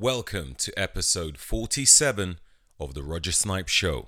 Welcome 0.00 0.54
to 0.58 0.72
episode 0.78 1.38
47 1.38 2.38
of 2.78 2.94
the 2.94 3.02
Roger 3.02 3.32
Snipes 3.32 3.72
Show. 3.72 4.06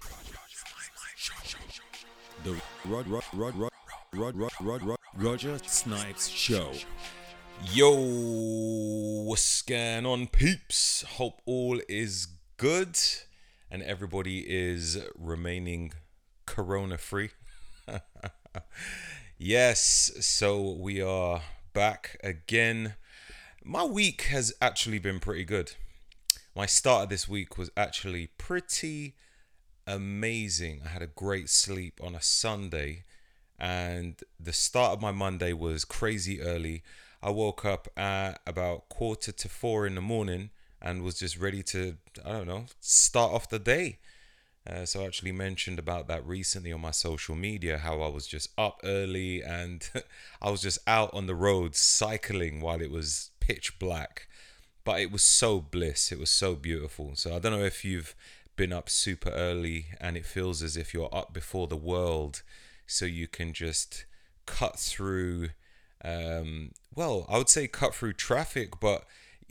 The 2.44 2.60
Roger 5.16 5.58
Snipes 5.66 6.28
Show. 6.28 6.70
Yo, 7.72 7.90
what's 9.24 9.62
going 9.62 10.06
on, 10.06 10.28
peeps? 10.28 11.02
Hope 11.02 11.42
all 11.44 11.80
is 11.88 12.28
good 12.56 12.96
and 13.68 13.82
everybody 13.82 14.44
is 14.48 14.96
remaining 15.16 15.92
corona 16.46 16.98
free. 16.98 17.30
yes, 19.38 20.12
so 20.20 20.70
we 20.70 21.02
are 21.02 21.42
back 21.72 22.16
again. 22.22 22.94
My 23.64 23.84
week 23.84 24.22
has 24.22 24.54
actually 24.62 24.98
been 24.98 25.20
pretty 25.20 25.44
good. 25.44 25.72
My 26.56 26.64
start 26.64 27.04
of 27.04 27.08
this 27.10 27.28
week 27.28 27.58
was 27.58 27.70
actually 27.76 28.28
pretty 28.38 29.16
amazing. 29.86 30.80
I 30.84 30.88
had 30.88 31.02
a 31.02 31.06
great 31.06 31.50
sleep 31.50 32.00
on 32.02 32.14
a 32.14 32.22
Sunday, 32.22 33.04
and 33.58 34.18
the 34.40 34.54
start 34.54 34.94
of 34.94 35.02
my 35.02 35.12
Monday 35.12 35.52
was 35.52 35.84
crazy 35.84 36.40
early. 36.40 36.82
I 37.22 37.30
woke 37.30 37.66
up 37.66 37.86
at 37.98 38.40
about 38.46 38.88
quarter 38.88 39.30
to 39.30 39.48
four 39.48 39.86
in 39.86 39.94
the 39.94 40.00
morning 40.00 40.50
and 40.80 41.02
was 41.02 41.18
just 41.18 41.38
ready 41.38 41.62
to, 41.64 41.98
I 42.24 42.32
don't 42.32 42.48
know, 42.48 42.64
start 42.80 43.32
off 43.32 43.50
the 43.50 43.58
day. 43.58 43.98
Uh, 44.66 44.86
so 44.86 45.02
I 45.02 45.06
actually 45.06 45.32
mentioned 45.32 45.78
about 45.78 46.08
that 46.08 46.26
recently 46.26 46.72
on 46.72 46.80
my 46.80 46.90
social 46.90 47.34
media 47.34 47.78
how 47.78 48.02
I 48.02 48.08
was 48.08 48.26
just 48.26 48.50
up 48.58 48.80
early 48.84 49.42
and 49.42 49.88
I 50.42 50.50
was 50.50 50.60
just 50.60 50.78
out 50.86 51.10
on 51.14 51.26
the 51.26 51.34
road 51.34 51.74
cycling 51.74 52.60
while 52.60 52.80
it 52.80 52.90
was 52.90 53.30
pitch 53.50 53.78
black. 53.78 54.28
But 54.84 55.00
it 55.00 55.10
was 55.10 55.22
so 55.22 55.60
bliss, 55.60 56.12
it 56.12 56.18
was 56.18 56.30
so 56.30 56.54
beautiful. 56.54 57.12
So 57.14 57.34
I 57.34 57.38
don't 57.38 57.52
know 57.52 57.64
if 57.64 57.84
you've 57.84 58.14
been 58.56 58.72
up 58.72 58.88
super 58.88 59.30
early 59.30 59.86
and 60.00 60.16
it 60.16 60.24
feels 60.24 60.62
as 60.62 60.76
if 60.76 60.94
you're 60.94 61.14
up 61.14 61.32
before 61.32 61.66
the 61.66 61.76
world 61.76 62.42
so 62.86 63.04
you 63.04 63.26
can 63.26 63.52
just 63.52 64.04
cut 64.46 64.78
through 64.78 65.50
um, 66.02 66.70
well, 66.94 67.26
I 67.28 67.36
would 67.36 67.50
say 67.50 67.68
cut 67.68 67.94
through 67.94 68.14
traffic, 68.14 68.80
but 68.80 69.04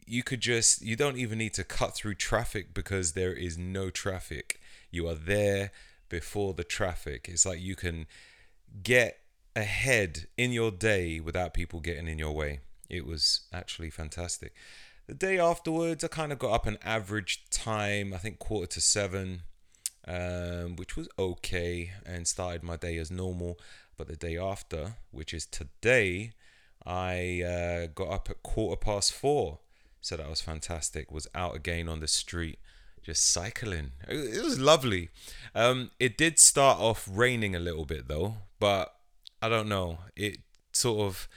you 0.07 0.23
could 0.23 0.41
just 0.41 0.81
you 0.81 0.95
don't 0.95 1.17
even 1.17 1.37
need 1.37 1.53
to 1.53 1.63
cut 1.63 1.95
through 1.95 2.15
traffic 2.15 2.73
because 2.73 3.11
there 3.11 3.33
is 3.33 3.57
no 3.57 3.91
traffic 3.91 4.59
you 4.89 5.07
are 5.07 5.13
there 5.13 5.71
before 6.09 6.55
the 6.55 6.63
traffic 6.63 7.27
it's 7.29 7.45
like 7.45 7.61
you 7.61 7.75
can 7.75 8.07
get 8.81 9.19
ahead 9.55 10.25
in 10.35 10.51
your 10.51 10.71
day 10.71 11.19
without 11.19 11.53
people 11.53 11.79
getting 11.79 12.07
in 12.07 12.17
your 12.17 12.31
way 12.31 12.59
it 12.89 13.05
was 13.05 13.41
actually 13.53 13.89
fantastic 13.89 14.53
the 15.07 15.13
day 15.13 15.39
afterwards 15.39 16.03
i 16.03 16.07
kind 16.07 16.31
of 16.31 16.39
got 16.39 16.53
up 16.53 16.65
an 16.65 16.77
average 16.83 17.43
time 17.49 18.13
i 18.13 18.17
think 18.17 18.39
quarter 18.39 18.67
to 18.67 18.81
seven 18.81 19.41
um, 20.07 20.75
which 20.75 20.97
was 20.97 21.07
okay 21.19 21.91
and 22.05 22.27
started 22.27 22.63
my 22.63 22.75
day 22.75 22.97
as 22.97 23.11
normal 23.11 23.59
but 23.97 24.07
the 24.07 24.15
day 24.15 24.37
after 24.37 24.95
which 25.11 25.33
is 25.33 25.45
today 25.45 26.31
i 26.85 27.41
uh, 27.41 27.87
got 27.93 28.09
up 28.09 28.29
at 28.29 28.41
quarter 28.41 28.77
past 28.77 29.13
four 29.13 29.59
so 30.01 30.17
that 30.17 30.29
was 30.29 30.41
fantastic. 30.41 31.11
Was 31.11 31.27
out 31.35 31.55
again 31.55 31.89
on 31.89 31.99
the 31.99 32.07
street, 32.07 32.59
just 33.03 33.31
cycling. 33.31 33.91
It 34.07 34.43
was 34.43 34.59
lovely. 34.59 35.09
Um, 35.53 35.91
it 35.99 36.17
did 36.17 36.39
start 36.39 36.79
off 36.79 37.07
raining 37.11 37.55
a 37.55 37.59
little 37.59 37.85
bit 37.85 38.07
though, 38.07 38.35
but 38.59 38.95
I 39.41 39.49
don't 39.49 39.69
know. 39.69 39.99
It 40.15 40.39
sort 40.71 40.99
of 41.01 41.27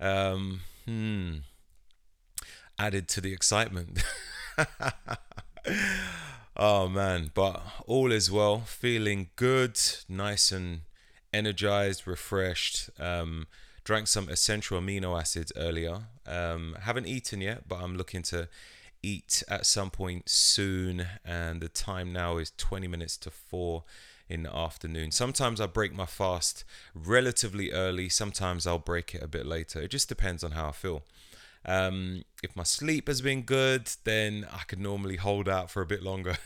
um, 0.00 0.60
hmm, 0.88 1.38
added 2.78 3.08
to 3.08 3.20
the 3.20 3.34
excitement. 3.34 4.02
oh 6.56 6.88
man, 6.88 7.30
but 7.34 7.60
all 7.86 8.10
is 8.10 8.30
well. 8.30 8.60
Feeling 8.60 9.28
good, 9.36 9.78
nice 10.08 10.50
and 10.50 10.80
energized, 11.30 12.06
refreshed. 12.06 12.88
Um, 12.98 13.48
drank 13.84 14.06
some 14.06 14.30
essential 14.30 14.80
amino 14.80 15.20
acids 15.20 15.52
earlier. 15.56 16.04
Um, 16.26 16.74
haven't 16.80 17.06
eaten 17.06 17.42
yet, 17.42 17.68
but 17.68 17.82
I'm 17.82 17.96
looking 17.96 18.22
to 18.22 18.48
eat 19.02 19.42
at 19.46 19.66
some 19.66 19.90
point 19.90 20.30
soon. 20.30 21.06
And 21.22 21.60
the 21.60 21.68
time 21.68 22.14
now 22.14 22.38
is 22.38 22.52
20 22.56 22.88
minutes 22.88 23.18
to 23.18 23.30
4 23.30 23.84
in 24.28 24.42
the 24.42 24.54
afternoon. 24.54 25.10
Sometimes 25.10 25.60
I 25.60 25.66
break 25.66 25.94
my 25.94 26.06
fast 26.06 26.64
relatively 26.94 27.72
early, 27.72 28.08
sometimes 28.08 28.66
I'll 28.66 28.78
break 28.78 29.14
it 29.14 29.22
a 29.22 29.28
bit 29.28 29.46
later. 29.46 29.80
It 29.80 29.90
just 29.90 30.08
depends 30.08 30.44
on 30.44 30.52
how 30.52 30.68
I 30.68 30.72
feel. 30.72 31.02
Um, 31.64 32.24
if 32.42 32.54
my 32.54 32.62
sleep 32.62 33.08
has 33.08 33.20
been 33.20 33.42
good, 33.42 33.90
then 34.04 34.46
I 34.52 34.62
can 34.66 34.82
normally 34.82 35.16
hold 35.16 35.48
out 35.48 35.70
for 35.70 35.82
a 35.82 35.86
bit 35.86 36.02
longer. 36.02 36.36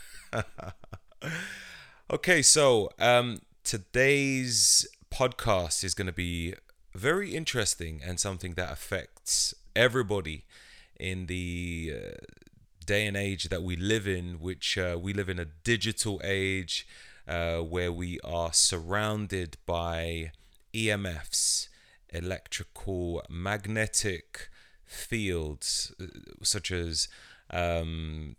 okay, 2.11 2.41
so 2.41 2.89
um, 2.99 3.41
today's 3.63 4.87
podcast 5.11 5.83
is 5.83 5.93
going 5.93 6.07
to 6.07 6.13
be 6.13 6.55
very 6.93 7.35
interesting 7.35 8.01
and 8.05 8.19
something 8.19 8.53
that 8.55 8.71
affects 8.71 9.53
everybody 9.75 10.45
in 10.99 11.27
the 11.27 11.93
uh, 11.95 12.25
day 12.85 13.05
and 13.05 13.17
age 13.17 13.49
that 13.49 13.63
we 13.63 13.75
live 13.75 14.07
in, 14.07 14.39
which 14.39 14.77
uh, 14.77 14.97
we 14.99 15.13
live 15.13 15.29
in 15.29 15.39
a 15.39 15.45
digital 15.45 16.19
age 16.23 16.87
uh, 17.27 17.57
where 17.59 17.91
we 17.91 18.19
are 18.23 18.53
surrounded 18.53 19.57
by 19.65 20.31
EMFs, 20.73 21.67
electrical 22.09 23.23
magnetic 23.29 24.49
fields, 24.85 25.93
uh, 26.01 26.05
such 26.41 26.71
as 26.71 27.07
um, 27.49 28.35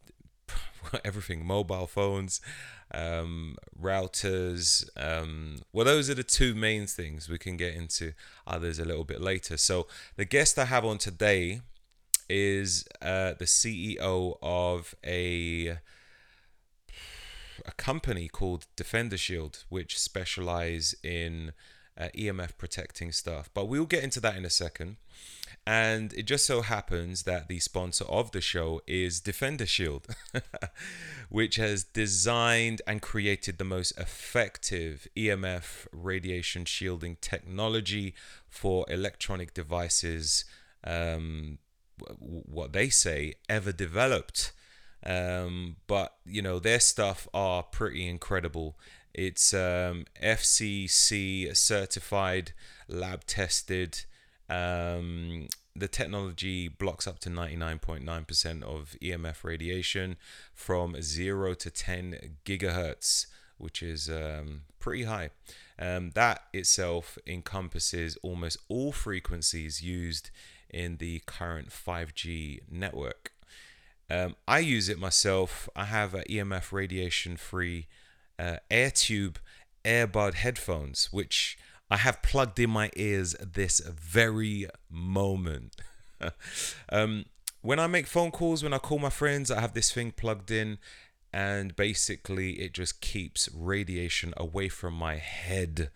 everything 1.05 1.45
mobile 1.45 1.87
phones 1.87 2.41
um, 2.95 3.57
routers. 3.81 4.89
Um, 4.97 5.59
well, 5.73 5.85
those 5.85 6.09
are 6.09 6.15
the 6.15 6.23
two 6.23 6.55
main 6.55 6.87
things. 6.87 7.29
We 7.29 7.39
can 7.39 7.57
get 7.57 7.75
into 7.75 8.13
others 8.47 8.79
a 8.79 8.85
little 8.85 9.05
bit 9.05 9.21
later. 9.21 9.57
So, 9.57 9.87
the 10.17 10.25
guest 10.25 10.59
I 10.59 10.67
have 10.67 10.85
on 10.85 10.99
today 10.99 11.61
is 12.29 12.87
uh, 13.03 13.35
the 13.39 13.45
CEO 13.45 14.39
of 14.43 14.95
a 15.05 15.79
a 17.65 17.73
company 17.73 18.29
called 18.29 18.67
Defender 18.77 19.17
Shield, 19.17 19.65
which 19.69 19.99
specialize 19.99 20.95
in 21.03 21.53
uh, 21.99 22.09
EMF 22.17 22.57
protecting 22.59 23.13
stuff. 23.13 23.51
But 23.55 23.67
we'll 23.67 23.87
get 23.87 24.05
into 24.05 24.21
that 24.21 24.37
in 24.37 24.45
a 24.45 24.51
second. 24.51 24.97
And 25.67 26.13
it 26.13 26.25
just 26.25 26.45
so 26.45 26.61
happens 26.61 27.23
that 27.23 27.49
the 27.49 27.59
sponsor 27.59 28.05
of 28.05 28.33
the 28.33 28.41
show 28.41 28.83
is 28.87 29.21
Defender 29.21 29.67
Shield, 29.67 30.07
which 31.31 31.57
has 31.57 31.85
designed 31.85 32.83
and 32.87 33.01
created 33.01 33.57
the 33.57 33.65
most 33.65 33.93
effective 33.99 35.09
EMF 35.17 35.87
radiation 35.91 36.67
shielding 36.67 37.17
technology 37.21 38.15
for 38.49 38.85
electronic 38.89 39.55
devices, 39.55 40.45
um, 40.85 41.59
what 42.19 42.73
they 42.73 42.91
say, 42.91 43.35
ever 43.49 43.73
developed. 43.73 44.53
Um, 45.07 45.77
but 45.87 46.15
you 46.25 46.41
know 46.43 46.59
their 46.59 46.81
stuff 46.81 47.29
are 47.35 47.63
pretty 47.63 48.09
incredible. 48.09 48.77
It's 49.13 49.55
um, 49.55 50.07
FCC 50.23 51.57
certified, 51.57 52.53
lab 52.89 53.25
tested. 53.27 54.05
Um, 54.49 55.49
the 55.77 55.89
technology 55.89 56.69
blocks 56.69 57.07
up 57.07 57.19
to 57.21 57.31
99.9% 57.31 58.63
of 58.63 58.97
EMF 59.03 59.45
radiation 59.45 60.17
from 60.53 61.01
0 61.01 61.55
to 61.55 61.71
10 61.71 62.37
gigahertz, 62.45 63.27
which 63.59 63.83
is 63.83 64.09
um, 64.09 64.63
pretty 64.79 65.05
high. 65.05 65.31
Um, 65.79 66.11
that 66.15 66.45
itself 66.53 67.19
encompasses 67.27 68.17
almost 68.23 68.59
all 68.69 68.93
frequencies 68.93 69.83
used 69.83 70.31
in 70.71 70.97
the 70.97 71.23
current 71.27 71.71
5G 71.71 72.61
network. 72.71 73.33
Um, 74.11 74.37
I 74.47 74.59
use 74.59 74.89
it 74.89 74.99
myself. 74.99 75.69
I 75.75 75.85
have 75.85 76.15
a 76.15 76.23
EMF 76.25 76.73
radiation 76.73 77.37
free 77.37 77.87
uh, 78.39 78.57
AirTube 78.71 79.37
earbud 79.85 80.35
headphones, 80.35 81.13
which 81.13 81.59
I 81.91 81.99
have 81.99 82.23
plugged 82.23 82.59
in 82.59 82.71
my 82.71 82.91
ears 82.97 83.35
this 83.41 83.81
very 83.81 84.67
moment. 84.91 85.77
um, 86.93 87.27
when 87.61 87.79
I 87.79 87.87
make 87.87 88.07
phone 88.07 88.31
calls, 88.31 88.63
when 88.63 88.75
I 88.75 88.79
call 88.79 88.99
my 88.99 89.11
friends, 89.11 89.51
I 89.51 89.61
have 89.61 89.75
this 89.75 89.93
thing 89.93 90.13
plugged 90.13 90.51
in, 90.51 90.79
and 91.33 91.77
basically 91.77 92.53
it 92.61 92.73
just 92.73 93.01
keeps 93.01 93.49
radiation 93.55 94.35
away 94.37 94.69
from 94.69 94.95
my 94.95 95.17
head. 95.17 95.91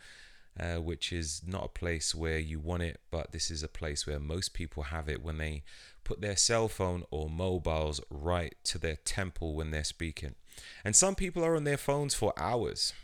Uh, 0.61 0.81
which 0.81 1.13
is 1.13 1.43
not 1.47 1.67
a 1.67 1.69
place 1.69 2.17
where 2.17 2.41
you 2.41 2.59
want 2.59 2.83
it, 2.83 2.99
but 3.13 3.31
this 3.31 3.49
is 3.49 3.63
a 3.63 3.69
place 3.69 4.09
where 4.09 4.19
most 4.19 4.55
people 4.55 4.83
have 4.83 5.09
it 5.09 5.23
when 5.23 5.39
they 5.39 5.63
put 6.09 6.23
their 6.23 6.37
cell 6.37 6.69
phone 6.69 7.05
or 7.11 7.29
mobiles 7.29 8.01
right 8.11 8.55
to 8.65 8.79
their 8.79 8.97
temple 8.97 9.55
when 9.55 9.71
they're 9.71 9.85
speaking. 9.85 10.35
And 10.83 10.97
some 10.97 11.15
people 11.15 11.45
are 11.45 11.55
on 11.55 11.65
their 11.65 11.77
phones 11.77 12.15
for 12.15 12.33
hours. 12.39 12.95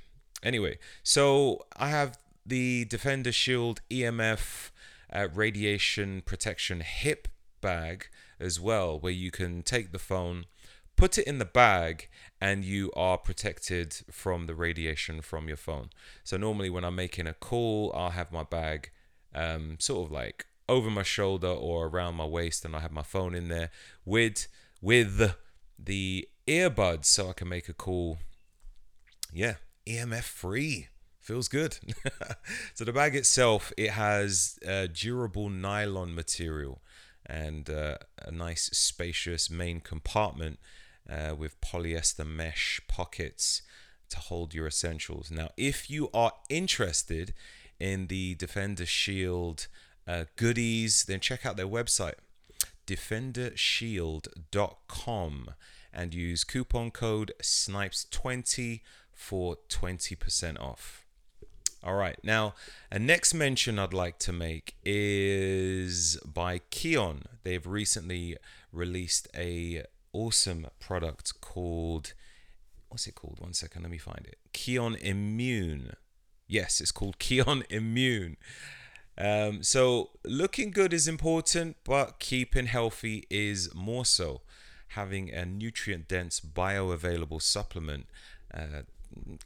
Anyway, 0.43 0.79
so 1.03 1.67
I 1.77 1.91
have 1.91 2.17
the 2.47 2.87
Defender 2.87 3.31
Shield 3.31 3.83
EMF 3.91 4.71
uh, 5.13 5.29
radiation 5.35 6.23
protection 6.25 6.81
hip 6.81 7.29
bag 7.61 8.07
as 8.41 8.59
well, 8.59 8.99
where 8.99 9.13
you 9.13 9.31
can 9.31 9.63
take 9.63 9.93
the 9.93 9.99
phone, 9.99 10.47
put 10.97 11.19
it 11.19 11.27
in 11.27 11.37
the 11.37 11.45
bag, 11.45 12.09
and 12.41 12.65
you 12.65 12.91
are 12.97 13.19
protected 13.19 13.93
from 14.11 14.47
the 14.47 14.55
radiation 14.55 15.21
from 15.21 15.47
your 15.47 15.59
phone. 15.59 15.91
So 16.25 16.39
normally 16.39 16.71
when 16.71 16.85
I'm 16.87 16.97
making 16.97 17.27
a 17.27 17.35
call, 17.35 17.93
I'll 17.95 18.11
have 18.11 18.33
my 18.33 18.45
bag 18.45 18.91
um, 19.35 19.77
sort 19.79 20.07
of 20.07 20.11
like 20.11 20.47
over 20.69 20.91
my 20.91 21.03
shoulder 21.03 21.49
or 21.49 21.87
around 21.87 22.15
my 22.15 22.27
waist, 22.27 22.65
and 22.65 22.75
I 22.75 22.81
have 22.81 22.93
my 22.93 23.03
phone 23.03 23.35
in 23.35 23.49
there 23.49 23.71
with 24.05 24.49
with 24.81 25.35
the 25.79 26.29
earbuds 26.47 27.07
so 27.07 27.31
I 27.31 27.33
can 27.33 27.49
make 27.49 27.69
a 27.69 27.75
call. 27.75 28.19
Yeah, 29.33 29.55
EMF 29.87 30.25
free. 30.25 30.89
Feels 31.21 31.49
good. 31.49 31.79
so 32.75 32.85
the 32.85 32.93
bag 32.93 33.15
itself, 33.15 33.73
it 33.79 33.91
has 33.93 34.59
uh, 34.69 34.89
durable 34.93 35.49
nylon 35.49 36.15
material 36.15 36.83
and 37.25 37.71
uh, 37.71 37.97
a 38.21 38.31
nice 38.31 38.65
spacious 38.75 39.49
main 39.49 39.81
compartment 39.81 40.59
uh, 41.09 41.35
with 41.35 41.61
polyester 41.63 42.27
mesh 42.27 42.81
pockets 42.89 43.63
to 44.11 44.19
hold 44.19 44.53
your 44.53 44.67
essentials. 44.67 45.31
Now, 45.31 45.49
if 45.57 45.89
you 45.89 46.11
are 46.13 46.33
interested 46.51 47.33
in 47.81 48.09
the 48.09 48.35
Defender 48.35 48.87
Shield 48.87 49.67
uh, 50.07 50.27
goodies, 50.37 51.05
then 51.05 51.21
check 51.21 51.47
out 51.47 51.57
their 51.57 51.67
website, 51.67 52.17
defendershield.com, 52.87 55.51
and 55.93 56.15
use 56.15 56.45
coupon 56.45 56.91
code 56.91 57.33
SNIPES20 57.43 58.81
for 59.13 59.57
20% 59.69 60.61
off. 60.61 61.03
All 61.83 61.95
right, 61.95 62.19
now 62.23 62.55
a 62.91 62.99
next 62.99 63.35
mention 63.35 63.79
I'd 63.79 63.93
like 63.93 64.19
to 64.21 64.33
make 64.33 64.75
is 64.85 66.19
by 66.25 66.61
Kion. 66.71 67.25
They've 67.43 67.67
recently 67.67 68.39
released 68.73 69.29
a 69.35 69.83
awesome 70.13 70.69
product 70.81 71.43
called 71.43 72.15
what's 72.95 73.09
it 73.09 73.17
called? 73.17 73.41
One 73.41 73.53
second, 73.53 73.83
let 73.83 73.91
me 73.91 73.99
find 73.99 74.25
it. 74.25 74.39
Kion 74.53 74.97
Immune. 75.03 75.95
Yes, 76.47 76.81
it's 76.81 76.93
called 76.93 77.19
Kion 77.19 77.65
Immune. 77.69 78.37
Um, 79.17 79.63
so 79.63 80.11
looking 80.25 80.71
good 80.71 80.93
is 80.93 81.07
important, 81.07 81.77
but 81.85 82.19
keeping 82.19 82.67
healthy 82.67 83.27
is 83.31 83.73
more 83.75 84.05
so. 84.05 84.41
Having 84.89 85.33
a 85.33 85.45
nutrient 85.45 86.09
dense 86.09 86.41
bioavailable 86.41 87.43
supplement 87.43 88.07
uh, 88.53 88.83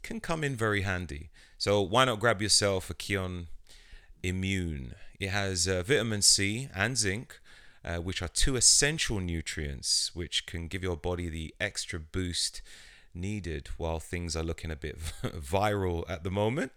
can 0.01 0.19
come 0.19 0.43
in 0.43 0.55
very 0.55 0.81
handy. 0.81 1.29
So 1.57 1.81
why 1.81 2.05
not 2.05 2.19
grab 2.19 2.41
yourself 2.41 2.89
a 2.89 2.93
Kion 2.93 3.47
Immune? 4.23 4.95
It 5.19 5.29
has 5.29 5.67
uh, 5.67 5.83
vitamin 5.83 6.21
C 6.21 6.69
and 6.73 6.97
zinc, 6.97 7.39
uh, 7.83 7.97
which 7.97 8.21
are 8.21 8.27
two 8.27 8.55
essential 8.55 9.19
nutrients 9.19 10.11
which 10.13 10.45
can 10.45 10.67
give 10.67 10.83
your 10.83 10.97
body 10.97 11.29
the 11.29 11.53
extra 11.59 11.99
boost 11.99 12.61
needed 13.19 13.69
while 13.77 13.99
things 13.99 14.35
are 14.35 14.43
looking 14.43 14.71
a 14.71 14.75
bit 14.75 14.97
viral 15.23 16.03
at 16.09 16.23
the 16.23 16.31
moment 16.31 16.71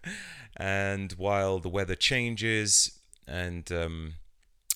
and 0.57 1.13
while 1.13 1.59
the 1.59 1.69
weather 1.69 1.95
changes 1.95 2.99
and 3.27 3.71
um, 3.71 4.13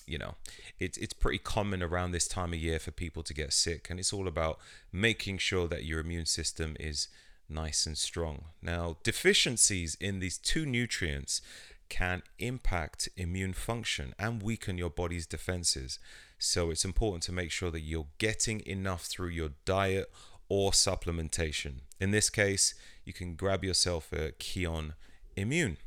you 0.06 0.18
know 0.18 0.34
it's 0.78 0.96
it's 0.98 1.12
pretty 1.12 1.38
common 1.38 1.82
around 1.82 2.12
this 2.12 2.26
time 2.28 2.52
of 2.52 2.58
year 2.58 2.78
for 2.78 2.90
people 2.90 3.22
to 3.22 3.34
get 3.34 3.52
sick 3.52 3.88
and 3.90 3.98
it's 4.00 4.12
all 4.12 4.26
about 4.26 4.58
making 4.92 5.38
sure 5.38 5.68
that 5.68 5.84
your 5.84 6.00
immune 6.00 6.26
system 6.26 6.76
is 6.80 7.08
nice 7.48 7.86
and 7.86 7.96
strong. 7.96 8.44
Now, 8.62 8.96
deficiencies 9.02 9.96
in 10.00 10.20
these 10.20 10.38
two 10.38 10.66
nutrients 10.66 11.40
can 11.88 12.22
impact 12.38 13.08
immune 13.16 13.54
function 13.54 14.14
and 14.18 14.42
weaken 14.42 14.76
your 14.76 14.90
body's 14.90 15.26
defenses. 15.26 15.98
So, 16.38 16.70
it's 16.70 16.84
important 16.84 17.22
to 17.24 17.32
make 17.32 17.50
sure 17.50 17.70
that 17.70 17.80
you're 17.80 18.06
getting 18.18 18.60
enough 18.66 19.04
through 19.04 19.28
your 19.28 19.50
diet 19.64 20.10
or 20.48 20.70
supplementation. 20.72 21.80
In 22.00 22.10
this 22.10 22.30
case, 22.30 22.74
you 23.04 23.12
can 23.12 23.34
grab 23.34 23.64
yourself 23.64 24.12
a 24.12 24.32
Kion 24.32 24.94
Immune. 25.36 25.78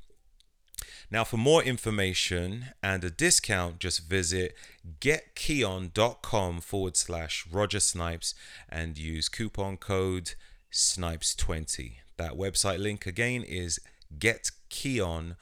Now, 1.09 1.23
for 1.23 1.37
more 1.37 1.61
information 1.61 2.67
and 2.81 3.03
a 3.03 3.09
discount, 3.09 3.79
just 3.79 4.07
visit 4.07 4.55
getkion.com 4.99 6.61
forward 6.61 6.95
slash 6.95 7.45
Roger 7.51 7.79
Snipes 7.79 8.33
and 8.69 8.97
use 8.97 9.27
coupon 9.27 9.77
code 9.77 10.35
snipes20. 10.71 11.95
That 12.17 12.33
website 12.33 12.79
link 12.79 13.05
again 13.05 13.43
is 13.43 13.79
getkion.com 14.17 15.35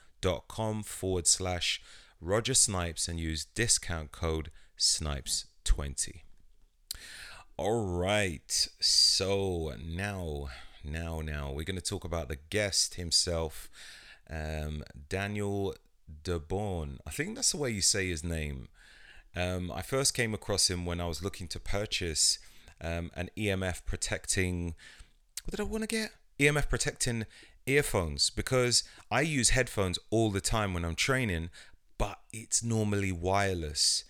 forward 0.84 1.28
slash 1.28 1.82
Roger 2.20 2.54
Snipes 2.54 3.08
and 3.08 3.20
use 3.20 3.46
discount 3.46 4.12
code 4.12 4.52
Snipes20. 4.78 6.22
All 7.62 7.84
right, 7.84 8.70
so 8.80 9.74
now, 9.86 10.48
now, 10.82 11.20
now 11.20 11.52
we're 11.52 11.66
going 11.66 11.76
to 11.76 11.82
talk 11.82 12.06
about 12.06 12.30
the 12.30 12.38
guest 12.50 12.94
himself, 12.96 13.70
um, 14.30 14.82
Daniel 15.10 15.76
DeBaun. 16.24 17.00
I 17.06 17.10
think 17.10 17.36
that's 17.36 17.52
the 17.52 17.58
way 17.58 17.72
you 17.72 17.82
say 17.82 18.08
his 18.08 18.24
name. 18.24 18.70
Um, 19.36 19.74
I 19.74 19.82
first 19.82 20.14
came 20.14 20.34
across 20.34 20.70
him 20.70 20.86
when 20.86 21.02
I 21.02 21.08
was 21.08 21.22
looking 21.22 21.50
to 21.50 21.60
purchase 21.60 22.40
um, 22.80 23.12
an 23.14 23.30
EMF 23.36 23.86
protecting 23.86 24.76
what 25.44 25.52
did 25.52 25.60
I 25.60 25.64
want 25.64 25.84
to 25.84 25.88
get? 25.88 26.12
EMF 26.40 26.70
protecting 26.70 27.26
earphones 27.66 28.30
because 28.30 28.86
I 29.12 29.20
use 29.20 29.50
headphones 29.50 30.00
all 30.12 30.32
the 30.32 30.40
time 30.40 30.74
when 30.74 30.86
I'm 30.86 30.96
training, 30.96 31.50
but 31.98 32.20
it's 32.32 32.64
normally 32.64 33.12
wireless. 33.12 34.06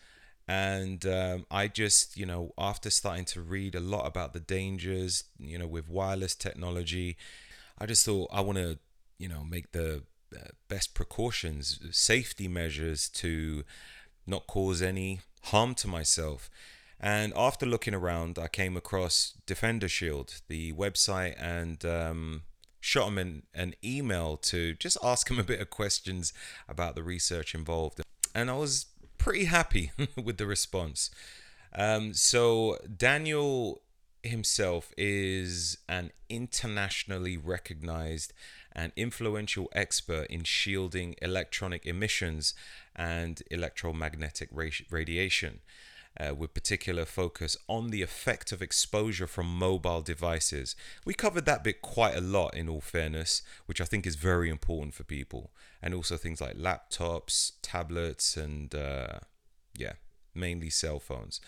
And 0.50 1.06
um, 1.06 1.46
I 1.52 1.68
just, 1.68 2.18
you 2.18 2.26
know, 2.26 2.54
after 2.58 2.90
starting 2.90 3.26
to 3.26 3.40
read 3.40 3.76
a 3.76 3.80
lot 3.80 4.08
about 4.08 4.34
the 4.34 4.40
dangers, 4.40 5.26
you 5.38 5.60
know, 5.60 5.68
with 5.68 5.88
wireless 5.88 6.34
technology, 6.34 7.18
I 7.78 7.86
just 7.86 8.04
thought 8.04 8.32
I 8.34 8.42
want 8.42 8.58
to, 8.58 8.80
you 9.20 9.30
know, 9.30 9.44
make 9.44 9.74
the 9.74 10.02
uh, 10.36 10.48
best 10.68 10.96
precautions, 10.96 11.80
safety 11.92 12.48
measures 12.48 13.10
to 13.10 13.64
not 14.26 14.48
cause 14.48 14.82
any 14.82 15.20
harm 15.44 15.76
to 15.76 15.88
myself. 15.88 16.50
And 17.00 17.32
after 17.36 17.68
looking 17.68 17.94
around, 17.94 18.40
I 18.40 18.48
came 18.48 18.76
across 18.76 19.36
Defender 19.46 19.88
Shield, 19.88 20.42
the 20.48 20.74
website, 20.74 21.36
and 21.40 21.86
um, 21.86 22.42
shot 22.80 23.10
him 23.10 23.20
an, 23.20 23.44
an 23.54 23.76
email 23.86 24.36
to 24.38 24.74
just 24.74 24.98
ask 25.04 25.30
him 25.30 25.38
a 25.38 25.44
bit 25.44 25.62
of 25.62 25.70
questions 25.70 26.34
about 26.68 26.96
the 26.96 27.04
research 27.04 27.54
involved. 27.54 28.02
And 28.34 28.50
I 28.50 28.56
was 28.56 28.88
pretty 29.20 29.46
happy 29.46 29.92
with 30.24 30.38
the 30.38 30.48
response. 30.48 31.12
Um, 31.76 32.14
so, 32.16 32.80
Daniel 32.98 33.82
himself 34.24 34.92
is 34.98 35.78
an 35.88 36.12
internationally 36.30 37.38
recognized 37.38 38.34
and 38.72 38.92
influential 38.96 39.70
expert 39.74 40.26
in 40.28 40.44
shielding 40.44 41.16
electronic 41.22 41.86
emissions 41.86 42.54
and 42.96 43.42
electromagnetic 43.52 44.50
radiation 44.90 45.60
uh, 46.20 46.34
with 46.36 46.54
particular 46.54 47.06
focus 47.06 47.58
on 47.68 47.90
the 47.90 48.02
effect 48.02 48.52
of 48.52 48.62
exposure 48.62 49.28
from 49.28 49.48
mobile 49.48 50.02
devices. 50.02 50.76
We 51.06 51.14
covered 51.14 51.46
that 51.46 51.64
bit 51.64 51.82
quite 51.82 52.16
a 52.16 52.22
lot, 52.22 52.56
in 52.56 52.70
all 52.70 52.82
fairness, 52.82 53.42
which 53.66 53.82
I 53.82 53.86
think 53.86 54.06
is 54.06 54.16
very 54.16 54.50
important 54.50 54.94
for 54.94 55.04
people, 55.04 55.52
and 55.82 55.94
also 55.94 56.18
things 56.18 56.42
like 56.42 56.58
laptops, 56.58 57.54
tablets, 57.62 58.38
and 58.38 58.74
uh, 58.74 59.20
yeah, 59.76 59.94
mainly 60.34 60.70
cell 60.70 61.00
phones. 61.00 61.40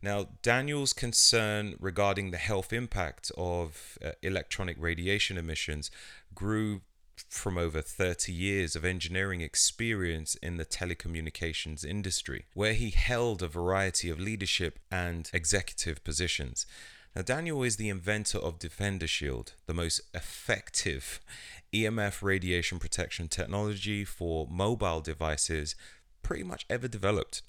Now, 0.00 0.28
Daniel's 0.42 0.92
concern 0.92 1.74
regarding 1.80 2.30
the 2.30 2.36
health 2.36 2.72
impact 2.72 3.32
of 3.36 3.98
uh, 4.04 4.12
electronic 4.22 4.76
radiation 4.78 5.36
emissions 5.36 5.90
grew 6.34 6.82
from 7.28 7.58
over 7.58 7.80
30 7.80 8.32
years 8.32 8.76
of 8.76 8.84
engineering 8.84 9.40
experience 9.40 10.34
in 10.36 10.56
the 10.56 10.64
telecommunications 10.64 11.84
industry, 11.84 12.46
where 12.54 12.74
he 12.74 12.90
held 12.90 13.42
a 13.42 13.48
variety 13.48 14.10
of 14.10 14.20
leadership 14.20 14.78
and 14.90 15.30
executive 15.32 16.02
positions. 16.04 16.66
Now, 17.16 17.22
Daniel 17.22 17.62
is 17.62 17.76
the 17.76 17.88
inventor 17.88 18.38
of 18.38 18.58
Defender 18.58 19.06
Shield, 19.06 19.54
the 19.66 19.74
most 19.74 20.00
effective 20.14 21.20
EMF 21.72 22.22
radiation 22.22 22.78
protection 22.78 23.28
technology 23.28 24.04
for 24.04 24.46
mobile 24.50 25.00
devices 25.00 25.74
pretty 26.28 26.44
much 26.44 26.66
ever 26.68 26.86
developed. 26.86 27.40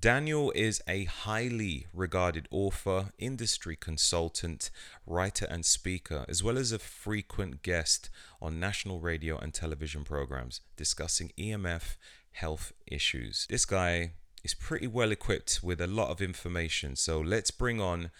Daniel 0.00 0.52
is 0.54 0.82
a 0.86 1.04
highly 1.04 1.86
regarded 1.94 2.46
author, 2.50 3.06
industry 3.18 3.74
consultant, 3.74 4.68
writer, 5.06 5.46
and 5.48 5.64
speaker, 5.64 6.26
as 6.28 6.42
well 6.42 6.58
as 6.58 6.70
a 6.70 6.78
frequent 6.78 7.62
guest 7.62 8.10
on 8.42 8.60
national 8.60 9.00
radio 9.00 9.38
and 9.38 9.54
television 9.54 10.04
programs 10.04 10.60
discussing 10.76 11.32
EMF 11.38 11.96
health 12.32 12.74
issues. 12.86 13.46
This 13.48 13.64
guy 13.64 14.12
is 14.44 14.52
pretty 14.52 14.86
well 14.86 15.10
equipped 15.10 15.60
with 15.62 15.80
a 15.80 15.86
lot 15.86 16.10
of 16.10 16.20
information, 16.20 16.96
so 16.96 17.22
let's 17.22 17.50
bring 17.50 17.80
on 17.80 18.10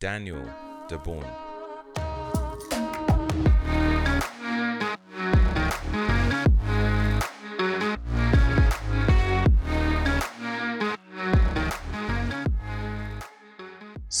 Daniel 0.00 0.42
DeBaun. 0.88 1.51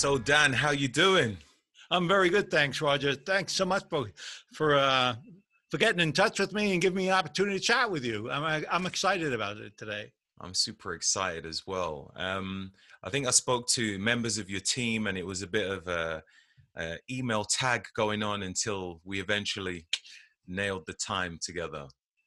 So 0.02 0.18
Dan, 0.18 0.52
how 0.52 0.72
you 0.72 0.88
doing? 0.88 1.38
I'm 1.92 2.08
very 2.08 2.28
good, 2.28 2.50
thanks, 2.50 2.80
Roger. 2.80 3.14
Thanks 3.14 3.52
so 3.52 3.64
much 3.64 3.84
for 3.88 4.10
for 4.52 4.74
uh, 4.74 5.14
for 5.70 5.78
getting 5.78 6.00
in 6.00 6.12
touch 6.12 6.40
with 6.40 6.52
me 6.52 6.72
and 6.72 6.82
giving 6.82 6.96
me 6.96 7.06
an 7.06 7.14
opportunity 7.14 7.60
to 7.60 7.64
chat 7.64 7.88
with 7.88 8.04
you. 8.04 8.28
I'm 8.28 8.64
I'm 8.68 8.84
excited 8.86 9.32
about 9.32 9.58
it 9.58 9.78
today. 9.78 10.10
I'm 10.40 10.54
super 10.54 10.94
excited 10.94 11.46
as 11.46 11.68
well. 11.68 12.10
Um, 12.16 12.72
I 13.04 13.10
think 13.10 13.28
I 13.28 13.30
spoke 13.30 13.68
to 13.74 13.96
members 14.00 14.38
of 14.38 14.50
your 14.50 14.58
team, 14.58 15.06
and 15.06 15.16
it 15.16 15.24
was 15.24 15.42
a 15.42 15.46
bit 15.46 15.70
of 15.70 15.86
a, 15.86 16.24
a 16.76 16.96
email 17.08 17.44
tag 17.44 17.86
going 17.94 18.24
on 18.24 18.42
until 18.42 19.00
we 19.04 19.20
eventually 19.20 19.86
nailed 20.48 20.84
the 20.86 20.94
time 20.94 21.38
together. 21.40 21.86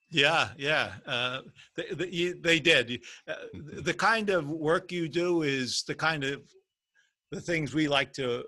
Yeah, 0.09 0.47
yeah, 0.57 0.93
uh, 1.05 1.41
they, 1.75 1.87
they, 1.91 2.31
they 2.31 2.59
did. 2.61 3.01
Uh, 3.27 3.33
the 3.81 3.93
kind 3.93 4.29
of 4.29 4.47
work 4.47 4.93
you 4.93 5.09
do 5.09 5.41
is 5.41 5.83
the 5.83 5.95
kind 5.95 6.23
of 6.23 6.41
the 7.35 7.41
things 7.41 7.73
we 7.73 7.87
like 7.87 8.13
to 8.13 8.43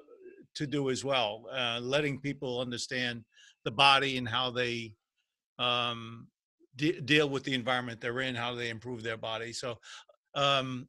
to 0.56 0.66
do 0.66 0.90
as 0.90 1.04
well, 1.04 1.46
uh, 1.52 1.80
letting 1.82 2.20
people 2.20 2.60
understand 2.60 3.24
the 3.64 3.70
body 3.70 4.18
and 4.18 4.28
how 4.28 4.50
they 4.50 4.94
um, 5.60 6.28
de- 6.76 7.00
deal 7.02 7.30
with 7.30 7.44
the 7.44 7.54
environment 7.54 8.02
they're 8.02 8.22
in, 8.22 8.34
how 8.34 8.56
they 8.56 8.70
improve 8.70 9.04
their 9.04 9.18
body. 9.18 9.54
So 9.54 9.78
um, 10.34 10.88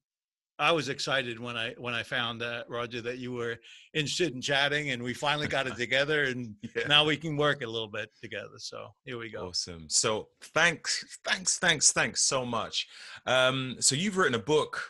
I 0.58 0.72
was 0.72 0.88
excited 0.88 1.38
when 1.38 1.56
I 1.56 1.74
when 1.76 1.92
I 1.92 2.02
found 2.02 2.40
that 2.40 2.70
Roger 2.70 3.00
that 3.02 3.18
you 3.18 3.32
were 3.32 3.56
interested 3.94 4.32
in 4.32 4.40
chatting, 4.40 4.90
and 4.90 5.02
we 5.02 5.12
finally 5.12 5.48
got 5.48 5.66
it 5.66 5.76
together, 5.84 6.24
and 6.24 6.54
yeah. 6.62 6.86
now 6.86 7.04
we 7.04 7.16
can 7.16 7.36
work 7.36 7.62
a 7.62 7.66
little 7.66 7.88
bit 7.88 8.10
together. 8.22 8.58
So 8.58 8.94
here 9.04 9.18
we 9.18 9.28
go. 9.28 9.48
Awesome. 9.48 9.86
So 9.88 10.28
thanks, 10.54 11.18
thanks, 11.24 11.58
thanks, 11.58 11.92
thanks 11.92 12.22
so 12.22 12.46
much. 12.46 12.86
Um, 13.26 13.76
so 13.80 13.96
you've 13.96 14.16
written 14.16 14.36
a 14.36 14.42
book 14.42 14.82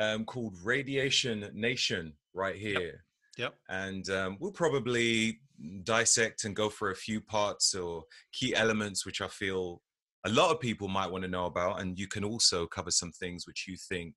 um, 0.00 0.24
called 0.24 0.56
Radiation 0.64 1.48
Nation 1.54 2.14
right 2.32 2.56
here. 2.56 3.04
Yep. 3.36 3.52
yep. 3.52 3.54
And 3.68 4.08
um, 4.10 4.38
we'll 4.40 4.50
probably 4.50 5.40
dissect 5.84 6.44
and 6.44 6.56
go 6.56 6.70
for 6.70 6.90
a 6.90 6.96
few 6.96 7.20
parts 7.20 7.74
or 7.74 8.04
key 8.32 8.54
elements 8.54 9.04
which 9.04 9.20
I 9.20 9.28
feel 9.28 9.82
a 10.24 10.30
lot 10.30 10.50
of 10.50 10.60
people 10.60 10.88
might 10.88 11.10
want 11.10 11.22
to 11.24 11.30
know 11.30 11.46
about. 11.46 11.80
And 11.80 11.98
you 11.98 12.08
can 12.08 12.24
also 12.24 12.66
cover 12.66 12.90
some 12.90 13.12
things 13.12 13.46
which 13.46 13.66
you 13.68 13.76
think 13.76 14.16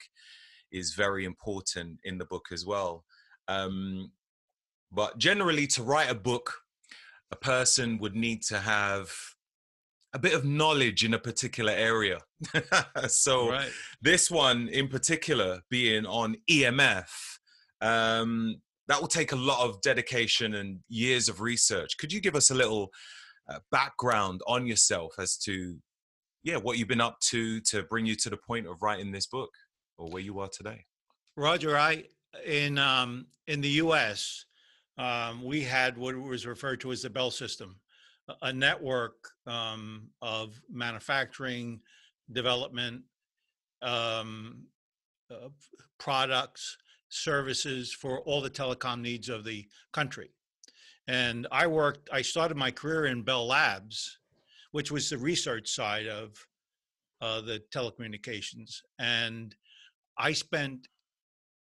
is 0.71 0.93
very 0.93 1.25
important 1.25 1.99
in 2.03 2.17
the 2.17 2.25
book 2.25 2.47
as 2.51 2.65
well. 2.65 3.03
Um, 3.47 4.11
but 4.91 5.17
generally, 5.17 5.67
to 5.67 5.83
write 5.83 6.09
a 6.09 6.15
book, 6.15 6.53
a 7.31 7.35
person 7.35 7.97
would 7.99 8.15
need 8.15 8.43
to 8.43 8.59
have 8.59 9.11
a 10.13 10.20
bit 10.20 10.34
of 10.34 10.46
knowledge 10.46 11.03
in 11.03 11.13
a 11.13 11.20
particular 11.20 11.74
area. 11.74 12.20
so 13.08 13.50
right. 13.50 13.70
this 14.01 14.29
one 14.29 14.67
in 14.70 14.88
particular 14.88 15.62
being 15.70 16.05
on 16.05 16.36
EMF, 16.50 17.10
um, 17.82 18.55
that 18.88 19.00
will 19.00 19.08
take 19.08 19.32
a 19.32 19.38
lot 19.38 19.67
of 19.67 19.82
dedication 19.82 20.55
and 20.55 20.79
years 20.89 21.29
of 21.29 21.41
research. 21.41 21.98
Could 21.98 22.13
you 22.13 22.22
give 22.22 22.36
us 22.36 22.51
a 22.51 22.55
little 22.55 22.89
uh, 23.50 23.60
background 23.72 24.41
on 24.46 24.67
yourself 24.67 25.15
as 25.20 25.38
to, 25.38 25.77
yeah, 26.43 26.58
what 26.58 26.77
you've 26.77 26.88
been 26.88 27.01
up 27.01 27.20
to 27.32 27.60
to 27.62 27.84
bring 27.84 28.05
you 28.05 28.15
to 28.15 28.29
the 28.29 28.38
point 28.38 28.67
of 28.67 28.82
writing 28.82 29.12
this 29.12 29.27
book? 29.27 29.50
or 29.98 30.10
where 30.10 30.22
you 30.22 30.39
are 30.39 30.50
today? 30.50 30.86
Roger, 31.36 31.77
I 31.77 32.03
in 32.46 32.77
um, 32.77 33.27
in 33.48 33.62
the 33.62 33.70
U.S. 33.70 34.46
Um, 34.98 35.43
we 35.43 35.62
had 35.62 35.98
what 35.98 36.15
was 36.15 36.46
referred 36.46 36.79
to 36.82 36.91
as 36.91 37.01
the 37.01 37.10
Bell 37.10 37.32
system, 37.32 37.79
a 38.41 38.53
network 38.53 39.29
um, 39.47 40.09
of 40.21 40.59
manufacturing, 40.71 41.81
development, 42.31 43.01
um, 43.81 44.63
uh, 45.31 45.49
products, 45.99 46.77
services 47.09 47.93
for 47.93 48.21
all 48.21 48.41
the 48.41 48.49
telecom 48.49 49.01
needs 49.01 49.29
of 49.29 49.43
the 49.43 49.67
country. 49.91 50.31
And 51.07 51.47
I 51.51 51.67
worked. 51.67 52.09
I 52.11 52.21
started 52.21 52.55
my 52.55 52.71
career 52.71 53.05
in 53.07 53.23
Bell 53.23 53.45
Labs, 53.45 54.19
which 54.71 54.91
was 54.91 55.09
the 55.09 55.17
research 55.17 55.69
side 55.69 56.07
of 56.07 56.31
uh, 57.21 57.41
the 57.41 57.61
telecommunications, 57.73 58.81
and 58.99 59.55
I 60.17 60.33
spent 60.33 60.87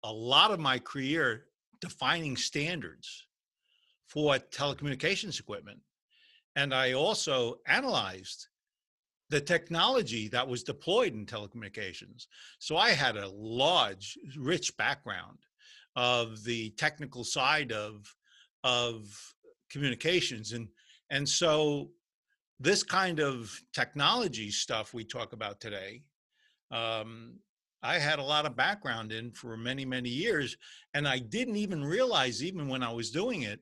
a 0.03 0.11
lot 0.11 0.51
of 0.51 0.59
my 0.59 0.79
career 0.79 1.45
defining 1.79 2.35
standards 2.35 3.27
for 4.07 4.35
telecommunications 4.35 5.39
equipment. 5.39 5.79
And 6.55 6.73
I 6.73 6.93
also 6.93 7.55
analyzed 7.67 8.47
the 9.29 9.41
technology 9.41 10.27
that 10.27 10.47
was 10.47 10.63
deployed 10.63 11.13
in 11.13 11.25
telecommunications. 11.25 12.27
So 12.59 12.77
I 12.77 12.91
had 12.91 13.17
a 13.17 13.29
large, 13.29 14.17
rich 14.37 14.75
background 14.77 15.39
of 15.95 16.43
the 16.43 16.69
technical 16.71 17.23
side 17.23 17.71
of, 17.71 18.13
of 18.63 19.05
communications. 19.71 20.53
And, 20.53 20.67
and 21.09 21.27
so 21.27 21.89
this 22.59 22.83
kind 22.83 23.19
of 23.19 23.51
technology 23.73 24.51
stuff 24.51 24.93
we 24.93 25.03
talk 25.03 25.33
about 25.33 25.59
today 25.59 26.03
um, 26.73 27.35
I 27.83 27.99
had 27.99 28.19
a 28.19 28.23
lot 28.23 28.45
of 28.45 28.55
background 28.55 29.11
in 29.11 29.31
for 29.31 29.55
many, 29.55 29.85
many 29.85 30.09
years. 30.09 30.57
And 30.93 31.07
I 31.07 31.19
didn't 31.19 31.57
even 31.57 31.83
realize, 31.83 32.43
even 32.43 32.67
when 32.67 32.81
I 32.81 32.91
was 32.91 33.11
doing 33.11 33.43
it, 33.43 33.59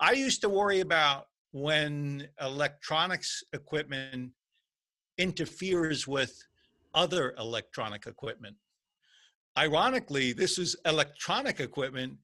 I 0.00 0.12
used 0.12 0.40
to 0.40 0.48
worry 0.48 0.80
about 0.80 1.26
when 1.52 2.26
electronics 2.40 3.42
equipment 3.52 4.32
interferes 5.18 6.08
with 6.08 6.42
other 6.94 7.34
electronic 7.38 8.06
equipment. 8.06 8.56
Ironically, 9.56 10.32
this 10.32 10.58
is 10.58 10.76
electronic 10.86 11.60
equipment 11.60 12.16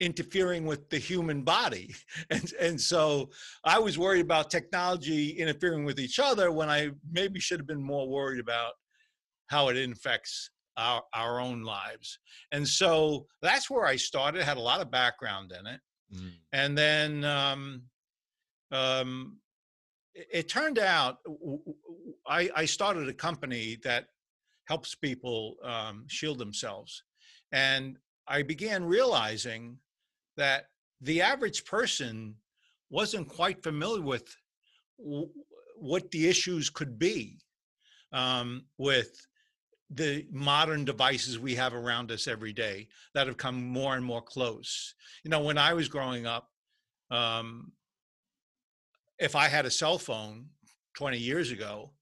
interfering 0.00 0.64
with 0.64 0.88
the 0.88 0.98
human 0.98 1.42
body. 1.42 1.94
And, 2.30 2.52
and 2.60 2.80
so 2.80 3.30
I 3.64 3.78
was 3.78 3.98
worried 3.98 4.24
about 4.24 4.50
technology 4.50 5.30
interfering 5.30 5.84
with 5.84 5.98
each 5.98 6.18
other 6.18 6.52
when 6.52 6.70
I 6.70 6.90
maybe 7.10 7.40
should 7.40 7.58
have 7.58 7.66
been 7.66 7.82
more 7.82 8.08
worried 8.08 8.40
about 8.40 8.74
how 9.48 9.68
it 9.68 9.76
infects 9.76 10.50
our, 10.76 11.02
our 11.12 11.40
own 11.40 11.62
lives. 11.62 12.18
And 12.52 12.66
so 12.66 13.26
that's 13.42 13.68
where 13.68 13.84
I 13.84 13.96
started, 13.96 14.42
had 14.42 14.56
a 14.56 14.60
lot 14.60 14.80
of 14.80 14.90
background 14.90 15.52
in 15.58 15.66
it. 15.66 15.80
Mm. 16.14 16.32
And 16.52 16.78
then 16.78 17.24
um, 17.24 17.82
um, 18.70 19.38
it, 20.14 20.28
it, 20.32 20.48
turned 20.48 20.78
out 20.78 21.18
I, 22.26 22.50
I, 22.54 22.64
started 22.64 23.08
a 23.08 23.12
company 23.12 23.78
that 23.84 24.06
helps 24.66 24.94
people 24.94 25.56
um, 25.64 26.04
shield 26.06 26.38
themselves. 26.38 27.02
And 27.52 27.96
I 28.28 28.42
began 28.42 28.84
realizing 28.84 29.78
that 30.36 30.66
the 31.00 31.22
average 31.22 31.64
person 31.64 32.36
wasn't 32.90 33.28
quite 33.28 33.62
familiar 33.62 34.02
with 34.02 34.36
w- 34.98 35.30
what 35.76 36.10
the 36.10 36.28
issues 36.28 36.70
could 36.70 36.98
be 36.98 37.38
um, 38.12 38.64
with 38.78 39.26
the 39.90 40.26
modern 40.30 40.84
devices 40.84 41.38
we 41.38 41.54
have 41.56 41.74
around 41.74 42.12
us 42.12 42.28
every 42.28 42.52
day 42.52 42.86
that 43.14 43.26
have 43.26 43.36
come 43.36 43.64
more 43.64 43.96
and 43.96 44.04
more 44.04 44.22
close. 44.22 44.94
You 45.24 45.30
know, 45.30 45.40
when 45.40 45.58
I 45.58 45.74
was 45.74 45.88
growing 45.88 46.26
up, 46.26 46.48
um, 47.10 47.72
if 49.20 49.36
I 49.36 49.48
had 49.48 49.66
a 49.66 49.70
cell 49.70 49.98
phone 49.98 50.46
20 50.94 51.18
years 51.18 51.52
ago, 51.52 51.92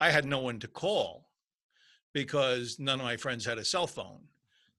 I 0.00 0.10
had 0.10 0.24
no 0.24 0.40
one 0.40 0.58
to 0.60 0.68
call 0.68 1.28
because 2.14 2.78
none 2.78 2.98
of 2.98 3.04
my 3.04 3.16
friends 3.16 3.44
had 3.44 3.58
a 3.58 3.64
cell 3.64 3.86
phone. 3.86 4.22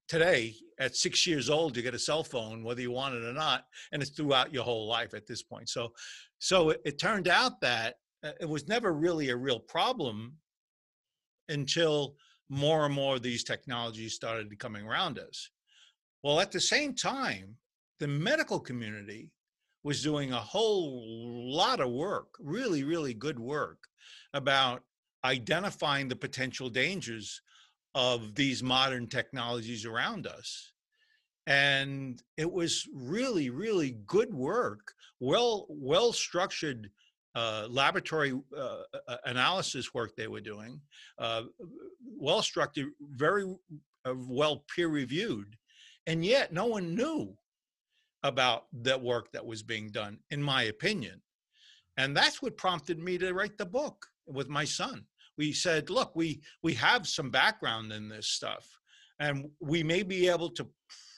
Today, 0.08 0.56
at 0.80 0.98
six 0.98 1.26
years 1.26 1.50
old, 1.50 1.78
you 1.78 1.84
get 1.84 1.94
a 1.94 2.00
cell 2.00 2.24
phone, 2.24 2.64
whether 2.64 2.82
you 2.82 2.92
want 2.92 3.16
it 3.16 3.24
or 3.24 3.32
not, 3.32 3.66
and 3.92 4.02
it's 4.02 4.12
throughout 4.12 4.54
your 4.54 4.64
whole 4.64 4.88
life 4.88 5.14
at 5.14 5.26
this 5.26 5.42
point. 5.42 5.70
So, 5.70 5.94
so 6.40 6.72
it, 6.72 6.82
it 6.84 7.00
turned 7.00 7.28
out 7.28 7.62
that 7.62 7.96
uh, 8.24 8.32
it 8.42 8.50
was 8.50 8.68
never 8.68 8.94
really 8.94 9.30
a 9.30 9.38
real 9.38 9.60
problem 9.60 10.34
until 11.48 12.16
more 12.50 12.86
and 12.86 12.94
more 12.94 13.16
of 13.16 13.22
these 13.22 13.44
technologies 13.44 14.14
started 14.14 14.60
coming 14.60 14.86
around 14.86 15.20
us. 15.20 15.50
Well, 16.22 16.40
at 16.40 16.52
the 16.52 16.60
same 16.60 16.96
time, 16.96 17.56
the 18.00 18.08
medical 18.08 18.60
community 18.60 19.30
was 19.84 20.02
doing 20.02 20.32
a 20.32 20.40
whole 20.40 21.52
lot 21.54 21.80
of 21.80 21.92
work, 21.92 22.36
really, 22.40 22.84
really 22.84 23.14
good 23.14 23.40
work 23.40 23.80
about 24.34 24.84
identifying 25.26 26.08
the 26.08 26.16
potential 26.16 26.70
dangers 26.70 27.42
of 27.96 28.36
these 28.36 28.64
modern 28.64 29.08
technologies 29.08 29.86
around 29.86 30.26
us. 30.26 30.72
And 31.46 32.22
it 32.38 32.52
was 32.52 32.88
really, 32.94 33.50
really 33.50 33.98
good 34.06 34.34
work, 34.34 34.94
well, 35.20 35.66
well 35.70 36.14
structured 36.14 36.90
uh, 37.36 37.68
laboratory 37.70 38.34
uh, 38.58 38.84
analysis 39.26 39.94
work 39.94 40.16
they 40.16 40.28
were 40.28 40.42
doing, 40.42 40.80
uh, 41.18 41.44
well 42.18 42.42
structured, 42.42 42.92
very 43.02 43.44
uh, 44.06 44.14
well 44.30 44.64
peer 44.74 44.88
reviewed, 44.88 45.56
and 46.06 46.24
yet 46.24 46.54
no 46.54 46.66
one 46.66 46.96
knew 46.96 47.36
about 48.24 48.66
the 48.72 48.98
work 48.98 49.32
that 49.32 49.46
was 49.46 49.64
being 49.64 49.90
done, 49.90 50.20
in 50.32 50.42
my 50.42 50.64
opinion. 50.64 51.22
And 51.98 52.16
that's 52.16 52.42
what 52.42 52.58
prompted 52.58 53.00
me 53.00 53.18
to 53.20 53.34
write 53.34 53.58
the 53.58 53.66
book 53.66 54.08
with 54.26 54.50
my 54.50 54.66
son. 54.66 55.06
We 55.38 55.52
said, 55.52 55.90
look, 55.90 56.16
we 56.16 56.42
we 56.62 56.74
have 56.76 57.08
some 57.08 57.30
background 57.30 57.92
in 57.92 58.08
this 58.08 58.28
stuff, 58.28 58.68
and 59.20 59.50
we 59.60 59.84
may 59.84 60.04
be 60.04 60.28
able 60.30 60.50
to 60.52 60.68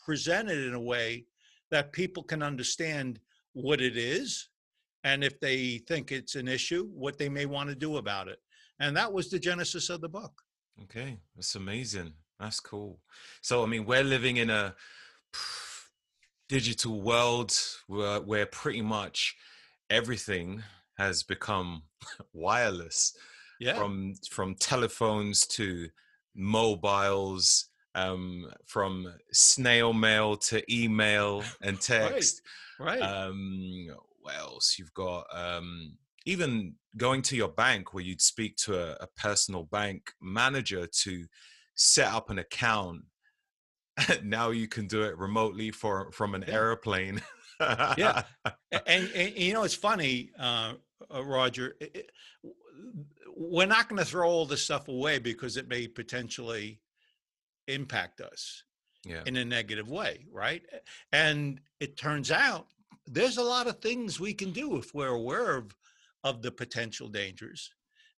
present 0.05 0.50
it 0.50 0.65
in 0.65 0.74
a 0.74 0.79
way 0.79 1.25
that 1.71 1.91
people 1.91 2.24
can 2.24 2.41
understand 2.41 3.19
what 3.53 3.81
it 3.81 3.97
is 3.97 4.50
and 5.05 5.24
if 5.24 5.39
they 5.39 5.77
think 5.88 6.12
it's 6.12 6.35
an 6.35 6.47
issue, 6.47 6.89
what 6.91 7.17
they 7.17 7.29
may 7.29 7.45
want 7.45 7.69
to 7.69 7.75
do 7.75 7.97
about 7.97 8.27
it. 8.27 8.39
And 8.79 8.97
that 8.97 9.13
was 9.13 9.29
the 9.29 9.39
genesis 9.39 9.89
of 9.89 10.01
the 10.01 10.09
book. 10.09 10.41
Okay, 10.83 11.19
that's 11.35 11.55
amazing. 11.55 12.13
That's 12.39 12.59
cool. 12.59 13.00
So, 13.41 13.63
I 13.63 13.67
mean, 13.67 13.85
we're 13.85 14.03
living 14.03 14.38
in 14.38 14.50
a 14.50 14.75
digital 16.47 17.01
world 17.01 17.53
where, 17.87 18.19
where 18.21 18.45
pretty 18.45 18.81
much 18.81 19.35
everything 19.89 20.63
has 20.97 21.23
become 21.23 21.83
wireless 22.33 23.15
Yeah. 23.59 23.75
from 23.75 24.13
from 24.29 24.55
telephones 24.55 25.47
to 25.47 25.89
mobiles 26.35 27.69
um 27.95 28.51
from 28.65 29.13
snail 29.31 29.93
mail 29.93 30.35
to 30.35 30.61
email 30.73 31.43
and 31.61 31.79
text 31.95 32.41
right. 32.79 33.01
um 33.01 33.87
what 34.21 34.35
else 34.35 34.75
you've 34.77 34.93
got 34.93 35.25
um 35.33 35.97
even 36.25 36.75
going 36.97 37.21
to 37.21 37.35
your 37.35 37.47
bank 37.49 37.93
where 37.93 38.03
you'd 38.03 38.21
speak 38.21 38.57
to 38.57 38.73
a, 38.77 38.97
a 39.01 39.07
personal 39.15 39.63
bank 39.63 40.11
manager 40.21 40.87
to 40.87 41.25
set 41.75 42.11
up 42.11 42.29
an 42.29 42.39
account 42.39 43.01
now 44.23 44.49
you 44.51 44.67
can 44.67 44.87
do 44.87 45.03
it 45.03 45.17
remotely 45.17 45.71
for 45.71 46.11
from 46.11 46.35
an 46.35 46.43
Yeah. 46.47 46.53
airplane 46.53 47.21
Yeah. 47.61 48.23
A- 48.45 48.53
and, 48.89 49.09
and 49.15 49.35
you 49.35 49.53
know 49.53 49.63
it's 49.63 49.75
funny 49.75 50.31
uh, 50.37 50.73
uh, 51.13 51.23
roger 51.23 51.75
it- 51.79 51.95
it- 51.95 52.11
we're 53.37 53.67
not 53.67 53.89
going 53.89 53.99
to 53.99 54.05
throw 54.05 54.29
all 54.29 54.45
this 54.45 54.63
stuff 54.63 54.87
away 54.87 55.19
because 55.19 55.57
it 55.57 55.67
may 55.67 55.87
potentially 55.87 56.79
impact 57.67 58.21
us 58.21 58.63
yeah 59.05 59.21
in 59.25 59.35
a 59.37 59.45
negative 59.45 59.89
way 59.89 60.25
right 60.31 60.63
and 61.11 61.59
it 61.79 61.97
turns 61.97 62.31
out 62.31 62.67
there's 63.07 63.37
a 63.37 63.43
lot 63.43 63.67
of 63.67 63.79
things 63.79 64.19
we 64.19 64.33
can 64.33 64.51
do 64.51 64.77
if 64.77 64.93
we're 64.93 65.07
aware 65.09 65.55
of 65.57 65.75
of 66.23 66.41
the 66.41 66.51
potential 66.51 67.07
dangers 67.07 67.71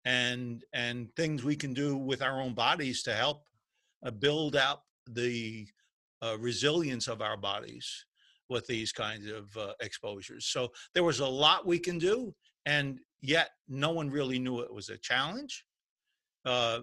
and 0.05 0.63
and 0.73 1.13
things 1.15 1.43
we 1.43 1.55
can 1.55 1.73
do 1.73 1.95
with 1.97 2.21
our 2.21 2.39
own 2.41 2.53
bodies 2.53 3.03
to 3.03 3.13
help 3.13 3.43
uh, 4.05 4.11
build 4.11 4.55
up 4.55 4.85
the 5.13 5.67
uh, 6.21 6.37
resilience 6.39 7.07
of 7.07 7.21
our 7.21 7.37
bodies 7.37 8.05
with 8.49 8.65
these 8.67 8.91
kinds 8.91 9.27
of 9.29 9.55
uh, 9.57 9.73
exposures 9.81 10.47
so 10.47 10.69
there 10.93 11.03
was 11.03 11.19
a 11.19 11.27
lot 11.27 11.65
we 11.65 11.79
can 11.79 11.97
do 11.97 12.33
and 12.65 12.99
yet 13.21 13.49
no 13.67 13.91
one 13.91 14.09
really 14.09 14.39
knew 14.39 14.59
it 14.59 14.73
was 14.73 14.89
a 14.89 14.97
challenge 14.97 15.65
uh, 16.45 16.79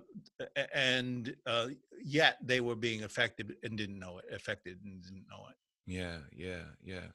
and 0.75 1.35
uh, 1.47 1.69
yet 2.04 2.37
they 2.43 2.61
were 2.61 2.76
being 2.76 3.04
affected 3.04 3.54
and 3.62 3.78
didn't 3.78 3.99
know 3.99 4.19
it 4.19 4.35
affected 4.35 4.78
and 4.85 5.02
didn't 5.02 5.25
know 5.31 5.47
it 5.49 5.57
Yeah, 5.87 6.19
yeah, 6.33 6.64
yeah. 6.83 7.09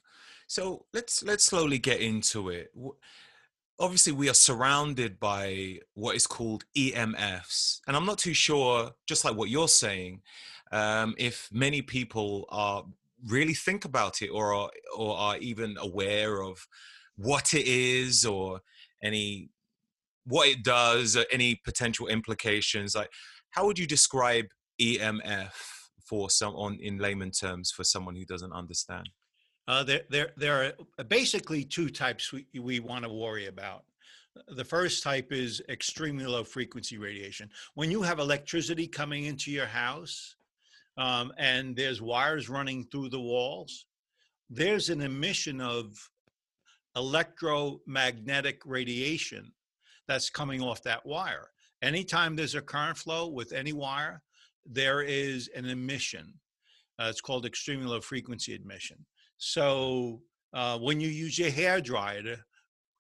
So 0.48 0.86
let's 0.94 1.24
let's 1.24 1.44
slowly 1.44 1.80
get 1.80 2.02
into 2.02 2.50
it. 2.50 2.72
Obviously, 3.80 4.14
we 4.14 4.30
are 4.30 4.34
surrounded 4.34 5.20
by 5.20 5.80
what 5.94 6.16
is 6.16 6.28
called 6.28 6.66
EMFs, 6.78 7.80
and 7.88 7.96
I'm 7.96 8.06
not 8.06 8.18
too 8.18 8.34
sure, 8.34 8.92
just 9.08 9.26
like 9.26 9.36
what 9.36 9.50
you're 9.50 9.68
saying, 9.68 10.22
um, 10.72 11.16
if 11.18 11.50
many 11.52 11.82
people 11.82 12.46
are 12.50 12.84
really 13.26 13.54
think 13.54 13.86
about 13.86 14.22
it 14.22 14.30
or 14.30 14.54
are, 14.54 14.72
or 14.96 15.18
are 15.18 15.38
even 15.38 15.76
aware 15.80 16.44
of 16.44 16.66
what 17.16 17.54
it 17.54 17.68
is 17.68 18.26
or 18.26 18.62
any 19.04 19.50
what 20.26 20.48
it 20.48 20.64
does, 20.64 21.18
any 21.32 21.60
potential 21.66 22.08
implications. 22.08 22.96
Like, 22.96 23.10
how 23.50 23.66
would 23.66 23.80
you 23.80 23.88
describe 23.88 24.46
EMF 24.80 25.52
for 26.06 26.30
someone 26.30 26.78
in 26.82 27.00
layman 27.00 27.32
terms 27.32 27.72
for 27.72 27.84
someone 27.84 28.16
who 28.16 28.26
doesn't 28.26 28.54
understand? 28.54 29.10
Uh, 29.68 29.84
there, 29.84 30.02
there, 30.10 30.32
there 30.38 30.76
are 31.00 31.04
basically 31.06 31.64
two 31.64 31.90
types 31.90 32.32
we, 32.32 32.46
we 32.60 32.80
want 32.80 33.04
to 33.04 33.10
worry 33.10 33.48
about. 33.48 33.84
The 34.50 34.64
first 34.64 35.04
type 35.04 35.32
is 35.32 35.62
extremely 35.70 36.26
low 36.26 36.44
frequency 36.44 36.98
radiation. 36.98 37.50
When 37.74 37.92
you 37.92 38.02
have 38.04 38.20
electricity 38.20 38.88
coming 38.88 39.26
into 39.26 39.52
your 39.52 39.66
house 39.66 40.36
um, 40.98 41.32
and 41.38 41.76
there's 41.76 42.02
wires 42.02 42.50
running 42.50 42.86
through 42.86 43.10
the 43.10 43.20
walls, 43.20 43.86
there's 44.50 44.90
an 44.90 45.02
emission 45.02 45.62
of 45.62 45.96
electromagnetic 46.96 48.62
radiation 48.66 49.52
that's 50.08 50.30
coming 50.30 50.62
off 50.62 50.84
that 50.84 51.06
wire. 51.06 51.50
Anytime 51.82 52.36
there's 52.36 52.56
a 52.56 52.62
current 52.62 52.98
flow 52.98 53.28
with 53.28 53.54
any 53.54 53.74
wire, 53.74 54.22
there 54.66 55.02
is 55.02 55.50
an 55.56 55.66
emission. 55.66 56.34
Uh, 57.00 57.08
it's 57.10 57.22
called 57.22 57.46
extremely 57.46 57.86
low 57.86 58.02
frequency 58.02 58.56
emission. 58.56 59.06
So 59.38 60.22
uh, 60.54 60.78
when 60.80 61.00
you 61.00 61.08
use 61.08 61.38
your 61.40 61.52
hair 61.52 61.80
dryer, 61.80 62.38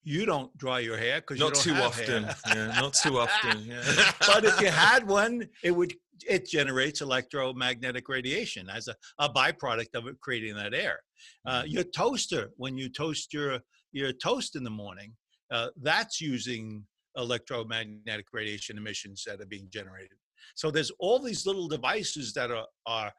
you 0.04 0.26
don't 0.26 0.56
dry 0.58 0.80
your 0.80 0.98
hair 0.98 1.22
because 1.22 1.40
Not 1.40 1.54
don't 1.54 1.64
too 1.64 1.76
often. 1.76 2.24
not 2.56 2.94
too 2.94 3.20
often. 3.20 3.70
But 4.26 4.46
if 4.46 4.60
you 4.62 4.68
had 4.68 5.06
one, 5.22 5.48
it 5.64 5.72
would 5.72 5.94
it 6.28 6.48
generates 6.48 7.02
electromagnetic 7.02 8.10
radiation 8.10 8.70
as 8.70 8.88
a, 8.88 8.96
a 9.20 9.30
byproduct 9.30 9.96
of 9.96 10.08
it 10.08 10.20
creating 10.22 10.56
that 10.56 10.74
air. 10.74 11.00
Uh, 11.46 11.64
your 11.66 11.84
toaster, 11.84 12.50
when 12.58 12.78
you 12.78 12.90
toast 12.90 13.34
your 13.34 13.60
your 13.92 14.12
toast 14.12 14.56
in 14.56 14.64
the 14.64 14.70
morning, 14.70 15.14
uh, 15.52 15.68
that's 15.82 16.22
using 16.22 16.86
electromagnetic 17.18 18.28
radiation 18.32 18.78
emissions 18.78 19.24
that 19.26 19.42
are 19.42 19.46
being 19.48 19.68
generated. 19.72 20.18
So 20.56 20.72
there's 20.72 20.92
all 21.00 21.20
these 21.20 21.46
little 21.46 21.68
devices 21.68 22.34
that 22.34 22.52
are 22.52 22.68
are 22.86 23.12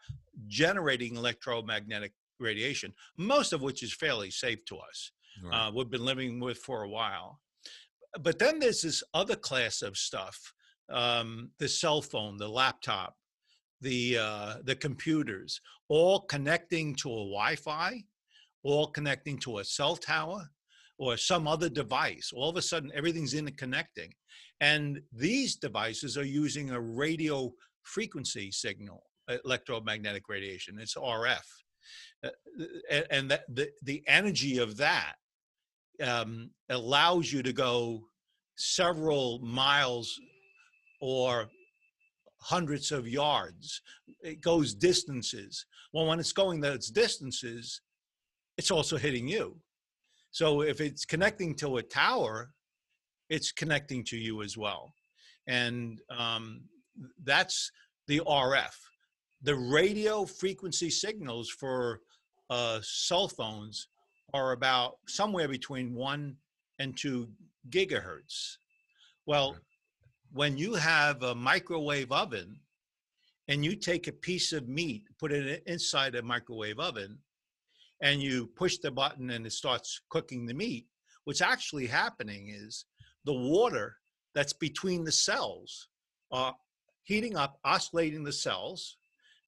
generating 0.46 1.16
electromagnetic 1.16 2.12
radiation, 2.38 2.94
most 3.18 3.52
of 3.52 3.60
which 3.60 3.82
is 3.82 3.92
fairly 3.94 4.30
safe 4.30 4.64
to 4.66 4.76
us 4.78 5.12
Right. 5.42 5.68
uh, 5.68 5.72
we've 5.74 5.90
been 5.90 6.04
living 6.04 6.40
with 6.40 6.58
for 6.58 6.82
a 6.82 6.88
while. 6.88 7.40
But 8.20 8.38
then 8.38 8.58
there's 8.58 8.82
this 8.82 9.02
other 9.14 9.36
class 9.36 9.82
of 9.82 9.96
stuff: 9.96 10.52
um, 10.90 11.50
the 11.58 11.68
cell 11.68 12.02
phone, 12.02 12.36
the 12.36 12.48
laptop, 12.48 13.16
the 13.80 14.18
uh, 14.18 14.54
the 14.64 14.76
computers, 14.76 15.60
all 15.88 16.20
connecting 16.20 16.94
to 16.96 17.08
a 17.08 17.28
Wi-Fi, 17.36 18.02
all 18.62 18.88
connecting 18.88 19.38
to 19.38 19.58
a 19.58 19.64
cell 19.64 19.96
tower 19.96 20.48
or 20.98 21.16
some 21.16 21.48
other 21.48 21.68
device. 21.68 22.30
All 22.34 22.50
of 22.50 22.56
a 22.56 22.62
sudden, 22.62 22.92
everything's 22.94 23.34
interconnecting, 23.34 24.10
and 24.60 25.00
these 25.12 25.56
devices 25.56 26.18
are 26.18 26.24
using 26.24 26.70
a 26.70 26.80
radio 26.80 27.52
frequency 27.82 28.50
signal, 28.50 29.02
electromagnetic 29.44 30.28
radiation. 30.28 30.78
It's 30.78 30.94
RF. 30.94 31.46
Uh, 32.24 32.30
and 32.90 33.06
and 33.10 33.30
that, 33.30 33.42
the, 33.48 33.70
the 33.82 34.02
energy 34.06 34.58
of 34.58 34.76
that 34.76 35.14
um, 36.02 36.50
allows 36.68 37.32
you 37.32 37.42
to 37.42 37.52
go 37.52 38.02
several 38.56 39.38
miles 39.40 40.18
or 41.00 41.48
hundreds 42.40 42.92
of 42.92 43.08
yards. 43.08 43.82
It 44.22 44.40
goes 44.40 44.74
distances. 44.74 45.66
Well, 45.92 46.06
when 46.06 46.20
it's 46.20 46.32
going 46.32 46.60
those 46.60 46.88
distances, 46.88 47.80
it's 48.56 48.70
also 48.70 48.96
hitting 48.96 49.28
you. 49.28 49.56
So 50.30 50.62
if 50.62 50.80
it's 50.80 51.04
connecting 51.04 51.54
to 51.56 51.78
a 51.78 51.82
tower, 51.82 52.50
it's 53.28 53.52
connecting 53.52 54.04
to 54.04 54.16
you 54.16 54.42
as 54.42 54.56
well. 54.56 54.92
And 55.46 56.00
um, 56.16 56.62
that's 57.24 57.70
the 58.06 58.20
RF. 58.20 58.74
The 59.42 59.54
radio 59.54 60.26
frequency 60.26 60.90
signals 60.90 61.48
for 61.48 62.00
uh, 62.50 62.80
cell 62.82 63.26
phones 63.26 63.88
are 64.34 64.52
about 64.52 64.98
somewhere 65.08 65.48
between 65.48 65.94
one 65.94 66.36
and 66.78 66.96
two 66.96 67.28
gigahertz. 67.70 68.56
Well, 69.26 69.56
when 70.32 70.58
you 70.58 70.74
have 70.74 71.22
a 71.22 71.34
microwave 71.34 72.12
oven 72.12 72.60
and 73.48 73.64
you 73.64 73.76
take 73.76 74.08
a 74.08 74.12
piece 74.12 74.52
of 74.52 74.68
meat, 74.68 75.04
put 75.18 75.32
it 75.32 75.62
inside 75.66 76.14
a 76.14 76.22
microwave 76.22 76.78
oven, 76.78 77.18
and 78.02 78.22
you 78.22 78.46
push 78.56 78.76
the 78.78 78.90
button 78.90 79.30
and 79.30 79.46
it 79.46 79.52
starts 79.52 80.02
cooking 80.10 80.46
the 80.46 80.54
meat, 80.54 80.86
what's 81.24 81.40
actually 81.40 81.86
happening 81.86 82.50
is 82.50 82.84
the 83.24 83.32
water 83.32 83.96
that's 84.34 84.52
between 84.52 85.04
the 85.04 85.12
cells 85.12 85.88
are 86.30 86.54
heating 87.02 87.36
up, 87.36 87.58
oscillating 87.64 88.22
the 88.22 88.32
cells, 88.32 88.98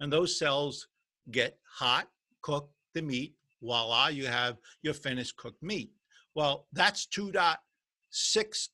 and 0.03 0.13
those 0.13 0.37
cells 0.37 0.89
get 1.31 1.57
hot, 1.79 2.09
cook 2.43 2.69
the 2.93 3.01
meat, 3.01 3.37
voila, 3.63 4.09
you 4.09 4.27
have 4.27 4.57
your 4.83 4.95
finished 4.95 5.37
cooked 5.37 5.63
meat. 5.63 5.93
Well, 6.35 6.67
that's 6.73 7.07
2.6 7.07 7.57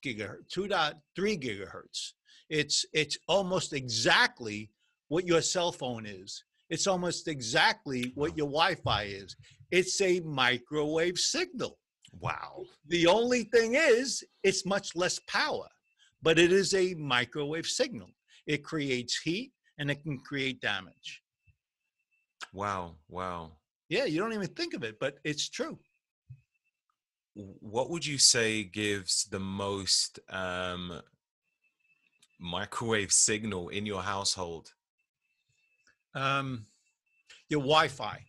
gigahertz, 0.02 0.48
2.3 0.56 0.94
gigahertz. 1.18 2.12
It's 2.48 2.86
it's 2.94 3.18
almost 3.28 3.74
exactly 3.74 4.70
what 5.08 5.26
your 5.26 5.42
cell 5.42 5.70
phone 5.70 6.06
is. 6.06 6.44
It's 6.70 6.86
almost 6.86 7.28
exactly 7.28 8.12
what 8.14 8.34
your 8.34 8.46
Wi-Fi 8.46 9.02
is. 9.02 9.36
It's 9.70 10.00
a 10.00 10.20
microwave 10.20 11.18
signal. 11.18 11.78
wow. 12.20 12.64
The 12.86 13.06
only 13.06 13.44
thing 13.44 13.74
is, 13.74 14.24
it's 14.42 14.64
much 14.64 14.96
less 14.96 15.18
power, 15.28 15.68
but 16.22 16.38
it 16.38 16.52
is 16.52 16.72
a 16.72 16.94
microwave 16.94 17.66
signal. 17.66 18.08
It 18.46 18.64
creates 18.64 19.20
heat 19.20 19.52
and 19.78 19.90
it 19.90 20.02
can 20.02 20.18
create 20.18 20.60
damage. 20.60 21.22
Wow, 22.52 22.96
wow. 23.08 23.52
Yeah, 23.88 24.04
you 24.04 24.20
don't 24.20 24.32
even 24.32 24.48
think 24.48 24.74
of 24.74 24.82
it, 24.82 24.98
but 25.00 25.18
it's 25.24 25.48
true. 25.48 25.78
What 27.34 27.90
would 27.90 28.04
you 28.04 28.18
say 28.18 28.64
gives 28.64 29.24
the 29.24 29.38
most 29.38 30.18
um, 30.28 31.00
microwave 32.40 33.12
signal 33.12 33.68
in 33.68 33.86
your 33.86 34.02
household? 34.02 34.72
Um, 36.14 36.66
your 37.48 37.60
Wi-Fi. 37.60 38.24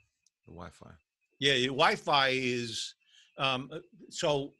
The 0.46 0.52
Wi-Fi. 0.52 0.92
Yeah, 1.40 1.54
your 1.54 1.74
Wi-Fi 1.74 2.30
is 2.34 2.94
um, 3.38 3.70
uh, 3.72 3.80
so 4.10 4.54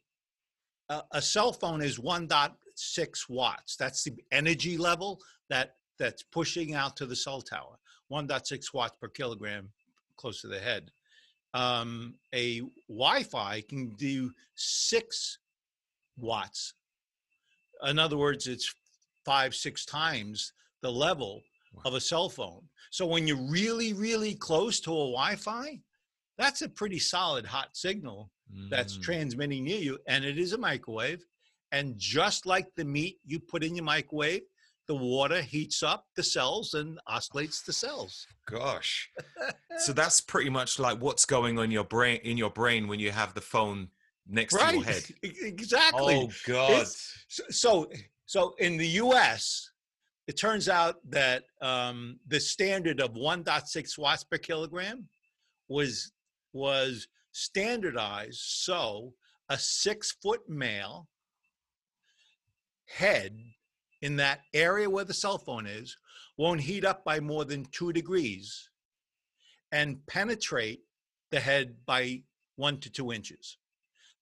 a, 0.88 1.02
a 1.12 1.22
cell 1.22 1.52
phone 1.52 1.82
is 1.82 1.98
1.6 1.98 3.28
watts. 3.28 3.76
That's 3.76 4.02
the 4.02 4.14
energy 4.32 4.76
level 4.76 5.20
that 5.48 5.74
that's 6.00 6.24
pushing 6.24 6.74
out 6.74 6.96
to 6.96 7.06
the 7.06 7.14
cell 7.14 7.42
tower. 7.42 7.76
1.6 8.10 8.74
watts 8.74 8.96
per 9.00 9.06
kilogram 9.08 9.68
close 10.16 10.40
to 10.40 10.48
the 10.48 10.58
head. 10.58 10.90
Um, 11.54 12.14
a 12.34 12.62
Wi-Fi 12.88 13.60
can 13.68 13.90
do 13.90 14.32
six 14.56 15.38
watts. 16.16 16.74
In 17.86 17.98
other 17.98 18.16
words, 18.16 18.46
it's 18.48 18.74
five, 19.24 19.54
six 19.54 19.84
times 19.84 20.52
the 20.82 20.90
level 20.90 21.42
of 21.84 21.94
a 21.94 22.00
cell 22.00 22.28
phone. 22.28 22.62
So 22.90 23.06
when 23.06 23.28
you're 23.28 23.48
really, 23.48 23.92
really 23.92 24.34
close 24.34 24.80
to 24.80 24.90
a 24.90 25.12
Wi-Fi, 25.12 25.80
that's 26.38 26.62
a 26.62 26.68
pretty 26.68 26.98
solid 26.98 27.46
hot 27.46 27.68
signal 27.74 28.30
that's 28.70 28.98
Mm, 28.98 29.02
transmitting 29.02 29.64
near 29.64 29.78
you, 29.78 29.98
and 30.08 30.24
it 30.24 30.38
is 30.38 30.52
a 30.52 30.58
microwave. 30.58 31.24
And 31.72 31.96
just 31.96 32.46
like 32.46 32.66
the 32.74 32.84
meat 32.84 33.18
you 33.24 33.38
put 33.38 33.62
in 33.62 33.76
your 33.76 33.84
microwave, 33.84 34.42
the 34.90 34.96
water 34.96 35.40
heats 35.40 35.84
up 35.84 36.06
the 36.16 36.22
cells 36.22 36.74
and 36.74 36.98
oscillates 37.06 37.62
the 37.62 37.72
cells. 37.72 38.26
Gosh. 38.44 39.08
so 39.78 39.92
that's 39.92 40.20
pretty 40.20 40.50
much 40.50 40.80
like 40.80 40.98
what's 40.98 41.24
going 41.24 41.58
on 41.58 41.66
in 41.66 41.70
your 41.70 41.84
brain 41.84 42.18
in 42.24 42.36
your 42.36 42.50
brain 42.50 42.88
when 42.88 42.98
you 42.98 43.12
have 43.12 43.32
the 43.32 43.40
phone 43.40 43.86
next 44.26 44.52
to 44.58 44.74
your 44.74 44.82
head. 44.82 45.04
Exactly. 45.22 46.16
Oh 46.16 46.28
God. 46.44 46.72
It's- 46.72 47.24
So, 47.28 47.44
so, 47.50 47.90
so 48.26 48.54
in 48.58 48.78
the 48.78 48.88
U.S., 49.04 49.70
it 50.26 50.36
turns 50.36 50.68
out 50.68 50.96
that 51.08 51.44
um, 51.62 52.18
the 52.26 52.40
standard 52.40 53.00
of 53.00 53.12
1.6 53.12 53.96
watts 53.96 54.24
per 54.24 54.38
kilogram 54.38 55.06
was 55.68 56.10
was 56.52 57.06
standardized 57.30 58.40
so 58.40 59.14
a 59.50 59.56
six 59.56 60.16
foot 60.20 60.40
male 60.48 61.06
head 62.86 63.36
in 64.02 64.16
that 64.16 64.40
area 64.54 64.88
where 64.88 65.04
the 65.04 65.14
cell 65.14 65.38
phone 65.38 65.66
is 65.66 65.96
won't 66.36 66.60
heat 66.60 66.84
up 66.84 67.04
by 67.04 67.20
more 67.20 67.44
than 67.44 67.66
two 67.66 67.92
degrees 67.92 68.70
and 69.72 70.04
penetrate 70.06 70.80
the 71.30 71.40
head 71.40 71.76
by 71.86 72.22
one 72.56 72.78
to 72.78 72.90
two 72.90 73.12
inches. 73.12 73.58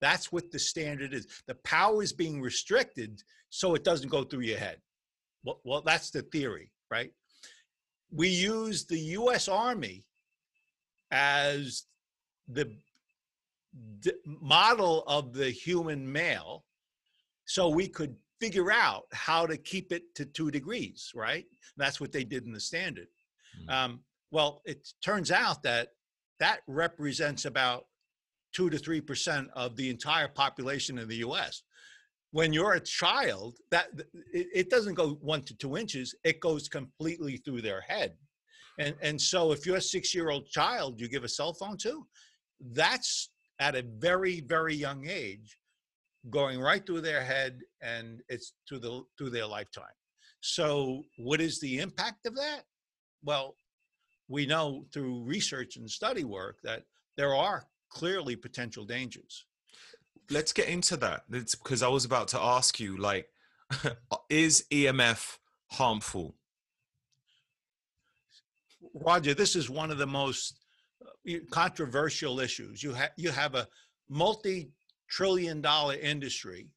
That's 0.01 0.31
what 0.31 0.51
the 0.51 0.59
standard 0.59 1.13
is. 1.13 1.27
The 1.47 1.55
power 1.55 2.03
is 2.03 2.13
being 2.13 2.41
restricted 2.41 3.21
so 3.49 3.73
it 3.75 3.83
doesn't 3.83 4.09
go 4.09 4.23
through 4.23 4.41
your 4.41 4.59
head. 4.59 4.77
Well, 5.43 5.59
well 5.63 5.81
that's 5.81 6.11
the 6.11 6.21
theory, 6.21 6.71
right? 6.91 7.11
We 8.11 8.27
use 8.27 8.85
the 8.85 8.99
US 8.99 9.47
Army 9.47 10.05
as 11.11 11.85
the 12.47 12.71
d- 13.99 14.13
model 14.25 15.03
of 15.07 15.33
the 15.33 15.49
human 15.49 16.11
male 16.11 16.65
so 17.45 17.69
we 17.69 17.87
could 17.87 18.15
figure 18.39 18.71
out 18.71 19.03
how 19.11 19.45
to 19.45 19.57
keep 19.57 19.91
it 19.91 20.03
to 20.15 20.25
two 20.25 20.51
degrees, 20.51 21.11
right? 21.15 21.45
That's 21.77 21.99
what 21.99 22.11
they 22.11 22.23
did 22.23 22.45
in 22.45 22.53
the 22.53 22.59
standard. 22.59 23.07
Mm. 23.61 23.73
Um, 23.73 23.99
well, 24.31 24.61
it 24.65 24.87
turns 25.03 25.31
out 25.31 25.63
that 25.63 25.89
that 26.39 26.59
represents 26.67 27.45
about 27.45 27.85
two 28.53 28.69
to 28.69 28.77
three 28.77 29.01
percent 29.01 29.49
of 29.53 29.75
the 29.75 29.89
entire 29.89 30.27
population 30.27 30.97
in 30.97 31.07
the 31.07 31.17
U.S. 31.17 31.63
When 32.31 32.53
you're 32.53 32.73
a 32.73 32.79
child, 32.79 33.57
that 33.71 33.87
it, 34.33 34.47
it 34.53 34.69
doesn't 34.69 34.93
go 34.93 35.17
one 35.21 35.41
to 35.43 35.55
two 35.55 35.77
inches; 35.77 36.15
it 36.23 36.39
goes 36.39 36.67
completely 36.69 37.37
through 37.37 37.61
their 37.61 37.81
head. 37.81 38.13
And 38.77 38.95
and 39.01 39.19
so, 39.19 39.51
if 39.51 39.65
you're 39.65 39.77
a 39.77 39.81
six-year-old 39.81 40.47
child, 40.49 41.01
you 41.01 41.09
give 41.09 41.23
a 41.23 41.29
cell 41.29 41.53
phone 41.53 41.77
to, 41.77 42.05
that's 42.71 43.29
at 43.59 43.75
a 43.75 43.83
very 43.97 44.41
very 44.41 44.75
young 44.75 45.07
age, 45.07 45.57
going 46.29 46.59
right 46.59 46.85
through 46.85 47.01
their 47.01 47.23
head, 47.23 47.59
and 47.81 48.21
it's 48.27 48.53
to 48.67 48.79
the 48.79 49.03
through 49.17 49.29
their 49.29 49.45
lifetime. 49.45 49.85
So, 50.41 51.03
what 51.17 51.41
is 51.41 51.59
the 51.59 51.79
impact 51.79 52.25
of 52.25 52.35
that? 52.35 52.63
Well, 53.23 53.55
we 54.27 54.45
know 54.45 54.85
through 54.93 55.23
research 55.23 55.75
and 55.77 55.89
study 55.89 56.23
work 56.23 56.57
that 56.63 56.83
there 57.17 57.35
are 57.35 57.65
clearly 57.89 58.35
potential 58.35 58.85
dangers. 58.85 59.45
Let's 60.29 60.53
get 60.53 60.69
into 60.69 60.95
that. 60.97 61.23
It's 61.31 61.55
because 61.55 61.81
I 61.81 61.87
was 61.87 62.05
about 62.05 62.27
to 62.29 62.39
ask 62.39 62.79
you, 62.79 62.97
like, 62.97 63.27
is 64.29 64.65
EMF 64.71 65.37
harmful? 65.71 66.35
Roger, 68.93 69.33
this 69.33 69.55
is 69.55 69.69
one 69.69 69.91
of 69.91 69.97
the 69.97 70.07
most 70.07 70.59
uh, 71.03 71.33
controversial 71.51 72.39
issues. 72.39 72.81
You 72.81 72.93
have 72.93 73.11
you 73.17 73.31
have 73.31 73.55
a 73.55 73.67
multi-trillion 75.09 75.61
dollar 75.61 75.95
industry 75.95 76.67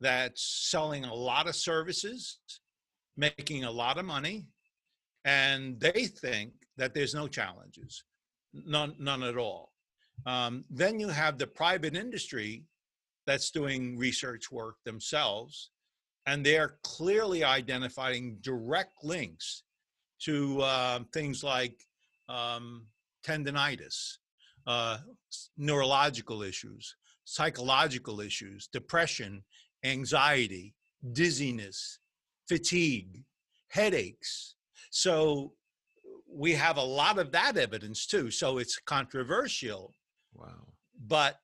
that's 0.00 0.68
selling 0.70 1.04
a 1.04 1.14
lot 1.14 1.48
of 1.48 1.56
services, 1.56 2.38
making 3.16 3.64
a 3.64 3.70
lot 3.70 3.98
of 3.98 4.04
money, 4.04 4.46
and 5.24 5.80
they 5.80 6.06
think 6.06 6.52
that 6.76 6.94
there's 6.94 7.14
no 7.14 7.26
challenges, 7.26 8.04
none 8.52 8.94
none 8.98 9.22
at 9.22 9.36
all. 9.36 9.72
Um, 10.26 10.64
then 10.70 11.00
you 11.00 11.08
have 11.08 11.38
the 11.38 11.46
private 11.46 11.96
industry 11.96 12.64
that's 13.26 13.50
doing 13.50 13.98
research 13.98 14.50
work 14.50 14.76
themselves, 14.84 15.70
and 16.26 16.44
they're 16.44 16.76
clearly 16.82 17.44
identifying 17.44 18.38
direct 18.40 19.04
links 19.04 19.64
to 20.20 20.60
uh, 20.62 21.00
things 21.12 21.44
like 21.44 21.80
um, 22.28 22.86
tendonitis, 23.24 24.18
uh, 24.66 24.98
neurological 25.56 26.42
issues, 26.42 26.96
psychological 27.28 28.22
issues, 28.22 28.68
depression, 28.72 29.44
anxiety, 29.84 30.74
dizziness, 31.12 31.98
fatigue, 32.48 33.22
headaches. 33.68 34.54
So 34.90 35.52
we 36.26 36.52
have 36.52 36.78
a 36.78 36.82
lot 36.82 37.18
of 37.18 37.30
that 37.32 37.58
evidence 37.58 38.06
too. 38.06 38.30
So 38.30 38.56
it's 38.56 38.78
controversial, 38.78 39.92
Wow. 40.32 40.72
but 41.06 41.36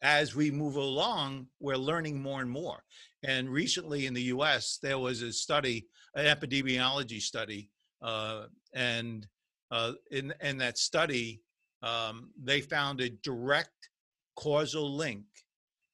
as 0.00 0.36
we 0.36 0.52
move 0.52 0.76
along, 0.76 1.48
we're 1.58 1.76
learning 1.76 2.22
more 2.22 2.40
and 2.40 2.50
more. 2.50 2.84
And 3.24 3.50
recently 3.50 4.06
in 4.06 4.14
the 4.14 4.34
US, 4.34 4.78
there 4.80 5.00
was 5.00 5.22
a 5.22 5.32
study, 5.32 5.88
an 6.14 6.26
epidemiology 6.26 7.20
study, 7.20 7.68
uh, 8.00 8.46
and 8.74 9.26
uh, 9.72 9.92
in, 10.12 10.32
in 10.40 10.56
that 10.58 10.78
study, 10.78 11.42
um, 11.82 12.30
they 12.40 12.60
found 12.60 13.00
a 13.00 13.10
direct 13.24 13.88
causal 14.36 14.94
link 14.94 15.24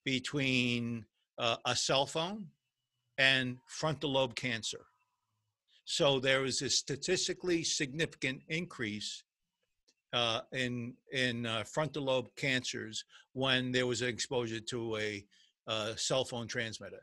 between 0.04 1.04
uh, 1.38 1.56
a 1.64 1.76
cell 1.76 2.06
phone 2.06 2.46
and 3.18 3.58
frontal 3.66 4.12
lobe 4.12 4.34
cancer. 4.34 4.86
So 5.84 6.20
there 6.20 6.42
was 6.42 6.62
a 6.62 6.70
statistically 6.70 7.64
significant 7.64 8.42
increase 8.48 9.24
uh, 10.12 10.40
in 10.52 10.94
in 11.12 11.46
uh, 11.46 11.64
frontal 11.64 12.04
lobe 12.04 12.28
cancers 12.36 13.04
when 13.32 13.72
there 13.72 13.86
was 13.86 14.02
an 14.02 14.08
exposure 14.08 14.60
to 14.60 14.96
a 14.96 15.24
uh, 15.66 15.94
cell 15.96 16.24
phone 16.24 16.46
transmitter, 16.46 17.02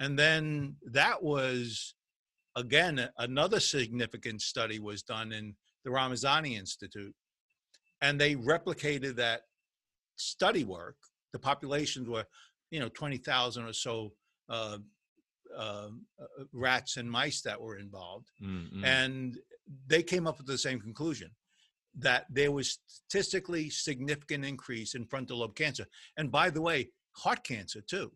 and 0.00 0.18
then 0.18 0.76
that 0.92 1.22
was 1.22 1.94
again 2.56 3.08
another 3.18 3.60
significant 3.60 4.40
study 4.40 4.78
was 4.78 5.02
done 5.02 5.32
in 5.32 5.54
the 5.84 5.90
Ramazzini 5.90 6.56
Institute, 6.58 7.14
and 8.00 8.20
they 8.20 8.36
replicated 8.36 9.16
that 9.16 9.42
study 10.16 10.64
work. 10.64 10.96
The 11.32 11.38
populations 11.38 12.08
were, 12.08 12.24
you 12.70 12.80
know, 12.80 12.88
twenty 12.88 13.18
thousand 13.18 13.64
or 13.64 13.72
so 13.72 14.12
uh, 14.48 14.78
uh, 15.56 15.88
rats 16.52 16.96
and 16.96 17.10
mice 17.10 17.40
that 17.42 17.60
were 17.60 17.78
involved 17.78 18.28
Mm, 18.42 18.72
mm. 18.72 18.84
and 18.84 19.38
they 19.86 20.02
came 20.02 20.26
up 20.26 20.38
with 20.38 20.46
the 20.46 20.58
same 20.58 20.80
conclusion 20.80 21.30
that 21.96 22.26
there 22.28 22.50
was 22.50 22.78
statistically 22.86 23.70
significant 23.70 24.44
increase 24.44 24.94
in 24.94 25.06
frontal 25.06 25.38
lobe 25.38 25.54
cancer 25.54 25.86
and 26.16 26.30
by 26.32 26.50
the 26.50 26.60
way 26.60 26.90
heart 27.12 27.44
cancer 27.44 27.80
too 27.80 28.10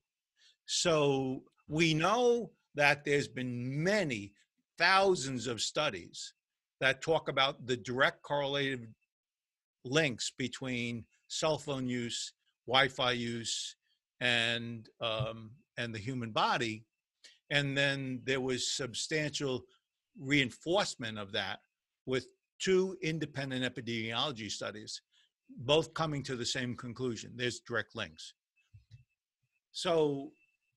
so 0.67 1.43
we 1.69 1.95
know 1.95 2.51
that 2.75 3.05
there's 3.05 3.29
been 3.29 3.83
many 3.83 4.33
thousands 4.79 5.47
of 5.47 5.61
studies 5.61 6.35
that 6.81 7.03
talk 7.03 7.29
about 7.29 7.67
the 7.67 7.77
direct 7.77 8.23
correlative 8.23 8.87
links 9.85 10.33
between 10.37 11.05
cell 11.29 11.59
phone 11.59 11.89
use 11.89 12.33
wi-fi 12.67 13.13
use 13.13 13.77
and 14.21 14.89
um, 15.01 15.51
and 15.77 15.95
the 15.95 15.99
human 15.99 16.31
body 16.31 16.85
and 17.51 17.77
then 17.77 18.21
there 18.25 18.41
was 18.41 18.71
substantial 18.71 19.65
reinforcement 20.21 21.19
of 21.19 21.33
that 21.33 21.61
with 22.07 22.27
two 22.61 22.97
independent 23.03 23.63
epidemiology 23.65 24.51
studies, 24.51 25.01
both 25.59 25.95
coming 25.95 26.23
to 26.25 26.37
the 26.37 26.45
same 26.45 26.77
conclusion. 26.77 27.33
There's 27.37 27.61
direct 27.61 27.95
links. 27.95 28.35
So 29.73 30.33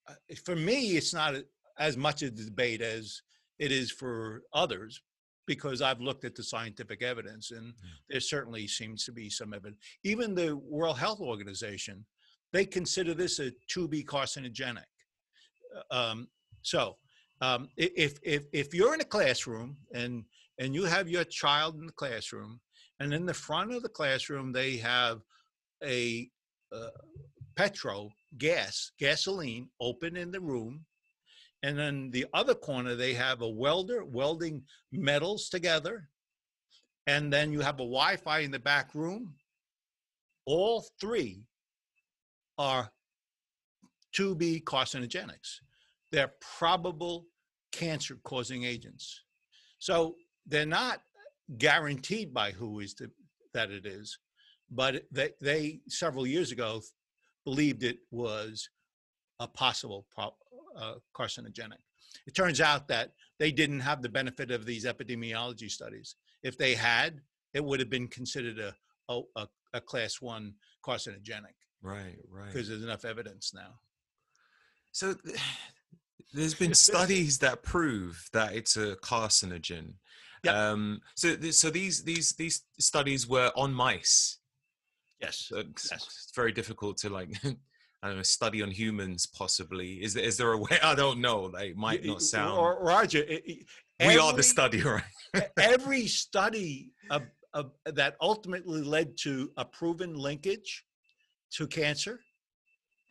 uh, 0.07 0.13
for 0.45 0.55
me, 0.55 0.91
it's 0.97 1.13
not 1.13 1.35
as 1.79 1.97
much 1.97 2.21
a 2.21 2.29
debate 2.29 2.81
as 2.81 3.21
it 3.59 3.71
is 3.71 3.91
for 3.91 4.43
others 4.53 5.01
because 5.47 5.81
I've 5.81 6.01
looked 6.01 6.25
at 6.25 6.35
the 6.35 6.43
scientific 6.43 7.01
evidence 7.01 7.51
and 7.51 7.73
there 8.09 8.19
certainly 8.19 8.67
seems 8.67 9.03
to 9.05 9.11
be 9.11 9.29
some 9.29 9.53
evidence. 9.53 9.79
Even 10.03 10.35
the 10.35 10.57
World 10.57 10.97
Health 10.97 11.19
Organization, 11.19 12.05
they 12.53 12.65
consider 12.65 13.13
this 13.13 13.39
a 13.39 13.51
to 13.69 13.87
be 13.87 14.03
carcinogenic. 14.03 14.91
Uh, 15.91 15.95
Um, 15.95 16.27
so 16.61 16.97
um, 17.41 17.69
if, 17.77 18.19
if, 18.23 18.43
if 18.53 18.73
you're 18.73 18.93
in 18.93 19.01
a 19.01 19.05
classroom 19.05 19.77
and, 19.93 20.23
and 20.59 20.75
you 20.75 20.83
have 20.83 21.09
your 21.09 21.23
child 21.23 21.75
in 21.79 21.85
the 21.87 21.93
classroom 21.93 22.59
and 22.99 23.13
in 23.13 23.25
the 23.25 23.33
front 23.33 23.73
of 23.73 23.81
the 23.81 23.89
classroom, 23.89 24.51
they 24.51 24.77
have 24.77 25.21
a 25.83 26.29
uh, 26.71 26.89
petrol 27.55 28.11
gas, 28.37 28.91
gasoline 28.99 29.69
open 29.79 30.15
in 30.15 30.31
the 30.31 30.39
room. 30.39 30.85
And 31.63 31.77
then 31.77 32.09
the 32.11 32.25
other 32.33 32.55
corner, 32.55 32.95
they 32.95 33.13
have 33.13 33.41
a 33.41 33.49
welder 33.49 34.03
welding 34.03 34.63
metals 34.91 35.49
together. 35.49 36.09
And 37.07 37.31
then 37.31 37.51
you 37.51 37.61
have 37.61 37.75
a 37.75 37.85
Wi 37.85 38.15
Fi 38.17 38.39
in 38.39 38.51
the 38.51 38.59
back 38.59 38.95
room. 38.95 39.35
All 40.45 40.85
three 40.99 41.43
are 42.57 42.91
to 44.13 44.35
be 44.35 44.61
carcinogenics. 44.61 45.59
They're 46.11 46.33
probable 46.57 47.27
cancer 47.71 48.17
causing 48.23 48.63
agents. 48.63 49.21
So 49.79 50.15
they're 50.45 50.65
not 50.65 51.01
guaranteed 51.57 52.33
by 52.33 52.51
who 52.51 52.79
is 52.79 52.93
the, 52.95 53.09
that 53.53 53.71
it 53.71 53.85
is, 53.85 54.17
but 54.69 55.03
they, 55.11 55.31
they 55.41 55.81
several 55.87 56.27
years 56.27 56.51
ago 56.51 56.81
believed 57.45 57.83
it 57.83 57.99
was 58.11 58.69
a 59.41 59.47
possible 59.47 60.05
pro- 60.13 60.35
uh, 60.77 60.95
carcinogenic. 61.17 61.81
It 62.27 62.35
turns 62.35 62.61
out 62.61 62.87
that 62.89 63.11
they 63.39 63.51
didn't 63.51 63.79
have 63.81 64.01
the 64.01 64.09
benefit 64.09 64.51
of 64.51 64.65
these 64.65 64.85
epidemiology 64.85 65.69
studies. 65.69 66.15
If 66.43 66.57
they 66.57 66.75
had, 66.75 67.21
it 67.53 67.63
would 67.63 67.79
have 67.79 67.89
been 67.89 68.07
considered 68.07 68.59
a, 68.59 68.75
a, 69.09 69.21
a, 69.35 69.47
a 69.73 69.81
class 69.81 70.21
one 70.21 70.53
carcinogenic 70.85 71.55
Right, 71.81 72.17
right. 72.29 72.47
because 72.53 72.69
there's 72.69 72.83
enough 72.83 73.05
evidence 73.05 73.53
now. 73.53 73.79
So 74.91 75.13
th- 75.15 75.37
there's 76.33 76.53
been 76.53 76.73
studies 76.89 77.39
that 77.39 77.63
prove 77.63 78.29
that 78.33 78.53
it's 78.53 78.77
a 78.77 78.95
carcinogen. 78.97 79.95
Yep. 80.43 80.55
Um, 80.55 81.01
so 81.15 81.35
th- 81.35 81.53
so 81.53 81.69
these 81.69 82.03
these 82.03 82.33
these 82.33 82.63
studies 82.79 83.27
were 83.27 83.51
on 83.55 83.73
mice. 83.73 84.39
Yes. 85.21 85.45
So 85.49 85.57
it's, 85.59 85.89
Yes. 85.91 86.03
it's 86.03 86.31
very 86.35 86.51
difficult 86.51 86.97
to 86.97 87.09
like 87.09 87.29
I 88.03 88.07
don't 88.07 88.17
know 88.17 88.23
study 88.23 88.61
on 88.63 88.71
humans 88.71 89.25
possibly. 89.27 90.01
Is 90.03 90.13
there 90.15 90.23
is 90.23 90.37
there 90.37 90.53
a 90.53 90.57
way? 90.57 90.79
I 90.83 90.95
don't 90.95 91.19
know. 91.21 91.49
They 91.49 91.73
might 91.73 92.03
not 92.03 92.21
sound. 92.21 92.57
Ro- 92.57 92.79
Roger, 92.81 93.23
i- 93.29 93.59
we 94.07 94.17
are 94.17 94.33
the 94.33 94.41
study, 94.43 94.81
right? 94.81 95.03
every 95.59 96.07
study 96.07 96.91
of, 97.11 97.21
of, 97.53 97.71
that 97.85 98.15
ultimately 98.19 98.81
led 98.81 99.15
to 99.19 99.51
a 99.57 99.65
proven 99.65 100.15
linkage 100.15 100.83
to 101.51 101.67
cancer 101.67 102.19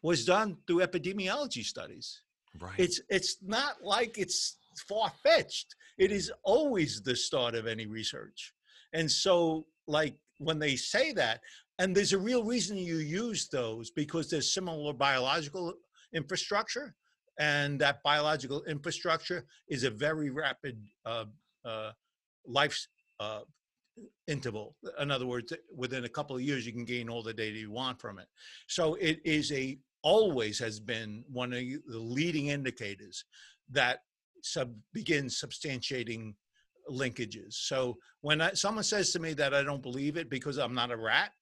was 0.03 0.25
done 0.25 0.57
through 0.67 0.79
epidemiology 0.79 1.65
studies. 1.65 2.23
Right. 2.59 2.75
It's 2.79 3.01
it's 3.09 3.37
not 3.43 3.85
like 3.85 4.19
it's 4.19 4.57
far 4.89 5.13
fetched. 5.23 5.77
It 5.99 6.11
is 6.11 6.33
always 6.43 7.01
the 7.03 7.15
start 7.15 7.55
of 7.55 7.67
any 7.69 7.87
research. 7.87 8.53
And 8.93 9.09
so, 9.09 9.67
like 9.87 10.17
when 10.39 10.59
they 10.59 10.75
say 10.75 11.13
that, 11.13 11.41
and 11.81 11.97
there's 11.97 12.13
a 12.13 12.19
real 12.19 12.45
reason 12.45 12.77
you 12.77 12.99
use 12.99 13.49
those 13.49 13.91
because 13.91 14.29
there's 14.29 14.53
similar 14.53 14.93
biological 14.93 15.73
infrastructure, 16.15 16.95
and 17.39 17.81
that 17.81 18.03
biological 18.03 18.63
infrastructure 18.65 19.47
is 19.67 19.85
a 19.85 19.91
very 19.91 20.29
rapid 20.29 20.79
uh, 21.07 21.25
uh, 21.65 21.93
life 22.47 22.87
uh, 23.19 23.41
interval. 24.29 24.77
In 25.01 25.11
other 25.11 25.27
words, 25.27 25.55
within 25.75 26.05
a 26.05 26.09
couple 26.09 26.37
of 26.37 26.43
years, 26.43 26.67
you 26.67 26.73
can 26.73 26.85
gain 26.85 27.09
all 27.09 27.23
the 27.23 27.33
data 27.33 27.57
you 27.57 27.71
want 27.71 27.99
from 27.99 28.19
it. 28.19 28.29
So 28.69 28.95
it 28.97 29.19
is 29.25 29.51
a 29.51 29.79
always 30.03 30.59
has 30.59 30.81
been 30.81 31.25
one 31.33 31.55
of 31.55 31.61
the 31.61 31.99
leading 31.99 32.49
indicators 32.49 33.25
that 33.71 34.01
sub 34.43 34.75
begins 34.93 35.41
substantiating 35.43 36.35
linkages. 36.91 37.55
So 37.55 37.97
when 38.21 38.43
I, 38.43 38.53
someone 38.53 38.85
says 38.85 39.13
to 39.13 39.19
me 39.19 39.33
that 39.35 39.55
I 39.55 39.63
don't 39.63 39.83
believe 39.83 40.19
it 40.19 40.29
because 40.29 40.59
I'm 40.59 40.75
not 40.75 40.91
a 40.91 40.97
rat, 40.97 41.33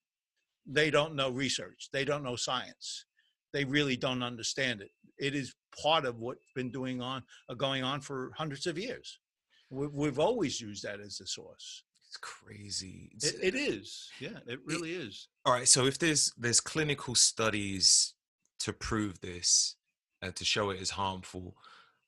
they 0.71 0.91
don't 0.91 1.15
know 1.15 1.31
research. 1.31 1.89
They 1.93 2.05
don't 2.05 2.23
know 2.23 2.37
science. 2.37 3.05
They 3.53 3.65
really 3.65 3.97
don't 3.97 4.23
understand 4.23 4.83
it. 4.83 4.91
It 5.19 5.35
is 5.35 5.55
part 5.83 6.05
of 6.05 6.19
what's 6.19 6.53
been 6.55 6.71
doing 6.71 7.01
on 7.01 7.23
uh, 7.49 7.55
going 7.55 7.83
on 7.83 8.01
for 8.01 8.31
hundreds 8.37 8.67
of 8.67 8.79
years. 8.79 9.19
We've, 9.71 9.93
we've 9.93 10.19
always 10.19 10.61
used 10.61 10.83
that 10.85 11.01
as 11.01 11.21
a 11.21 11.27
source. 11.27 11.83
it's 12.07 12.17
crazy. 12.19 13.11
It's- 13.17 13.33
It, 13.33 13.55
it 13.55 13.59
is. 13.59 14.09
Yeah, 14.21 14.39
it 14.47 14.61
really 14.65 14.93
is. 14.93 15.29
all 15.47 15.53
right 15.55 15.69
so 15.69 15.87
if 15.87 15.99
there's 15.99 16.33
there's 16.37 16.61
clinical 16.61 17.15
studies 17.15 18.15
to 18.61 18.73
prove 18.73 19.21
this 19.21 19.77
and 20.23 20.35
to 20.37 20.45
show 20.45 20.71
it 20.71 20.81
is 20.81 20.91
harmful 20.91 21.55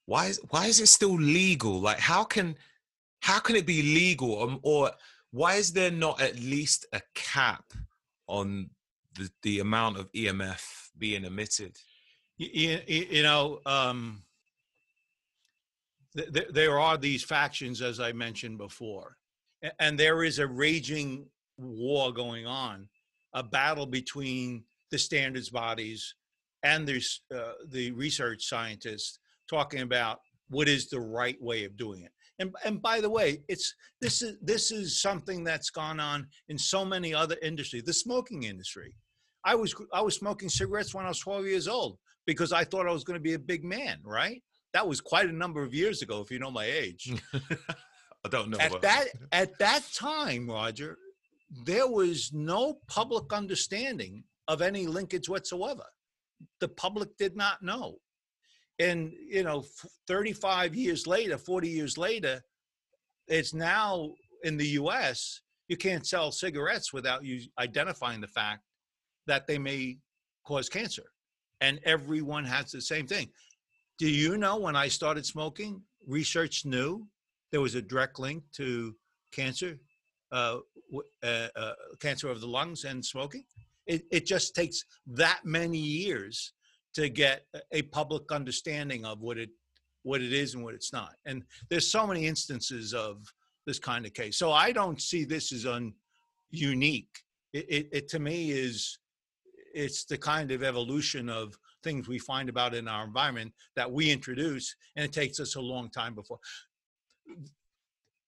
why 0.06 0.26
is 0.26 0.38
why 0.50 0.66
is 0.66 0.80
it 0.80 0.88
still 0.88 1.16
legal 1.42 1.80
like 1.80 1.98
how 2.00 2.24
can 2.24 2.56
how 3.22 3.38
can 3.38 3.54
it 3.56 3.66
be 3.66 3.82
legal 3.82 4.42
um, 4.42 4.58
or 4.62 4.90
why 5.30 5.54
is 5.54 5.72
there 5.72 5.90
not 5.92 6.20
at 6.20 6.34
least 6.40 6.86
a 6.92 7.00
cap 7.14 7.64
on 8.30 8.70
the 9.16 9.28
the 9.42 9.58
amount 9.58 9.98
of 9.98 10.10
emf 10.12 10.62
being 10.96 11.24
emitted. 11.24 11.76
You, 12.38 12.80
you 12.86 13.22
know 13.22 13.60
um, 13.66 14.22
th- 16.16 16.32
th- 16.32 16.48
there 16.52 16.78
are 16.80 16.96
these 16.96 17.22
factions 17.24 17.82
as 17.82 18.00
i 18.00 18.12
mentioned 18.12 18.58
before 18.58 19.16
A- 19.62 19.82
and 19.82 19.98
there 19.98 20.24
is 20.24 20.38
a 20.38 20.46
raging 20.46 21.26
war 21.58 22.12
going 22.12 22.46
on 22.46 22.88
a 23.34 23.42
battle 23.42 23.86
between 23.86 24.64
the 24.90 24.98
standards 24.98 25.50
bodies 25.50 26.14
and 26.62 26.86
there's 26.86 27.22
uh, 27.34 27.52
the 27.68 27.90
research 27.92 28.44
scientists 28.44 29.18
talking 29.48 29.80
about 29.80 30.20
what 30.48 30.68
is 30.68 30.88
the 30.88 31.00
right 31.00 31.40
way 31.42 31.64
of 31.64 31.76
doing 31.76 32.02
it 32.02 32.12
and 32.40 32.52
and 32.64 32.82
by 32.82 33.00
the 33.00 33.08
way 33.08 33.42
it's 33.48 33.74
this 34.00 34.22
is 34.22 34.36
this 34.42 34.72
is 34.72 35.00
something 35.00 35.44
that's 35.44 35.70
gone 35.70 36.00
on 36.00 36.26
in 36.48 36.58
so 36.58 36.84
many 36.84 37.14
other 37.14 37.36
industries 37.42 37.84
the 37.84 37.92
smoking 37.92 38.42
industry. 38.44 38.96
I 39.44 39.54
was 39.54 39.74
i 39.92 40.00
was 40.02 40.16
smoking 40.16 40.48
cigarettes 40.48 40.94
when 40.94 41.04
i 41.04 41.08
was 41.08 41.20
12 41.20 41.46
years 41.46 41.68
old 41.68 41.98
because 42.26 42.52
i 42.52 42.64
thought 42.64 42.86
i 42.88 42.92
was 42.92 43.04
going 43.04 43.18
to 43.18 43.22
be 43.22 43.34
a 43.34 43.38
big 43.38 43.62
man 43.64 43.98
right? 44.04 44.42
That 44.72 44.86
was 44.86 45.00
quite 45.00 45.28
a 45.28 45.32
number 45.32 45.62
of 45.62 45.74
years 45.74 46.00
ago 46.02 46.20
if 46.20 46.30
you 46.30 46.38
know 46.38 46.50
my 46.50 46.64
age. 46.64 47.12
I 48.24 48.28
don't 48.28 48.50
know 48.50 48.58
at 48.58 48.72
but- 48.72 48.82
that 48.82 49.06
at 49.32 49.58
that 49.58 49.82
time 49.94 50.48
roger 50.48 50.96
there 51.64 51.88
was 51.88 52.32
no 52.32 52.78
public 52.86 53.32
understanding 53.32 54.24
of 54.46 54.62
any 54.62 54.86
linkage 54.86 55.28
whatsoever. 55.28 55.84
The 56.60 56.68
public 56.68 57.16
did 57.18 57.36
not 57.36 57.62
know 57.62 57.98
and 58.80 59.12
you 59.28 59.44
know 59.44 59.64
35 60.08 60.74
years 60.74 61.06
later 61.06 61.38
40 61.38 61.68
years 61.68 61.96
later 61.96 62.42
it's 63.28 63.54
now 63.54 64.10
in 64.42 64.56
the 64.56 64.66
us 64.66 65.42
you 65.68 65.76
can't 65.76 66.06
sell 66.06 66.32
cigarettes 66.32 66.92
without 66.92 67.24
you 67.24 67.42
identifying 67.58 68.20
the 68.20 68.26
fact 68.28 68.62
that 69.26 69.46
they 69.46 69.58
may 69.58 69.98
cause 70.44 70.68
cancer 70.68 71.04
and 71.60 71.78
everyone 71.84 72.44
has 72.44 72.72
the 72.72 72.80
same 72.80 73.06
thing 73.06 73.28
do 73.98 74.08
you 74.08 74.36
know 74.36 74.56
when 74.56 74.74
i 74.74 74.88
started 74.88 75.24
smoking 75.24 75.80
research 76.06 76.64
knew 76.64 77.06
there 77.50 77.60
was 77.60 77.74
a 77.74 77.82
direct 77.82 78.18
link 78.18 78.42
to 78.54 78.94
cancer, 79.32 79.78
uh, 80.32 80.58
uh, 81.22 81.48
uh, 81.56 81.72
cancer 82.00 82.28
of 82.28 82.40
the 82.40 82.46
lungs 82.46 82.84
and 82.84 83.04
smoking. 83.04 83.44
It, 83.86 84.04
it 84.10 84.26
just 84.26 84.54
takes 84.54 84.84
that 85.06 85.40
many 85.44 85.78
years 85.78 86.52
to 86.94 87.08
get 87.08 87.46
a- 87.72 87.82
public 87.82 88.30
understanding 88.32 89.04
of 89.04 89.20
what 89.20 89.38
it 89.38 89.50
what 90.02 90.22
it 90.22 90.32
is 90.32 90.54
and 90.54 90.64
what 90.64 90.74
it's 90.74 90.92
not. 90.92 91.14
And 91.26 91.44
there's 91.68 91.90
so 91.90 92.06
many 92.06 92.26
instances 92.26 92.94
of 92.94 93.22
this 93.66 93.78
kind 93.78 94.06
of 94.06 94.14
case. 94.14 94.38
So 94.38 94.50
I 94.50 94.72
don't 94.72 95.00
see 95.00 95.24
this 95.24 95.52
as 95.52 95.66
un 95.66 95.92
unique. 96.50 97.18
It, 97.52 97.66
it, 97.68 97.88
it 97.92 98.08
to 98.08 98.18
me 98.18 98.50
is 98.50 98.98
it's 99.74 100.04
the 100.04 100.18
kind 100.18 100.50
of 100.50 100.62
evolution 100.62 101.28
of 101.28 101.56
things 101.82 102.08
we 102.08 102.18
find 102.18 102.48
about 102.48 102.74
in 102.74 102.88
our 102.88 103.04
environment 103.04 103.52
that 103.76 103.90
we 103.90 104.10
introduce, 104.10 104.74
and 104.96 105.04
it 105.04 105.12
takes 105.12 105.38
us 105.38 105.56
a 105.56 105.60
long 105.60 105.90
time 105.90 106.14
before. 106.14 106.38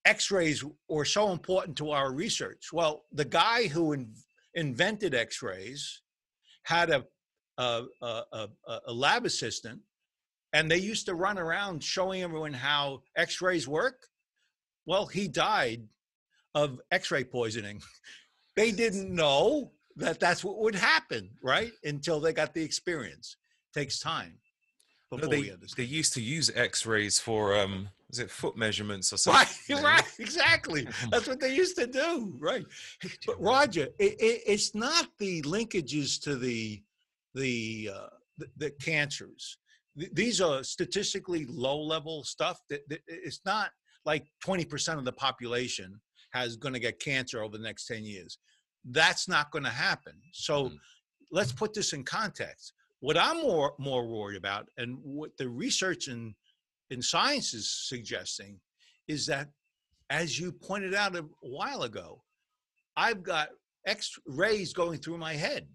X-rays 0.05 0.65
were 0.89 1.05
so 1.05 1.31
important 1.31 1.77
to 1.79 1.91
our 1.91 2.13
research. 2.13 2.73
Well, 2.73 3.05
the 3.13 3.25
guy 3.25 3.67
who 3.69 3.93
in, 3.93 4.13
invented 4.55 5.15
X-rays 5.15 6.03
had 6.65 6.91
a 6.91 7.05
a, 7.59 7.85
a 8.01 8.23
a 8.33 8.49
a 8.87 8.93
lab 8.93 9.27
assistant, 9.27 9.81
and 10.53 10.71
they 10.71 10.79
used 10.79 11.07
to 11.07 11.15
run 11.15 11.39
around 11.39 11.83
showing 11.83 12.23
everyone 12.23 12.53
how 12.53 13.03
X-rays 13.17 13.69
work. 13.69 14.07
Well, 14.87 15.07
he 15.07 15.29
died 15.29 15.87
of 16.55 16.81
X-ray 16.91 17.25
poisoning. 17.25 17.81
They 18.55 18.71
didn't 18.71 19.09
know 19.09 19.73
that 19.97 20.21
that's 20.21 20.45
what 20.45 20.59
would 20.59 20.75
happen, 20.75 21.31
right? 21.43 21.73
Until 21.85 22.21
they 22.21 22.35
got 22.35 22.53
the 22.53 22.63
experience. 22.63 23.39
Takes 23.73 23.99
time 23.99 24.35
No, 25.11 25.27
they, 25.27 25.53
they 25.75 25.85
used 25.85 26.13
to 26.13 26.21
use 26.21 26.51
X-rays 26.55 27.19
for 27.19 27.59
um, 27.59 27.89
was 28.13 28.19
it 28.19 28.31
foot 28.31 28.59
measurements 28.59 29.11
or 29.11 29.17
something? 29.17 29.77
Right, 29.77 29.83
right, 29.83 30.05
exactly. 30.19 30.87
That's 31.11 31.27
what 31.27 31.41
they 31.41 31.55
used 31.55 31.77
to 31.77 31.87
do, 31.87 32.35
right? 32.39 32.65
But 33.27 33.41
Roger, 33.41 33.89
it, 33.99 34.21
it, 34.21 34.43
it's 34.47 34.75
not 34.75 35.09
the 35.19 35.41
linkages 35.43 36.21
to 36.25 36.37
the 36.37 36.83
the 37.35 37.91
uh, 37.95 38.07
the, 38.39 38.47
the 38.57 38.71
cancers. 38.83 39.59
Th- 39.99 40.11
These 40.13 40.41
are 40.41 40.63
statistically 40.65 41.47
low 41.49 41.81
level 41.81 42.25
stuff. 42.25 42.61
That, 42.71 42.89
that 42.89 43.01
it's 43.07 43.41
not 43.45 43.71
like 44.05 44.27
twenty 44.43 44.65
percent 44.65 44.99
of 44.99 45.05
the 45.05 45.13
population 45.13 46.01
has 46.33 46.57
going 46.57 46.73
to 46.75 46.81
get 46.81 46.99
cancer 46.99 47.43
over 47.43 47.57
the 47.59 47.65
next 47.65 47.87
ten 47.87 48.05
years. 48.05 48.39
That's 48.91 49.29
not 49.29 49.51
going 49.51 49.65
to 49.65 49.71
happen. 49.71 50.15
So 50.33 50.65
Mm. 50.65 50.79
let's 51.31 51.53
put 51.53 51.73
this 51.75 51.93
in 51.93 52.05
context. 52.05 52.73
What 53.01 53.17
I'm 53.17 53.39
more 53.43 53.75
more 53.79 54.07
worried 54.07 54.37
about, 54.39 54.69
and 54.77 54.99
what 55.03 55.37
the 55.37 55.49
research 55.49 56.09
in 56.09 56.35
in 56.91 57.01
science 57.03 57.55
is 57.55 57.69
suggesting, 57.89 58.61
is 59.09 59.27
that 59.27 59.49
as 60.11 60.39
you 60.39 60.53
pointed 60.53 60.95
out 60.95 61.17
a 61.17 61.25
while 61.41 61.83
ago, 61.85 62.23
I've 62.97 63.23
got 63.23 63.49
X 63.87 64.19
rays 64.27 64.73
going 64.73 64.99
through 65.01 65.19
my 65.19 65.35
head. 65.35 65.67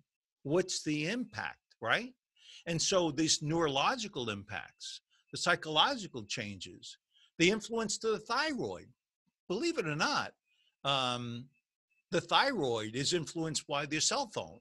What's 0.47 0.83
the 0.83 1.07
impact, 1.07 1.59
right? 1.81 2.13
And 2.65 2.81
so 2.81 3.11
these 3.11 3.41
neurological 3.41 4.29
impacts, 4.29 5.01
the 5.31 5.37
psychological 5.37 6.23
changes, 6.25 6.97
the 7.37 7.49
influence 7.49 7.97
to 7.99 8.09
the 8.09 8.19
thyroid. 8.19 8.87
Believe 9.47 9.77
it 9.77 9.87
or 9.87 9.95
not, 9.95 10.33
um, 10.83 11.45
the 12.11 12.21
thyroid 12.21 12.95
is 12.95 13.13
influenced 13.13 13.67
by 13.67 13.85
the 13.85 13.99
cell 13.99 14.29
phone, 14.33 14.59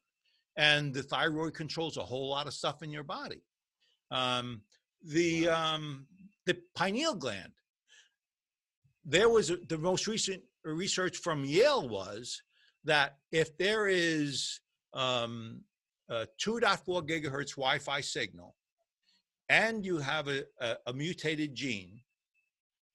and 0.57 0.95
the 0.95 1.03
thyroid 1.03 1.55
controls 1.55 1.97
a 1.97 2.03
whole 2.03 2.31
lot 2.31 2.47
of 2.47 2.55
stuff 2.55 2.83
in 2.83 2.91
your 2.91 3.05
body. 3.05 3.43
Um, 4.11 4.63
the 5.05 5.49
um, 5.49 6.07
the 6.47 6.57
pineal 6.75 7.15
gland 7.15 7.53
there 9.07 9.29
was 9.29 9.51
a, 9.51 9.57
the 9.69 9.79
most 9.79 10.07
recent 10.09 10.43
research 10.65 11.19
from 11.19 11.45
Yale 11.45 11.89
was 11.89 12.43
that 12.85 13.17
if 13.31 13.57
there 13.57 13.87
is 13.87 14.61
um, 14.93 15.61
a 16.09 16.27
2.4 16.41 17.07
gigahertz 17.09 17.57
Wi-Fi 17.57 18.01
signal, 18.01 18.55
and 19.49 19.85
you 19.85 19.99
have 19.99 20.29
a, 20.29 20.45
a, 20.61 20.77
a 20.87 20.93
mutated 20.93 21.55
gene, 21.55 22.01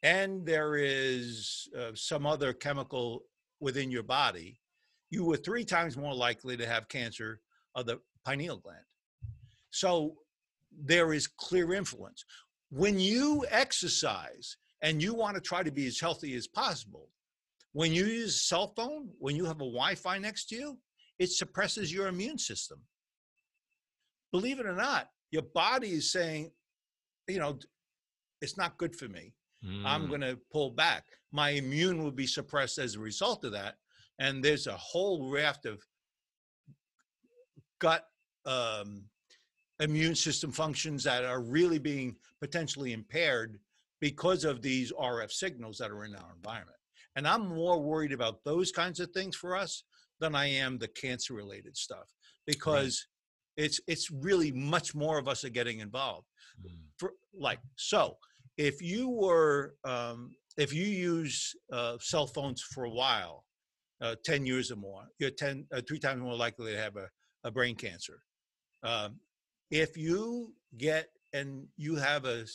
and 0.03 0.45
there 0.45 0.75
is 0.75 1.69
uh, 1.77 1.91
some 1.93 2.25
other 2.25 2.53
chemical 2.53 3.23
within 3.59 3.91
your 3.91 4.03
body, 4.03 4.59
you 5.09 5.23
were 5.23 5.37
three 5.37 5.63
times 5.63 5.95
more 5.95 6.13
likely 6.13 6.57
to 6.57 6.65
have 6.65 6.87
cancer 6.89 7.39
of 7.75 7.85
the 7.85 7.99
pineal 8.25 8.57
gland. 8.57 8.79
So 9.69 10.15
there 10.85 11.13
is 11.13 11.27
clear 11.27 11.73
influence. 11.73 12.25
When 12.69 12.99
you 12.99 13.45
exercise 13.49 14.57
and 14.81 15.01
you 15.01 15.13
want 15.13 15.35
to 15.35 15.41
try 15.41 15.63
to 15.63 15.71
be 15.71 15.85
as 15.87 15.99
healthy 15.99 16.33
as 16.35 16.47
possible, 16.47 17.09
when 17.73 17.93
you 17.93 18.05
use 18.05 18.35
a 18.35 18.39
cell 18.39 18.73
phone, 18.75 19.09
when 19.19 19.35
you 19.35 19.45
have 19.45 19.57
a 19.57 19.59
Wi 19.59 19.95
Fi 19.95 20.17
next 20.17 20.49
to 20.49 20.55
you, 20.55 20.77
it 21.19 21.29
suppresses 21.29 21.93
your 21.93 22.07
immune 22.07 22.37
system. 22.37 22.79
Believe 24.31 24.59
it 24.59 24.65
or 24.65 24.75
not, 24.75 25.09
your 25.31 25.43
body 25.43 25.91
is 25.91 26.11
saying, 26.11 26.51
you 27.27 27.39
know, 27.39 27.59
it's 28.41 28.57
not 28.57 28.77
good 28.77 28.95
for 28.95 29.07
me. 29.07 29.33
I'm 29.85 30.05
Mm. 30.05 30.09
going 30.09 30.21
to 30.21 30.39
pull 30.51 30.71
back. 30.71 31.05
My 31.31 31.51
immune 31.51 32.01
will 32.03 32.11
be 32.11 32.25
suppressed 32.25 32.79
as 32.79 32.95
a 32.95 32.99
result 32.99 33.43
of 33.43 33.51
that. 33.51 33.77
And 34.17 34.43
there's 34.43 34.67
a 34.67 34.75
whole 34.77 35.29
raft 35.29 35.65
of 35.65 35.85
gut 37.79 38.07
um, 38.45 39.09
immune 39.79 40.15
system 40.15 40.51
functions 40.51 41.03
that 41.03 41.23
are 41.23 41.41
really 41.41 41.79
being 41.79 42.15
potentially 42.39 42.93
impaired 42.93 43.59
because 43.99 44.43
of 44.45 44.61
these 44.61 44.91
RF 44.91 45.31
signals 45.31 45.77
that 45.77 45.91
are 45.91 46.05
in 46.05 46.15
our 46.15 46.33
environment. 46.35 46.77
And 47.15 47.27
I'm 47.27 47.47
more 47.47 47.79
worried 47.79 48.13
about 48.13 48.43
those 48.43 48.71
kinds 48.71 48.99
of 48.99 49.11
things 49.11 49.35
for 49.35 49.55
us 49.55 49.83
than 50.19 50.33
I 50.35 50.47
am 50.47 50.77
the 50.77 50.87
cancer 50.87 51.33
related 51.33 51.77
stuff 51.77 52.11
because 52.47 53.05
it's 53.57 53.79
it's 53.87 54.09
really 54.11 54.51
much 54.51 54.95
more 54.95 55.17
of 55.17 55.27
us 55.27 55.43
are 55.43 55.49
getting 55.49 55.79
involved 55.79 56.27
Mm. 56.65 56.77
for 56.99 57.13
like 57.33 57.59
so 57.75 58.17
if 58.57 58.81
you 58.81 59.09
were 59.09 59.75
um, 59.85 60.31
if 60.57 60.73
you 60.73 60.83
use 60.85 61.55
uh, 61.71 61.97
cell 61.99 62.27
phones 62.27 62.61
for 62.61 62.83
a 62.83 62.89
while 62.89 63.45
uh, 64.01 64.15
10 64.25 64.45
years 64.45 64.69
or 64.71 64.75
more 64.75 65.03
you're 65.17 65.31
10 65.31 65.65
uh, 65.73 65.81
three 65.87 65.97
times 65.97 66.21
more 66.21 66.35
likely 66.35 66.73
to 66.73 66.77
have 66.77 66.97
a, 66.97 67.07
a 67.45 67.51
brain 67.51 67.75
cancer 67.75 68.21
um, 68.83 69.19
if 69.71 69.97
you 69.97 70.53
get 70.77 71.09
and 71.33 71.65
you 71.77 71.95
have 71.95 72.25
a 72.25 72.45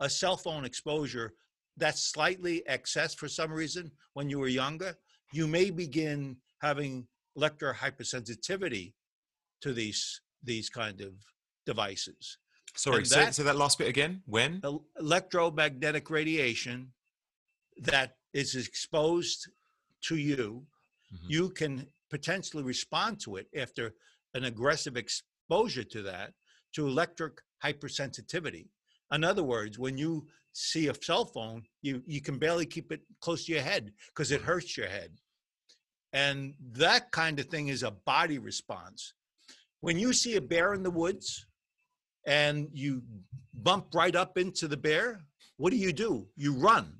a 0.00 0.08
cell 0.08 0.36
phone 0.36 0.64
exposure 0.64 1.32
that's 1.76 2.04
slightly 2.12 2.62
excess 2.66 3.12
for 3.14 3.28
some 3.28 3.52
reason 3.52 3.90
when 4.14 4.30
you 4.30 4.38
were 4.38 4.48
younger 4.48 4.94
you 5.32 5.46
may 5.46 5.68
begin 5.70 6.36
having 6.60 7.06
electrohypersensitivity 7.36 8.92
to 9.60 9.72
these 9.72 10.20
these 10.42 10.68
kind 10.68 11.00
of 11.00 11.12
devices 11.66 12.38
Sorry, 12.74 13.04
say, 13.04 13.16
that- 13.26 13.34
say 13.34 13.42
that 13.42 13.56
last 13.56 13.78
bit 13.78 13.88
again. 13.88 14.22
When? 14.26 14.62
electromagnetic 14.98 16.08
radiation 16.10 16.92
that 17.76 18.16
is 18.32 18.54
exposed 18.56 19.48
to 20.08 20.16
you, 20.16 20.66
Mhm. 21.12 21.30
you 21.30 21.50
can 21.50 21.92
potentially 22.08 22.62
respond 22.62 23.20
to 23.20 23.36
it 23.36 23.48
after 23.54 23.94
an 24.34 24.44
aggressive 24.44 24.96
exposure 24.96 25.84
to 25.84 26.02
that 26.02 26.34
to 26.72 26.86
electric 26.86 27.42
hypersensitivity. 27.62 28.68
In 29.10 29.22
other 29.22 29.42
words, 29.42 29.78
when 29.78 29.98
you 29.98 30.28
see 30.52 30.88
a 30.88 30.94
cell 30.94 31.26
phone, 31.26 31.68
you, 31.82 32.02
you 32.06 32.20
can 32.22 32.38
barely 32.38 32.64
keep 32.66 32.90
it 32.90 33.02
close 33.20 33.44
to 33.44 33.52
your 33.52 33.62
head 33.62 33.92
because 34.08 34.30
it 34.30 34.40
hurts 34.40 34.76
your 34.78 34.88
head. 34.88 35.20
And 36.14 36.54
that 36.60 37.10
kind 37.10 37.38
of 37.38 37.46
thing 37.50 37.68
is 37.68 37.82
a 37.82 37.90
body 37.90 38.38
response. 38.38 39.12
When 39.82 39.98
you 39.98 40.12
see 40.12 40.36
a 40.36 40.40
bear 40.40 40.74
in 40.74 40.84
the 40.84 40.92
woods 40.92 41.44
and 42.24 42.68
you 42.72 43.02
bump 43.52 43.88
right 43.92 44.14
up 44.14 44.38
into 44.38 44.68
the 44.68 44.76
bear, 44.76 45.20
what 45.56 45.70
do 45.70 45.76
you 45.76 45.92
do? 45.92 46.28
You 46.36 46.54
run. 46.54 46.98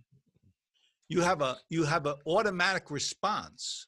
You 1.09 1.21
have 1.21 1.43
a 1.43 1.59
you 1.69 1.85
have 1.85 2.07
an 2.07 2.17
automatic 2.27 2.91
response 2.91 3.87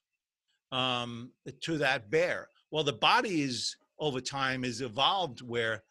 um, 0.71 1.33
to 1.63 1.79
that 1.79 2.09
bear. 2.09 2.49
Well, 2.71 2.85
the 2.85 2.93
body 2.93 3.43
is 3.43 3.77
over 3.99 4.21
time 4.21 4.65
is 4.65 4.81
evolved 4.81 5.43
where 5.43 5.83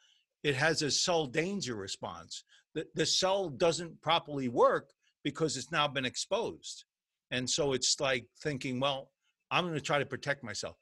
it 0.41 0.55
has 0.55 0.81
a 0.81 0.89
cell 0.89 1.25
danger 1.25 1.75
response. 1.75 2.45
The, 2.73 2.85
the 2.95 3.05
cell 3.05 3.49
doesn't 3.49 4.01
properly 4.01 4.47
work 4.47 4.91
because 5.25 5.57
it's 5.57 5.71
now 5.73 5.89
been 5.89 6.05
exposed. 6.05 6.85
And 7.31 7.49
so 7.49 7.73
it's 7.73 7.99
like 7.99 8.27
thinking, 8.41 8.79
well, 8.79 9.11
I'm 9.51 9.65
going 9.65 9.75
to 9.75 9.81
try 9.81 9.99
to 9.99 10.05
protect 10.05 10.41
myself. 10.41 10.77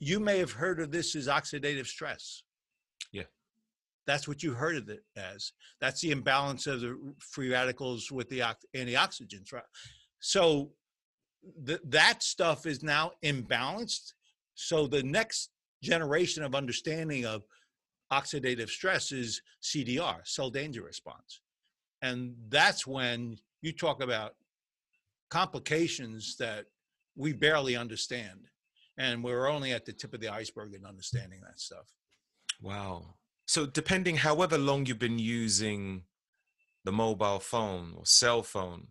You 0.00 0.18
may 0.18 0.38
have 0.38 0.52
heard 0.52 0.80
of 0.80 0.90
this 0.90 1.14
as 1.14 1.28
oxidative 1.28 1.86
stress. 1.86 2.42
Yeah. 3.12 3.24
That's 4.06 4.26
what 4.26 4.42
you 4.42 4.54
heard 4.54 4.76
of 4.76 4.88
it 4.88 5.04
as. 5.16 5.52
That's 5.80 6.00
the 6.00 6.10
imbalance 6.10 6.66
of 6.66 6.80
the 6.80 6.98
free 7.20 7.52
radicals 7.52 8.10
with 8.10 8.28
the 8.28 8.42
ox- 8.42 8.64
antioxidants, 8.74 9.52
right? 9.52 9.62
So 10.18 10.72
th- 11.66 11.80
that 11.84 12.22
stuff 12.22 12.66
is 12.66 12.82
now 12.82 13.12
imbalanced. 13.22 14.14
So 14.54 14.86
the 14.86 15.02
next 15.02 15.50
generation 15.82 16.42
of 16.42 16.54
understanding 16.54 17.24
of 17.24 17.42
oxidative 18.12 18.68
stress 18.68 19.12
is 19.12 19.40
CDR, 19.62 20.26
cell 20.26 20.50
danger 20.50 20.82
response. 20.82 21.40
And 22.02 22.34
that's 22.48 22.86
when 22.86 23.36
you 23.62 23.72
talk 23.72 24.02
about 24.02 24.34
complications 25.30 26.36
that 26.38 26.66
we 27.16 27.32
barely 27.32 27.76
understand. 27.76 28.40
And 28.98 29.24
we're 29.24 29.48
only 29.48 29.72
at 29.72 29.84
the 29.86 29.92
tip 29.92 30.12
of 30.14 30.20
the 30.20 30.28
iceberg 30.28 30.74
in 30.74 30.84
understanding 30.84 31.40
that 31.42 31.58
stuff. 31.58 31.86
Wow. 32.60 33.14
So 33.46 33.66
depending 33.66 34.16
however 34.16 34.58
long 34.58 34.86
you've 34.86 34.98
been 34.98 35.18
using 35.18 36.04
the 36.84 36.92
mobile 36.92 37.40
phone 37.40 37.94
or 37.96 38.06
cell 38.06 38.42
phone 38.42 38.88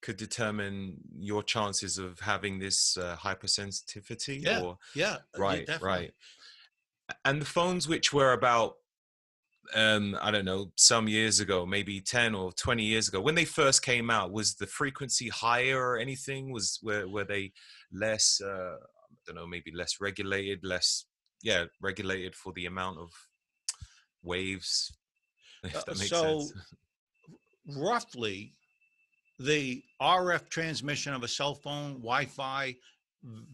could 0.00 0.16
determine 0.16 0.98
your 1.16 1.42
chances 1.42 1.96
of 1.96 2.18
having 2.20 2.58
this 2.58 2.96
uh, 2.96 3.16
hypersensitivity 3.16 4.44
Yeah, 4.44 4.60
or 4.60 4.78
Yeah. 4.94 5.18
right 5.38 5.66
definitely. 5.66 5.88
right 5.98 6.14
and 7.24 7.40
the 7.40 7.46
phones 7.46 7.88
which 7.88 8.12
were 8.12 8.32
about 8.32 8.76
um 9.74 10.16
i 10.20 10.30
don't 10.30 10.44
know 10.44 10.72
some 10.76 11.08
years 11.08 11.40
ago 11.40 11.64
maybe 11.64 12.00
10 12.00 12.34
or 12.34 12.52
20 12.52 12.82
years 12.82 13.08
ago 13.08 13.20
when 13.20 13.34
they 13.34 13.44
first 13.44 13.82
came 13.82 14.10
out 14.10 14.32
was 14.32 14.56
the 14.56 14.66
frequency 14.66 15.28
higher 15.28 15.80
or 15.80 15.98
anything 15.98 16.50
was 16.52 16.80
were, 16.82 17.06
were 17.08 17.24
they 17.24 17.52
less 17.92 18.40
uh 18.40 18.76
don't 19.26 19.36
know 19.36 19.46
maybe 19.46 19.72
less 19.74 19.96
regulated 20.00 20.60
less 20.64 21.06
yeah 21.42 21.64
regulated 21.80 22.34
for 22.34 22.52
the 22.52 22.66
amount 22.66 22.98
of 22.98 23.10
waves 24.22 24.96
Uh, 25.64 25.68
that 25.86 25.96
makes 25.96 26.08
so 26.08 26.40
sense 26.40 26.52
roughly 27.76 28.56
the 29.38 29.82
RF 30.00 30.48
transmission 30.48 31.14
of 31.14 31.22
a 31.22 31.28
cell 31.28 31.54
phone, 31.54 31.94
Wi-Fi, 31.94 32.74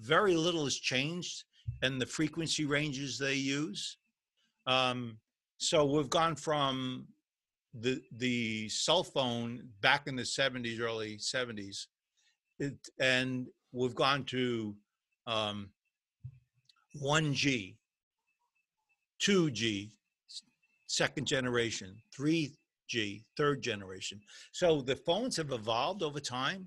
very 0.00 0.34
little 0.34 0.64
has 0.64 0.76
changed, 0.76 1.44
and 1.82 2.00
the 2.00 2.06
frequency 2.06 2.64
ranges 2.64 3.18
they 3.18 3.34
use. 3.34 3.96
Um, 4.66 5.18
so 5.58 5.84
we've 5.84 6.10
gone 6.10 6.36
from 6.36 7.06
the 7.74 8.00
the 8.16 8.68
cell 8.68 9.02
phone 9.02 9.68
back 9.80 10.06
in 10.06 10.16
the 10.16 10.22
70s, 10.22 10.80
early 10.80 11.18
70s, 11.18 11.86
it, 12.58 12.76
and 13.00 13.46
we've 13.72 13.94
gone 13.94 14.24
to 14.24 14.74
um, 15.28 15.68
1G, 17.00 17.76
2G, 19.22 19.90
second 20.86 21.26
generation, 21.26 21.94
3G, 22.18 23.22
third 23.36 23.62
generation. 23.62 24.20
So 24.52 24.80
the 24.80 24.96
phones 24.96 25.36
have 25.36 25.52
evolved 25.52 26.02
over 26.02 26.18
time. 26.18 26.66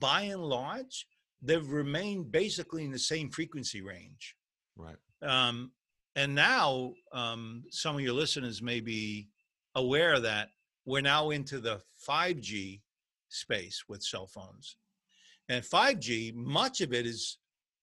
By 0.00 0.22
and 0.22 0.42
large, 0.42 1.06
they've 1.42 1.70
remained 1.70 2.32
basically 2.32 2.84
in 2.84 2.90
the 2.90 2.98
same 2.98 3.30
frequency 3.30 3.82
range. 3.82 4.34
Right. 4.76 4.96
Um, 5.22 5.70
and 6.16 6.34
now 6.34 6.94
um, 7.12 7.62
some 7.70 7.94
of 7.94 8.00
your 8.00 8.14
listeners 8.14 8.62
may 8.62 8.80
be 8.80 9.28
aware 9.74 10.18
that 10.18 10.48
we're 10.84 11.02
now 11.02 11.30
into 11.30 11.60
the 11.60 11.80
5G 12.08 12.80
space 13.28 13.84
with 13.86 14.02
cell 14.02 14.26
phones. 14.26 14.78
And 15.48 15.62
5G, 15.62 16.34
much 16.34 16.80
of 16.80 16.92
it 16.92 17.06
is 17.06 17.38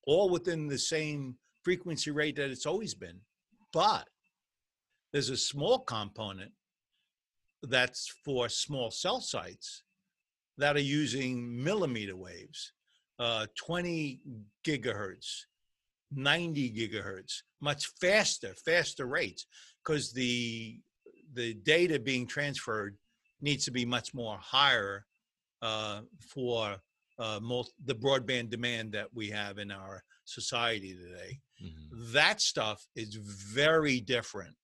all 0.06 0.30
within 0.30 0.68
the 0.68 0.78
same 0.78 1.36
frequency 1.64 2.12
rate 2.12 2.36
that 2.36 2.52
it's 2.52 2.66
always 2.66 2.94
been. 2.94 3.20
But 3.74 4.08
there's 5.12 5.30
a 5.30 5.38
small 5.38 5.80
component 5.80 6.52
that's 7.64 8.14
for 8.24 8.50
small 8.50 8.92
cell 8.92 9.22
sites 9.22 9.84
that 10.58 10.76
are 10.76 10.80
using 10.80 11.64
millimeter 11.64 12.16
waves, 12.16 12.72
uh, 13.20 13.48
20 13.58 14.22
gigahertz, 14.64 15.42
90 16.12 16.72
gigahertz, 16.72 17.42
much 17.62 17.88
faster, 18.00 18.54
faster 18.66 19.06
rates, 19.06 19.48
because 19.84 20.14
the 20.14 20.80
the 21.34 21.54
data 21.56 22.00
being 22.00 22.26
transferred 22.26 22.96
needs 23.42 23.66
to 23.66 23.72
be 23.72 23.86
much 23.86 24.14
more 24.14 24.38
higher 24.38 25.06
uh, 25.62 26.02
for 26.22 26.78
uh, 27.20 27.40
most, 27.42 27.74
the 27.86 27.96
broadband 27.96 28.50
demand 28.50 28.92
that 28.94 29.08
we 29.14 29.30
have 29.30 29.58
in 29.58 29.72
our 29.72 30.04
society 30.26 30.96
today. 30.96 31.40
Mhm. 31.64 32.12
That 32.14 32.42
stuff 32.42 32.86
is 32.96 33.16
very 33.16 34.00
different 34.02 34.56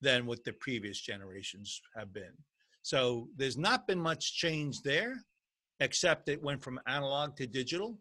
than 0.00 0.26
what 0.26 0.44
the 0.44 0.52
previous 0.54 1.00
generations 1.00 1.80
have 1.96 2.12
been. 2.12 2.32
So 2.82 3.28
there's 3.36 3.56
not 3.56 3.86
been 3.86 4.00
much 4.00 4.36
change 4.36 4.82
there, 4.82 5.24
except 5.80 6.28
it 6.28 6.42
went 6.42 6.62
from 6.62 6.80
analog 6.86 7.36
to 7.36 7.46
digital, 7.46 8.00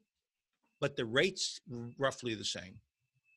but 0.79 0.95
the 0.95 1.05
rates 1.05 1.59
roughly 1.97 2.35
the 2.35 2.45
same. 2.45 2.79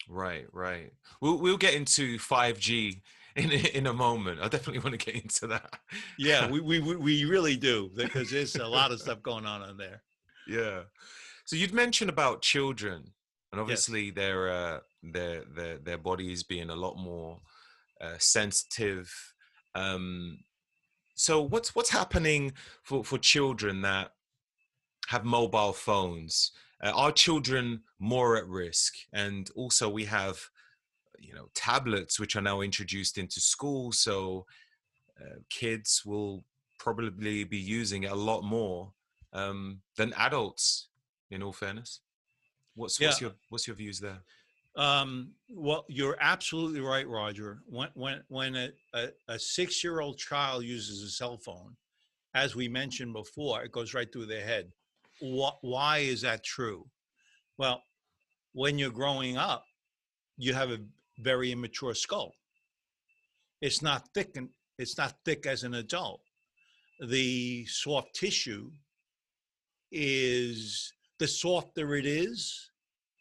Right, 0.09 0.47
right. 0.53 0.93
We'll 1.21 1.39
we'll 1.39 1.59
get 1.59 1.75
into 1.75 2.19
5G 2.19 3.03
in 3.37 3.51
a- 3.53 3.77
in 3.77 3.87
a 3.87 3.93
moment. 3.93 4.41
I 4.41 4.49
definitely 4.49 4.81
want 4.81 4.99
to 4.99 5.05
get 5.13 5.23
into 5.23 5.47
that. 5.49 5.79
Yeah, 6.19 6.49
we, 6.51 6.61
we, 6.61 6.81
we- 6.81 6.97
we 6.97 7.25
really 7.27 7.57
do 7.57 7.91
because 7.97 8.31
there's 8.31 8.57
a 8.57 8.67
lot 8.67 8.91
of 8.93 9.01
stuff 9.01 9.23
going 9.23 9.45
on 9.47 9.69
in 9.69 9.77
there. 9.77 10.03
Yeah. 10.49 10.81
So 11.45 11.57
you'd 11.57 11.75
mentioned 11.75 12.11
about 12.11 12.43
children, 12.43 13.13
and 13.53 13.61
obviously 13.61 14.11
their 14.11 14.51
uh, 14.51 14.81
their 15.03 15.45
their 15.45 15.79
their 15.79 15.99
bodies 15.99 16.43
being 16.43 16.71
a 16.71 16.77
lot 16.77 16.97
more 16.97 17.39
uh, 18.01 18.17
sensitive. 18.19 19.13
Um, 19.75 20.41
so 21.15 21.41
what's 21.43 21.75
what's 21.75 21.91
happening 21.91 22.53
for 22.83 23.05
for 23.05 23.19
children 23.19 23.83
that 23.83 24.13
have 25.09 25.25
mobile 25.25 25.73
phones? 25.73 26.53
Uh, 26.83 26.93
are 26.95 27.13
children 27.13 27.83
more 27.99 28.37
at 28.37 28.47
risk? 28.47 28.95
And 29.13 29.51
also 29.57 29.89
we 29.89 30.05
have 30.05 30.39
you 31.19 31.35
know 31.35 31.49
tablets 31.55 32.21
which 32.21 32.37
are 32.37 32.43
now 32.43 32.61
introduced 32.61 33.19
into 33.19 33.41
school 33.41 33.93
so 33.93 34.47
uh, 35.21 35.39
kids 35.51 36.03
will 36.07 36.45
probably 36.79 37.45
be 37.45 37.59
using 37.59 38.05
it 38.05 38.13
a 38.13 38.15
lot 38.15 38.43
more 38.43 38.93
um, 39.33 39.81
than 39.97 40.13
adults 40.15 40.89
in 41.31 41.43
all 41.43 41.53
fairness 41.53 42.01
what's 42.75 43.01
what's 43.01 43.21
Yeah. 43.21 43.29
your 43.29 43.35
what's 43.51 43.67
your 43.67 43.77
views 43.77 44.01
there 44.01 44.23
Um, 44.77 45.35
well, 45.51 45.85
you're 45.89 46.17
absolutely 46.21 46.81
right, 46.81 47.09
Roger. 47.09 47.59
When 47.67 47.89
when 47.95 48.23
when 48.29 48.55
a, 48.55 48.69
a, 48.95 49.09
a 49.27 49.39
six 49.39 49.83
year 49.83 50.01
old 50.01 50.19
child 50.19 50.63
uses 50.65 51.03
a 51.03 51.11
cell 51.11 51.37
phone, 51.37 51.77
as 52.35 52.55
we 52.55 52.69
mentioned 52.69 53.13
before, 53.13 53.65
it 53.65 53.73
goes 53.73 53.93
right 53.95 54.11
through 54.13 54.27
their 54.27 54.45
head. 54.45 54.71
Wh- 55.21 55.59
why 55.63 55.99
is 55.99 56.21
that 56.21 56.45
true? 56.45 56.87
Well, 57.57 57.83
when 58.53 58.79
you're 58.79 58.93
growing 59.03 59.37
up, 59.37 59.65
you 60.37 60.55
have 60.55 60.71
a 60.71 60.79
very 61.19 61.51
immature 61.51 61.95
skull. 61.95 62.33
It's 63.61 63.83
not 63.83 64.09
thick 64.15 64.37
and 64.37 64.49
it's 64.79 64.97
not 64.97 65.15
thick 65.25 65.45
as 65.47 65.65
an 65.65 65.75
adult. 65.75 66.21
The 67.01 67.67
soft 67.67 68.15
tissue 68.15 68.71
is 69.91 70.93
the 71.19 71.29
softer 71.29 71.97
it 71.97 72.07
is, 72.07 72.71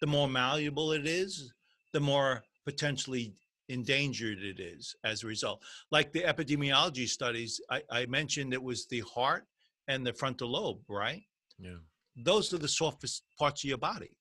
the 0.02 0.08
more 0.08 0.28
malleable 0.28 0.92
it 0.92 1.08
is, 1.08 1.54
the 1.94 2.00
more 2.00 2.44
potentially 2.66 3.34
endangered 3.70 4.40
it 4.44 4.60
is 4.60 4.96
as 5.04 5.24
a 5.24 5.28
result. 5.28 5.62
Like 5.92 6.12
the 6.12 6.22
epidemiology 6.22 7.08
studies, 7.08 7.60
I, 7.70 7.82
I 7.92 8.06
mentioned 8.06 8.54
it 8.54 8.62
was 8.62 8.88
the 8.88 9.02
heart 9.02 9.46
and 9.88 10.06
the 10.06 10.14
frontal 10.14 10.52
lobe, 10.52 10.82
right? 10.90 11.24
yeah 11.60 11.78
Those 12.16 12.54
are 12.54 12.58
the 12.58 12.68
softest 12.68 13.24
parts 13.38 13.64
of 13.64 13.70
your 13.70 13.78
body. 13.78 14.12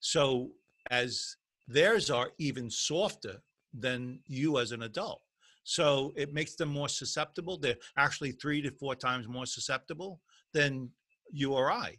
So, 0.00 0.50
as 0.90 1.36
theirs 1.68 2.10
are 2.10 2.30
even 2.38 2.70
softer 2.70 3.42
than 3.72 4.20
you 4.26 4.58
as 4.58 4.72
an 4.72 4.82
adult. 4.82 5.22
So, 5.64 6.12
it 6.16 6.32
makes 6.32 6.54
them 6.56 6.70
more 6.70 6.88
susceptible. 6.88 7.58
They're 7.58 7.76
actually 7.96 8.32
three 8.32 8.62
to 8.62 8.70
four 8.70 8.94
times 8.94 9.28
more 9.28 9.46
susceptible 9.46 10.20
than 10.52 10.90
you 11.32 11.52
or 11.52 11.70
I. 11.70 11.96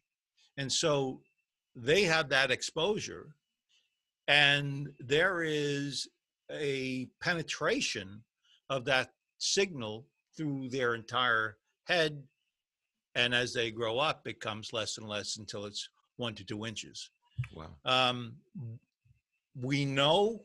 And 0.57 0.71
so, 0.71 1.21
they 1.75 2.03
have 2.03 2.29
that 2.29 2.51
exposure 2.51 3.35
and 4.27 4.89
there 4.99 5.43
is 5.43 6.07
a 6.51 7.07
penetration 7.21 8.23
of 8.69 8.85
that 8.85 9.11
signal 9.37 10.05
through 10.35 10.69
their 10.69 10.95
entire 10.95 11.57
head 11.85 12.21
and 13.15 13.33
as 13.33 13.53
they 13.53 13.71
grow 13.71 13.99
up 13.99 14.27
it 14.27 14.35
becomes 14.35 14.73
less 14.73 14.97
and 14.97 15.07
less 15.07 15.37
until 15.37 15.65
it's 15.65 15.89
one 16.17 16.35
to 16.35 16.43
two 16.43 16.65
inches. 16.65 17.09
Wow. 17.55 17.67
Um, 17.85 18.35
we 19.59 19.85
know 19.85 20.43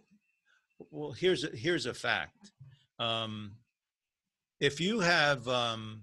well 0.91 1.13
here's 1.13 1.45
a, 1.45 1.49
here's 1.49 1.87
a 1.87 1.95
fact. 1.95 2.53
Um, 2.99 3.53
if 4.61 4.81
you 4.81 5.01
have 5.01 5.47
um, 5.49 6.03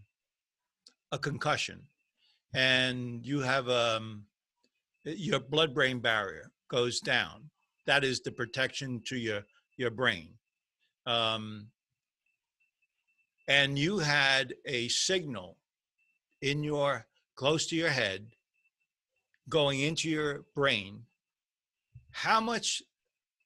a 1.11 1.17
concussion 1.17 1.81
and 2.53 3.25
you 3.25 3.39
have 3.39 3.67
um, 3.69 4.25
your 5.03 5.39
blood 5.39 5.73
brain 5.73 5.99
barrier 5.99 6.51
goes 6.69 6.99
down. 6.99 7.49
That 7.85 8.03
is 8.03 8.21
the 8.21 8.31
protection 8.31 9.01
to 9.07 9.17
your 9.17 9.41
your 9.77 9.91
brain. 9.91 10.29
Um, 11.05 11.67
and 13.47 13.77
you 13.77 13.99
had 13.99 14.53
a 14.65 14.87
signal 14.87 15.57
in 16.41 16.63
your 16.63 17.05
close 17.35 17.67
to 17.67 17.75
your 17.75 17.89
head 17.89 18.27
going 19.49 19.81
into 19.81 20.09
your 20.09 20.45
brain. 20.55 21.03
How 22.11 22.39
much 22.39 22.81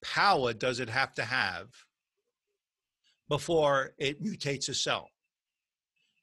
power 0.03 0.53
does 0.53 0.79
it 0.79 0.89
have 0.89 1.13
to 1.15 1.23
have 1.23 1.69
before 3.29 3.93
it 3.97 4.21
mutates 4.23 4.69
a 4.69 4.73
cell 4.73 5.09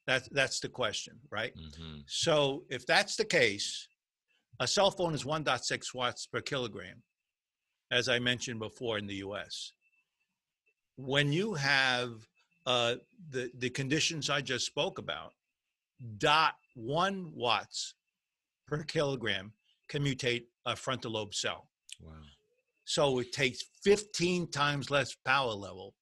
that's 0.07 0.29
that's 0.31 0.59
the 0.59 0.69
question 0.69 1.15
right? 1.31 1.53
Hmm 1.55 1.99
so 2.07 2.63
if 2.69 2.85
that's 2.85 3.15
the 3.15 3.25
case 3.25 3.87
a 4.59 4.67
cell 4.67 4.91
phone 4.91 5.13
is 5.13 5.23
1.6 5.23 5.93
watts 5.93 6.27
per 6.27 6.41
kilogram 6.41 7.01
as 7.91 8.07
i 8.09 8.19
mentioned 8.19 8.59
before 8.59 8.97
in 8.97 9.07
the 9.07 9.15
us 9.15 9.73
when 10.97 11.31
you 11.33 11.53
have 11.53 12.11
uh, 12.65 12.95
the 13.29 13.51
the 13.59 13.69
conditions 13.69 14.29
i 14.29 14.41
just 14.41 14.65
spoke 14.65 14.97
about 14.97 15.33
dot 16.17 16.55
one 16.75 17.31
watts 17.33 17.95
per 18.67 18.83
kilogram 18.83 19.53
can 19.87 20.03
mutate 20.03 20.45
a 20.65 20.75
frontal 20.75 21.11
lobe 21.11 21.33
cell. 21.33 21.69
Wow. 22.01 22.13
So 22.85 23.19
it 23.19 23.31
takes 23.31 23.63
15 23.83 24.51
times 24.51 24.91
less 24.91 25.15
power 25.25 25.53
level 25.53 25.95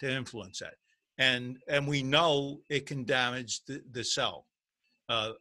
to 0.00 0.10
influence 0.10 0.60
that. 0.60 0.74
And 1.18 1.58
and 1.68 1.86
we 1.86 2.02
know 2.02 2.60
it 2.68 2.86
can 2.86 3.04
damage 3.04 3.64
the, 3.64 3.82
the 3.90 4.04
cell 4.04 4.46
uh, 5.08 5.32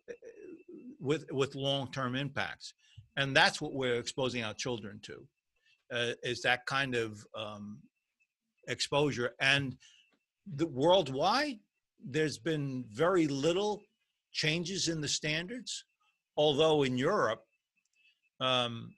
with 0.99 1.31
with 1.31 1.55
long-term 1.55 2.15
impacts. 2.15 2.73
And 3.15 3.35
that's 3.35 3.61
what 3.61 3.73
we're 3.73 3.95
exposing 3.99 4.43
our 4.43 4.53
children 4.53 4.99
to, 5.03 5.27
uh, 5.91 6.11
is 6.23 6.41
that 6.43 6.65
kind 6.65 6.95
of 6.95 7.25
um, 7.35 7.79
exposure. 8.67 9.31
And 9.39 9.75
the 10.55 10.67
worldwide, 10.67 11.59
there's 12.03 12.37
been 12.37 12.85
very 12.91 13.27
little 13.27 13.81
changes 14.31 14.87
in 14.87 15.01
the 15.01 15.07
standards. 15.07 15.83
although 16.37 16.83
in 16.83 16.97
Europe, 16.97 17.43
um, 18.39 18.93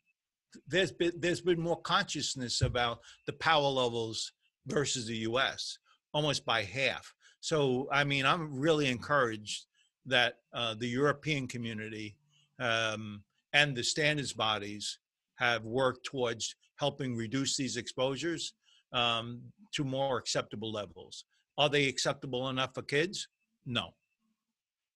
there's 0.68 0.92
been 0.92 1.14
there's 1.18 1.42
been 1.42 1.62
more 1.62 1.82
consciousness 1.82 2.62
about 2.62 3.00
the 3.26 3.34
power 3.34 3.70
levels 3.70 4.32
versus 4.68 5.08
the 5.08 5.18
U.S. 5.30 5.78
almost 6.14 6.46
by 6.46 6.64
half. 6.64 7.14
So 7.42 7.88
I 7.92 8.04
mean, 8.04 8.26
I'm 8.26 8.60
really 8.60 8.90
encouraged 8.90 9.66
that 10.06 10.36
uh, 10.54 10.76
the 10.78 10.88
European 10.88 11.48
community 11.48 12.18
um, 12.60 13.24
and 13.54 13.76
the 13.76 13.84
standards 13.84 14.34
bodies 14.34 15.00
have 15.36 15.64
worked 15.64 16.06
towards 16.06 16.56
helping 16.76 17.16
reduce 17.16 17.56
these 17.56 17.78
exposures 17.78 18.54
um, 18.94 19.42
to 19.74 19.84
more 19.84 20.18
acceptable 20.18 20.72
levels. 20.72 21.26
Are 21.58 21.70
they 21.70 21.88
acceptable 21.88 22.50
enough 22.50 22.74
for 22.74 22.82
kids? 22.82 23.28
No, 23.66 23.90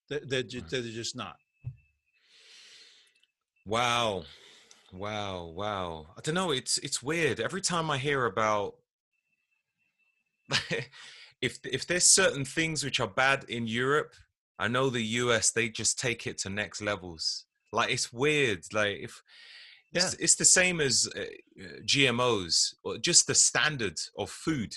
they're, 0.08 0.22
they're, 0.26 0.42
just, 0.42 0.68
they're 0.70 0.82
just 0.82 1.16
not. 1.16 1.36
Wow. 3.66 4.24
Wow, 4.92 5.46
wow. 5.46 6.06
I 6.16 6.20
don't 6.20 6.34
know, 6.34 6.52
it's 6.52 6.78
it's 6.78 7.02
weird. 7.02 7.40
Every 7.40 7.60
time 7.60 7.90
I 7.90 7.98
hear 7.98 8.26
about 8.26 8.76
if 11.40 11.58
if 11.64 11.86
there's 11.86 12.06
certain 12.06 12.44
things 12.44 12.84
which 12.84 13.00
are 13.00 13.08
bad 13.08 13.44
in 13.48 13.66
Europe, 13.66 14.14
I 14.58 14.68
know 14.68 14.90
the 14.90 15.02
US 15.02 15.50
they 15.50 15.68
just 15.68 15.98
take 15.98 16.26
it 16.26 16.38
to 16.38 16.50
next 16.50 16.80
levels. 16.80 17.46
Like 17.72 17.90
it's 17.90 18.12
weird. 18.12 18.64
Like 18.72 18.98
if 19.00 19.22
Yeah. 19.92 20.04
it's, 20.06 20.14
it's 20.14 20.34
the 20.36 20.44
same 20.44 20.80
as 20.80 21.08
uh, 21.16 21.24
GMOs 21.84 22.74
or 22.82 22.98
just 22.98 23.26
the 23.26 23.34
standard 23.34 23.98
of 24.16 24.30
food. 24.30 24.74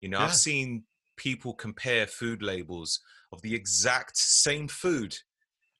You 0.00 0.08
know, 0.08 0.18
Yeah. 0.18 0.26
I've 0.26 0.34
seen 0.34 0.84
people 1.16 1.54
compare 1.54 2.06
food 2.06 2.42
labels 2.42 3.00
of 3.32 3.42
the 3.42 3.54
exact 3.54 4.16
same 4.16 4.68
food 4.68 5.14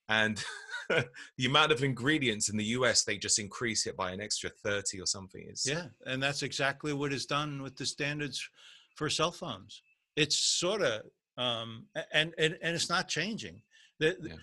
and 0.09 0.45
the 0.89 1.47
amount 1.47 1.73
of 1.73 1.83
ingredients 1.83 2.49
in 2.49 2.57
the 2.57 2.65
US 2.77 3.05
they 3.05 3.17
just 3.17 3.39
increase 3.39 3.87
it 3.87 3.97
by 3.97 4.11
an 4.13 4.21
extra 4.21 4.51
30 4.51 5.01
or 5.01 5.07
something. 5.07 5.45
It's 5.49 5.67
Yeah, 5.67 5.87
and 6.07 6.23
that's 6.23 6.43
exactly 6.43 6.93
what 6.93 7.13
is 7.13 7.27
done 7.27 7.63
with 7.63 7.77
the 7.77 7.87
standards 7.87 8.49
for 9.01 9.09
cell 9.09 9.33
phones. 9.33 9.83
It's 10.15 10.37
sort 10.37 10.83
of 10.83 11.01
um, 11.39 11.87
and, 12.13 12.35
and 12.37 12.59
and 12.63 12.75
it's 12.77 12.91
not 12.91 13.09
changing. 13.09 13.63
The, 13.99 14.11
Yeah. 14.23 14.37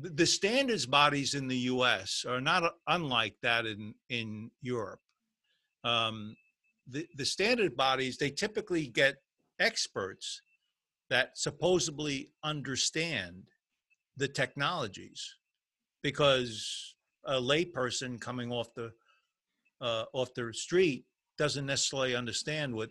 the 0.00 0.08
the 0.20 0.26
standards 0.38 0.86
bodies 0.86 1.34
in 1.34 1.46
the 1.46 1.62
U.S. 1.74 2.24
are 2.26 2.40
not 2.40 2.62
unlike 2.96 3.36
that 3.42 3.66
in 3.66 3.94
in 4.08 4.50
Europe. 4.62 5.02
Um, 5.84 6.16
the 6.94 7.06
the 7.20 7.26
standard 7.36 7.76
bodies 7.76 8.16
they 8.16 8.30
typically 8.30 8.86
get 9.02 9.14
experts 9.58 10.40
that 11.10 11.36
supposedly 11.36 12.18
understand 12.52 13.34
the 14.16 14.28
technologies 14.42 15.20
because 16.02 16.94
a 17.26 17.38
layperson 17.52 18.18
coming 18.28 18.50
off 18.58 18.68
the 18.74 18.88
uh, 19.86 20.04
off 20.14 20.30
the 20.34 20.46
street 20.54 21.04
doesn't 21.42 21.66
necessarily 21.66 22.14
understand 22.22 22.68
what 22.78 22.90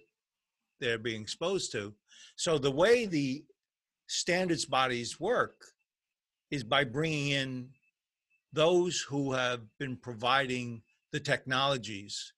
they're 0.82 0.98
being 0.98 1.22
exposed 1.22 1.72
to. 1.74 1.94
So 2.36 2.58
the 2.58 2.72
way 2.72 3.06
the 3.06 3.44
standards 4.08 4.66
bodies 4.66 5.20
work 5.20 5.56
is 6.50 6.64
by 6.64 6.84
bringing 6.84 7.30
in 7.30 7.70
those 8.52 9.00
who 9.00 9.32
have 9.32 9.62
been 9.80 9.96
providing 9.96 10.82
the 11.14 11.20
technologies. 11.20 12.34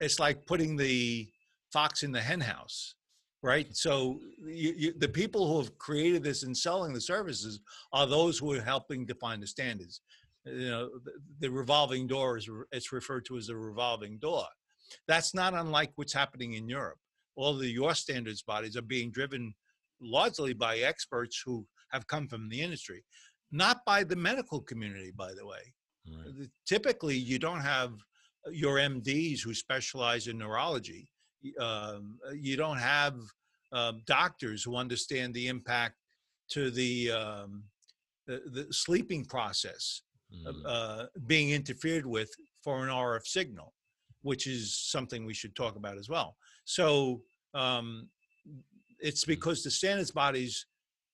It's 0.00 0.18
like 0.18 0.46
putting 0.46 0.76
the 0.76 1.30
fox 1.72 2.02
in 2.02 2.12
the 2.12 2.20
henhouse, 2.20 2.94
right? 3.42 3.74
So 3.74 4.20
you, 4.44 4.74
you, 4.76 4.92
the 4.98 5.08
people 5.08 5.46
who 5.46 5.58
have 5.58 5.78
created 5.78 6.22
this 6.22 6.42
and 6.42 6.54
selling 6.54 6.92
the 6.92 7.00
services 7.00 7.60
are 7.94 8.06
those 8.06 8.36
who 8.38 8.52
are 8.52 8.60
helping 8.60 9.06
define 9.06 9.40
the 9.40 9.46
standards 9.46 10.02
you 10.44 10.70
know 10.70 10.88
the, 11.04 11.12
the 11.40 11.50
revolving 11.50 12.06
door 12.06 12.36
is 12.36 12.48
it's 12.72 12.92
referred 12.92 13.24
to 13.24 13.36
as 13.36 13.48
a 13.48 13.56
revolving 13.56 14.18
door 14.18 14.44
that's 15.06 15.34
not 15.34 15.54
unlike 15.54 15.92
what's 15.96 16.12
happening 16.12 16.54
in 16.54 16.68
europe 16.68 16.98
all 17.36 17.54
the 17.56 17.68
your 17.68 17.94
standards 17.94 18.42
bodies 18.42 18.76
are 18.76 18.82
being 18.82 19.10
driven 19.10 19.54
largely 20.00 20.52
by 20.52 20.78
experts 20.78 21.42
who 21.44 21.66
have 21.90 22.06
come 22.06 22.26
from 22.28 22.48
the 22.48 22.60
industry 22.60 23.04
not 23.50 23.84
by 23.84 24.02
the 24.04 24.16
medical 24.16 24.60
community 24.60 25.12
by 25.16 25.32
the 25.34 25.46
way 25.46 25.62
Right. 26.04 26.48
Typically 26.66 27.16
you 27.16 27.38
don't 27.38 27.60
have 27.60 27.92
your 28.50 28.76
mds 28.78 29.40
who 29.40 29.54
specialize 29.54 30.26
in 30.26 30.38
neurology 30.38 31.08
um, 31.60 32.18
you 32.34 32.56
don't 32.56 32.78
have 32.78 33.14
um, 33.72 34.02
doctors 34.06 34.62
who 34.64 34.76
understand 34.76 35.32
the 35.32 35.46
impact 35.46 35.94
to 36.50 36.70
the 36.70 37.10
um, 37.12 37.62
the, 38.26 38.42
the 38.50 38.66
sleeping 38.72 39.24
process 39.24 40.02
Mm. 40.34 40.62
uh, 40.64 41.06
being 41.26 41.50
interfered 41.50 42.06
with 42.06 42.30
for 42.64 42.82
an 42.82 42.88
RF 42.88 43.26
signal, 43.26 43.74
which 44.22 44.46
is 44.46 44.74
something 44.74 45.26
we 45.26 45.34
should 45.34 45.54
talk 45.54 45.76
about 45.76 45.98
as 45.98 46.08
well. 46.08 46.36
So 46.64 47.22
um, 47.54 48.08
it's 48.98 49.24
because 49.24 49.62
the 49.62 49.70
standards 49.70 50.10
bodies 50.10 50.66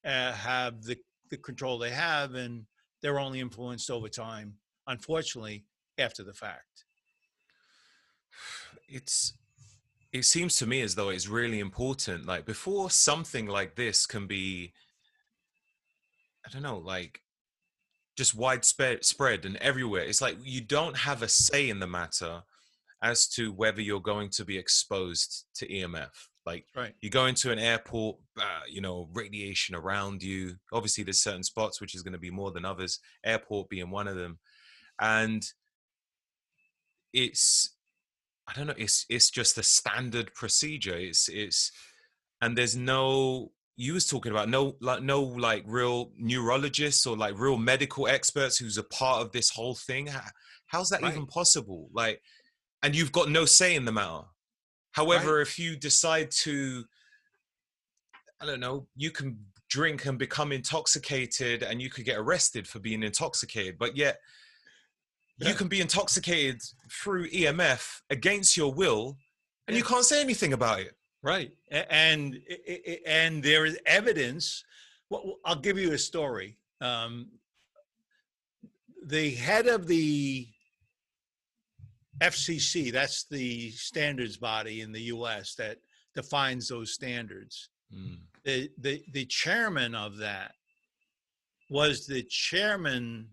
uh, 0.05 0.33
have 0.33 0.83
the, 0.83 0.97
the 1.31 1.37
control 1.37 1.79
they 1.79 1.91
have, 1.91 2.35
and 2.35 2.65
they're 3.03 3.21
only 3.21 3.41
influenced 3.41 3.91
over 3.91 4.09
time, 4.09 4.55
unfortunately, 4.87 5.65
after 5.99 6.23
the 6.23 6.35
fact. 6.35 6.85
it's 8.89 9.35
it 10.13 10.25
seems 10.25 10.57
to 10.57 10.67
me 10.67 10.81
as 10.81 10.95
though 10.95 11.11
it's 11.11 11.29
really 11.29 11.61
important 11.61 12.27
like 12.27 12.47
before 12.47 12.91
something 12.91 13.47
like 13.47 13.75
this 13.75 14.07
can 14.07 14.27
be 14.27 14.73
i 16.47 16.51
don't 16.51 16.63
know 16.63 16.79
like 16.79 17.21
just 18.17 18.35
widespread 18.35 19.05
spread 19.05 19.45
and 19.45 19.57
everywhere 19.57 20.03
it's 20.03 20.23
like 20.23 20.37
you 20.43 20.61
don't 20.61 20.97
have 20.97 21.23
a 21.23 21.29
say 21.29 21.69
in 21.69 21.79
the 21.79 21.87
matter 21.87 22.43
as 23.03 23.29
to 23.29 23.53
whether 23.53 23.81
you're 23.81 24.01
going 24.01 24.29
to 24.31 24.45
be 24.45 24.59
exposed 24.59 25.47
to 25.55 25.69
emf 25.69 26.11
like 26.49 26.65
Right. 26.75 26.95
you 27.03 27.11
go 27.11 27.27
into 27.27 27.53
an 27.53 27.59
airport 27.59 28.17
uh, 28.41 28.61
you 28.71 28.81
know 28.81 29.11
radiation 29.13 29.75
around 29.75 30.23
you. 30.23 30.55
Obviously 30.73 31.05
there's 31.05 31.21
certain 31.21 31.43
spots 31.43 31.79
which 31.79 31.95
is 31.95 32.03
going 32.03 32.15
to 32.15 32.19
be 32.19 32.31
more 32.31 32.51
than 32.53 32.65
others 32.65 33.01
airport 33.23 33.69
being 33.69 33.91
one 33.91 34.09
of 34.09 34.17
them. 34.17 34.39
And 34.99 35.45
it's 37.13 37.75
i 38.47 38.53
don't 38.53 38.67
know 38.67 38.75
it's 38.77 39.07
it's 39.11 39.31
just 39.31 39.59
a 39.59 39.63
standard 39.63 40.33
procedure. 40.35 40.97
It's 40.97 41.29
it's 41.29 41.71
and 42.41 42.57
there's 42.57 42.77
no 42.77 43.53
you 43.77 43.93
was 43.93 44.07
talking 44.07 44.33
about 44.33 44.49
no 44.49 44.75
like 44.81 45.03
no 45.03 45.21
like 45.23 45.65
real 45.67 46.13
neurologists 46.17 47.07
or 47.07 47.15
like 47.15 47.39
real 47.39 47.59
medical 47.59 48.09
experts 48.09 48.57
who's 48.57 48.79
a 48.79 48.83
part 48.85 49.21
of 49.21 49.33
this 49.33 49.51
whole 49.51 49.75
thing. 49.75 50.07
How, 50.07 50.23
how's 50.67 50.89
that 50.89 51.05
even 51.05 51.27
possible? 51.27 51.91
Like 51.93 52.23
and 52.83 52.95
you've 52.95 53.13
got 53.13 53.29
no 53.29 53.45
say 53.45 53.75
in 53.75 53.85
the 53.85 53.93
matter 53.93 54.23
however 54.93 55.41
if 55.41 55.59
you 55.59 55.77
decide 55.77 56.31
to 56.31 56.85
i 58.41 58.47
don't 58.47 58.61
know 58.61 58.87
you 58.97 59.11
can 59.11 59.39
drink 59.69 60.07
and 60.07 60.19
become 60.19 60.53
intoxicated 60.53 61.63
and 61.63 61.83
you 61.83 61.91
could 61.91 62.05
get 62.05 62.19
arrested 62.19 62.67
for 62.67 62.79
being 62.79 63.03
intoxicated 63.03 63.77
but 63.79 63.97
yet 63.97 64.21
you 65.41 65.55
can 65.55 65.69
be 65.69 65.81
intoxicated 65.81 66.61
through 66.91 67.29
emf 67.31 68.01
against 68.11 68.57
your 68.57 68.73
will 68.73 69.17
and 69.67 69.77
you 69.77 69.85
can't 69.85 70.05
say 70.05 70.21
anything 70.21 70.53
about 70.53 70.81
it 70.81 70.99
Right. 71.23 71.53
And 71.71 72.41
and 73.07 73.43
there 73.43 73.67
is 73.67 73.79
evidence. 73.87 74.65
Well, 75.11 75.39
I'll 75.45 75.57
give 75.57 75.79
you 75.79 75.93
a 75.93 75.99
story. 75.99 76.57
Um, 76.81 77.29
the 79.05 79.31
head 79.31 79.67
of 79.67 79.87
the 79.87 80.47
FCC, 82.21 82.93
that's 82.93 83.25
the 83.25 83.71
standards 83.71 84.37
body 84.37 84.81
in 84.81 84.93
the 84.93 85.03
U.S. 85.03 85.55
that 85.55 85.79
defines 86.15 86.69
those 86.69 86.93
standards. 86.93 87.71
Mm, 87.95 88.19
The 88.45 88.71
the 88.79 89.03
the 89.13 89.25
chairman 89.27 89.95
of 89.95 90.17
that 90.19 90.53
was 91.71 92.07
the 92.07 92.23
chairman 92.23 93.29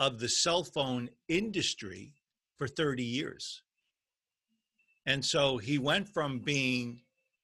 of 0.00 0.18
the 0.18 0.28
cell 0.28 0.64
phone 0.64 1.08
industry 1.28 2.12
for 2.58 2.66
30 2.66 3.04
years. 3.04 3.62
And 5.06 5.24
so 5.24 5.58
he 5.58 5.78
went 5.78 6.08
from 6.08 6.40
being 6.40 7.00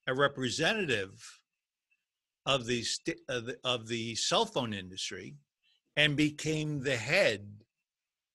a 0.06 0.14
representative 0.14 1.40
of 2.46 2.66
the, 2.66 2.82
st- 2.82 3.20
of 3.28 3.46
the 3.46 3.58
of 3.64 3.86
the 3.88 4.14
cell 4.14 4.46
phone 4.46 4.72
industry 4.72 5.36
and 5.96 6.16
became 6.16 6.82
the 6.82 6.96
head 6.96 7.46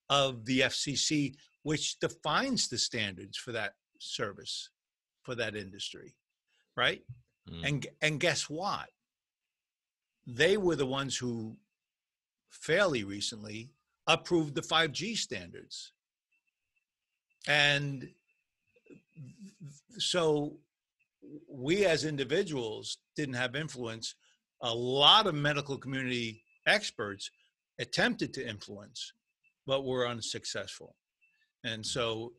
of 0.10 0.46
the 0.46 0.62
FCC, 0.62 1.36
which 1.64 2.00
defines 2.00 2.68
the 2.68 2.78
standards 2.78 3.38
for 3.38 3.52
that 3.52 3.74
service, 4.00 4.70
for 5.24 5.36
that 5.36 5.56
industry, 5.56 6.16
right? 6.76 7.02
mm. 7.50 7.68
And 7.68 7.88
and 8.02 8.20
guess 8.20 8.50
what? 8.50 8.90
They 10.26 10.58
were 10.58 10.76
the 10.76 10.86
ones 10.86 11.18
who 11.18 11.58
fairly 12.50 13.04
recently 13.04 13.72
approved 14.08 14.56
the 14.56 14.62
5G 14.62 15.18
standards. 15.18 15.92
And 17.48 18.10
so 19.98 20.58
we 21.50 21.86
as 21.86 22.06
individuals 22.06 22.98
didn't 23.16 23.36
have 23.36 23.56
influence. 23.56 24.16
A 24.62 24.74
lot 24.74 25.28
of 25.28 25.36
medical 25.36 25.78
community 25.78 26.44
experts 26.66 27.30
attempted 27.80 28.34
to 28.34 28.48
influence, 28.48 29.14
but 29.66 29.86
were 29.86 30.08
unsuccessful. 30.08 30.96
And 31.64 31.86
so 31.86 32.34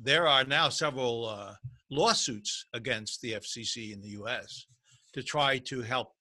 there 0.00 0.26
are 0.26 0.44
now 0.44 0.68
several 0.68 1.26
uh, 1.26 1.54
lawsuits 1.90 2.66
against 2.74 3.20
the 3.20 3.32
FCC 3.32 3.92
in 3.92 4.00
the 4.00 4.10
US 4.20 4.66
to 5.12 5.22
try 5.22 5.58
to 5.58 5.82
help 5.82 6.12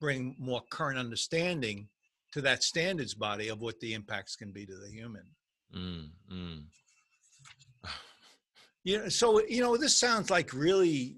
bring 0.00 0.34
more 0.38 0.62
current 0.70 0.98
understanding 0.98 1.88
to 2.32 2.40
that 2.42 2.62
standards 2.62 3.14
body 3.14 3.48
of 3.48 3.60
what 3.60 3.80
the 3.80 3.94
impacts 3.94 4.36
can 4.36 4.52
be 4.52 4.66
to 4.66 4.76
the 4.76 4.90
human. 4.90 5.24
Mm, 5.74 6.10
mm. 6.32 6.62
You 8.84 8.98
know, 8.98 9.08
so 9.08 9.44
you 9.48 9.62
know, 9.62 9.76
this 9.76 9.96
sounds 9.96 10.30
like 10.30 10.52
really 10.52 11.16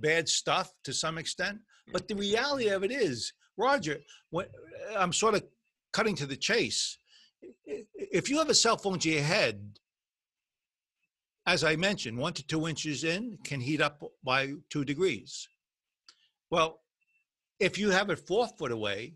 bad 0.00 0.28
stuff 0.28 0.72
to 0.82 0.92
some 0.92 1.18
extent, 1.18 1.60
but 1.92 2.08
the 2.08 2.16
reality 2.16 2.66
of 2.66 2.82
it 2.82 2.90
is, 2.90 3.32
Roger, 3.56 3.98
when, 4.30 4.46
I'm 4.98 5.12
sort 5.12 5.34
of 5.34 5.44
cutting 5.92 6.16
to 6.16 6.26
the 6.26 6.36
chase. 6.36 6.98
If 7.64 8.28
you 8.28 8.38
have 8.38 8.48
a 8.48 8.54
cell 8.54 8.76
phone 8.76 8.98
to 8.98 9.08
your 9.08 9.22
head, 9.22 9.78
as 11.46 11.62
I 11.62 11.76
mentioned, 11.76 12.18
one 12.18 12.32
to 12.34 12.46
two 12.46 12.66
inches 12.66 13.04
in 13.04 13.38
can 13.44 13.60
heat 13.60 13.80
up 13.80 14.02
by 14.24 14.54
two 14.68 14.84
degrees. 14.84 15.48
Well, 16.50 16.80
if 17.60 17.78
you 17.78 17.90
have 17.90 18.10
it 18.10 18.18
four 18.18 18.48
foot 18.58 18.72
away, 18.72 19.14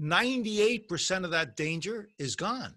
98% 0.00 1.24
of 1.24 1.30
that 1.30 1.56
danger 1.56 2.08
is 2.18 2.34
gone. 2.34 2.74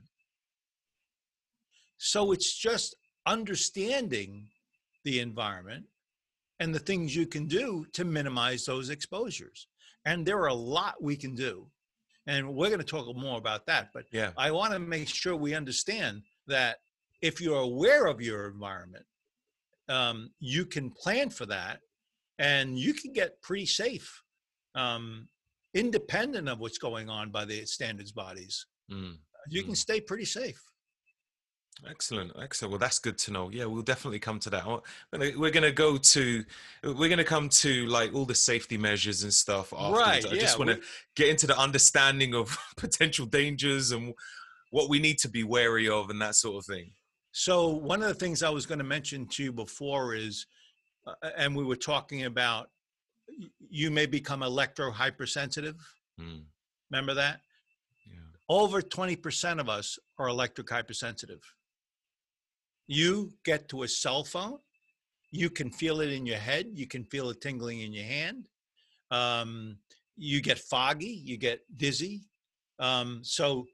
So 1.97 2.31
it's 2.31 2.55
just 2.55 2.95
understanding 3.25 4.47
the 5.03 5.19
environment 5.19 5.85
and 6.59 6.73
the 6.73 6.79
things 6.79 7.15
you 7.15 7.25
can 7.25 7.47
do 7.47 7.85
to 7.93 8.05
minimize 8.05 8.65
those 8.65 8.89
exposures. 8.89 9.67
And 10.05 10.25
there 10.25 10.39
are 10.39 10.47
a 10.47 10.53
lot 10.53 11.01
we 11.01 11.15
can 11.15 11.33
do. 11.33 11.67
And 12.27 12.53
we're 12.53 12.67
going 12.67 12.79
to 12.79 12.85
talk 12.85 13.13
more 13.15 13.37
about 13.37 13.65
that. 13.65 13.89
But 13.93 14.05
Yeah. 14.11 14.31
I 14.37 14.51
want 14.51 14.73
to 14.73 14.79
make 14.79 15.07
sure 15.07 15.35
we 15.35 15.55
understand 15.55 16.21
that 16.45 16.77
if 17.21 17.41
you're 17.41 17.59
aware 17.61 18.05
of 18.07 18.21
your 18.21 18.47
environment, 18.47 19.05
um, 19.89 20.29
you 20.39 20.65
can 20.65 20.91
plan 20.91 21.29
for 21.29 21.45
that 21.45 21.79
and 22.39 22.77
you 22.77 22.93
can 22.93 23.13
get 23.13 23.41
pretty 23.41 23.65
safe, 23.65 24.21
um, 24.75 25.27
independent 25.73 26.47
of 26.49 26.59
what's 26.59 26.77
going 26.77 27.09
on 27.09 27.31
by 27.31 27.45
the 27.45 27.65
standards 27.65 28.11
bodies. 28.11 28.65
Mm. 28.91 29.17
You 29.49 29.63
can 29.63 29.73
Mm. 29.73 29.77
stay 29.77 30.01
pretty 30.01 30.25
safe. 30.25 30.61
Excellent, 31.87 32.31
excellent. 32.41 32.71
Well, 32.71 32.79
that's 32.79 32.97
good 32.97 33.19
to 33.19 33.31
know. 33.31 33.49
Yeah, 33.51 33.65
we'll 33.65 33.83
definitely 33.83 34.17
come 34.19 34.39
to 34.39 34.49
that. 34.49 34.65
We're 35.11 35.51
gonna- 35.51 35.71
go 35.71 35.97
to, 35.97 36.45
we're 36.83 37.09
gonna 37.09 37.23
come 37.23 37.49
to 37.49 37.85
like 37.85 38.13
all 38.15 38.25
the 38.25 38.33
safety 38.33 38.77
measures 38.77 39.21
and 39.23 39.31
stuff. 39.33 39.71
Afterwards. 39.73 39.99
Right, 39.99 40.25
I 40.25 40.37
just 40.39 40.57
want 40.57 40.71
to 40.71 40.81
get 41.15 41.29
into 41.29 41.45
the 41.45 41.57
understanding 41.57 42.33
of 42.33 42.57
potential 42.77 43.27
dangers 43.27 43.91
and 43.91 44.15
what 44.71 44.89
we 44.89 44.97
need 44.97 45.19
to 45.19 45.29
be 45.29 45.43
wary 45.43 45.87
of 45.87 46.09
and 46.09 46.19
that 46.21 46.35
sort 46.35 46.57
of 46.57 46.65
thing. 46.65 46.93
So 47.39 47.67
one 47.67 48.01
of 48.01 48.07
the 48.07 48.15
things 48.15 48.41
I 48.41 48.49
was 48.49 48.65
going 48.65 48.79
to 48.79 48.83
mention 48.83 49.27
to 49.27 49.43
you 49.43 49.51
before 49.51 50.15
is, 50.15 50.47
uh, 51.05 51.13
and 51.37 51.55
we 51.55 51.63
were 51.63 51.75
talking 51.75 52.25
about, 52.25 52.71
you 53.69 53.91
may 53.91 54.07
become 54.07 54.41
electro 54.41 54.89
hypersensitive. 54.89 55.75
Mm, 56.19 56.45
Remember 56.89 57.13
that? 57.13 57.41
yeah. 58.07 58.21
Over 58.49 58.81
20% 58.81 59.59
of 59.59 59.69
us 59.69 59.99
are 60.17 60.29
electric 60.29 60.67
hypersensitive. 60.67 61.41
You 62.87 63.31
get 63.45 63.69
to 63.69 63.83
a 63.83 63.87
cell 63.87 64.23
phone, 64.23 64.57
you 65.29 65.51
can 65.51 65.69
feel 65.69 66.01
it 66.01 66.11
in 66.11 66.25
your 66.25 66.39
head, 66.39 66.65
you 66.73 66.87
can 66.87 67.03
feel 67.03 67.29
it 67.29 67.39
tingling 67.39 67.81
in 67.81 67.93
your 67.93 68.05
hand. 68.05 68.49
Um, 69.11 69.77
you 70.15 70.41
get 70.41 70.57
foggy, 70.57 71.21
you 71.23 71.37
get 71.37 71.59
dizzy. 71.77 72.23
Um, 72.79 73.19
so, 73.21 73.67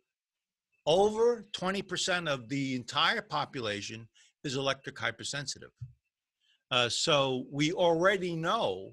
over 0.86 1.45
20% 1.53 2.29
of 2.29 2.49
the 2.49 2.75
entire 2.75 3.21
population 3.21 4.07
is 4.43 4.55
electric 4.55 4.97
hypersensitive. 4.99 5.71
Uh, 6.71 6.89
so, 6.89 7.45
we 7.51 7.71
already 7.71 8.36
know 8.36 8.91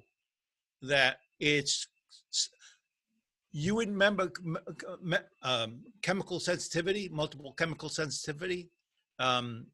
that 0.83 1.19
it's 1.39 1.87
you 3.53 3.75
would 3.75 3.89
remember 3.89 4.31
um, 5.43 5.81
chemical 6.03 6.39
sensitivity, 6.39 7.09
multiple 7.09 7.53
chemical 7.55 7.89
sensitivity. 7.89 8.71
Um, 9.19 9.67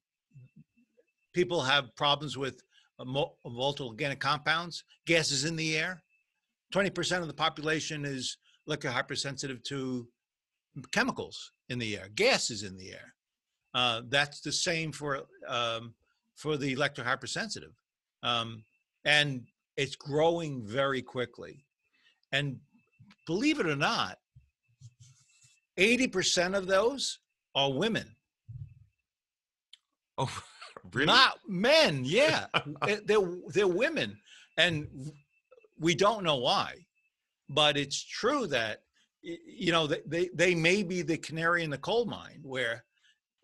people 1.35 1.61
have 1.61 1.95
problems 1.95 2.39
with 2.39 2.63
volatile 2.99 3.89
organic 3.89 4.21
compounds, 4.21 4.83
gases 5.07 5.45
in 5.45 5.57
the 5.57 5.77
air. 5.77 6.03
20% 6.75 7.21
of 7.21 7.27
the 7.27 7.35
population 7.35 8.05
is 8.05 8.39
electro 8.67 8.91
hypersensitive 8.91 9.63
to 9.65 10.09
chemicals 10.93 11.53
in 11.69 11.79
the 11.79 11.97
air, 11.97 12.09
gases 12.15 12.63
in 12.63 12.77
the 12.77 12.93
air. 12.93 13.15
Uh, 13.75 14.03
that's 14.09 14.41
the 14.41 14.53
same 14.53 14.93
for 14.93 15.23
um, 15.49 15.95
for 16.35 16.57
the 16.57 16.73
electro 16.73 17.05
hypersensitive, 17.05 17.73
um, 18.23 18.63
and 19.05 19.47
it's 19.77 19.97
growing 19.97 20.67
very 20.67 21.03
quickly. 21.03 21.65
And 22.33 22.59
believe 23.27 23.61
it 23.61 23.67
or 23.67 23.77
not, 23.77 24.19
80% 25.79 26.57
of 26.57 26.67
those 26.67 27.19
are 27.55 27.73
women, 27.73 28.17
Oh, 30.19 30.43
really? 30.93 31.07
not 31.07 31.39
men. 31.47 32.03
Yeah, 32.05 32.47
they're, 33.05 33.21
they're 33.49 33.67
women. 33.69 34.19
And 34.57 34.89
we 35.79 35.95
don't 35.95 36.25
know 36.25 36.37
why, 36.37 36.75
but 37.49 37.77
it's 37.77 38.03
true 38.03 38.47
that, 38.49 38.81
you 39.47 39.73
know, 39.73 39.87
they, 39.87 40.01
they, 40.07 40.31
they 40.35 40.55
may 40.55 40.83
be 40.83 41.03
the 41.03 41.17
canary 41.19 41.65
in 41.65 41.71
the 41.71 41.79
coal 41.79 42.07
mine 42.07 42.41
where, 42.43 42.85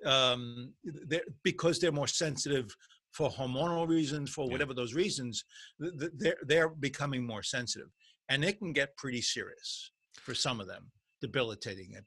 um, 0.05 0.73
they're, 0.85 1.23
because 1.43 1.79
they're 1.79 1.93
more 1.93 2.07
sensitive 2.09 2.75
for 3.13 3.29
hormonal 3.31 3.87
reasons, 3.89 4.31
for 4.31 4.47
Yeah. 4.47 4.53
whatever 4.53 4.75
those 4.75 4.95
reasons, 4.95 5.45
th- 5.81 5.93
th- 5.99 6.13
they're, 6.17 6.37
they're 6.47 6.69
becoming 6.69 7.27
more 7.27 7.43
sensitive. 7.43 7.89
And 8.29 8.45
it 8.45 8.59
can 8.59 8.73
get 8.73 8.97
pretty 8.97 9.21
serious 9.21 9.91
for 10.13 10.35
some 10.35 10.61
of 10.61 10.67
them, 10.67 10.91
debilitating 11.21 11.93
it 11.93 11.97
and 11.99 12.07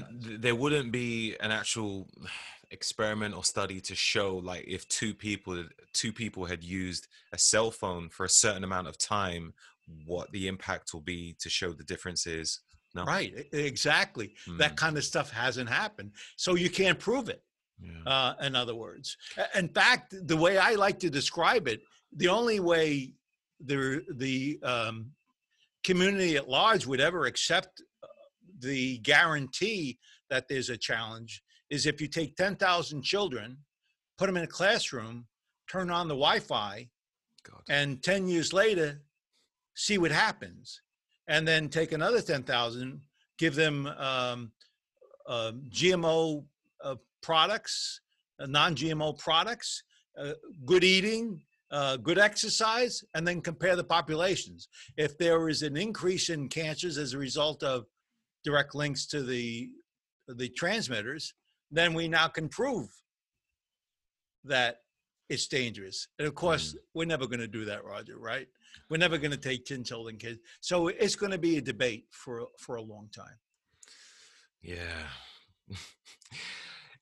sometimes. 0.00 0.26
th- 0.26 0.40
there 0.40 0.54
wouldn't 0.54 0.90
be 0.92 1.36
an 1.40 1.50
actual 1.52 2.08
experiment 2.70 3.34
or 3.34 3.44
study 3.44 3.80
to 3.80 3.94
show 3.94 4.36
like 4.36 4.64
if 4.66 4.86
two 4.88 5.12
people 5.12 5.64
two 5.92 6.12
people 6.12 6.44
had 6.46 6.62
used 6.62 7.08
a 7.32 7.38
cell 7.38 7.70
phone 7.70 8.08
for 8.08 8.24
a 8.24 8.28
certain 8.28 8.62
amount 8.62 8.86
of 8.86 8.96
time 8.96 9.52
what 10.06 10.30
the 10.30 10.46
impact 10.46 10.92
will 10.94 11.00
be 11.00 11.34
to 11.40 11.48
show 11.50 11.72
the 11.72 11.82
differences 11.82 12.60
no 12.94 13.04
Right, 13.04 13.46
exactly. 13.52 14.34
That 14.58 14.72
Mm, 14.72 14.76
kind 14.76 14.96
of 14.98 15.04
stuff 15.04 15.30
hasn't 15.30 15.68
happened. 15.68 16.12
So 16.36 16.54
you 16.56 16.70
can't 16.70 16.98
prove 16.98 17.28
it. 17.28 17.42
yeah. 17.82 18.02
uh, 18.06 18.34
in 18.46 18.54
other 18.54 18.74
words. 18.74 19.16
In 19.54 19.68
fact, 19.68 20.14
the 20.26 20.36
way 20.36 20.58
I 20.58 20.72
like 20.74 20.98
to 21.00 21.08
describe 21.10 21.66
it, 21.68 21.80
the 22.14 22.28
only 22.28 22.60
way 22.60 23.14
the 23.64 24.04
the 24.16 24.58
um, 24.62 25.12
community 25.84 26.36
at 26.36 26.48
large 26.48 26.86
would 26.86 27.00
ever 27.00 27.24
accept 27.26 27.80
uh, 28.02 28.06
the 28.58 28.98
guarantee 28.98 29.98
that 30.28 30.46
there's 30.48 30.68
a 30.70 30.76
challenge 30.76 31.42
is 31.70 31.86
if 31.86 32.00
you 32.00 32.08
take 32.08 32.36
10,000 32.36 33.02
children, 33.02 33.56
put 34.18 34.26
them 34.26 34.36
in 34.36 34.44
a 34.44 34.46
classroom, 34.46 35.26
turn 35.70 35.88
on 35.90 36.08
the 36.08 36.14
Wi-Fi, 36.14 36.88
God. 37.44 37.62
and 37.68 38.02
10 38.02 38.26
years 38.28 38.52
later, 38.52 39.02
see 39.74 39.96
what 39.98 40.10
happens. 40.10 40.82
And 41.30 41.46
then 41.46 41.68
take 41.68 41.92
another 41.92 42.20
10,000, 42.20 43.00
give 43.38 43.54
them 43.54 43.86
um, 43.86 44.50
uh, 45.28 45.52
GMO 45.68 46.44
uh, 46.84 46.96
products, 47.22 48.00
uh, 48.40 48.46
non 48.46 48.74
GMO 48.74 49.16
products, 49.16 49.84
uh, 50.18 50.32
good 50.66 50.82
eating, 50.82 51.40
uh, 51.70 51.96
good 51.98 52.18
exercise, 52.18 53.04
and 53.14 53.26
then 53.26 53.40
compare 53.40 53.76
the 53.76 53.84
populations. 53.84 54.66
If 54.96 55.16
there 55.18 55.48
is 55.48 55.62
an 55.62 55.76
increase 55.76 56.30
in 56.30 56.48
cancers 56.48 56.98
as 56.98 57.14
a 57.14 57.18
result 57.18 57.62
of 57.62 57.84
direct 58.42 58.74
links 58.74 59.06
to 59.06 59.22
the, 59.22 59.70
the 60.26 60.48
transmitters, 60.48 61.32
then 61.70 61.94
we 61.94 62.08
now 62.08 62.26
can 62.26 62.48
prove 62.48 62.88
that 64.42 64.78
it's 65.30 65.46
dangerous. 65.46 66.08
And 66.18 66.26
of 66.26 66.34
course, 66.34 66.76
we're 66.92 67.06
never 67.06 67.26
going 67.26 67.40
to 67.40 67.46
do 67.46 67.64
that, 67.66 67.84
Roger, 67.84 68.18
right? 68.18 68.48
We're 68.90 68.98
never 68.98 69.16
going 69.16 69.30
to 69.30 69.36
take 69.36 69.64
10 69.64 69.84
children 69.84 70.16
kids. 70.16 70.40
So 70.60 70.88
it's 70.88 71.14
going 71.14 71.30
to 71.30 71.38
be 71.38 71.56
a 71.56 71.60
debate 71.62 72.06
for, 72.10 72.48
for 72.58 72.76
a 72.76 72.82
long 72.82 73.08
time. 73.14 73.38
Yeah. 74.60 75.06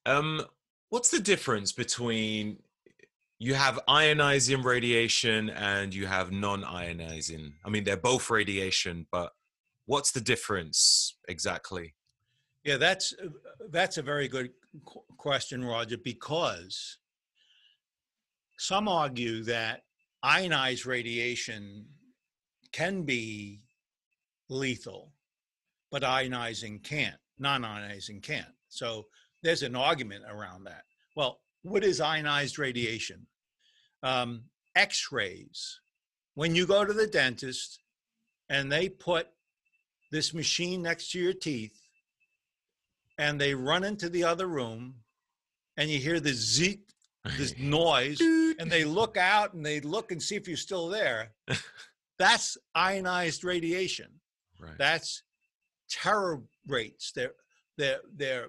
um, 0.06 0.42
what's 0.90 1.10
the 1.10 1.20
difference 1.20 1.72
between 1.72 2.58
you 3.38 3.54
have 3.54 3.80
ionizing 3.88 4.62
radiation 4.62 5.48
and 5.48 5.94
you 5.94 6.06
have 6.06 6.30
non-ionizing? 6.30 7.52
I 7.64 7.70
mean, 7.70 7.84
they're 7.84 7.96
both 7.96 8.28
radiation, 8.28 9.06
but 9.10 9.32
what's 9.86 10.12
the 10.12 10.20
difference 10.20 11.16
exactly? 11.28 11.94
Yeah, 12.62 12.76
that's 12.76 13.14
uh, 13.24 13.28
that's 13.70 13.96
a 13.96 14.02
very 14.02 14.28
good 14.28 14.50
question, 15.16 15.64
Roger, 15.64 15.96
because 15.96 16.98
some 18.58 18.88
argue 18.88 19.44
that 19.44 19.82
ionized 20.22 20.84
radiation 20.84 21.86
can 22.72 23.02
be 23.02 23.62
lethal, 24.48 25.12
but 25.90 26.02
ionizing 26.02 26.82
can't. 26.82 27.16
non-ionizing 27.38 28.22
can't. 28.22 28.52
So 28.68 29.06
there's 29.42 29.62
an 29.62 29.76
argument 29.76 30.24
around 30.28 30.64
that. 30.64 30.82
Well, 31.16 31.40
what 31.62 31.84
is 31.84 32.00
ionized 32.00 32.58
radiation? 32.58 33.26
Um, 34.02 34.42
X-rays. 34.74 35.80
When 36.34 36.54
you 36.54 36.66
go 36.66 36.84
to 36.84 36.92
the 36.92 37.06
dentist 37.06 37.80
and 38.48 38.70
they 38.70 38.88
put 38.88 39.28
this 40.10 40.34
machine 40.34 40.82
next 40.82 41.10
to 41.12 41.18
your 41.18 41.32
teeth 41.32 41.78
and 43.18 43.40
they 43.40 43.54
run 43.54 43.84
into 43.84 44.08
the 44.08 44.24
other 44.24 44.46
room 44.46 44.94
and 45.76 45.90
you 45.90 45.98
hear 45.98 46.20
the 46.20 46.32
zeet, 46.32 46.87
this 47.36 47.56
noise, 47.58 48.20
and 48.20 48.70
they 48.70 48.84
look 48.84 49.16
out 49.16 49.54
and 49.54 49.64
they 49.64 49.80
look 49.80 50.12
and 50.12 50.22
see 50.22 50.36
if 50.36 50.48
you're 50.48 50.56
still 50.56 50.88
there. 50.88 51.32
That's 52.18 52.58
ionized 52.74 53.44
radiation. 53.44 54.08
right. 54.60 54.76
That's 54.78 55.22
terror 55.88 56.42
rates. 56.66 57.12
They're 57.12 57.32
they're 57.76 58.00
they're 58.16 58.48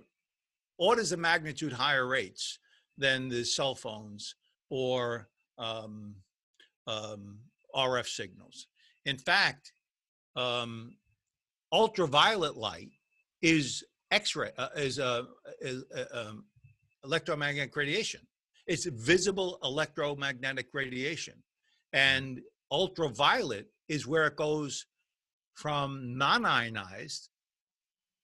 orders 0.78 1.12
of 1.12 1.20
magnitude 1.20 1.74
higher 1.74 2.08
rates 2.08 2.60
than 2.98 3.30
the 3.30 3.44
cell 3.44 3.76
phones 3.76 4.36
or 4.70 5.28
um, 5.58 6.16
um, 6.88 7.38
RF 7.76 8.08
signals. 8.08 8.68
In 9.06 9.18
fact, 9.18 9.74
um, 10.36 10.96
ultraviolet 11.72 12.58
light 12.58 12.90
is 13.42 13.84
X-ray 14.12 14.52
uh, 14.58 14.70
is 14.76 15.00
uh, 15.00 15.24
is 15.62 15.84
uh, 15.96 16.06
um, 16.14 16.46
electromagnetic 17.04 17.76
radiation. 17.76 18.22
It's 18.70 18.86
visible 18.86 19.58
electromagnetic 19.64 20.68
radiation, 20.74 21.34
and 21.92 22.40
ultraviolet 22.72 23.66
is 23.88 24.06
where 24.06 24.28
it 24.28 24.36
goes 24.36 24.86
from 25.56 26.16
non-ionized 26.16 27.30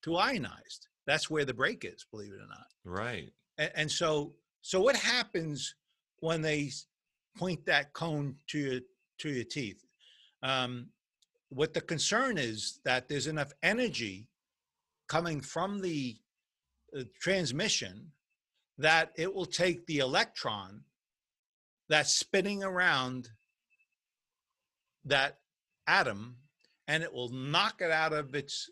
to 0.04 0.16
ionized. 0.16 0.86
That's 1.04 1.28
where 1.28 1.44
the 1.44 1.52
break 1.52 1.84
is, 1.84 2.06
believe 2.12 2.32
it 2.32 2.36
or 2.36 2.48
not. 2.48 2.66
right. 2.84 3.32
And, 3.58 3.72
and 3.74 3.90
so, 3.90 4.34
so 4.62 4.80
what 4.80 4.94
happens 4.94 5.74
when 6.20 6.42
they 6.42 6.70
point 7.36 7.66
that 7.66 7.92
cone 7.92 8.36
to 8.50 8.58
your 8.58 8.80
to 9.18 9.28
your 9.28 9.44
teeth? 9.44 9.84
Um, 10.44 10.90
what 11.48 11.74
the 11.74 11.80
concern 11.80 12.38
is 12.38 12.78
that 12.84 13.08
there's 13.08 13.26
enough 13.26 13.52
energy 13.64 14.28
coming 15.08 15.40
from 15.40 15.80
the 15.80 16.16
uh, 16.96 17.02
transmission 17.20 18.12
that 18.78 19.12
it 19.16 19.32
will 19.32 19.46
take 19.46 19.86
the 19.86 19.98
electron 19.98 20.82
that's 21.88 22.14
spinning 22.16 22.62
around 22.62 23.28
that 25.04 25.38
atom 25.86 26.36
and 26.88 27.02
it 27.02 27.12
will 27.12 27.30
knock 27.30 27.80
it 27.80 27.90
out 27.90 28.12
of 28.12 28.34
its 28.34 28.68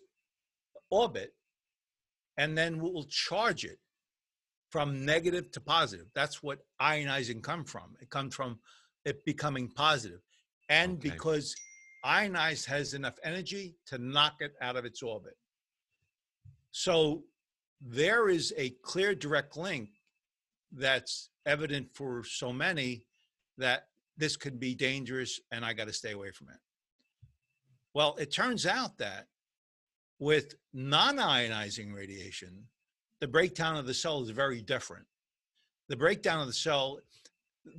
orbit 0.91 1.33
and 2.37 2.59
then 2.59 2.81
we 2.81 2.91
will 2.91 3.07
charge 3.09 3.65
it 3.65 3.79
from 4.71 5.05
negative 5.05 5.53
to 5.53 5.61
positive. 5.61 6.07
That's 6.15 6.43
what 6.43 6.59
ionizing 6.83 7.43
come 7.43 7.65
from. 7.65 7.95
It 8.01 8.11
comes 8.11 8.35
from 8.35 8.59
it 9.05 9.25
becoming 9.25 9.69
positive. 9.69 10.21
And 10.69 10.99
Okay. 10.99 11.11
because 11.11 11.55
ionized 12.03 12.67
has 12.67 12.95
enough 12.95 13.15
energy 13.23 13.77
to 13.87 13.99
knock 13.99 14.37
it 14.41 14.55
out 14.61 14.77
of 14.77 14.85
its 14.85 15.03
orbit. 15.03 15.37
So 16.73 17.25
there 17.85 18.31
is 18.31 18.53
a 18.57 18.71
clear 18.83 19.15
direct 19.15 19.57
link 19.57 19.91
that's 20.73 21.29
evident 21.45 21.89
for 21.93 22.25
so 22.25 22.53
many 22.53 23.05
that 23.59 23.89
this 24.17 24.37
could 24.37 24.59
be 24.59 24.75
dangerous 24.75 25.39
and 25.53 25.65
I 25.65 25.75
got 25.75 25.87
to 25.89 25.93
stay 25.93 26.13
away 26.13 26.31
from 26.31 26.49
it. 26.49 26.59
Well, 27.93 28.17
it 28.19 28.33
turns 28.33 28.67
out 28.67 28.97
that 28.99 29.27
with 30.19 30.55
non 30.73 31.17
ionizing 31.17 31.95
radiation, 31.95 32.65
the 33.21 33.29
breakdown 33.29 33.77
of 33.77 33.87
the 33.87 33.95
cell 33.95 34.23
is 34.23 34.31
very 34.31 34.63
different. 34.63 35.07
The 35.89 35.97
breakdown 35.97 36.41
of 36.41 36.47
the 36.47 36.53
cell, 36.53 36.99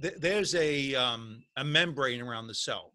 th- 0.01 0.15
there's 0.19 0.53
a, 0.55 0.93
um, 0.95 1.43
a 1.57 1.63
membrane 1.63 2.21
around 2.21 2.47
the 2.47 2.53
cell. 2.53 2.93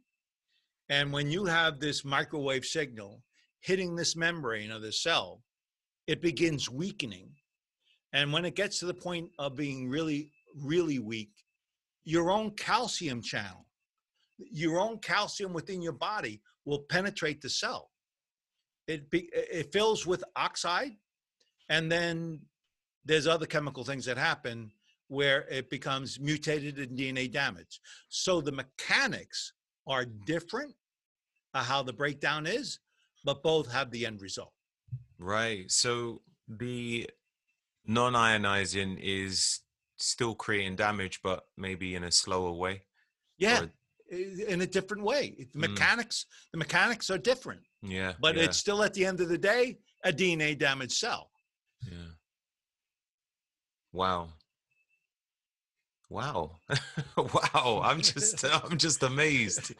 And 0.88 1.12
when 1.12 1.30
you 1.30 1.44
have 1.44 1.78
this 1.78 2.04
microwave 2.04 2.64
signal 2.64 3.22
hitting 3.60 3.96
this 3.96 4.16
membrane 4.16 4.70
of 4.70 4.82
the 4.82 4.92
cell, 4.92 5.42
it 6.10 6.20
begins 6.20 6.68
weakening. 6.68 7.30
And 8.12 8.32
when 8.32 8.44
it 8.44 8.56
gets 8.56 8.80
to 8.80 8.86
the 8.86 8.92
point 8.92 9.30
of 9.38 9.54
being 9.54 9.88
really, 9.88 10.32
really 10.56 10.98
weak, 10.98 11.30
your 12.02 12.32
own 12.32 12.50
calcium 12.56 13.22
channel, 13.22 13.64
your 14.36 14.80
own 14.80 14.98
calcium 14.98 15.52
within 15.52 15.80
your 15.80 15.92
body 15.92 16.42
will 16.64 16.80
penetrate 16.80 17.40
the 17.40 17.48
cell. 17.48 17.90
It, 18.88 19.08
be, 19.08 19.30
it 19.32 19.72
fills 19.72 20.04
with 20.04 20.24
oxide, 20.34 20.96
and 21.68 21.92
then 21.92 22.40
there's 23.04 23.28
other 23.28 23.46
chemical 23.46 23.84
things 23.84 24.04
that 24.06 24.18
happen 24.18 24.72
where 25.06 25.42
it 25.42 25.70
becomes 25.70 26.18
mutated 26.18 26.78
and 26.78 26.98
DNA 26.98 27.30
damage. 27.30 27.80
So 28.08 28.40
the 28.40 28.50
mechanics 28.50 29.52
are 29.86 30.06
different, 30.26 30.74
how 31.54 31.84
the 31.84 31.92
breakdown 31.92 32.48
is, 32.48 32.80
but 33.24 33.44
both 33.44 33.70
have 33.70 33.92
the 33.92 34.06
end 34.06 34.20
result. 34.22 34.52
Right. 35.20 35.70
So 35.70 36.22
the 36.48 37.08
non-ionizing 37.86 38.98
is 39.00 39.60
still 39.98 40.34
creating 40.34 40.76
damage, 40.76 41.20
but 41.22 41.44
maybe 41.56 41.94
in 41.94 42.04
a 42.04 42.10
slower 42.10 42.52
way. 42.52 42.82
Yeah, 43.38 43.62
Or- 43.62 43.72
in 44.10 44.60
a 44.62 44.66
different 44.66 45.04
way. 45.04 45.46
The 45.52 45.58
Mm. 45.58 45.70
mechanics, 45.70 46.26
the 46.52 46.58
mechanics 46.58 47.10
are 47.10 47.18
different, 47.18 47.62
yeah. 47.82 48.14
but 48.20 48.34
yeah, 48.36 48.44
it's 48.44 48.56
still 48.56 48.82
at 48.82 48.94
the 48.94 49.04
end 49.06 49.20
of 49.20 49.28
the 49.28 49.38
day 49.38 49.78
a 50.02 50.12
DNA 50.12 50.54
damaged 50.58 50.92
cell. 50.96 51.30
yeah. 51.82 52.12
Wow. 53.92 54.32
Wow. 56.10 56.56
wow. 57.16 57.80
I'm 57.84 58.00
just 58.02 58.44
I'm 58.64 58.76
just 58.76 59.02
amazed. 59.02 59.74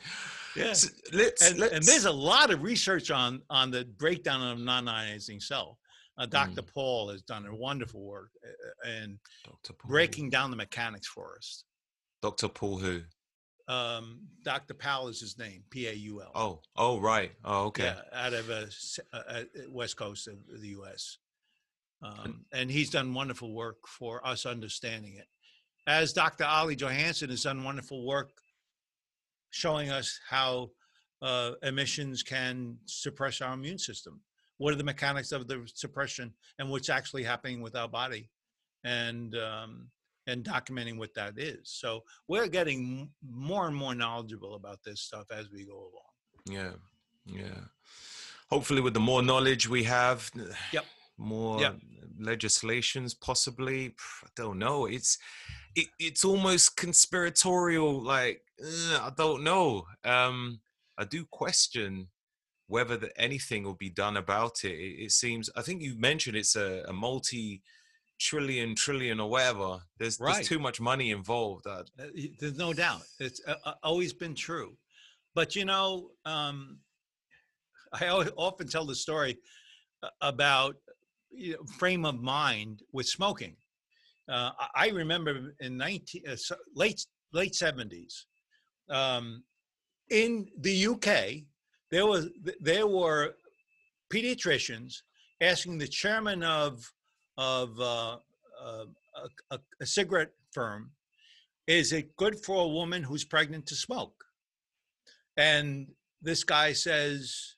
Yeah. 0.56 0.66
S- 0.66 0.90
Let's, 1.12 1.50
and, 1.50 1.58
let's 1.58 1.74
and 1.74 1.84
there's 1.84 2.06
a 2.06 2.12
lot 2.12 2.50
of 2.50 2.62
research 2.62 3.10
on 3.10 3.42
on 3.50 3.70
the 3.70 3.84
breakdown 3.98 4.40
of 4.52 4.58
non-ionizing 4.58 5.42
cell. 5.42 5.78
Uh, 6.16 6.26
Dr. 6.26 6.62
Paul 6.62 7.08
has 7.10 7.22
done 7.22 7.46
a 7.46 7.54
wonderful 7.54 8.02
work 8.02 8.30
uh, 8.46 8.88
in 8.90 9.18
breaking 9.86 10.28
down 10.28 10.50
the 10.50 10.56
mechanics 10.56 11.06
for 11.08 11.34
us. 11.36 11.64
Dr. 12.20 12.48
Paul 12.48 12.78
who? 12.78 13.00
Um, 13.68 14.20
Dr. 14.44 14.74
Powell 14.74 15.08
is 15.08 15.20
his 15.20 15.38
name, 15.38 15.62
P-A-U-L. 15.70 16.32
Oh, 16.34 16.60
oh 16.76 16.98
right. 16.98 17.32
Oh, 17.44 17.66
okay. 17.66 17.84
Yeah, 17.84 18.00
out 18.12 18.34
of 18.34 18.50
uh, 18.50 18.64
s- 18.66 18.98
uh, 19.12 19.22
uh, 19.28 19.44
west 19.70 19.96
coast 19.96 20.28
of 20.28 20.36
the 20.60 20.68
U.S. 20.68 21.18
Um, 22.02 22.44
and 22.52 22.70
he's 22.70 22.90
done 22.90 23.14
wonderful 23.14 23.54
work 23.54 23.86
for 23.86 24.26
us 24.26 24.44
understanding 24.44 25.14
it. 25.14 25.28
As 25.86 26.12
Dr. 26.12 26.44
Olle 26.44 26.74
Johansson 26.74 27.30
has 27.30 27.42
done 27.42 27.64
wonderful 27.64 28.06
work 28.06 28.30
showing 29.50 29.90
us 29.90 30.18
how 30.28 30.70
uh, 31.22 31.52
emissions 31.62 32.22
can 32.22 32.76
suppress 32.86 33.40
our 33.40 33.54
immune 33.54 33.78
system. 33.78 34.20
What 34.58 34.72
are 34.72 34.76
the 34.76 34.84
mechanics 34.84 35.32
of 35.32 35.48
the 35.48 35.66
suppression 35.74 36.34
and 36.58 36.70
what's 36.70 36.88
actually 36.88 37.24
happening 37.24 37.60
with 37.62 37.74
our 37.76 37.88
body, 37.88 38.30
and 38.84 39.34
um, 39.36 39.88
and 40.26 40.44
documenting 40.44 40.98
what 40.98 41.14
that 41.14 41.38
is. 41.38 41.60
So 41.64 42.04
we're 42.28 42.46
getting 42.46 43.10
more 43.28 43.66
and 43.66 43.74
more 43.74 43.94
knowledgeable 43.94 44.54
about 44.54 44.78
this 44.84 45.00
stuff 45.00 45.26
as 45.30 45.50
we 45.50 45.64
go 45.64 45.78
along. 45.78 46.46
Yeah, 46.46 46.72
yeah. 47.26 47.60
Hopefully, 48.50 48.80
with 48.80 48.94
the 48.94 49.00
more 49.00 49.22
knowledge 49.22 49.68
we 49.68 49.84
have, 49.84 50.30
Yep. 50.72 50.84
More 51.20 51.60
Yep. 51.60 51.76
legislations, 52.18 53.14
possibly. 53.14 53.94
I 54.24 54.28
don't 54.36 54.58
know. 54.58 54.86
It's 54.86 55.18
it, 55.76 55.88
it's 55.98 56.24
almost 56.24 56.76
conspiratorial. 56.76 58.02
Like 58.02 58.42
uh, 58.62 58.98
I 59.02 59.10
don't 59.16 59.44
know. 59.44 59.86
Um, 60.04 60.60
I 60.98 61.04
do 61.04 61.24
question 61.30 62.08
whether 62.66 62.96
the, 62.96 63.10
anything 63.20 63.64
will 63.64 63.74
be 63.74 63.90
done 63.90 64.16
about 64.16 64.64
it. 64.64 64.72
it. 64.72 65.04
It 65.04 65.12
seems. 65.12 65.50
I 65.56 65.62
think 65.62 65.82
you 65.82 65.98
mentioned 65.98 66.36
it's 66.36 66.56
a, 66.56 66.84
a 66.88 66.92
multi 66.92 67.62
trillion 68.18 68.74
trillion 68.74 69.18
or 69.18 69.30
whatever 69.30 69.78
there's 69.98 70.20
Right. 70.20 70.34
there's 70.34 70.46
too 70.46 70.58
much 70.58 70.78
money 70.78 71.10
involved 71.10 71.66
uh, 71.66 71.84
There's 72.38 72.58
no 72.58 72.74
doubt. 72.74 73.00
It's 73.18 73.40
uh, 73.46 73.54
uh, 73.64 73.74
always 73.82 74.12
been 74.12 74.34
true. 74.34 74.76
But 75.34 75.56
you 75.56 75.64
know, 75.64 76.10
um, 76.26 76.80
I 77.94 78.08
often 78.36 78.68
tell 78.68 78.84
the 78.84 78.94
story 78.94 79.38
uh, 80.02 80.08
about 80.20 80.76
you 81.30 81.52
know, 81.52 81.64
frame 81.78 82.04
of 82.04 82.20
mind 82.20 82.82
with 82.92 83.06
smoking. 83.06 83.56
Uh, 84.28 84.50
I- 84.74 84.88
remember 84.88 85.54
in 85.60 85.76
19, 85.76 86.22
uh, 86.28 86.36
late 86.74 87.04
late 87.32 87.52
70s 87.52 88.26
um, 88.90 89.42
in 90.10 90.48
the 90.58 90.86
UK, 90.86 91.44
there 91.90 92.06
was 92.06 92.28
there 92.60 92.86
were 92.86 93.34
pediatricians 94.12 94.94
asking 95.40 95.78
the 95.78 95.88
chairman 95.88 96.42
of 96.42 96.92
of 97.38 97.78
uh, 97.80 98.16
uh, 98.62 98.84
a, 99.50 99.58
a 99.80 99.86
cigarette 99.86 100.32
firm 100.52 100.92
is 101.70 101.92
it 101.92 102.16
good 102.16 102.44
for 102.44 102.64
a 102.64 102.68
woman 102.68 103.04
who's 103.04 103.24
pregnant 103.24 103.64
to 103.66 103.76
smoke? 103.76 104.24
And 105.36 105.86
this 106.20 106.42
guy 106.42 106.72
says, 106.72 107.54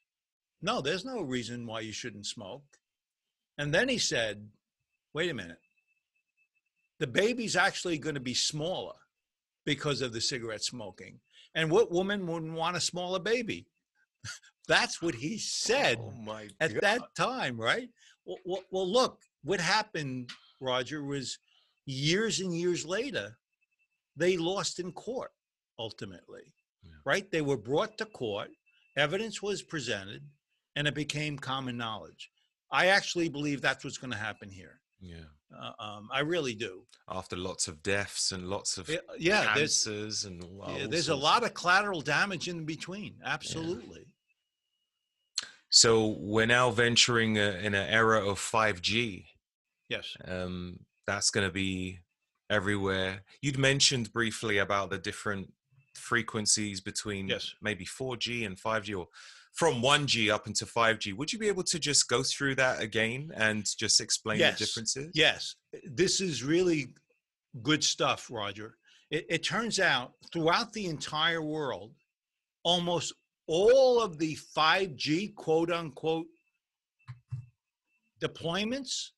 no, 0.61 0.83
there's 0.83 1.07
no 1.07 1.23
reason 1.23 1.67
why 1.67 1.81
you 1.81 1.93
shouldn't 1.93 2.27
smoke. 2.27 2.65
And 3.63 3.73
then 3.73 3.89
he 3.89 3.99
said, 3.99 4.49
wait 5.15 5.31
a 5.31 5.35
minute. 5.35 5.61
The 6.99 7.07
baby's 7.07 7.55
actually 7.55 7.97
going 7.97 8.17
to 8.17 8.21
be 8.21 8.35
smaller 8.35 8.97
because 9.65 10.03
of 10.03 10.13
the 10.13 10.21
cigarette 10.21 10.65
smoking. 10.65 11.21
And 11.55 11.71
what 11.71 11.93
woman 11.93 12.27
wouldn't 12.27 12.55
want 12.55 12.77
a 12.77 12.81
smaller 12.81 13.21
baby? 13.21 13.69
That's 14.69 15.01
what 15.01 15.15
he 15.15 15.39
said 15.39 15.99
Oh 16.01 16.39
at 16.61 16.81
that 16.81 17.03
time, 17.17 17.57
right? 17.57 17.89
Well, 18.27 18.39
well, 18.45 18.63
well, 18.73 18.89
look, 18.93 19.21
what 19.45 19.61
happened, 19.61 20.31
Roger, 20.61 21.05
was 21.05 21.39
years 21.87 22.41
and 22.41 22.53
years 22.53 22.85
later, 22.85 23.39
they 24.17 24.37
lost 24.37 24.81
in 24.81 24.91
court 24.91 25.31
ultimately, 25.79 26.53
Yeah. 26.83 26.91
right? 27.07 27.31
They 27.31 27.43
were 27.43 27.57
brought 27.57 27.97
to 27.99 28.07
court, 28.07 28.51
evidence 28.97 29.41
was 29.41 29.63
presented, 29.63 30.25
and 30.75 30.89
it 30.89 30.97
became 30.97 31.39
common 31.39 31.77
knowledge. 31.77 32.32
I 32.73 32.87
actually 32.87 33.29
believe 33.29 33.61
that's 33.61 33.85
what's 33.85 33.99
going 33.99 34.13
to 34.13 34.19
happen 34.19 34.51
here. 34.51 34.81
Yeah. 35.01 35.27
Uh, 35.55 35.73
um, 35.79 36.09
I 36.13 36.21
really 36.21 36.55
do. 36.55 36.85
After 37.09 37.37
lots 37.37 37.69
of 37.69 37.83
deaths 37.83 38.33
and 38.33 38.49
lots 38.49 38.79
of 38.79 38.89
Yeah, 38.89 38.99
yeah 39.19 39.55
there's, 39.55 39.85
cancers 39.85 40.25
and 40.25 40.43
yeah, 40.69 40.87
there's 40.89 41.11
a 41.11 41.15
lot 41.15 41.45
of 41.45 41.53
collateral 41.53 42.01
damage 42.01 42.49
in 42.49 42.65
between. 42.65 43.17
Absolutely. 43.25 44.07
So 45.69 46.17
we're 46.19 46.47
now 46.47 46.71
venturing 46.71 47.39
uh, 47.39 47.59
in 47.63 47.75
an 47.75 47.89
era 47.89 48.27
of 48.27 48.39
5G. 48.39 49.25
Yes. 49.89 50.17
Um, 50.27 50.81
that's 51.07 51.31
going 51.31 51.47
to 51.47 51.53
be 51.53 52.01
everywhere. 52.49 53.23
You'd 53.41 53.59
mentioned 53.59 54.13
briefly 54.13 54.59
about 54.59 54.91
the 54.91 54.99
different 54.99 55.53
frequencies 55.95 56.81
between 56.81 57.29
Yes. 57.29 57.55
maybe 57.61 57.85
4G 57.85 58.47
and 58.47 58.57
5G, 58.59 58.99
or 58.99 59.09
from 59.53 59.83
1G 59.83 60.31
up 60.33 60.47
into 60.47 60.65
5G. 60.65 61.15
Would 61.15 61.33
you 61.33 61.39
be 61.39 61.49
able 61.49 61.63
to 61.65 61.79
just 61.79 62.09
go 62.09 62.23
through 62.23 62.55
that 62.57 62.81
again 62.81 63.31
and 63.35 63.67
just 63.79 64.01
explain 64.01 64.39
Yes. 64.39 64.59
the 64.59 64.65
differences? 64.65 65.11
Yes, 65.15 65.57
this 65.85 66.21
is 66.21 66.43
really 66.43 66.95
good 67.63 67.85
stuff, 67.85 68.29
Roger. 68.31 68.77
It, 69.11 69.27
it 69.29 69.43
turns 69.45 69.79
out 69.79 70.13
throughout 70.33 70.73
the 70.73 70.87
entire 70.87 71.43
world, 71.43 71.93
almost 72.63 73.13
all 73.47 74.01
of 74.01 74.19
the 74.19 74.39
5G 74.57 75.35
quote 75.35 75.71
unquote 75.71 76.27
deployments 78.21 79.09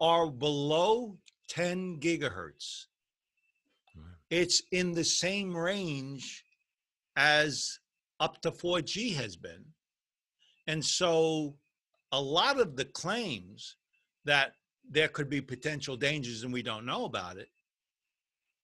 are 0.00 0.30
below 0.30 1.16
10 1.48 1.98
gigahertz. 2.00 2.86
It's 4.30 4.62
in 4.72 4.92
the 4.92 5.04
same 5.04 5.56
range 5.56 6.44
as 7.16 7.78
up 8.20 8.40
to 8.42 8.50
4G 8.50 9.14
has 9.16 9.36
been. 9.36 9.64
And 10.66 10.84
so 10.84 11.56
a 12.12 12.20
lot 12.20 12.60
of 12.60 12.76
the 12.76 12.84
claims 12.84 13.76
that 14.24 14.52
there 14.88 15.08
could 15.08 15.28
be 15.28 15.40
potential 15.40 15.96
dangers 15.96 16.42
and 16.42 16.52
we 16.52 16.62
don't 16.62 16.86
know 16.86 17.04
about 17.04 17.36
it 17.36 17.48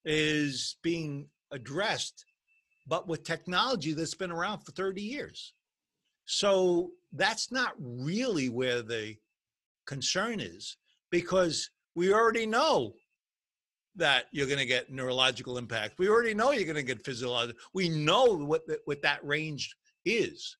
is 0.04 0.76
being 0.82 1.28
addressed, 1.50 2.24
but 2.86 3.08
with 3.08 3.24
technology 3.24 3.92
that's 3.92 4.14
been 4.14 4.30
around 4.30 4.60
for 4.60 4.72
30 4.72 5.02
years. 5.02 5.52
So 6.24 6.90
that's 7.12 7.50
not 7.50 7.72
really 7.78 8.48
where 8.48 8.82
the 8.82 9.16
concern 9.86 10.40
is 10.40 10.76
because 11.10 11.70
we 11.96 12.12
already 12.12 12.46
know 12.46 12.94
that 13.96 14.26
you're 14.32 14.46
going 14.46 14.58
to 14.58 14.66
get 14.66 14.92
neurological 14.92 15.58
impact. 15.58 15.98
We 15.98 16.08
already 16.08 16.34
know 16.34 16.52
you're 16.52 16.64
going 16.64 16.76
to 16.76 16.82
get 16.82 17.04
physiological. 17.04 17.60
We 17.74 17.88
know 17.88 18.36
what, 18.36 18.66
the, 18.66 18.78
what 18.84 19.02
that 19.02 19.24
range 19.24 19.74
is. 20.04 20.56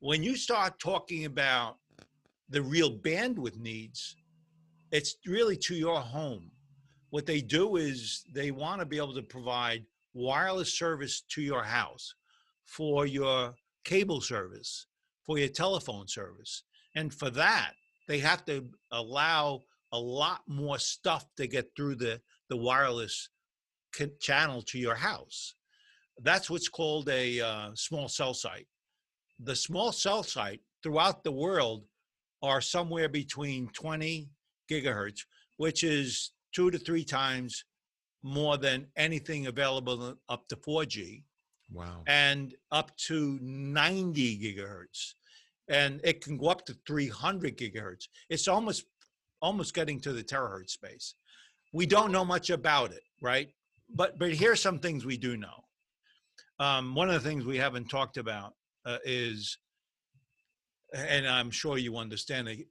When 0.00 0.22
you 0.22 0.36
start 0.36 0.78
talking 0.78 1.24
about 1.24 1.76
the 2.48 2.62
real 2.62 2.96
bandwidth 2.96 3.58
needs, 3.58 4.16
it's 4.92 5.16
really 5.26 5.56
to 5.56 5.74
your 5.74 6.00
home. 6.00 6.50
What 7.10 7.26
they 7.26 7.40
do 7.40 7.76
is 7.76 8.24
they 8.32 8.50
want 8.50 8.80
to 8.80 8.86
be 8.86 8.98
able 8.98 9.14
to 9.14 9.22
provide 9.22 9.84
wireless 10.14 10.76
service 10.76 11.22
to 11.30 11.42
your 11.42 11.62
house 11.62 12.14
for 12.64 13.06
your 13.06 13.54
cable 13.84 14.20
service, 14.20 14.86
for 15.26 15.38
your 15.38 15.48
telephone 15.48 16.06
service. 16.06 16.62
And 16.94 17.12
for 17.12 17.30
that, 17.30 17.72
they 18.08 18.18
have 18.18 18.44
to 18.46 18.66
allow 18.92 19.62
a 19.92 19.98
lot 19.98 20.42
more 20.46 20.78
stuff 20.78 21.26
to 21.36 21.46
get 21.46 21.70
through 21.76 21.96
the, 21.96 22.20
the 22.50 22.56
wireless 22.56 23.30
channel 24.20 24.60
to 24.62 24.78
your 24.78 24.94
house. 24.94 25.54
That's 26.22 26.50
what's 26.50 26.68
called 26.68 27.08
a 27.08 27.40
uh, 27.40 27.70
small 27.74 28.08
cell 28.08 28.34
site. 28.34 28.66
The 29.42 29.56
small 29.56 29.92
cell 29.92 30.22
site 30.22 30.60
throughout 30.82 31.24
the 31.24 31.32
world 31.32 31.84
are 32.42 32.60
somewhere 32.60 33.08
between 33.08 33.68
20 33.68 34.28
gigahertz, 34.70 35.20
which 35.56 35.82
is 35.84 36.32
two 36.54 36.70
to 36.70 36.78
three 36.78 37.04
times 37.04 37.64
more 38.22 38.58
than 38.58 38.86
anything 38.96 39.46
available 39.46 40.14
up 40.28 40.46
to 40.48 40.56
4G 40.56 41.22
Wow. 41.72 42.02
and 42.08 42.52
up 42.72 42.94
to 43.06 43.38
90 43.40 44.40
gigahertz 44.40 45.14
and 45.68 46.00
it 46.02 46.20
can 46.20 46.36
go 46.36 46.48
up 46.48 46.66
to 46.66 46.74
300 46.84 47.56
gigahertz 47.56 48.08
it's 48.28 48.48
almost 48.48 48.86
almost 49.40 49.72
getting 49.72 50.00
to 50.00 50.12
the 50.12 50.22
terahertz 50.24 50.70
space 50.70 51.14
we 51.72 51.86
don't 51.86 52.12
know 52.12 52.24
much 52.24 52.50
about 52.50 52.92
it 52.92 53.02
right? 53.20 53.48
But 53.94 54.18
but 54.18 54.32
here's 54.32 54.60
some 54.60 54.78
things 54.78 55.04
we 55.04 55.16
do 55.16 55.36
know. 55.36 55.64
Um, 56.58 56.94
one 56.94 57.08
of 57.08 57.14
the 57.14 57.28
things 57.28 57.44
we 57.44 57.56
haven't 57.56 57.88
talked 57.88 58.16
about 58.16 58.54
uh, 58.84 58.98
is 59.04 59.58
and 60.92 61.26
i'm 61.28 61.52
sure 61.52 61.78
you 61.78 61.96
understand 61.96 62.48
it 62.48 62.66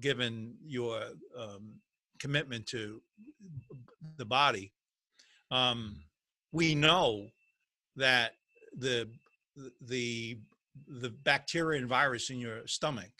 given 0.00 0.54
your 0.64 1.00
um, 1.36 1.74
commitment 2.20 2.64
to 2.66 3.02
the 4.16 4.24
body 4.24 4.72
um, 5.50 5.96
we 6.52 6.72
know 6.74 7.26
that 7.96 8.32
the 8.78 9.08
the 9.80 10.38
the 11.00 11.10
bacteria 11.24 11.80
and 11.80 11.88
virus 11.88 12.30
in 12.30 12.38
your 12.38 12.64
stomach 12.68 13.10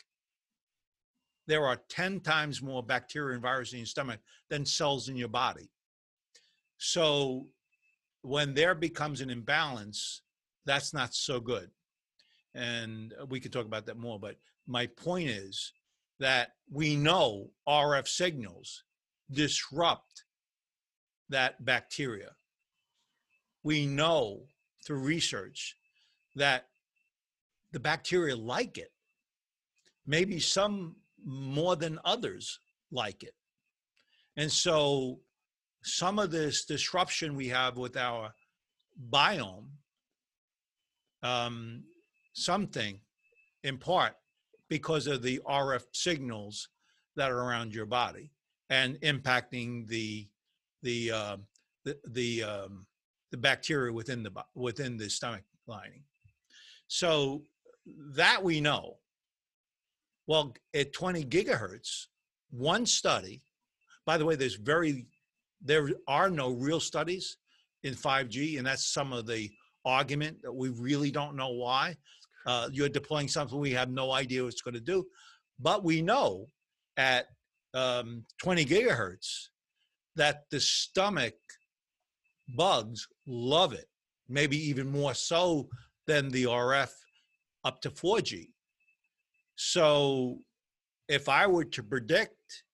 there 1.47 1.66
are 1.66 1.80
10 1.88 2.20
times 2.20 2.62
more 2.62 2.82
bacteria 2.82 3.34
and 3.34 3.42
virus 3.42 3.72
in 3.72 3.78
your 3.80 3.86
stomach 3.86 4.20
than 4.51 4.64
cells 4.64 5.09
in 5.09 5.16
your 5.16 5.28
body. 5.28 5.70
So 6.78 7.47
when 8.22 8.55
there 8.55 8.74
becomes 8.74 9.20
an 9.20 9.30
imbalance 9.30 10.22
that's 10.64 10.95
not 10.95 11.14
so 11.14 11.40
good. 11.40 11.70
And 12.55 13.12
we 13.28 13.40
could 13.40 13.53
talk 13.53 13.66
about 13.66 13.86
that 13.86 13.99
more 13.99 14.18
but 14.18 14.36
my 14.66 14.86
point 14.86 15.28
is 15.28 15.72
that 16.20 16.53
we 16.70 16.97
know 16.97 17.51
rf 17.68 18.09
signals 18.09 18.84
disrupt 19.30 20.24
that 21.28 21.64
bacteria. 21.64 22.30
We 23.62 23.86
know 23.86 24.42
through 24.86 24.99
research 24.99 25.76
that 26.36 26.66
the 27.72 27.80
bacteria 27.80 28.36
like 28.36 28.78
it. 28.78 28.92
Maybe 30.07 30.38
some 30.38 30.97
more 31.24 31.76
than 31.76 31.98
others 32.04 32.58
like 32.90 33.22
it. 33.22 33.34
And 34.36 34.50
so 34.50 35.20
some 35.82 36.18
of 36.18 36.30
this 36.30 36.64
disruption 36.64 37.36
we 37.36 37.48
have 37.48 37.76
with 37.76 37.96
our 37.96 38.32
biome, 39.10 39.68
um, 41.22 41.84
something 42.32 43.00
in 43.62 43.78
part 43.78 44.14
because 44.68 45.06
of 45.06 45.22
the 45.22 45.40
RF 45.46 45.84
signals 45.92 46.68
that 47.16 47.30
are 47.30 47.38
around 47.38 47.74
your 47.74 47.86
body 47.86 48.30
and 48.70 49.00
impacting 49.00 49.86
the 49.88 50.28
the 50.82 51.10
uh, 51.10 51.36
the 51.84 51.96
the 52.08 52.42
um, 52.42 52.86
the 53.30 53.36
bacteria 53.36 53.92
within 53.92 54.22
the 54.22 54.32
within 54.54 54.96
the 54.96 55.08
stomach 55.08 55.44
lining. 55.66 56.02
So 56.88 57.42
that 58.14 58.42
we 58.42 58.60
know. 58.60 58.96
Well, 60.26 60.54
at 60.74 60.92
20 60.92 61.24
gigahertz, 61.24 62.06
one 62.50 62.86
study. 62.86 63.42
By 64.06 64.18
the 64.18 64.24
way, 64.24 64.36
there's 64.36 64.54
very 64.56 65.06
there 65.64 65.88
are 66.06 66.28
no 66.28 66.50
real 66.50 66.80
studies 66.80 67.38
in 67.84 67.94
5G, 67.94 68.58
and 68.58 68.66
that's 68.66 68.92
some 68.92 69.12
of 69.12 69.26
the 69.26 69.50
argument 69.84 70.38
that 70.42 70.52
we 70.52 70.68
really 70.68 71.10
don't 71.10 71.36
know 71.36 71.50
why. 71.50 71.96
Uh, 72.46 72.68
you're 72.70 72.88
deploying 72.88 73.28
something 73.28 73.58
we 73.58 73.70
have 73.70 73.90
no 73.90 74.12
idea 74.12 74.42
what 74.42 74.52
it's 74.52 74.60
going 74.60 74.74
to 74.74 74.80
do, 74.80 75.06
but 75.58 75.82
we 75.82 76.02
know 76.02 76.46
at 76.98 77.26
um, 77.72 78.24
20 78.42 78.64
gigahertz 78.66 79.48
that 80.16 80.44
the 80.50 80.60
stomach 80.60 81.34
bugs 82.56 83.08
love 83.26 83.72
it, 83.72 83.86
maybe 84.28 84.56
even 84.68 84.90
more 84.90 85.14
so 85.14 85.68
than 86.06 86.28
the 86.28 86.44
RF 86.44 86.90
up 87.64 87.80
to 87.80 87.90
4G. 87.90 88.48
So 89.57 90.38
if 91.09 91.28
I 91.28 91.46
were 91.46 91.64
to 91.64 91.82
predict 91.82 92.64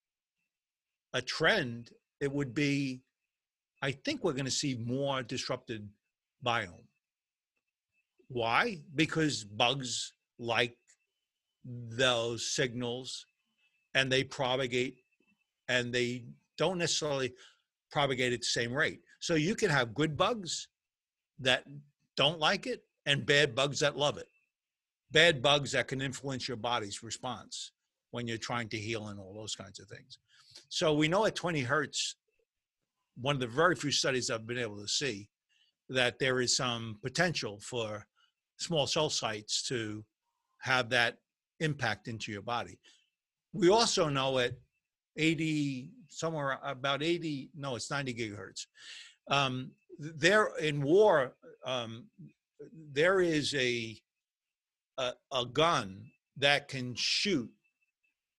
a 1.12 1.20
trend, 1.20 1.90
it 2.20 2.32
would 2.32 2.54
be 2.54 3.02
I 3.82 3.92
think 3.92 4.22
we're 4.22 4.32
going 4.32 4.44
to 4.44 4.50
see 4.50 4.74
more 4.74 5.22
disrupted 5.22 5.88
biome. 6.44 6.84
Why? 8.28 8.78
Because 8.94 9.42
bugs 9.44 10.12
like 10.38 10.76
those 11.64 12.54
signals 12.54 13.26
and 13.94 14.10
they 14.10 14.22
propagate 14.22 14.98
and 15.68 15.92
they 15.92 16.24
don't 16.58 16.78
necessarily 16.78 17.32
propagate 17.90 18.32
at 18.32 18.40
the 18.40 18.46
same 18.46 18.72
rate. 18.72 19.00
So 19.20 19.34
you 19.34 19.54
can 19.54 19.70
have 19.70 19.94
good 19.94 20.16
bugs 20.16 20.68
that 21.38 21.64
don't 22.16 22.38
like 22.38 22.66
it 22.66 22.82
and 23.06 23.26
bad 23.26 23.54
bugs 23.54 23.80
that 23.80 23.96
love 23.96 24.18
it. 24.18 24.28
Bad 25.12 25.42
bugs 25.42 25.72
that 25.72 25.88
can 25.88 26.00
influence 26.00 26.46
your 26.46 26.56
body's 26.56 27.02
response 27.02 27.72
when 28.10 28.26
you're 28.26 28.38
trying 28.38 28.68
to 28.68 28.78
heal 28.78 29.08
and 29.08 29.18
all 29.18 29.34
those 29.34 29.54
kinds 29.54 29.80
of 29.80 29.88
things. 29.88 30.18
So 30.68 30.94
we 30.94 31.08
know 31.08 31.26
at 31.26 31.34
20 31.34 31.60
hertz, 31.60 32.16
one 33.20 33.36
of 33.36 33.40
the 33.40 33.46
very 33.46 33.74
few 33.74 33.90
studies 33.90 34.30
I've 34.30 34.46
been 34.46 34.58
able 34.58 34.80
to 34.80 34.88
see 34.88 35.28
that 35.88 36.18
there 36.18 36.40
is 36.40 36.56
some 36.56 36.98
potential 37.02 37.60
for 37.60 38.06
small 38.58 38.86
cell 38.86 39.10
sites 39.10 39.62
to 39.68 40.04
have 40.60 40.90
that 40.90 41.16
impact 41.58 42.08
into 42.08 42.30
your 42.30 42.42
body. 42.42 42.78
We 43.52 43.68
also 43.68 44.08
know 44.08 44.38
at 44.38 44.52
80, 45.16 45.88
somewhere 46.08 46.58
about 46.64 47.02
80, 47.02 47.50
no, 47.56 47.74
it's 47.74 47.90
90 47.90 48.14
gigahertz. 48.14 48.66
Um, 49.28 49.72
there 49.98 50.50
in 50.60 50.82
war, 50.82 51.34
um, 51.64 52.06
there 52.92 53.20
is 53.20 53.54
a, 53.54 53.96
a 55.00 55.12
a 55.32 55.46
gun 55.46 56.04
that 56.36 56.68
can 56.68 56.94
shoot 56.94 57.50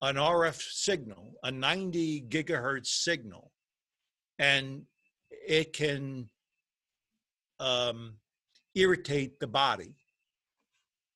an 0.00 0.16
RF 0.16 0.60
signal, 0.60 1.34
a 1.44 1.50
90 1.50 2.22
gigahertz 2.28 2.86
signal, 2.86 3.52
and 4.38 4.82
it 5.30 5.72
can 5.72 6.28
um, 7.60 8.14
irritate 8.74 9.38
the 9.38 9.46
body. 9.46 9.94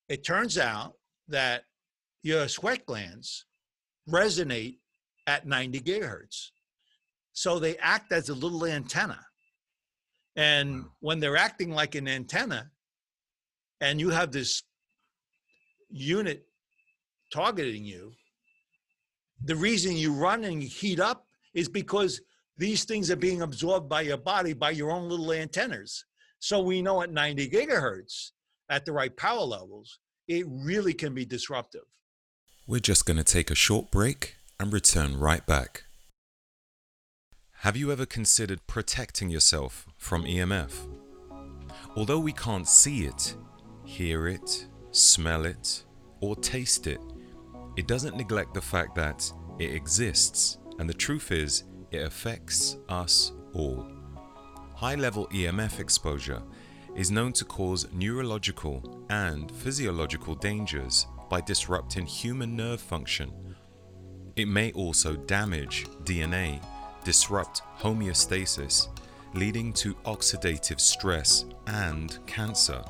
It 0.07 0.23
turns 0.23 0.57
out 0.57 0.93
that 1.27 1.63
your 2.23 2.47
sweat 2.47 2.85
glands 2.85 3.45
resonate 4.09 4.77
at 5.27 5.45
90 5.45 5.81
gigahertz. 5.81 6.47
So 7.33 7.59
they 7.59 7.77
act 7.77 8.13
as 8.13 8.29
a 8.29 8.33
little 8.33 8.65
antenna. 8.65 9.19
And 10.37 10.85
when 11.01 11.19
they're 11.19 11.35
acting 11.35 11.71
like 11.71 11.95
an 11.95 12.07
antenna, 12.07 12.71
and 13.81 13.99
you 13.99 14.09
have 14.09 14.31
this 14.31 14.63
unit 15.89 16.45
targeting 17.31 17.83
you, 17.83 18.13
the 19.43 19.55
reason 19.55 19.95
you 19.95 20.13
run 20.13 20.43
and 20.43 20.61
you 20.61 20.69
heat 20.69 20.99
up 20.99 21.25
is 21.53 21.69
because 21.69 22.21
these 22.57 22.85
things 22.85 23.11
are 23.11 23.15
being 23.15 23.41
absorbed 23.41 23.87
by 23.87 24.01
your 24.01 24.17
body 24.17 24.53
by 24.53 24.71
your 24.71 24.91
own 24.91 25.07
little 25.09 25.31
antennas. 25.31 26.05
So 26.39 26.61
we 26.61 26.81
know 26.81 27.01
at 27.01 27.11
90 27.11 27.49
gigahertz, 27.49 28.31
at 28.69 28.85
the 28.85 28.91
right 28.91 29.15
power 29.15 29.41
levels, 29.41 29.99
it 30.27 30.45
really 30.47 30.93
can 30.93 31.13
be 31.13 31.25
disruptive. 31.25 31.83
We're 32.67 32.79
just 32.79 33.05
going 33.05 33.17
to 33.17 33.23
take 33.23 33.49
a 33.49 33.55
short 33.55 33.91
break 33.91 34.35
and 34.59 34.73
return 34.73 35.19
right 35.19 35.45
back. 35.45 35.83
Have 37.61 37.77
you 37.77 37.91
ever 37.91 38.05
considered 38.05 38.67
protecting 38.67 39.29
yourself 39.29 39.87
from 39.97 40.25
EMF? 40.25 40.73
Although 41.95 42.19
we 42.19 42.33
can't 42.33 42.67
see 42.67 43.05
it, 43.05 43.35
hear 43.83 44.27
it, 44.27 44.67
smell 44.91 45.45
it, 45.45 45.83
or 46.21 46.35
taste 46.35 46.87
it, 46.87 47.01
it 47.75 47.87
doesn't 47.87 48.17
neglect 48.17 48.53
the 48.53 48.61
fact 48.61 48.95
that 48.95 49.31
it 49.59 49.73
exists, 49.73 50.57
and 50.79 50.89
the 50.89 50.93
truth 50.93 51.31
is, 51.31 51.63
it 51.91 52.03
affects 52.03 52.77
us 52.89 53.31
all. 53.53 53.87
High 54.75 54.95
level 54.95 55.27
EMF 55.27 55.79
exposure 55.79 56.41
is 56.95 57.11
known 57.11 57.31
to 57.33 57.45
cause 57.45 57.87
neurological 57.93 59.05
and 59.09 59.51
physiological 59.51 60.35
dangers 60.35 61.05
by 61.29 61.41
disrupting 61.41 62.05
human 62.05 62.55
nerve 62.55 62.81
function. 62.81 63.31
It 64.35 64.47
may 64.47 64.71
also 64.71 65.15
damage 65.15 65.85
DNA, 66.03 66.63
disrupt 67.03 67.61
homeostasis, 67.77 68.87
leading 69.33 69.73
to 69.73 69.93
oxidative 70.05 70.79
stress 70.79 71.45
and 71.67 72.17
cancer. 72.25 72.83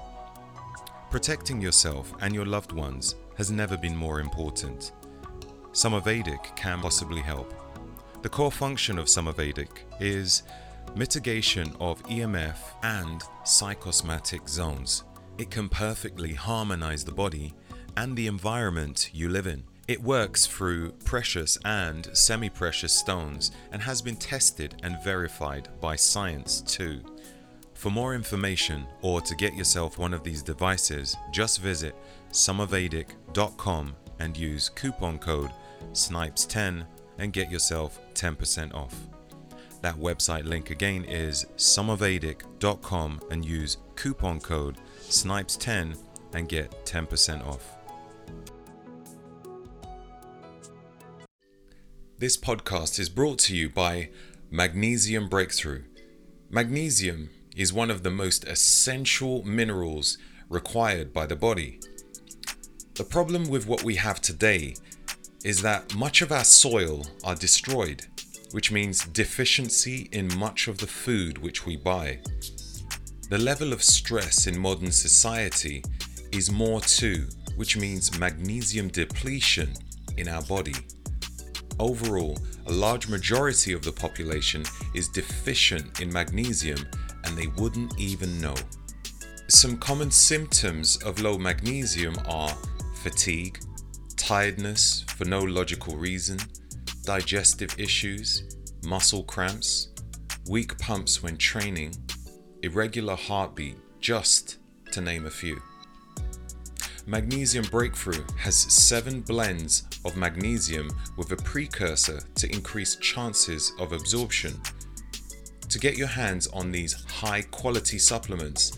Protecting 1.10 1.62
yourself 1.62 2.14
and 2.22 2.36
your 2.36 2.46
loved 2.46 2.74
ones 2.74 3.16
has 3.38 3.50
never 3.50 3.78
been 3.78 3.96
more 3.96 4.20
important. 4.20 4.92
Somavedic 5.72 6.54
can 6.58 6.82
possibly 6.82 7.22
help. 7.22 7.54
The 8.24 8.30
core 8.30 8.52
function 8.52 9.00
of 9.00 9.06
Somavedic 9.06 9.70
is 10.02 10.44
mitigation 10.98 11.74
of 11.80 12.04
EMF 12.04 12.58
and 12.84 13.24
psychosomatic 13.46 14.50
zones. 14.50 15.06
It 15.38 15.50
can 15.50 15.70
perfectly 15.70 16.34
harmonize 16.34 17.06
the 17.06 17.14
body 17.14 17.54
and 17.96 18.18
the 18.18 18.28
environment 18.28 19.10
you 19.14 19.30
live 19.30 19.48
in. 19.48 19.64
It 19.88 20.04
works 20.04 20.46
through 20.46 20.92
precious 21.06 21.58
and 21.64 22.10
semi 22.12 22.50
precious 22.50 22.92
stones 22.92 23.52
and 23.72 23.82
has 23.82 24.02
been 24.02 24.18
tested 24.18 24.76
and 24.84 25.02
verified 25.02 25.70
by 25.80 25.96
science 25.96 26.60
too. 26.60 27.00
For 27.78 27.92
more 27.92 28.16
information 28.16 28.88
or 29.04 29.22
to 29.22 29.36
get 29.36 29.54
yourself 29.56 30.00
one 30.00 30.12
of 30.12 30.24
these 30.24 30.42
devices, 30.42 31.16
just 31.32 31.62
visit 31.62 31.96
somavedic.com 32.32 33.96
and 34.18 34.36
use 34.36 34.70
coupon 34.70 35.20
code 35.20 35.52
SNIPES10 35.94 36.88
and 37.20 37.32
get 37.32 37.52
yourself 37.52 38.00
10% 38.16 38.74
off. 38.74 38.96
That 39.82 39.96
website 39.96 40.46
link 40.46 40.72
again 40.72 41.06
is 41.06 41.46
somavedic.com 41.56 43.22
and 43.30 43.46
use 43.46 43.78
coupon 43.96 44.40
code 44.40 44.78
SNIPES10 45.02 46.00
and 46.34 46.50
get 46.50 46.84
10% 46.84 47.46
off. 47.46 47.76
This 52.18 52.38
podcast 52.38 52.98
is 52.98 53.08
brought 53.08 53.38
to 53.40 53.56
you 53.56 53.70
by 53.70 54.10
Magnesium 54.50 55.30
Breakthrough. 55.30 55.84
Magnesium 56.50 57.30
is 57.58 57.74
one 57.74 57.90
of 57.90 58.04
the 58.04 58.12
most 58.12 58.46
essential 58.46 59.44
minerals 59.44 60.18
required 60.48 61.12
by 61.12 61.26
the 61.26 61.36
body. 61.36 61.80
The 62.94 63.04
problem 63.04 63.50
with 63.50 63.68
what 63.68 63.84
we 63.84 63.96
have 63.96 64.22
today 64.22 64.76
is 65.44 65.62
that 65.64 65.96
much 65.96 66.22
of 66.22 66.32
our 66.32 66.44
soil 66.44 67.06
are 67.24 67.36
destroyed, 67.36 68.06
which 68.52 68.72
means 68.72 69.06
deficiency 69.06 70.08
in 70.12 70.38
much 70.38 70.68
of 70.68 70.78
the 70.78 70.88
food 70.88 71.40
which 71.40 71.66
we 71.66 71.76
buy. 71.76 72.20
The 73.30 73.38
level 73.38 73.74
of 73.74 73.84
stress 73.84 74.48
in 74.48 74.58
modern 74.58 74.92
society 74.92 75.84
is 76.32 76.52
more 76.52 76.80
too, 76.82 77.28
which 77.56 77.76
means 77.76 78.18
magnesium 78.20 78.88
depletion 78.88 79.74
in 80.16 80.28
our 80.28 80.44
body. 80.44 80.76
Overall, 81.80 82.38
a 82.68 82.72
large 82.72 83.08
majority 83.08 83.74
of 83.74 83.84
the 83.84 83.92
population 83.92 84.64
is 84.94 85.08
deficient 85.10 86.02
in 86.02 86.12
magnesium 86.12 86.80
and 87.28 87.38
they 87.38 87.48
wouldn't 87.48 88.00
even 88.00 88.42
know. 88.42 88.56
Some 89.50 89.78
common 89.78 90.12
symptoms 90.12 90.98
of 91.04 91.22
low 91.22 91.38
magnesium 91.38 92.16
are 92.28 92.56
fatigue, 93.02 93.60
tiredness 94.16 95.04
for 95.16 95.26
no 95.26 95.42
logical 95.42 95.96
reason, 95.96 96.40
digestive 97.04 97.80
issues, 97.80 98.44
muscle 98.84 99.24
cramps, 99.24 99.90
weak 100.50 100.78
pumps 100.80 101.22
when 101.22 101.38
training, 101.38 101.94
irregular 102.64 103.16
heartbeat, 103.16 103.78
just 104.00 104.58
to 104.92 105.02
name 105.02 105.26
a 105.26 105.30
few. 105.30 105.62
Magnesium 107.06 107.64
Breakthrough 107.72 108.26
has 108.38 108.56
seven 108.58 109.22
blends 109.22 109.88
of 110.04 110.18
magnesium 110.18 110.90
with 111.16 111.32
a 111.32 111.38
precursor 111.38 112.20
to 112.36 112.52
increase 112.52 112.98
chances 112.98 113.72
of 113.80 113.94
absorption. 113.94 114.60
To 115.70 115.80
get 115.80 115.98
your 115.98 116.08
hands 116.08 116.48
on 116.48 116.72
these 116.72 116.94
high 116.94 117.42
quality 117.42 118.00
supplements, 118.00 118.78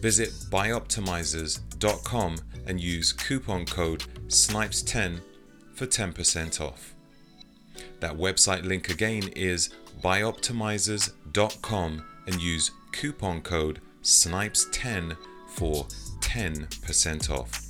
visit 0.00 0.30
bioptimizers.com 0.50 2.36
and 2.66 2.80
use 2.80 3.12
coupon 3.12 3.66
code 3.66 4.04
SNIPES10 4.28 5.20
for 5.74 5.86
10% 5.86 6.60
off. 6.60 6.94
That 8.00 8.16
website 8.16 8.64
link 8.64 8.90
again 8.90 9.28
is 9.34 9.70
bioptimizers.com 10.02 12.04
and 12.26 12.40
use 12.40 12.70
coupon 12.92 13.42
code 13.42 13.80
SNIPES10 14.02 15.16
for 15.48 15.86
10% 16.20 17.30
off. 17.30 17.66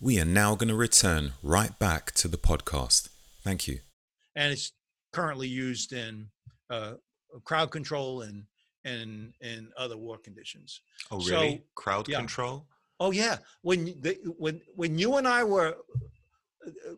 We 0.00 0.18
are 0.20 0.24
now 0.24 0.54
going 0.54 0.68
to 0.68 0.74
return 0.74 1.32
right 1.42 1.78
back 1.78 2.12
to 2.12 2.28
the 2.28 2.38
podcast. 2.38 3.10
Thank 3.44 3.68
you. 3.68 3.80
And 4.34 4.52
it's 4.52 4.72
currently 5.12 5.48
used 5.48 5.92
in 5.92 6.28
uh, 6.70 6.94
crowd 7.44 7.70
control 7.70 8.22
and 8.22 8.44
and 8.84 9.32
in 9.40 9.70
other 9.76 9.96
war 9.96 10.18
conditions. 10.18 10.80
Oh, 11.12 11.20
So, 11.20 11.34
really? 11.34 11.64
Crowd 11.76 12.08
yeah. 12.08 12.18
control? 12.18 12.66
Oh 12.98 13.10
yeah, 13.12 13.38
when 13.62 13.86
you- 13.86 13.96
the, 14.00 14.18
when 14.38 14.60
when 14.74 14.98
you 14.98 15.16
and 15.16 15.28
I 15.28 15.44
were 15.44 15.76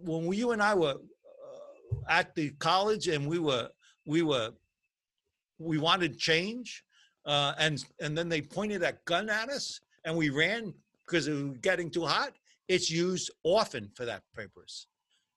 when 0.02 0.32
you 0.32 0.52
and 0.52 0.62
I 0.62 0.74
were 0.74 0.94
uh, 0.94 1.96
at 2.08 2.34
the 2.34 2.50
college 2.58 3.08
and 3.08 3.26
we 3.26 3.38
were 3.38 3.68
we 4.06 4.22
were 4.22 4.50
we 5.58 5.78
wanted 5.78 6.18
change, 6.18 6.84
uh, 7.26 7.52
and 7.58 7.84
and 8.00 8.16
then 8.16 8.28
they 8.28 8.40
pointed 8.42 8.80
that 8.82 9.04
gun 9.04 9.28
at 9.30 9.48
us 9.50 9.80
and 10.04 10.16
we 10.16 10.28
ran 10.30 10.74
because 11.06 11.28
it 11.28 11.32
was 11.32 11.58
getting 11.60 11.90
too 11.90 12.04
hot. 12.06 12.32
it's 12.68 12.90
used 12.90 13.30
often 13.42 13.90
for 13.94 14.04
that 14.06 14.22
purpose. 14.32 14.86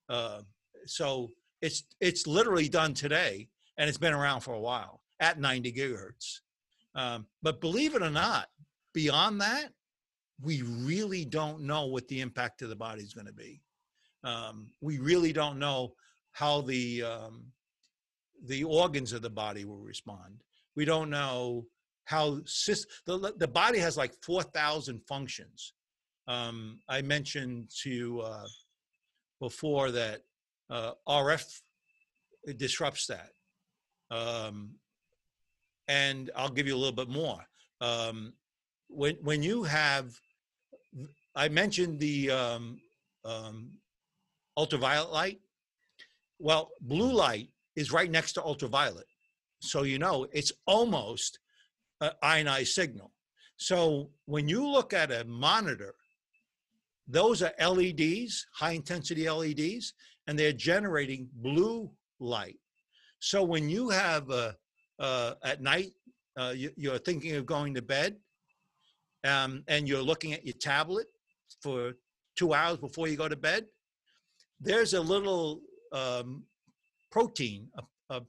Uh, 0.10 0.42
so 0.86 1.30
it's 1.62 1.84
it's 2.00 2.28
literally 2.28 2.70
done 2.70 2.94
today, 2.94 3.50
and 3.78 3.90
it's 3.90 3.98
been 3.98 4.14
around 4.14 4.42
for 4.42 4.54
a 4.54 4.60
while 4.60 5.02
at 5.20 5.40
90 5.40 5.74
gigahertz. 5.74 6.40
Um, 6.96 7.28
but 7.42 7.62
believe 7.62 7.96
it 7.96 8.02
or 8.02 8.10
not, 8.10 8.48
beyond 8.94 9.42
that, 9.42 9.70
we 10.42 10.62
really 10.62 11.26
don't 11.26 11.62
know 11.62 11.86
what 11.86 12.08
the 12.08 12.22
impact 12.22 12.60
to 12.60 12.68
the 12.68 12.76
body 12.76 13.02
is 13.02 13.14
going 13.14 13.28
to 13.28 13.34
be. 13.34 13.62
Um, 14.24 14.68
we 14.82 15.00
really 15.00 15.34
don't 15.34 15.60
know 15.60 15.94
how 16.34 16.62
the 16.62 17.04
um, 17.04 17.46
the 18.46 18.64
organs 18.64 19.14
of 19.14 19.22
the 19.22 19.30
body 19.30 19.66
will 19.66 19.80
respond. 19.80 20.44
We 20.76 20.86
don't 20.86 21.10
know 21.10 21.66
how 22.06 22.42
the 23.06 23.34
the 23.38 23.48
body 23.48 23.80
has 23.80 23.98
like 23.98 24.14
four 24.24 24.44
thousand 24.44 25.02
functions. 25.08 25.74
Um, 26.28 26.80
I 26.90 27.02
mentioned 27.02 27.72
to 27.84 28.22
uh, 28.22 28.48
before 29.40 29.92
that 29.92 30.22
uh, 30.70 30.92
RF 31.08 31.62
disrupts 32.58 33.08
that, 33.08 33.30
um, 34.12 34.72
and 35.88 36.32
I'll 36.36 36.50
give 36.50 36.68
you 36.68 36.76
a 36.76 36.78
little 36.78 36.96
bit 36.96 37.10
more. 37.10 37.40
Um, 37.82 38.34
when 38.90 39.16
when 39.22 39.44
you 39.44 39.64
have, 39.64 40.12
I 41.36 41.50
mentioned 41.50 42.00
the 42.00 42.32
um, 42.32 42.80
um, 43.26 43.72
ultraviolet 44.56 45.12
light. 45.12 45.40
Well, 46.40 46.72
blue 46.82 47.12
light 47.12 47.50
is 47.76 47.92
right 47.92 48.10
next 48.10 48.34
to 48.34 48.44
ultraviolet. 48.44 49.06
So 49.60 49.84
you 49.84 50.00
know 50.00 50.28
it's 50.32 50.52
almost 50.66 51.40
an 52.02 52.12
ionized 52.22 52.74
signal. 52.74 53.12
So 53.58 54.12
when 54.26 54.48
you 54.48 54.68
look 54.68 54.94
at 54.94 55.12
a 55.12 55.26
monitor, 55.26 55.96
those 57.08 57.42
are 57.42 57.54
LEDs, 57.60 58.46
high 58.54 58.74
intensity 58.74 59.30
LEDs, 59.30 59.94
and 60.28 60.38
they're 60.38 60.54
generating 60.54 61.30
blue 61.36 61.90
light. 62.20 62.60
So 63.20 63.44
when 63.44 63.70
you 63.70 63.90
have 63.90 64.30
a, 64.30 64.56
uh, 65.00 65.34
at 65.44 65.62
night, 65.62 65.94
uh, 66.38 66.54
you, 66.56 66.72
you're 66.76 67.00
thinking 67.00 67.36
of 67.36 67.46
going 67.46 67.74
to 67.74 67.82
bed, 67.82 68.18
um, 69.24 69.64
and 69.68 69.88
you're 69.88 70.02
looking 70.02 70.34
at 70.34 70.46
your 70.46 70.56
tablet 70.60 71.08
for 71.62 71.94
two 72.36 72.54
hours 72.54 72.78
before 72.78 73.08
you 73.08 73.16
go 73.18 73.28
to 73.28 73.36
bed, 73.36 73.66
there's 74.60 74.94
a 74.94 75.02
little 75.02 75.62
um, 75.92 76.44
protein, 77.12 77.68
a, 77.78 78.16
a 78.16 78.22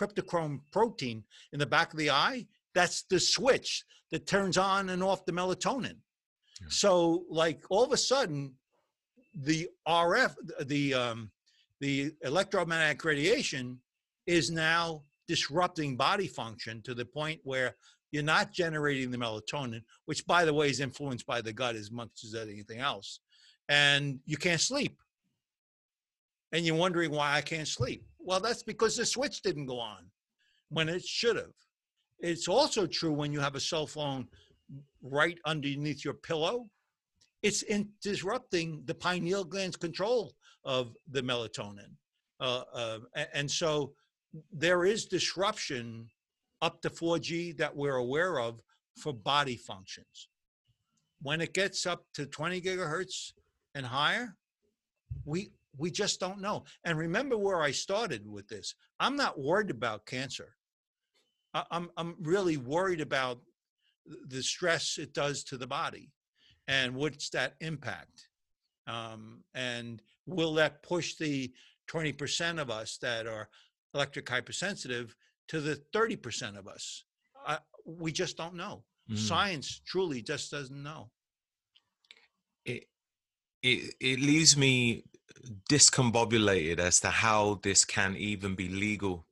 cryptochrome 0.00 0.60
protein 0.72 1.24
in 1.52 1.58
the 1.58 1.66
back 1.66 1.92
of 1.92 1.98
the 1.98 2.10
eye. 2.10 2.46
That's 2.74 3.04
the 3.08 3.20
switch 3.20 3.84
that 4.10 4.26
turns 4.26 4.58
on 4.58 4.90
and 4.90 5.02
off 5.02 5.24
the 5.24 5.32
melatonin. 5.32 5.96
Yeah. 6.60 6.66
So, 6.68 7.24
like 7.30 7.62
all 7.70 7.84
of 7.84 7.92
a 7.92 7.96
sudden, 7.96 8.54
the 9.34 9.68
RF, 9.88 10.34
the 10.66 10.94
um, 10.94 11.30
the 11.80 12.12
electromagnetic 12.22 13.04
radiation, 13.04 13.78
is 14.26 14.50
now 14.50 15.02
disrupting 15.28 15.96
body 15.96 16.26
function 16.26 16.82
to 16.82 16.94
the 16.94 17.04
point 17.04 17.40
where 17.44 17.76
you're 18.10 18.22
not 18.22 18.52
generating 18.52 19.10
the 19.10 19.18
melatonin, 19.18 19.82
which, 20.06 20.26
by 20.26 20.44
the 20.44 20.54
way, 20.54 20.70
is 20.70 20.80
influenced 20.80 21.26
by 21.26 21.40
the 21.40 21.52
gut 21.52 21.74
as 21.74 21.90
much 21.90 22.10
as 22.24 22.34
anything 22.34 22.78
else, 22.78 23.20
and 23.68 24.20
you 24.26 24.36
can't 24.36 24.60
sleep 24.60 24.96
and 26.54 26.64
you're 26.64 26.76
wondering 26.76 27.10
why 27.10 27.34
I 27.34 27.40
can't 27.40 27.66
sleep. 27.66 28.06
Well, 28.20 28.38
that's 28.38 28.62
because 28.62 28.96
the 28.96 29.04
switch 29.04 29.42
didn't 29.42 29.66
go 29.66 29.80
on 29.80 30.06
when 30.68 30.88
it 30.88 31.04
should 31.04 31.36
have. 31.36 31.52
It's 32.20 32.46
also 32.46 32.86
true 32.86 33.12
when 33.12 33.32
you 33.32 33.40
have 33.40 33.56
a 33.56 33.60
cell 33.60 33.88
phone 33.88 34.28
right 35.02 35.36
underneath 35.44 36.04
your 36.04 36.14
pillow. 36.14 36.70
It's 37.42 37.62
in 37.62 37.88
disrupting 38.00 38.82
the 38.86 38.94
pineal 38.94 39.44
gland's 39.44 39.76
control 39.76 40.32
of 40.64 40.96
the 41.10 41.22
melatonin. 41.22 41.90
Uh, 42.40 42.62
uh, 42.72 42.98
and 43.32 43.50
so 43.50 43.92
there 44.52 44.84
is 44.84 45.06
disruption 45.06 46.08
up 46.62 46.80
to 46.82 46.90
4G 46.90 47.56
that 47.58 47.74
we're 47.74 47.96
aware 47.96 48.40
of 48.40 48.60
for 48.98 49.12
body 49.12 49.56
functions. 49.56 50.28
When 51.22 51.40
it 51.40 51.54
gets 51.54 51.86
up 51.86 52.04
to 52.14 52.26
20 52.26 52.60
gigahertz 52.60 53.32
and 53.74 53.86
higher, 53.86 54.36
we 55.24 55.52
we 55.76 55.90
just 55.90 56.20
don't 56.20 56.40
know. 56.40 56.64
And 56.84 56.96
remember 56.96 57.36
where 57.36 57.62
I 57.62 57.72
started 57.72 58.28
with 58.30 58.46
this. 58.48 58.74
I'm 59.00 59.16
not 59.16 59.40
worried 59.40 59.70
about 59.70 60.06
cancer. 60.06 60.54
I'm 61.70 61.90
I'm 61.96 62.16
really 62.20 62.56
worried 62.56 63.00
about 63.00 63.40
the 64.26 64.42
stress 64.42 64.98
it 64.98 65.14
does 65.14 65.44
to 65.44 65.56
the 65.56 65.66
body, 65.66 66.10
and 66.68 66.94
what's 66.94 67.30
that 67.30 67.54
impact? 67.60 68.28
Um, 68.86 69.44
and 69.54 70.02
will 70.26 70.54
that 70.54 70.82
push 70.82 71.16
the 71.16 71.52
20% 71.90 72.60
of 72.60 72.70
us 72.70 72.98
that 72.98 73.26
are 73.26 73.48
electric 73.94 74.28
hypersensitive 74.28 75.14
to 75.48 75.60
the 75.60 75.80
30% 75.94 76.58
of 76.58 76.68
us? 76.68 77.04
I, 77.46 77.58
we 77.84 78.12
just 78.12 78.36
don't 78.36 78.54
know. 78.54 78.84
Mm. 79.10 79.18
Science 79.18 79.80
truly 79.86 80.22
just 80.22 80.50
doesn't 80.50 80.82
know. 80.82 81.10
It 82.64 82.86
it 83.62 83.94
it 84.00 84.20
leaves 84.20 84.56
me 84.56 85.04
discombobulated 85.70 86.78
as 86.78 87.00
to 87.00 87.08
how 87.08 87.60
this 87.62 87.84
can 87.84 88.16
even 88.16 88.54
be 88.54 88.68
legal. 88.68 89.26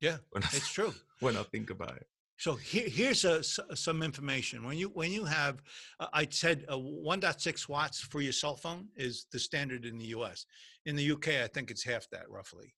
Yeah, 0.00 0.18
When 0.30 0.42
I, 0.42 0.46
it's 0.52 0.72
true. 0.72 0.94
when 1.20 1.36
I 1.36 1.42
think 1.42 1.70
about 1.70 1.96
it. 1.96 2.06
So 2.42 2.56
here, 2.56 2.88
here's 2.88 3.24
a, 3.24 3.40
some 3.44 4.02
information. 4.02 4.64
When 4.64 4.76
you 4.76 4.88
when 4.88 5.12
you 5.12 5.24
have, 5.24 5.62
uh, 6.00 6.08
I 6.12 6.26
said 6.28 6.64
uh, 6.68 6.74
1.6 6.74 7.68
watts 7.68 8.00
for 8.00 8.20
your 8.20 8.32
cell 8.32 8.56
phone 8.56 8.88
is 8.96 9.26
the 9.30 9.38
standard 9.38 9.84
in 9.84 9.96
the 9.96 10.06
U.S. 10.06 10.44
In 10.84 10.96
the 10.96 11.04
U.K., 11.04 11.44
I 11.44 11.46
think 11.46 11.70
it's 11.70 11.84
half 11.84 12.08
that 12.10 12.28
roughly. 12.28 12.74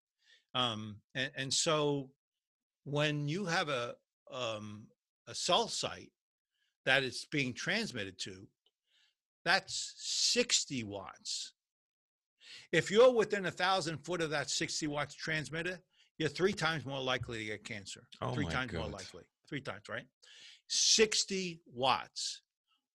Um, 0.54 0.96
and, 1.14 1.30
and 1.34 1.54
so 1.54 2.10
when 2.84 3.26
you 3.26 3.46
have 3.46 3.70
a 3.70 3.94
um, 4.30 4.84
a 5.28 5.34
cell 5.34 5.66
site 5.68 6.12
that 6.84 7.02
it's 7.02 7.24
being 7.24 7.54
transmitted 7.54 8.18
to, 8.18 8.46
that's 9.46 9.94
60 9.96 10.84
watts. 10.84 11.54
If 12.70 12.90
you're 12.90 13.14
within 13.14 13.46
a 13.46 13.50
thousand 13.50 14.04
foot 14.04 14.20
of 14.20 14.28
that 14.28 14.50
60 14.50 14.88
watts 14.88 15.14
transmitter, 15.14 15.80
you're 16.18 16.28
three 16.28 16.52
times 16.52 16.84
more 16.84 17.00
likely 17.00 17.38
to 17.38 17.44
get 17.46 17.64
cancer. 17.64 18.02
Oh 18.20 18.34
three 18.34 18.44
times 18.44 18.74
more 18.74 18.88
likely. 18.88 19.22
Three 19.49 19.61
times, 19.61 19.88
right? 19.88 20.07
60 20.68 21.61
watts. 21.72 22.42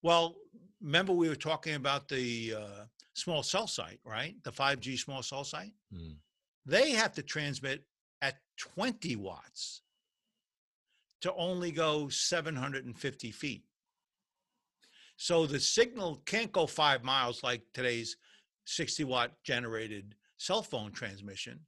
Well, 0.02 0.36
remember 0.82 1.12
we 1.12 1.28
were 1.28 1.36
talking 1.36 1.74
about 1.74 2.08
the 2.08 2.54
uh, 2.56 2.84
small 3.14 3.42
cell 3.42 3.66
site, 3.66 4.00
right? 4.04 4.34
The 4.44 4.52
5G 4.52 4.98
small 4.98 5.22
cell 5.22 5.44
site. 5.44 5.72
Mm. 5.94 6.16
They 6.66 6.92
have 6.92 7.12
to 7.14 7.22
transmit 7.22 7.84
at 8.22 8.36
20 8.58 9.16
watts 9.16 9.82
to 11.22 11.32
only 11.34 11.70
go 11.70 12.08
750 12.08 13.30
feet. 13.30 13.64
So 15.16 15.44
the 15.44 15.60
signal 15.60 16.22
can't 16.24 16.50
go 16.50 16.66
five 16.66 17.04
miles 17.04 17.42
like 17.42 17.62
today's 17.74 18.16
60 18.64 19.04
watt 19.04 19.32
generated 19.44 20.14
cell 20.38 20.62
phone 20.62 20.92
transmission. 20.92 21.60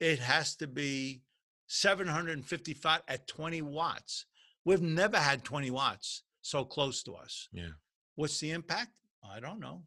It 0.00 0.18
has 0.18 0.56
to 0.56 0.66
be 0.66 1.22
755 1.68 3.02
at 3.06 3.28
20 3.28 3.62
watts. 3.62 4.26
We've 4.64 4.82
never 4.82 5.18
had 5.18 5.44
20 5.44 5.70
watts 5.70 6.22
so 6.42 6.64
close 6.64 7.02
to 7.04 7.14
us. 7.14 7.48
Yeah. 7.52 7.68
What's 8.16 8.40
the 8.40 8.50
impact? 8.50 8.90
I 9.22 9.38
don't 9.40 9.60
know. 9.60 9.82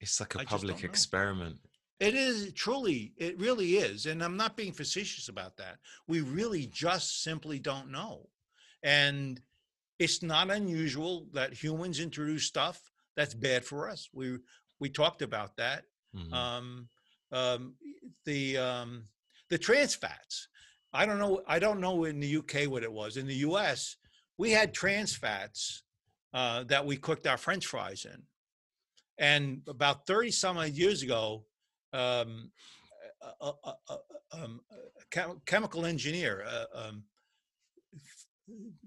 It's 0.00 0.20
like 0.20 0.34
a 0.34 0.40
I 0.40 0.44
public 0.44 0.84
experiment. 0.84 1.56
It 1.98 2.14
is 2.14 2.52
truly, 2.54 3.12
it 3.18 3.38
really 3.38 3.76
is. 3.76 4.06
And 4.06 4.22
I'm 4.22 4.36
not 4.36 4.56
being 4.56 4.72
facetious 4.72 5.28
about 5.28 5.56
that. 5.58 5.78
We 6.06 6.20
really 6.20 6.66
just 6.66 7.22
simply 7.22 7.58
don't 7.58 7.90
know. 7.90 8.28
And 8.82 9.40
it's 9.98 10.22
not 10.22 10.50
unusual 10.50 11.26
that 11.34 11.52
humans 11.52 12.00
introduce 12.00 12.44
stuff 12.44 12.90
that's 13.16 13.34
bad 13.34 13.64
for 13.64 13.88
us. 13.90 14.08
We 14.14 14.38
we 14.78 14.88
talked 14.88 15.20
about 15.20 15.56
that. 15.58 15.84
Mhm. 16.16 16.32
Um, 16.32 16.88
um, 17.32 17.74
the 18.24 18.56
um, 18.56 19.04
the 19.50 19.58
trans 19.58 19.94
fats. 19.94 20.48
I 20.92 21.06
don't 21.06 21.18
know. 21.18 21.42
I 21.46 21.58
don't 21.58 21.80
know 21.80 22.04
in 22.04 22.20
the 22.20 22.36
UK 22.36 22.68
what 22.68 22.82
it 22.82 22.92
was. 22.92 23.16
In 23.16 23.26
the 23.26 23.36
US, 23.46 23.96
we 24.38 24.50
had 24.50 24.74
trans 24.74 25.16
fats 25.16 25.82
uh, 26.34 26.64
that 26.64 26.84
we 26.84 26.96
cooked 26.96 27.26
our 27.26 27.36
French 27.36 27.66
fries 27.66 28.04
in, 28.04 28.22
and 29.18 29.62
about 29.68 30.06
thirty 30.06 30.30
some 30.30 30.58
years 30.66 31.02
ago, 31.02 31.44
um, 31.92 32.50
a, 33.40 33.52
a, 33.64 33.72
a, 33.88 33.96
um, 34.32 34.60
a 34.72 35.04
chem- 35.10 35.40
chemical 35.46 35.86
engineer 35.86 36.44
uh, 36.48 36.86
um, 36.86 37.04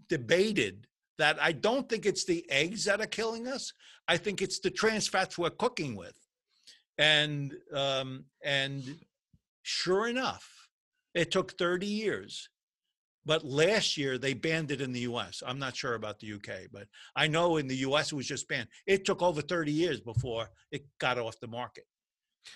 debated 0.10 0.88
that 1.18 1.42
I 1.42 1.52
don't 1.52 1.88
think 1.88 2.06
it's 2.06 2.26
the 2.26 2.46
eggs 2.50 2.86
that 2.86 3.00
are 3.00 3.06
killing 3.08 3.48
us. 3.48 3.72
I 4.08 4.18
think 4.18 4.42
it's 4.42 4.60
the 4.60 4.72
trans 4.72 5.08
fats 5.08 5.38
we're 5.38 5.52
cooking 5.52 5.96
with, 5.96 6.18
and 6.98 7.54
um, 7.74 8.26
and 8.44 8.84
sure 9.62 10.10
enough, 10.10 10.63
it 11.14 11.32
took 11.32 11.58
thirty 11.58 11.88
years, 11.88 12.50
but 13.26 13.44
last 13.44 13.98
year 13.98 14.18
they 14.18 14.34
banned 14.34 14.72
it 14.72 14.82
in 14.82 14.92
the 14.92 15.02
US. 15.02 15.42
I'm 15.46 15.60
not 15.60 15.76
sure 15.76 15.96
about 15.96 16.20
the 16.20 16.34
UK, 16.34 16.68
but 16.72 16.88
I 17.16 17.28
know 17.28 17.58
in 17.58 17.68
the 17.68 17.78
US 17.78 18.12
it 18.12 18.16
was 18.16 18.28
just 18.28 18.48
banned. 18.48 18.68
It 18.86 19.06
took 19.06 19.22
over 19.22 19.42
30 19.42 19.72
years 19.72 20.00
before 20.00 20.50
it 20.72 20.86
got 21.00 21.18
off 21.18 21.40
the 21.40 21.48
market. 21.48 21.86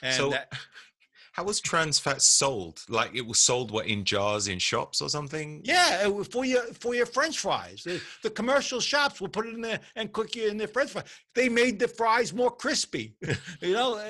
And 0.02 0.14
so, 0.14 0.30
that, 0.32 0.52
how 1.38 1.44
was 1.44 1.62
trans 1.62 2.00
fat 2.00 2.24
sold? 2.24 2.84
Like 2.90 3.14
it 3.14 3.26
was 3.26 3.38
sold 3.38 3.70
what 3.70 3.86
in 3.86 4.04
jars 4.04 4.48
in 4.48 4.58
shops 4.58 5.02
or 5.02 5.10
something? 5.10 5.62
yeah, 5.64 6.10
for 6.32 6.44
your 6.44 6.64
for 6.74 6.96
your 6.96 7.06
French 7.06 7.38
fries. 7.38 7.84
The, 7.84 8.02
the 8.24 8.32
commercial 8.32 8.80
shops 8.80 9.22
will 9.22 9.28
put 9.28 9.46
it 9.46 9.54
in 9.54 9.62
there 9.62 9.80
and 9.96 10.12
cook 10.12 10.36
you 10.36 10.48
in 10.48 10.58
their 10.58 10.68
French 10.68 10.90
fries. 10.90 11.06
They 11.36 11.48
made 11.48 11.78
the 11.78 11.88
fries 11.88 12.34
more 12.34 12.50
crispy, 12.50 13.16
you 13.62 13.74
know. 13.74 14.04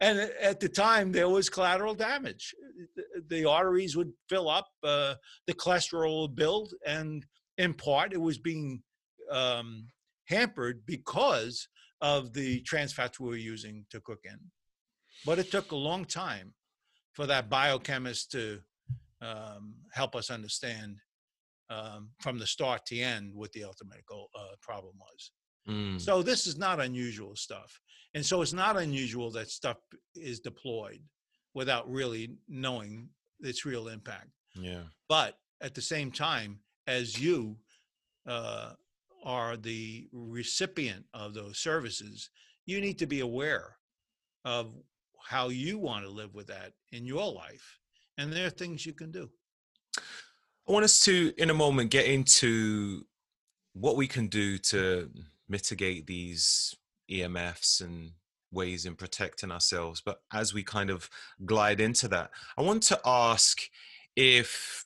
And 0.00 0.18
at 0.40 0.60
the 0.60 0.68
time, 0.68 1.12
there 1.12 1.28
was 1.28 1.50
collateral 1.50 1.92
damage. 1.92 2.54
The, 2.96 3.04
the 3.28 3.44
arteries 3.48 3.94
would 3.94 4.12
fill 4.30 4.48
up, 4.48 4.68
uh, 4.82 5.16
the 5.46 5.52
cholesterol 5.52 6.22
would 6.22 6.34
build, 6.34 6.72
and 6.86 7.26
in 7.58 7.74
part, 7.74 8.14
it 8.14 8.20
was 8.20 8.38
being 8.38 8.82
um, 9.30 9.88
hampered 10.24 10.86
because 10.86 11.68
of 12.00 12.32
the 12.32 12.62
trans 12.62 12.94
fats 12.94 13.20
we 13.20 13.28
were 13.28 13.36
using 13.36 13.84
to 13.90 14.00
cook 14.00 14.20
in. 14.24 14.38
But 15.26 15.38
it 15.38 15.50
took 15.50 15.72
a 15.72 15.76
long 15.76 16.06
time 16.06 16.54
for 17.12 17.26
that 17.26 17.48
biochemist 17.48 18.30
to 18.32 18.60
um, 19.20 19.74
help 19.92 20.16
us 20.16 20.30
understand 20.30 20.96
um, 21.70 22.10
from 22.20 22.38
the 22.38 22.46
start 22.46 22.84
to 22.86 22.98
end 22.98 23.32
what 23.34 23.52
the 23.52 23.64
ultimate 23.64 24.04
goal, 24.06 24.28
uh, 24.38 24.54
problem 24.60 24.94
was. 24.98 25.30
Mm, 25.68 26.00
So 26.00 26.22
this 26.22 26.46
is 26.46 26.58
not 26.58 26.80
unusual 26.80 27.36
stuff, 27.36 27.78
and 28.14 28.24
so 28.24 28.42
it's 28.42 28.52
not 28.52 28.76
unusual 28.76 29.30
that 29.32 29.48
stuff 29.48 29.78
is 30.14 30.40
deployed 30.40 31.00
without 31.54 31.90
really 31.90 32.36
knowing 32.48 33.08
its 33.40 33.64
real 33.64 33.88
impact. 33.88 34.28
yeah. 34.54 34.82
But 35.08 35.38
at 35.60 35.74
the 35.74 35.82
same 35.82 36.10
time, 36.10 36.58
as 36.86 37.18
you 37.20 37.56
uh, 38.26 38.72
are 39.24 39.56
the 39.56 40.08
recipient 40.12 41.04
of 41.14 41.34
those 41.34 41.58
services, 41.58 42.30
you 42.66 42.80
need 42.80 42.98
to 42.98 43.06
be 43.06 43.20
aware 43.20 43.76
of 44.44 44.74
how 45.28 45.48
you 45.48 45.78
want 45.78 46.04
to 46.04 46.10
live 46.10 46.34
with 46.34 46.48
that 46.48 46.72
in 46.92 47.06
your 47.06 47.32
life, 47.32 47.78
and 48.18 48.32
there 48.32 48.46
are 48.46 48.50
things 48.50 48.84
you 48.86 48.92
can 48.92 49.10
do. 49.10 49.28
I 49.98 50.72
want 50.72 50.84
us 50.84 51.00
to, 51.04 51.32
in 51.38 51.50
a 51.50 51.54
moment, 51.54 51.90
get 51.90 52.06
into 52.06 53.04
what 53.72 53.96
we 53.96 54.06
can 54.06 54.28
do 54.28 54.58
to 54.58 55.10
mitigate 55.48 56.06
these 56.06 56.74
EMFs 57.10 57.80
and 57.80 58.12
ways 58.52 58.86
in 58.86 58.94
protecting 58.94 59.50
ourselves. 59.50 60.00
But 60.04 60.18
as 60.32 60.54
we 60.54 60.62
kind 60.62 60.90
of 60.90 61.08
glide 61.44 61.80
into 61.80 62.06
that, 62.08 62.30
I 62.56 62.62
want 62.62 62.82
to 62.84 63.00
ask 63.04 63.60
if, 64.14 64.84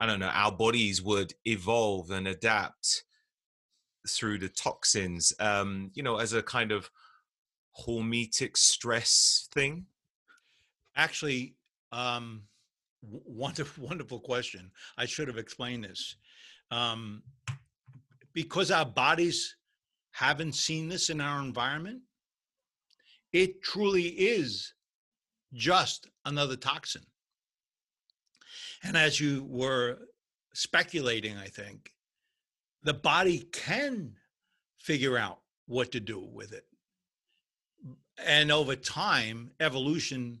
I 0.00 0.06
don't 0.06 0.20
know, 0.20 0.26
our 0.26 0.52
bodies 0.52 1.00
would 1.00 1.32
evolve 1.44 2.10
and 2.10 2.28
adapt 2.28 3.04
through 4.08 4.38
the 4.38 4.48
toxins, 4.48 5.32
um, 5.38 5.90
you 5.94 6.02
know, 6.02 6.16
as 6.18 6.32
a 6.32 6.42
kind 6.42 6.72
of 6.72 6.90
hormetic 7.78 8.56
stress 8.56 9.48
thing. 9.52 9.86
Actually, 10.96 11.54
um, 11.90 12.42
wonderful, 13.02 13.86
wonderful 13.88 14.20
question. 14.20 14.70
I 14.96 15.06
should 15.06 15.28
have 15.28 15.38
explained 15.38 15.84
this. 15.84 16.16
Um, 16.70 17.22
because 18.32 18.70
our 18.70 18.86
bodies 18.86 19.56
haven't 20.12 20.54
seen 20.54 20.88
this 20.88 21.10
in 21.10 21.20
our 21.20 21.40
environment, 21.40 22.00
it 23.32 23.62
truly 23.62 24.08
is 24.08 24.74
just 25.54 26.08
another 26.24 26.56
toxin. 26.56 27.02
And 28.84 28.96
as 28.96 29.20
you 29.20 29.44
were 29.48 29.98
speculating, 30.54 31.36
I 31.36 31.46
think, 31.46 31.92
the 32.82 32.94
body 32.94 33.46
can 33.52 34.14
figure 34.78 35.16
out 35.16 35.40
what 35.66 35.92
to 35.92 36.00
do 36.00 36.18
with 36.18 36.52
it. 36.52 36.64
And 38.26 38.52
over 38.52 38.76
time, 38.76 39.50
evolution 39.60 40.40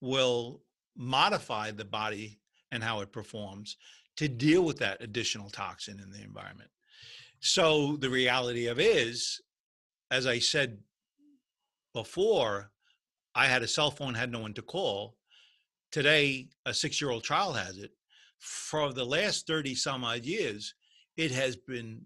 will 0.00 0.62
modify 0.96 1.70
the 1.70 1.84
body 1.84 2.40
and 2.72 2.82
how 2.82 3.00
it 3.00 3.12
performs 3.12 3.76
to 4.16 4.28
deal 4.28 4.62
with 4.62 4.78
that 4.78 5.02
additional 5.02 5.48
toxin 5.50 6.00
in 6.00 6.10
the 6.10 6.22
environment. 6.22 6.70
So 7.40 7.96
the 7.96 8.10
reality 8.10 8.66
of 8.66 8.80
is, 8.80 9.40
as 10.10 10.26
I 10.26 10.38
said 10.40 10.78
before, 11.94 12.70
I 13.34 13.46
had 13.46 13.62
a 13.62 13.68
cell 13.68 13.90
phone, 13.90 14.14
had 14.14 14.32
no 14.32 14.40
one 14.40 14.54
to 14.54 14.62
call. 14.62 15.16
Today, 15.92 16.48
a 16.66 16.74
six-year-old 16.74 17.22
child 17.22 17.56
has 17.56 17.78
it. 17.78 17.92
For 18.38 18.92
the 18.92 19.04
last 19.04 19.46
30 19.46 19.74
some 19.74 20.04
odd 20.04 20.24
years, 20.24 20.74
it 21.16 21.30
has 21.30 21.56
been 21.56 22.02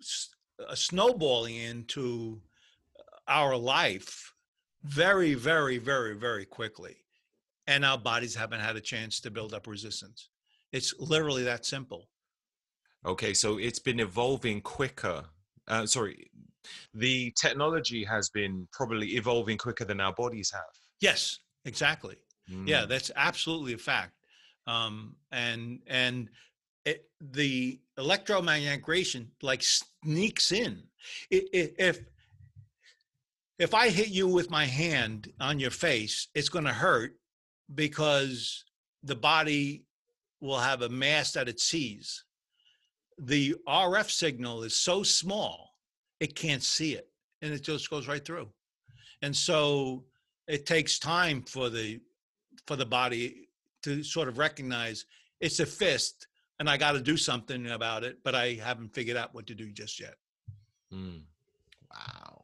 s- 0.00 0.34
uh, 0.66 0.74
snowballing 0.74 1.56
into 1.56 2.40
our 3.28 3.56
life 3.56 4.32
very, 4.84 5.34
very, 5.34 5.78
very, 5.78 6.14
very 6.14 6.44
quickly. 6.44 6.96
And 7.66 7.84
our 7.84 7.98
bodies 7.98 8.34
haven't 8.34 8.60
had 8.60 8.76
a 8.76 8.80
chance 8.80 9.20
to 9.20 9.30
build 9.30 9.52
up 9.52 9.66
resistance. 9.66 10.30
It's 10.72 10.94
literally 11.00 11.42
that 11.44 11.64
simple. 11.66 12.08
Okay, 13.04 13.34
so 13.34 13.58
it's 13.58 13.78
been 13.78 14.00
evolving 14.00 14.60
quicker. 14.60 15.24
Uh, 15.68 15.86
sorry, 15.86 16.30
the 16.94 17.32
technology 17.40 18.04
has 18.04 18.30
been 18.30 18.68
probably 18.72 19.08
evolving 19.16 19.58
quicker 19.58 19.84
than 19.84 20.00
our 20.00 20.12
bodies 20.12 20.50
have. 20.52 20.62
Yes, 21.00 21.38
exactly. 21.64 22.16
Yeah, 22.64 22.84
Mm, 22.84 22.88
that's 22.88 23.10
absolutely 23.16 23.72
a 23.72 23.78
fact. 23.78 24.12
Um, 24.68 25.16
and 25.32 25.80
and 25.88 26.28
it, 26.84 27.10
the 27.20 27.80
electromagnetic 27.98 28.86
radiation 28.86 29.30
like 29.42 29.62
sneaks 29.64 30.52
in. 30.52 30.84
I- 31.32 31.48
i- 31.54 31.74
If 31.78 32.00
if 33.58 33.74
I 33.74 33.88
hit 33.88 34.08
you 34.08 34.28
with 34.28 34.50
my 34.50 34.64
hand 34.64 35.32
on 35.40 35.58
your 35.58 35.70
face, 35.70 36.28
it's 36.34 36.48
going 36.48 36.64
to 36.64 36.72
hurt 36.72 37.16
because 37.74 38.64
the 39.02 39.16
body 39.16 39.84
will 40.40 40.58
have 40.58 40.82
a 40.82 40.88
mass 40.88 41.32
that 41.32 41.48
it 41.48 41.60
sees. 41.60 42.24
The 43.18 43.54
RF 43.66 44.10
signal 44.10 44.62
is 44.62 44.76
so 44.76 45.02
small, 45.02 45.70
it 46.20 46.34
can't 46.34 46.62
see 46.62 46.94
it 46.94 47.08
and 47.42 47.52
it 47.52 47.62
just 47.62 47.90
goes 47.90 48.08
right 48.08 48.24
through. 48.24 48.48
And 49.22 49.34
so 49.34 50.04
it 50.48 50.66
takes 50.66 50.98
time 50.98 51.42
for 51.42 51.70
the 51.70 52.00
for 52.66 52.76
the 52.76 52.86
body 52.86 53.48
to 53.82 54.02
sort 54.02 54.28
of 54.28 54.38
recognize 54.38 55.06
it's 55.40 55.60
a 55.60 55.66
fist 55.66 56.26
and 56.58 56.68
I 56.68 56.76
got 56.76 56.92
to 56.92 57.00
do 57.00 57.16
something 57.16 57.66
about 57.70 58.02
it, 58.02 58.18
but 58.24 58.34
I 58.34 58.54
haven't 58.54 58.94
figured 58.94 59.16
out 59.16 59.34
what 59.34 59.46
to 59.46 59.54
do 59.54 59.70
just 59.70 60.00
yet. 60.00 60.14
mm. 60.92 61.20
Wow, 61.94 62.42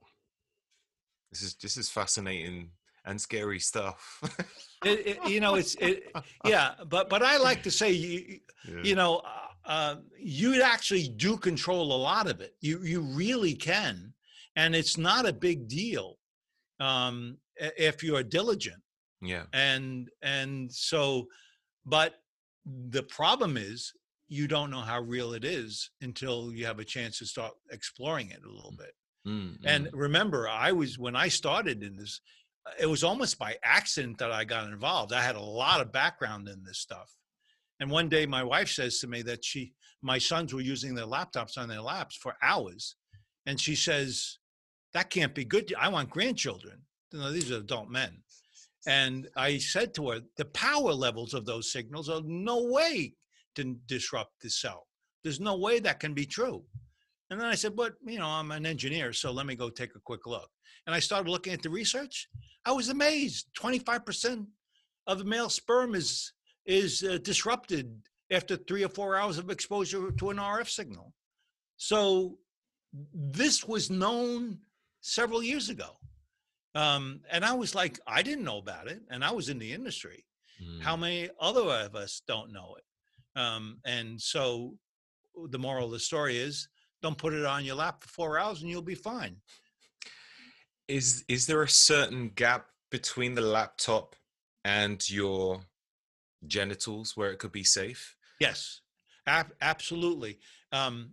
this 1.32 1.42
is 1.42 1.54
this 1.54 1.76
is 1.76 1.88
fascinating 1.88 2.70
and 3.04 3.20
scary 3.20 3.58
stuff. 3.58 4.20
It, 4.84 5.06
it, 5.06 5.28
you 5.28 5.40
know, 5.40 5.54
it's 5.54 5.74
it, 5.76 6.12
yeah, 6.44 6.74
but 6.88 7.08
but 7.08 7.22
I 7.22 7.36
like 7.38 7.62
to 7.64 7.70
say 7.70 7.90
you 7.90 8.40
Yeah. 8.68 8.82
you 8.82 8.94
know 8.94 9.22
uh, 9.64 9.96
you 10.18 10.60
actually 10.62 11.08
do 11.08 11.36
control 11.36 11.92
a 11.92 12.00
lot 12.10 12.28
of 12.28 12.40
it. 12.40 12.54
You 12.60 12.82
you 12.82 13.00
really 13.00 13.54
can, 13.54 14.12
and 14.56 14.74
it's 14.74 14.98
not 14.98 15.26
a 15.26 15.32
big 15.32 15.68
deal 15.68 16.18
um, 16.80 17.38
if 17.56 18.02
you're 18.02 18.22
diligent. 18.22 18.82
yeah, 19.20 19.44
And 19.52 20.10
and 20.22 20.70
so, 20.72 21.28
but 21.86 22.14
the 22.66 23.04
problem 23.04 23.56
is 23.56 23.92
you 24.28 24.48
don't 24.48 24.70
know 24.70 24.80
how 24.80 25.00
real 25.00 25.32
it 25.34 25.44
is 25.44 25.90
until 26.00 26.52
you 26.52 26.66
have 26.66 26.78
a 26.80 26.84
chance 26.84 27.18
to 27.18 27.26
start 27.26 27.52
exploring 27.70 28.30
it 28.30 28.40
a 28.44 28.50
little 28.50 28.74
bit. 28.76 28.94
Mm, 29.26 29.58
And 29.64 29.86
mm. 29.86 29.90
remember, 29.92 30.48
I 30.48 30.72
was 30.72 30.98
when 30.98 31.16
I 31.16 31.28
started 31.28 31.82
in 31.82 31.96
this, 31.96 32.20
uh, 32.66 32.72
it 32.80 32.86
was 32.86 33.04
almost 33.04 33.38
by 33.38 33.56
accident 33.62 34.18
that 34.18 34.32
I 34.32 34.44
got 34.44 34.68
involved. 34.68 35.12
I 35.12 35.22
had 35.22 35.36
a 35.36 35.40
lot 35.40 35.80
of 35.80 35.92
background 35.92 36.48
in 36.48 36.62
this 36.64 36.78
stuff. 36.78 37.10
And 37.80 37.90
one 37.90 38.08
day 38.08 38.26
my 38.26 38.44
wife 38.44 38.68
says 38.68 38.98
to 39.00 39.08
me 39.08 39.22
that 39.22 39.44
she 39.44 39.74
my 40.02 40.18
sons 40.18 40.52
were 40.52 40.60
using 40.60 40.94
their 40.94 41.06
laptops 41.06 41.56
on 41.56 41.68
their 41.68 41.80
laps 41.80 42.16
for 42.16 42.34
hours. 42.42 42.96
And 43.46 43.60
she 43.60 43.74
says, 43.74 44.38
That 44.92 45.10
can't 45.10 45.34
be 45.34 45.44
good. 45.44 45.72
I 45.78 45.88
want 45.88 46.10
grandchildren. 46.10 46.82
You 47.12 47.20
know, 47.20 47.32
these 47.32 47.50
are 47.52 47.58
adult 47.58 47.88
men. 47.88 48.22
And 48.86 49.28
I 49.36 49.58
said 49.58 49.94
to 49.94 50.10
her, 50.10 50.20
the 50.36 50.46
power 50.46 50.92
levels 50.92 51.34
of 51.34 51.46
those 51.46 51.70
signals 51.70 52.08
are 52.08 52.22
no 52.24 52.64
way 52.64 53.14
to 53.54 53.76
disrupt 53.86 54.42
the 54.42 54.50
cell. 54.50 54.88
There's 55.22 55.38
no 55.38 55.56
way 55.56 55.78
that 55.80 56.00
can 56.00 56.14
be 56.14 56.26
true. 56.26 56.64
And 57.32 57.40
then 57.40 57.48
I 57.48 57.54
said, 57.54 57.74
but 57.74 57.94
you 58.04 58.18
know, 58.18 58.26
I'm 58.26 58.50
an 58.50 58.66
engineer, 58.66 59.14
so 59.14 59.32
let 59.32 59.46
me 59.46 59.54
go 59.54 59.70
take 59.70 59.94
a 59.96 60.00
quick 60.00 60.26
look. 60.26 60.50
And 60.86 60.94
I 60.94 60.98
started 60.98 61.30
looking 61.30 61.54
at 61.54 61.62
the 61.62 61.70
research. 61.70 62.28
I 62.66 62.72
was 62.72 62.90
amazed. 62.90 63.46
25% 63.58 64.46
of 65.06 65.18
the 65.18 65.24
male 65.24 65.48
sperm 65.48 65.94
is 65.94 66.32
is 66.66 67.02
uh, 67.02 67.18
disrupted 67.22 67.90
after 68.30 68.54
three 68.56 68.84
or 68.84 68.90
four 68.90 69.16
hours 69.16 69.38
of 69.38 69.48
exposure 69.48 70.10
to 70.12 70.28
an 70.30 70.36
RF 70.36 70.68
signal. 70.68 71.14
So 71.78 72.38
this 73.14 73.64
was 73.64 73.88
known 73.90 74.58
several 75.00 75.42
years 75.42 75.70
ago. 75.70 75.96
Um, 76.74 77.22
and 77.30 77.46
I 77.46 77.54
was 77.54 77.74
like, 77.74 77.98
I 78.06 78.20
didn't 78.22 78.44
know 78.44 78.58
about 78.58 78.88
it, 78.88 79.00
and 79.10 79.24
I 79.24 79.32
was 79.32 79.48
in 79.48 79.58
the 79.58 79.72
industry. 79.72 80.24
How 80.82 80.96
Mm. 80.96 81.00
many 81.00 81.30
other 81.40 81.62
of 81.62 81.96
us 81.96 82.20
don't 82.28 82.52
know 82.52 82.76
it? 82.78 82.84
Um, 83.40 83.80
and 83.86 84.20
so 84.20 84.76
the 85.50 85.58
moral 85.58 85.86
of 85.86 85.92
the 85.92 85.98
story 85.98 86.36
is 86.36 86.68
don't 87.02 87.18
put 87.18 87.34
it 87.34 87.44
on 87.44 87.64
your 87.64 87.74
lap 87.74 88.02
for 88.02 88.08
four 88.08 88.38
hours 88.38 88.62
and 88.62 88.70
you'll 88.70 88.80
be 88.80 88.94
fine. 88.94 89.36
Is 90.88 91.24
is 91.28 91.46
there 91.46 91.62
a 91.62 91.68
certain 91.68 92.30
gap 92.30 92.66
between 92.90 93.34
the 93.34 93.40
laptop 93.40 94.14
and 94.64 95.08
your 95.10 95.60
genitals 96.46 97.16
where 97.16 97.30
it 97.30 97.38
could 97.38 97.52
be 97.52 97.64
safe? 97.64 98.16
Yes, 98.40 98.80
ab- 99.26 99.54
absolutely. 99.60 100.38
Um, 100.70 101.12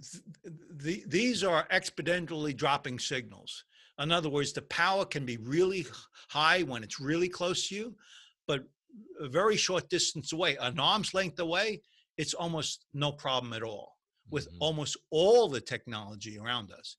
th- 0.00 0.24
the, 0.70 1.04
these 1.06 1.44
are 1.44 1.66
exponentially 1.68 2.56
dropping 2.56 2.98
signals. 2.98 3.64
In 3.98 4.10
other 4.10 4.30
words, 4.30 4.52
the 4.52 4.62
power 4.62 5.04
can 5.04 5.24
be 5.24 5.36
really 5.36 5.86
high 6.28 6.62
when 6.62 6.82
it's 6.82 6.98
really 6.98 7.28
close 7.28 7.68
to 7.68 7.74
you, 7.74 7.94
but 8.46 8.64
a 9.20 9.28
very 9.28 9.56
short 9.56 9.88
distance 9.90 10.32
away, 10.32 10.56
an 10.56 10.80
arm's 10.80 11.14
length 11.14 11.38
away, 11.38 11.82
it's 12.16 12.34
almost 12.34 12.86
no 12.94 13.12
problem 13.12 13.52
at 13.52 13.62
all 13.62 13.91
with 14.30 14.50
Mhm. 14.50 14.56
almost 14.60 14.96
all 15.10 15.48
the 15.48 15.60
technology 15.60 16.38
around 16.38 16.72
us, 16.72 16.96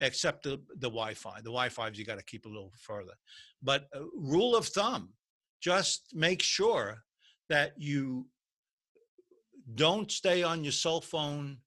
except 0.00 0.42
the, 0.42 0.58
the 0.76 0.90
Wi-Fi. 0.90 1.38
The 1.38 1.50
Wi-Fi's 1.50 1.98
you 1.98 2.04
got 2.04 2.18
to 2.18 2.24
keep 2.24 2.46
a 2.46 2.48
little 2.48 2.72
further. 2.78 3.14
But 3.62 3.88
uh, 3.94 4.04
rule 4.14 4.54
of 4.54 4.66
thumb, 4.66 5.14
just 5.60 6.14
make 6.14 6.42
sure 6.42 7.04
that 7.48 7.72
you 7.76 8.28
don't 9.74 10.10
stay 10.10 10.42
on 10.42 10.62
your 10.62 10.72
cell 10.72 11.00
phone 11.00 11.60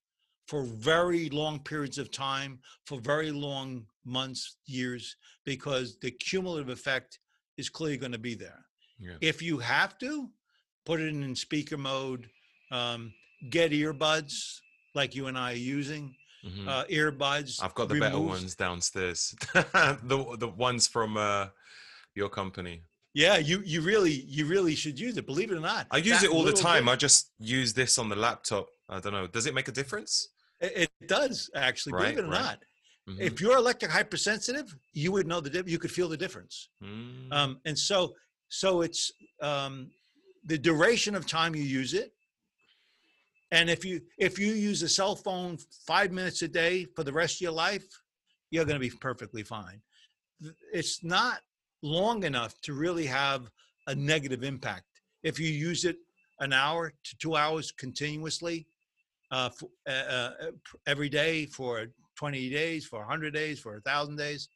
for 0.47 0.63
very 0.63 1.29
long 1.29 1.59
periods 1.59 1.97
of 1.97 2.11
time, 2.11 2.59
for 2.85 2.99
very 2.99 3.31
long 3.31 3.87
months, 4.03 4.57
years, 4.65 5.15
because 5.45 5.97
the 5.99 6.11
cumulative 6.11 6.69
effect 6.69 7.19
is 7.57 7.69
clearly 7.69 7.97
going 7.97 8.11
to 8.11 8.17
be 8.17 8.35
there. 8.35 8.65
Yeah. 8.99 9.17
If 9.21 9.41
you 9.41 9.59
have 9.59 9.97
to, 9.99 10.31
put 10.85 10.99
it 10.99 11.09
in 11.09 11.35
speaker 11.35 11.77
mode, 11.77 12.29
um, 12.71 13.13
get 13.51 13.71
earbuds 13.71 14.59
like 14.95 15.15
you 15.15 15.27
and 15.27 15.37
I 15.37 15.53
are 15.53 15.55
using, 15.55 16.15
Mhm. 16.45 16.67
uh, 16.67 16.85
earbuds. 16.85 17.61
I've 17.61 17.73
got 17.75 17.89
the 17.89 17.99
better 17.99 18.19
ones 18.19 18.55
downstairs. 18.55 19.35
the 19.53 20.35
the 20.39 20.47
ones 20.47 20.87
from 20.87 21.17
uh, 21.17 21.47
your 22.15 22.29
company. 22.29 22.83
Yeah, 23.13 23.37
you 23.37 23.61
you 23.65 23.81
really 23.81 24.13
you 24.27 24.45
really 24.45 24.75
should 24.75 24.99
use 24.99 25.17
it. 25.17 25.25
Believe 25.25 25.51
it 25.51 25.55
or 25.55 25.59
not, 25.59 25.87
I 25.91 25.97
use 25.97 26.23
it 26.23 26.29
all 26.31 26.43
the 26.43 26.53
time. 26.53 26.85
bit- 26.85 26.91
I 26.93 26.95
just 26.95 27.31
use 27.39 27.73
this 27.73 27.97
on 27.97 28.07
the 28.09 28.15
laptop. 28.15 28.67
I 28.87 28.99
don't 28.99 29.13
know. 29.13 29.27
Does 29.27 29.45
it 29.47 29.53
make 29.53 29.67
a 29.67 29.71
difference? 29.71 30.29
It, 30.61 30.89
it 31.01 31.07
does 31.07 31.49
actually. 31.55 31.93
believe 31.93 32.17
it 32.17 32.25
or 32.25 32.29
right. 32.29 32.41
not, 32.41 32.59
Mhm. 33.09 33.19
if 33.19 33.41
you're 33.41 33.57
electric 33.57 33.91
hypersensitive, 33.91 34.75
you 34.93 35.11
would 35.11 35.27
know 35.27 35.39
the 35.41 35.49
diff- 35.49 35.69
you 35.69 35.79
could 35.79 35.91
feel 35.91 36.07
the 36.09 36.17
difference. 36.17 36.69
Mm. 36.83 37.31
Um, 37.33 37.59
and 37.65 37.77
so 37.77 38.15
so 38.49 38.81
it's 38.81 39.11
um, 39.41 39.91
the 40.45 40.57
duration 40.57 41.15
of 41.15 41.25
time 41.25 41.53
you 41.55 41.63
use 41.63 41.93
it. 41.93 42.13
And 43.51 43.69
if 43.69 43.83
you 43.83 44.01
if 44.17 44.37
you 44.37 44.53
use 44.53 44.83
a 44.83 44.89
cell 44.89 45.15
phone 45.15 45.57
five 45.87 46.11
minutes 46.11 46.41
a 46.43 46.47
day 46.47 46.85
for 46.95 47.03
the 47.03 47.13
rest 47.13 47.37
of 47.37 47.41
your 47.41 47.51
life, 47.51 47.85
you're 48.51 48.65
going 48.65 48.79
to 48.79 48.89
be 48.89 48.95
perfectly 48.95 49.43
fine. 49.43 49.81
It's 50.71 51.03
not 51.03 51.39
long 51.81 52.23
enough 52.23 52.59
to 52.61 52.73
really 52.73 53.05
have 53.05 53.49
a 53.87 53.95
negative 53.95 54.43
impact. 54.43 54.85
If 55.23 55.39
you 55.39 55.49
use 55.49 55.85
it 55.85 55.97
an 56.39 56.53
hour 56.53 56.93
to 57.03 57.17
two 57.17 57.35
hours 57.35 57.71
continuously, 57.71 58.67
uh, 59.31 59.49
for, 59.49 59.69
uh, 59.87 59.91
uh, 59.91 60.31
every 60.87 61.09
day 61.09 61.45
for 61.45 61.87
20 62.15 62.49
days, 62.49 62.85
for 62.85 62.99
100 62.99 63.33
days, 63.33 63.59
for 63.59 63.73
1,000 63.73 64.15
days, 64.15 64.49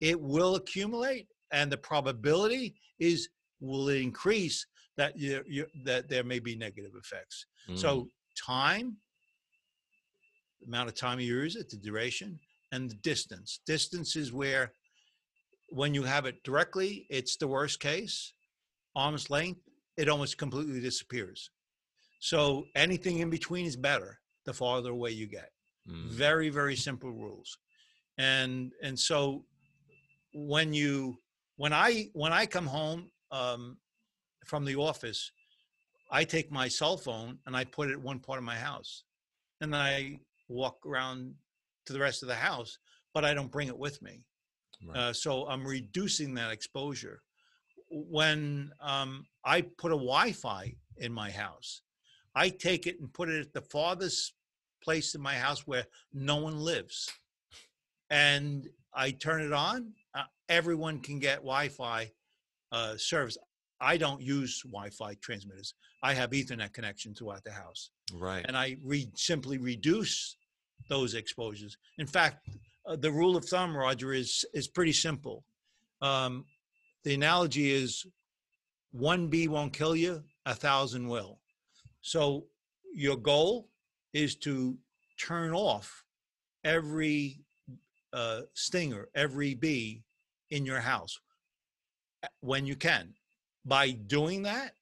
it 0.00 0.20
will 0.20 0.56
accumulate, 0.56 1.28
and 1.52 1.70
the 1.70 1.76
probability 1.76 2.74
is 2.98 3.28
will 3.60 3.88
increase 3.88 4.66
that 4.96 5.16
you, 5.18 5.66
that 5.84 6.08
there 6.08 6.24
may 6.24 6.38
be 6.38 6.56
negative 6.56 6.92
effects. 6.98 7.46
Mm. 7.68 7.78
So 7.78 8.08
time, 8.36 8.96
the 10.60 10.66
amount 10.66 10.88
of 10.88 10.94
time 10.94 11.20
you 11.20 11.26
use 11.26 11.56
it, 11.56 11.68
the 11.70 11.76
duration, 11.76 12.38
and 12.72 12.90
the 12.90 12.94
distance. 12.96 13.60
Distance 13.66 14.16
is 14.16 14.32
where 14.32 14.72
when 15.70 15.94
you 15.94 16.02
have 16.02 16.26
it 16.26 16.42
directly, 16.44 17.06
it's 17.10 17.36
the 17.36 17.48
worst 17.48 17.80
case. 17.80 18.32
Arm's 18.94 19.30
length, 19.30 19.60
it 19.96 20.08
almost 20.08 20.38
completely 20.38 20.80
disappears. 20.80 21.50
So 22.20 22.66
anything 22.74 23.18
in 23.18 23.30
between 23.30 23.66
is 23.66 23.76
better 23.76 24.18
the 24.44 24.52
farther 24.52 24.90
away 24.90 25.10
you 25.10 25.26
get 25.26 25.50
Mm. 25.88 26.08
very 26.08 26.48
very 26.48 26.74
simple 26.74 27.12
rules 27.12 27.58
and 28.18 28.72
and 28.82 28.98
so 28.98 29.44
when 30.34 30.72
you 30.74 31.16
when 31.56 31.72
i 31.72 32.08
when 32.12 32.32
i 32.32 32.44
come 32.44 32.66
home 32.66 33.08
um, 33.30 33.76
from 34.44 34.64
the 34.64 34.74
office 34.74 35.30
i 36.10 36.24
take 36.24 36.50
my 36.50 36.68
cell 36.68 36.96
phone 36.96 37.38
and 37.46 37.56
i 37.56 37.64
put 37.64 37.88
it 37.88 37.92
at 37.92 38.00
one 38.00 38.18
part 38.18 38.38
of 38.38 38.44
my 38.44 38.56
house 38.56 39.04
and 39.60 39.72
then 39.72 39.80
i 39.80 40.18
walk 40.48 40.78
around 40.86 41.34
to 41.84 41.92
the 41.92 41.98
rest 41.98 42.22
of 42.22 42.28
the 42.28 42.34
house 42.34 42.78
but 43.14 43.24
i 43.24 43.32
don't 43.34 43.50
bring 43.50 43.68
it 43.68 43.78
with 43.78 44.00
me. 44.02 44.22
Right. 44.86 44.98
uh, 44.98 45.12
so 45.12 45.46
i'm 45.48 45.66
reducing 45.66 46.34
that 46.34 46.52
exposure. 46.52 47.22
When 47.90 48.72
um, 48.80 49.26
i 49.44 49.62
put 49.62 49.92
a 49.92 49.96
wi-fi 49.96 50.74
in 50.98 51.12
my 51.12 51.30
house 51.30 51.82
i 52.34 52.48
take 52.48 52.86
it 52.86 53.00
and 53.00 53.12
put 53.12 53.28
it 53.28 53.40
at 53.40 53.52
the 53.52 53.60
farthest 53.60 54.34
place 54.82 55.14
in 55.14 55.20
my 55.20 55.34
house 55.34 55.66
where 55.66 55.84
no 56.12 56.36
one 56.36 56.58
lives 56.60 57.10
and 58.10 58.68
i 58.94 59.10
turn 59.10 59.42
it 59.42 59.52
on 59.52 59.92
uh, 60.14 60.22
everyone 60.48 61.00
can 61.00 61.18
get 61.18 61.36
wi-fi 61.36 62.10
uh, 62.72 62.96
service 62.96 63.38
i 63.80 63.96
don't 63.96 64.22
use 64.22 64.62
wi-fi 64.62 65.14
transmitters 65.22 65.74
i 66.02 66.12
have 66.12 66.30
ethernet 66.30 66.72
connection 66.72 67.14
throughout 67.14 67.44
the 67.44 67.52
house 67.52 67.90
right. 68.14 68.44
and 68.46 68.56
I 68.56 68.76
re- 68.84 69.10
simply 69.14 69.58
reduce 69.58 70.36
those 70.88 71.14
exposures. 71.14 71.76
In 71.98 72.06
fact, 72.06 72.48
uh, 72.86 72.96
the 72.96 73.10
rule 73.10 73.36
of 73.36 73.44
thumb, 73.44 73.76
Roger, 73.76 74.12
is 74.12 74.44
is 74.54 74.68
pretty 74.68 74.92
simple. 74.92 75.44
Um, 76.02 76.44
the 77.04 77.14
analogy 77.14 77.72
is 77.72 78.06
one 78.92 79.28
bee 79.28 79.48
won't 79.48 79.72
kill 79.72 79.96
you, 79.96 80.22
a 80.44 80.54
thousand 80.54 81.08
will. 81.08 81.40
So 82.00 82.46
your 82.94 83.16
goal 83.16 83.68
is 84.12 84.36
to 84.36 84.78
turn 85.20 85.52
off 85.52 86.04
every 86.64 87.40
uh, 88.12 88.42
stinger, 88.54 89.08
every 89.14 89.54
bee 89.54 90.02
in 90.50 90.64
your 90.64 90.80
house 90.80 91.18
when 92.40 92.66
you 92.66 92.76
can. 92.76 93.14
By 93.66 93.90
doing 93.90 94.42
that, 94.44 94.72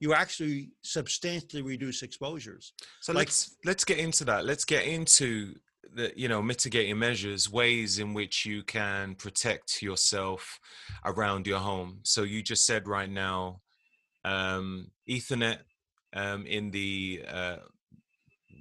you 0.00 0.14
actually 0.14 0.70
substantially 0.82 1.62
reduce 1.62 2.02
exposures. 2.02 2.72
So 3.00 3.12
like- 3.12 3.26
let's 3.28 3.56
let's 3.64 3.84
get 3.84 3.98
into 3.98 4.24
that. 4.24 4.44
Let's 4.44 4.64
get 4.64 4.84
into 4.86 5.54
the 5.94 6.12
you 6.16 6.28
know 6.28 6.40
mitigating 6.40 6.98
measures, 6.98 7.50
ways 7.50 7.98
in 7.98 8.14
which 8.14 8.46
you 8.46 8.62
can 8.62 9.14
protect 9.16 9.82
yourself 9.82 10.58
around 11.04 11.46
your 11.46 11.58
home. 11.58 12.00
So 12.02 12.22
you 12.22 12.42
just 12.42 12.66
said 12.66 12.88
right 12.88 13.10
now, 13.10 13.60
um, 14.24 14.90
Ethernet 15.08 15.58
um, 16.14 16.46
in 16.46 16.70
the 16.70 17.24
uh, 17.28 17.56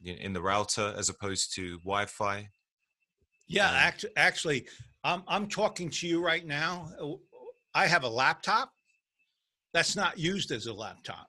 in 0.04 0.34
the 0.34 0.42
router 0.42 0.94
as 0.98 1.10
opposed 1.10 1.54
to 1.56 1.78
Wi-Fi. 1.80 2.50
Yeah, 3.48 3.70
Um, 3.70 3.76
act, 3.76 4.06
actually, 4.16 4.68
I'm 5.04 5.24
I'm 5.28 5.48
talking 5.48 5.90
to 5.90 6.08
you 6.08 6.24
right 6.24 6.46
now. 6.46 6.90
I 7.74 7.88
have 7.88 8.04
a 8.04 8.10
laptop 8.10 8.74
that's 9.74 9.96
not 9.96 10.18
used 10.18 10.52
as 10.52 10.68
a 10.68 10.74
laptop. 10.74 11.28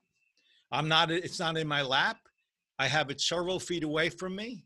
I'm 0.70 0.89
not. 0.89 1.10
It's 1.10 1.39
not 1.39 1.56
in 1.56 1.69
my 1.69 1.82
lap. 1.82 2.16
I 2.78 2.89
have 2.89 3.10
it 3.10 3.20
several 3.20 3.60
feet 3.60 3.85
away 3.85 4.09
from 4.09 4.35
me. 4.35 4.64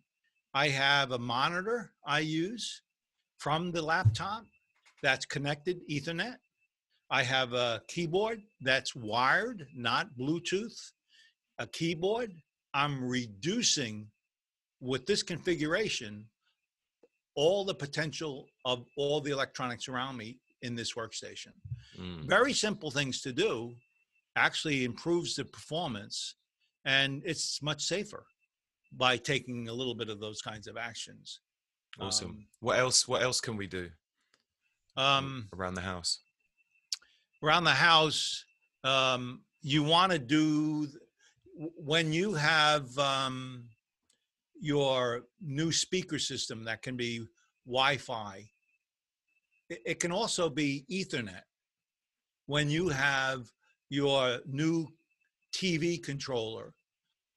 I 0.54 0.68
have 0.68 1.10
a 1.12 1.18
monitor 1.18 1.92
I 2.06 2.20
use 2.20 2.82
from 3.38 3.72
the 3.72 3.82
laptop 3.82 4.44
that's 5.02 5.26
connected 5.26 5.80
Ethernet. 5.90 6.36
I 7.10 7.22
have 7.22 7.52
a 7.52 7.82
keyboard 7.88 8.40
that's 8.60 8.96
wired, 8.96 9.66
not 9.74 10.16
Bluetooth. 10.18 10.92
A 11.58 11.66
keyboard. 11.66 12.32
I'm 12.74 13.04
reducing 13.04 14.08
with 14.80 15.06
this 15.06 15.22
configuration 15.22 16.26
all 17.34 17.64
the 17.64 17.74
potential 17.74 18.46
of 18.64 18.84
all 18.96 19.20
the 19.20 19.30
electronics 19.30 19.88
around 19.88 20.16
me 20.16 20.38
in 20.62 20.74
this 20.74 20.94
workstation. 20.94 21.52
Mm, 21.98 22.28
Very 22.28 22.52
simple 22.52 22.90
things 22.90 23.20
to 23.22 23.32
do, 23.32 23.74
actually 24.36 24.84
improves 24.84 25.34
the 25.36 25.44
performance, 25.44 26.34
and 26.84 27.22
it's 27.24 27.62
much 27.62 27.82
safer 27.84 28.24
by 28.92 29.16
taking 29.16 29.68
a 29.68 29.72
little 29.72 29.94
bit 29.94 30.08
of 30.08 30.20
those 30.20 30.40
kinds 30.42 30.66
of 30.66 30.76
actions. 30.76 31.40
awesome. 32.00 32.46
what 32.60 32.78
else? 32.78 33.08
What 33.08 33.22
else 33.22 33.40
can 33.40 33.56
we 33.56 33.66
do 33.66 33.90
Um, 34.96 35.04
um, 35.06 35.48
around 35.54 35.74
the 35.74 35.80
house? 35.82 36.20
around 37.42 37.64
the 37.64 37.70
house, 37.90 38.44
um, 38.84 39.42
you 39.62 39.82
want 39.82 40.10
to 40.12 40.18
do 40.18 40.88
when 41.76 42.12
you 42.12 42.34
have 42.34 42.96
um, 42.98 43.68
your 44.60 45.22
new 45.40 45.70
speaker 45.72 46.18
system 46.18 46.64
that 46.64 46.82
can 46.82 46.96
be 46.96 47.26
Wi-Fi. 47.66 48.44
It, 49.68 50.00
can 50.00 50.12
also 50.12 50.48
be 50.48 50.84
Ethernet. 50.90 51.42
When 52.46 52.70
you 52.70 52.88
have 52.88 53.50
your 53.88 54.38
new 54.46 54.88
TV 55.54 56.02
controller 56.02 56.74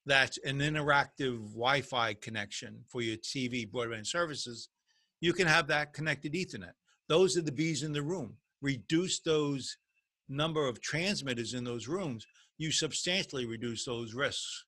that's 0.05 0.39
an 0.39 0.59
interactive 0.59 1.39
Wi-Fi 1.51 2.15
connection 2.15 2.83
for 2.87 3.01
your 3.01 3.17
TV 3.17 3.69
broadband 3.69 4.07
services, 4.07 4.69
you 5.21 5.33
can 5.33 5.47
have 5.47 5.67
that 5.67 5.93
connected 5.93 6.33
Ethernet. 6.33 6.73
Those 7.07 7.37
are 7.37 7.41
the 7.41 7.51
bees 7.51 7.83
in 7.83 7.93
the 7.93 8.01
room. 8.01 8.35
Reduce 8.61 9.19
those 9.19 9.77
number 10.29 10.67
of 10.67 10.81
transmitters 10.81 11.53
in 11.53 11.63
those 11.63 11.87
rooms, 11.87 12.25
you 12.57 12.71
substantially 12.71 13.45
reduce 13.45 13.83
those 13.83 14.13
risks. 14.13 14.65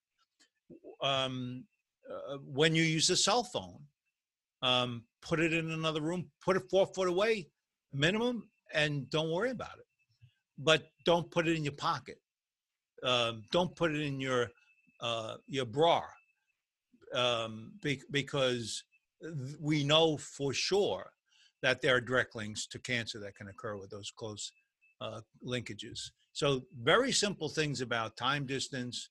Um, 1.00 1.64
uh, 2.10 2.38
when 2.44 2.74
you 2.74 2.82
use 2.82 3.08
a 3.10 3.16
cell 3.16 3.44
phone, 3.44 3.78
um, 4.62 5.04
put 5.22 5.40
it 5.40 5.52
in 5.52 5.70
another 5.70 6.00
room, 6.00 6.30
put 6.44 6.56
it 6.56 6.64
four 6.70 6.86
foot 6.86 7.08
away, 7.08 7.48
minimum, 7.92 8.48
and 8.72 9.08
don't 9.10 9.30
worry 9.30 9.50
about 9.50 9.78
it. 9.78 9.86
But 10.58 10.90
don't 11.04 11.30
put 11.30 11.48
it 11.48 11.56
in 11.56 11.64
your 11.64 11.72
pocket. 11.72 12.18
Um, 13.02 13.42
don't 13.50 13.74
put 13.74 13.92
it 13.94 14.00
in 14.00 14.20
your 14.20 14.48
uh, 15.00 15.36
your 15.46 15.66
bra 15.66 16.02
um, 17.14 17.72
be- 17.82 18.02
because 18.10 18.84
we 19.60 19.84
know 19.84 20.16
for 20.16 20.52
sure 20.52 21.12
that 21.62 21.80
there 21.80 21.96
are 21.96 22.00
direct 22.00 22.34
links 22.34 22.66
to 22.66 22.78
cancer 22.78 23.18
that 23.20 23.36
can 23.36 23.48
occur 23.48 23.76
with 23.76 23.90
those 23.90 24.10
close 24.10 24.52
uh, 25.00 25.20
linkages. 25.44 26.10
So 26.32 26.62
very 26.80 27.12
simple 27.12 27.48
things 27.48 27.80
about 27.80 28.16
time 28.16 28.46
distance 28.46 29.10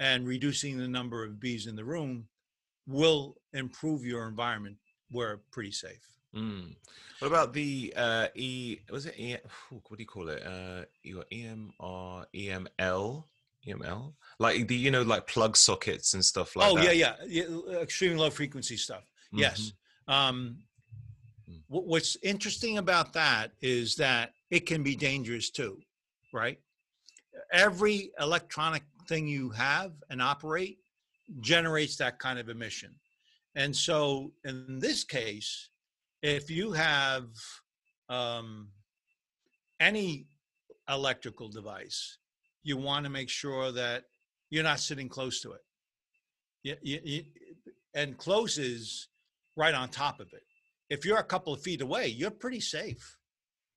and 0.00 0.26
reducing 0.26 0.78
the 0.78 0.88
number 0.88 1.24
of 1.24 1.38
bees 1.38 1.66
in 1.66 1.76
the 1.76 1.84
room 1.84 2.28
will 2.86 3.36
improve 3.52 4.04
your 4.04 4.26
environment 4.26 4.76
where 5.10 5.40
pretty 5.52 5.70
safe. 5.70 6.06
Mm. 6.34 6.74
What 7.18 7.28
about 7.28 7.52
the 7.52 7.92
uh, 7.96 8.28
E? 8.34 8.78
Was 8.90 9.06
it 9.06 9.14
E? 9.18 9.36
What 9.70 9.96
do 9.96 10.02
you 10.02 10.06
call 10.06 10.28
it? 10.28 10.42
Uh, 10.44 10.84
you 11.02 11.16
got 11.16 11.30
EMR, 11.30 12.26
EML, 12.34 13.24
EML, 13.68 14.12
like 14.38 14.66
the 14.68 14.74
you 14.74 14.90
know 14.90 15.02
like 15.02 15.26
plug 15.26 15.56
sockets 15.56 16.14
and 16.14 16.24
stuff 16.24 16.56
like 16.56 16.70
oh 16.70 16.76
that. 16.76 16.96
yeah, 16.96 17.14
yeah, 17.28 17.44
yeah, 17.44 17.76
extreme 17.78 18.16
low 18.16 18.30
frequency 18.30 18.76
stuff. 18.76 19.04
Yes. 19.32 19.72
Um, 20.08 20.58
Mm. 21.50 21.60
what's 21.66 22.16
interesting 22.22 22.78
about 22.78 23.12
that 23.14 23.50
is 23.60 23.96
that 23.96 24.32
it 24.50 24.60
can 24.64 24.84
be 24.84 24.94
dangerous 24.94 25.50
too, 25.50 25.80
right? 26.32 26.58
Every 27.52 28.12
electronic 28.20 28.84
thing 29.08 29.26
you 29.26 29.50
have 29.50 29.92
and 30.08 30.22
operate 30.22 30.78
generates 31.40 31.96
that 31.96 32.20
kind 32.20 32.38
of 32.38 32.48
emission. 32.48 32.94
And 33.56 33.74
so 33.74 34.32
in 34.44 34.78
this 34.78 35.02
case, 35.02 35.70
if 36.22 36.50
you 36.50 36.72
have 36.72 37.24
um, 38.08 38.68
any 39.80 40.26
electrical 40.88 41.48
device, 41.48 42.18
you 42.62 42.76
want 42.76 43.04
to 43.04 43.10
make 43.10 43.28
sure 43.28 43.72
that 43.72 44.04
you're 44.50 44.62
not 44.62 44.80
sitting 44.80 45.08
close 45.08 45.40
to 45.40 45.52
it. 45.52 45.60
You, 46.62 46.76
you, 46.82 47.00
you, 47.04 47.22
and 47.94 48.16
close 48.16 48.56
is 48.58 49.08
right 49.56 49.74
on 49.74 49.88
top 49.88 50.20
of 50.20 50.28
it. 50.32 50.42
If 50.88 51.04
you're 51.04 51.18
a 51.18 51.24
couple 51.24 51.52
of 51.52 51.62
feet 51.62 51.80
away, 51.80 52.08
you're 52.08 52.30
pretty 52.30 52.60
safe. 52.60 53.18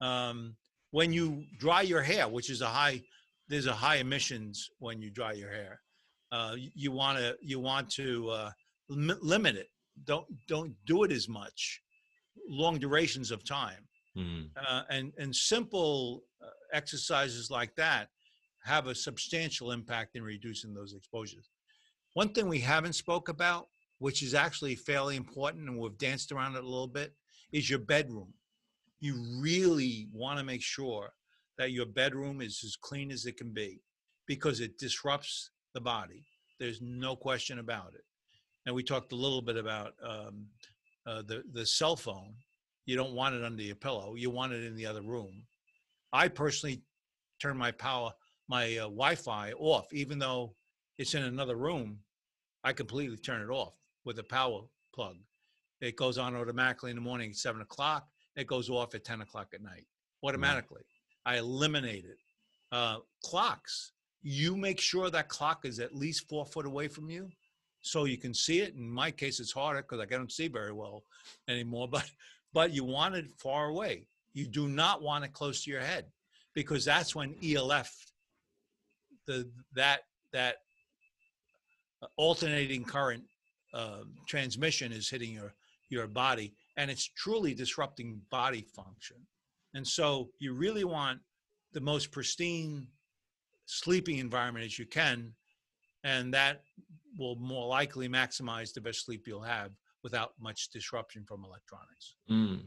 Um, 0.01 0.55
when 0.91 1.11
you 1.11 1.45
dry 1.57 1.81
your 1.81 2.01
hair, 2.01 2.27
which 2.27 2.49
is 2.49 2.61
a 2.61 2.67
high, 2.67 3.01
there's 3.47 3.65
a 3.65 3.73
high 3.73 3.97
emissions 3.97 4.69
when 4.79 5.01
you 5.01 5.09
dry 5.09 5.33
your 5.33 5.49
hair. 5.51 5.81
Uh, 6.31 6.55
you- 6.57 6.91
want 6.91 7.17
to 7.17 7.35
you 7.41 7.59
want 7.59 7.89
to 7.91 8.29
uh, 8.29 8.51
lim- 8.89 9.19
limit 9.21 9.55
it. 9.55 9.67
Don't 10.03 10.25
don't 10.47 10.75
do 10.85 11.03
it 11.03 11.11
as 11.11 11.29
much. 11.29 11.81
Long 12.47 12.79
durations 12.79 13.31
of 13.31 13.43
time 13.43 13.87
Mm. 14.17 14.49
uh, 14.55 14.83
and 14.89 15.11
and 15.17 15.35
simple 15.35 16.23
uh, 16.41 16.47
exercises 16.71 17.51
like 17.51 17.75
that 17.75 18.07
have 18.63 18.87
a 18.87 18.95
substantial 18.95 19.71
impact 19.71 20.15
in 20.15 20.23
reducing 20.23 20.73
those 20.73 20.93
exposures. 20.93 21.49
One 22.13 22.29
thing 22.29 22.47
we 22.47 22.59
haven't 22.59 22.93
spoke 22.93 23.27
about, 23.27 23.67
which 23.99 24.23
is 24.23 24.33
actually 24.33 24.75
fairly 24.75 25.17
important, 25.17 25.67
and 25.67 25.77
we've 25.77 25.97
danced 25.97 26.31
around 26.31 26.55
it 26.55 26.63
a 26.63 26.67
little 26.67 26.87
bit, 26.87 27.13
is 27.51 27.69
your 27.69 27.79
bedroom. 27.79 28.33
You 29.01 29.15
really 29.41 30.07
want 30.13 30.39
to 30.39 30.45
make 30.45 30.63
sure 30.63 31.11
that 31.57 31.71
your 31.71 31.85
bedroom 31.85 32.41
is 32.41 32.61
as 32.63 32.77
clean 32.77 33.11
as 33.11 33.25
it 33.25 33.35
can 33.37 33.51
be, 33.53 33.81
because 34.27 34.61
it 34.61 34.79
disrupts 34.79 35.51
the 35.73 35.81
body. 35.81 36.25
There's 36.57 36.79
no 36.81 37.17
question 37.17 37.59
about 37.59 37.93
it. 37.95 38.05
And 38.65 38.73
we 38.73 38.81
talked 38.81 39.11
a 39.11 39.17
little 39.17 39.41
bit 39.41 39.57
about 39.57 39.93
um, 40.01 40.47
uh, 41.05 41.21
the 41.21 41.43
the 41.53 41.65
cell 41.65 41.95
phone 41.95 42.33
you 42.85 42.95
don't 42.95 43.13
want 43.13 43.35
it 43.35 43.43
under 43.43 43.63
your 43.63 43.75
pillow 43.75 44.15
you 44.15 44.29
want 44.29 44.53
it 44.53 44.63
in 44.63 44.75
the 44.75 44.85
other 44.85 45.01
room. 45.01 45.43
I 46.13 46.27
personally 46.27 46.81
turn 47.41 47.57
my 47.57 47.71
power 47.71 48.11
my 48.47 48.77
uh, 48.77 48.83
wi-fi 48.83 49.51
off 49.53 49.91
even 49.93 50.19
though 50.19 50.55
it's 50.97 51.13
in 51.13 51.23
another 51.23 51.55
room 51.55 51.99
i 52.63 52.71
completely 52.71 53.17
turn 53.17 53.41
it 53.41 53.51
off 53.51 53.75
with 54.05 54.19
a 54.19 54.23
power 54.23 54.61
plug. 54.93 55.17
It 55.81 55.97
goes 55.97 56.17
on 56.17 56.35
automatically 56.35 56.91
in 56.91 56.95
the 56.95 57.01
morning 57.01 57.31
at 57.31 57.35
7 57.35 57.61
o'clock 57.61 58.07
it 58.35 58.47
goes 58.47 58.69
off 58.69 58.95
at 58.95 59.03
10 59.03 59.21
o'clock 59.21 59.47
at 59.53 59.61
night 59.61 59.85
automatically. 60.23 60.81
I 61.25 61.37
eliminate 61.37 62.05
it. 62.05 62.17
Uh, 62.71 62.97
clocks 63.23 63.91
you 64.27 64.57
make 64.57 64.79
sure 64.79 65.11
that 65.11 65.29
clock 65.29 65.65
is 65.65 65.79
at 65.79 65.95
least 65.95 66.27
four 66.27 66.45
foot 66.47 66.65
away 66.65 66.87
from 66.87 67.09
you 67.09 67.29
so 67.85 68.05
you 68.05 68.17
can 68.17 68.33
see 68.33 68.61
it 68.61 68.73
in 68.75 68.89
my 68.89 69.11
case 69.11 69.39
it's 69.39 69.51
harder 69.51 69.81
because 69.81 69.99
i 69.99 70.05
don't 70.05 70.31
see 70.31 70.47
very 70.47 70.71
well 70.71 71.03
anymore 71.47 71.87
but 71.91 72.09
but 72.55 72.73
you 72.73 72.85
want 72.85 73.15
it 73.15 73.25
far 73.37 73.67
away. 73.67 74.07
You 74.33 74.47
do 74.47 74.69
not 74.69 75.01
want 75.01 75.25
it 75.25 75.33
close 75.33 75.65
to 75.65 75.69
your 75.69 75.81
head 75.81 76.05
because 76.53 76.85
that's 76.85 77.13
when 77.13 77.35
ELF, 77.43 77.93
the 79.27 79.47
that 79.73 80.03
that 80.31 80.55
uh, 82.01 82.07
alternating 82.15 82.85
current 82.85 83.23
uh, 83.73 84.03
transmission 84.25 84.93
is 84.93 85.09
hitting 85.09 85.33
your 85.33 85.53
your 85.89 86.07
body, 86.07 86.53
and 86.77 86.89
it's 86.89 87.05
truly 87.05 87.53
disrupting 87.53 88.21
body 88.31 88.61
function. 88.61 89.17
And 89.73 89.85
so 89.85 90.29
you 90.39 90.53
really 90.53 90.85
want 90.85 91.19
the 91.73 91.81
most 91.81 92.09
pristine 92.09 92.87
sleeping 93.65 94.19
environment 94.19 94.65
as 94.65 94.79
you 94.79 94.85
can, 94.85 95.33
and 96.05 96.31
that 96.33 96.61
will 97.17 97.35
more 97.35 97.67
likely 97.67 98.07
maximize 98.07 98.71
the 98.73 98.79
best 98.79 99.03
sleep 99.05 99.27
you'll 99.27 99.41
have 99.41 99.71
without 100.03 100.33
much 100.39 100.69
disruption 100.69 101.25
from 101.27 101.43
electronics. 101.43 102.15
Mm. 102.29 102.61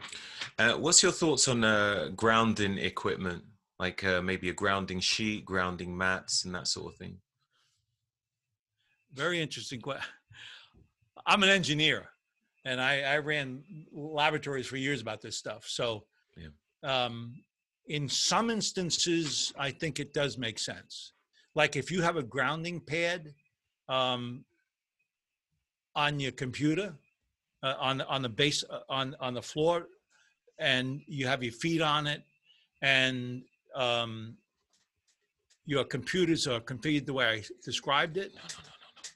Uh, 0.58 0.72
what's 0.76 1.02
your 1.04 1.12
thoughts 1.12 1.46
on 1.46 1.62
uh, 1.62 2.08
grounding 2.16 2.78
equipment, 2.78 3.44
like 3.78 4.02
uh, 4.04 4.20
maybe 4.20 4.48
a 4.48 4.52
grounding 4.52 4.98
sheet, 4.98 5.44
grounding 5.44 5.96
mats, 5.96 6.44
and 6.44 6.54
that 6.54 6.66
sort 6.66 6.92
of 6.92 6.98
thing? 6.98 7.18
Very 9.14 9.40
interesting 9.40 9.80
question. 9.80 10.04
I'm 11.26 11.44
an 11.44 11.48
engineer, 11.48 12.08
and 12.64 12.80
I, 12.80 13.02
I 13.02 13.18
ran 13.18 13.62
laboratories 13.92 14.66
for 14.66 14.76
years 14.76 15.00
about 15.00 15.20
this 15.20 15.36
stuff. 15.36 15.64
So, 15.66 16.04
um, 16.82 17.34
in 17.86 18.08
some 18.08 18.50
instances, 18.50 19.52
I 19.56 19.70
think 19.70 20.00
it 20.00 20.12
does 20.12 20.38
make 20.38 20.58
sense. 20.58 21.12
Like 21.54 21.76
if 21.76 21.90
you 21.90 22.02
have 22.02 22.16
a 22.16 22.22
grounding 22.22 22.80
pad 22.80 23.34
um, 23.88 24.44
on 25.94 26.20
your 26.20 26.32
computer, 26.32 26.94
uh, 27.62 27.74
on 27.78 27.98
the 27.98 28.06
on 28.06 28.22
the 28.22 28.28
base 28.28 28.62
uh, 28.70 28.80
on 28.88 29.16
on 29.20 29.34
the 29.34 29.42
floor, 29.42 29.86
and 30.58 31.00
you 31.06 31.26
have 31.26 31.42
your 31.42 31.52
feet 31.52 31.82
on 31.82 32.06
it, 32.06 32.22
and 32.82 33.42
um, 33.74 34.36
your 35.66 35.84
computers 35.84 36.46
are 36.46 36.60
configured 36.60 37.06
the 37.06 37.12
way 37.12 37.26
I 37.26 37.42
described 37.64 38.16
it. 38.16 38.32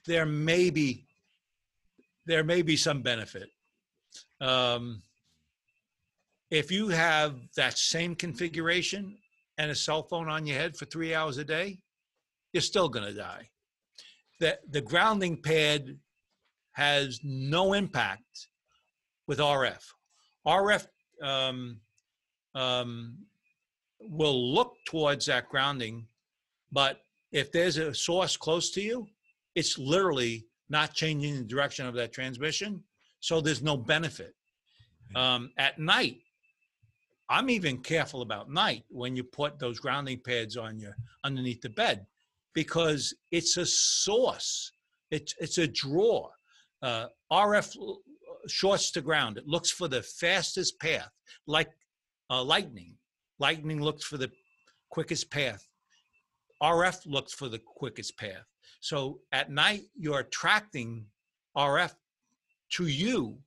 There 0.05 0.25
may 0.25 0.69
be 0.69 1.05
there 2.25 2.43
may 2.43 2.61
be 2.61 2.77
some 2.77 3.01
benefit. 3.01 3.49
Um, 4.41 5.01
if 6.51 6.71
you 6.71 6.89
have 6.89 7.35
that 7.55 7.77
same 7.77 8.15
configuration 8.15 9.17
and 9.57 9.71
a 9.71 9.75
cell 9.75 10.03
phone 10.03 10.29
on 10.29 10.45
your 10.45 10.57
head 10.57 10.77
for 10.77 10.85
three 10.85 11.15
hours 11.15 11.37
a 11.37 11.43
day, 11.43 11.79
you're 12.53 12.61
still 12.61 12.87
going 12.87 13.05
to 13.05 13.13
die. 13.13 13.49
The, 14.39 14.59
the 14.69 14.81
grounding 14.81 15.41
pad 15.41 15.97
has 16.73 17.19
no 17.23 17.73
impact 17.73 18.47
with 19.27 19.39
RF. 19.39 19.83
RF 20.47 20.87
um, 21.21 21.79
um, 22.55 23.17
will 23.99 24.53
look 24.53 24.75
towards 24.85 25.25
that 25.25 25.49
grounding, 25.49 26.07
but 26.71 27.01
if 27.31 27.51
there's 27.51 27.77
a 27.77 27.93
source 27.93 28.37
close 28.37 28.71
to 28.71 28.81
you, 28.81 29.07
it's 29.55 29.77
literally 29.77 30.45
not 30.69 30.93
changing 30.93 31.35
the 31.35 31.43
direction 31.43 31.85
of 31.85 31.95
that 31.95 32.11
transmission. 32.13 32.83
So 33.19 33.41
there's 33.41 33.63
no 33.63 33.77
benefit. 33.77 34.33
Um, 35.15 35.51
at 35.57 35.79
night, 35.79 36.17
I'm 37.29 37.49
even 37.49 37.77
careful 37.77 38.21
about 38.21 38.51
night 38.51 38.83
when 38.89 39.15
you 39.15 39.23
put 39.23 39.59
those 39.59 39.79
grounding 39.79 40.19
pads 40.19 40.57
on 40.57 40.77
your 40.77 40.95
underneath 41.23 41.61
the 41.61 41.69
bed 41.69 42.05
because 42.53 43.13
it's 43.31 43.57
a 43.57 43.65
source. 43.65 44.71
It's 45.11 45.33
it's 45.39 45.57
a 45.57 45.67
draw. 45.67 46.29
Uh, 46.81 47.07
RF 47.31 47.75
shorts 48.47 48.91
to 48.91 49.01
ground. 49.01 49.37
It 49.37 49.47
looks 49.47 49.71
for 49.71 49.87
the 49.87 50.01
fastest 50.01 50.79
path, 50.79 51.09
like 51.47 51.69
uh, 52.29 52.43
lightning. 52.43 52.95
Lightning 53.39 53.81
looks 53.81 54.03
for 54.03 54.17
the 54.17 54.31
quickest 54.89 55.29
path. 55.31 55.65
RF 56.61 57.05
looks 57.05 57.33
for 57.33 57.49
the 57.49 57.59
quickest 57.59 58.17
path. 58.17 58.45
So 58.79 59.19
at 59.31 59.51
night, 59.51 59.83
you're 59.95 60.19
attracting 60.19 61.05
RF 61.57 61.93
to 62.73 62.87
you 62.87 63.37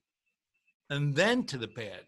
and 0.89 1.15
then 1.15 1.43
to 1.45 1.57
the 1.57 1.67
pad. 1.67 2.01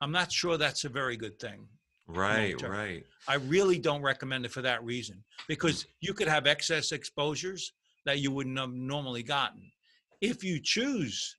I'm 0.00 0.12
not 0.12 0.30
sure 0.30 0.56
that's 0.56 0.84
a 0.84 0.88
very 0.88 1.16
good 1.16 1.38
thing. 1.38 1.66
Right, 2.08 2.60
right. 2.62 3.04
I 3.26 3.34
really 3.34 3.78
don't 3.78 4.02
recommend 4.02 4.44
it 4.44 4.52
for 4.52 4.62
that 4.62 4.84
reason 4.84 5.24
because 5.48 5.86
you 6.00 6.14
could 6.14 6.28
have 6.28 6.46
excess 6.46 6.92
exposures 6.92 7.72
that 8.04 8.20
you 8.20 8.30
wouldn't 8.30 8.58
have 8.58 8.72
normally 8.72 9.24
gotten. 9.24 9.70
If 10.20 10.44
you 10.44 10.60
choose, 10.62 11.36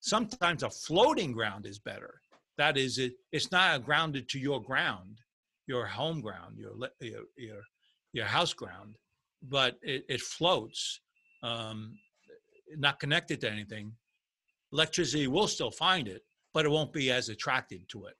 sometimes 0.00 0.62
a 0.62 0.70
floating 0.70 1.32
ground 1.32 1.66
is 1.66 1.78
better. 1.78 2.20
That 2.56 2.78
is, 2.78 2.96
it, 2.98 3.12
it's 3.32 3.52
not 3.52 3.84
grounded 3.84 4.28
to 4.30 4.38
your 4.38 4.62
ground, 4.62 5.18
your 5.66 5.84
home 5.84 6.22
ground, 6.22 6.56
your 6.58 6.72
your 7.00 7.24
your, 7.36 7.60
your 8.14 8.24
house 8.24 8.54
ground, 8.54 8.96
but 9.42 9.76
it, 9.82 10.06
it 10.08 10.22
floats, 10.22 11.00
um, 11.42 11.98
not 12.78 12.98
connected 12.98 13.42
to 13.42 13.50
anything. 13.50 13.92
Electricity 14.72 15.28
will 15.28 15.48
still 15.48 15.70
find 15.70 16.08
it, 16.08 16.22
but 16.54 16.64
it 16.64 16.70
won't 16.70 16.92
be 16.94 17.10
as 17.10 17.28
attracted 17.28 17.86
to 17.90 18.06
it 18.06 18.16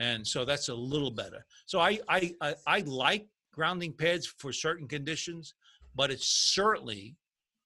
and 0.00 0.26
so 0.26 0.44
that's 0.44 0.68
a 0.68 0.74
little 0.74 1.10
better. 1.10 1.44
So 1.66 1.80
I 1.80 1.98
I 2.08 2.34
I, 2.40 2.54
I 2.66 2.80
like 2.80 3.28
grounding 3.52 3.92
pads 3.92 4.26
for 4.26 4.52
certain 4.52 4.86
conditions, 4.86 5.54
but 5.94 6.10
it's 6.10 6.28
certainly 6.28 7.16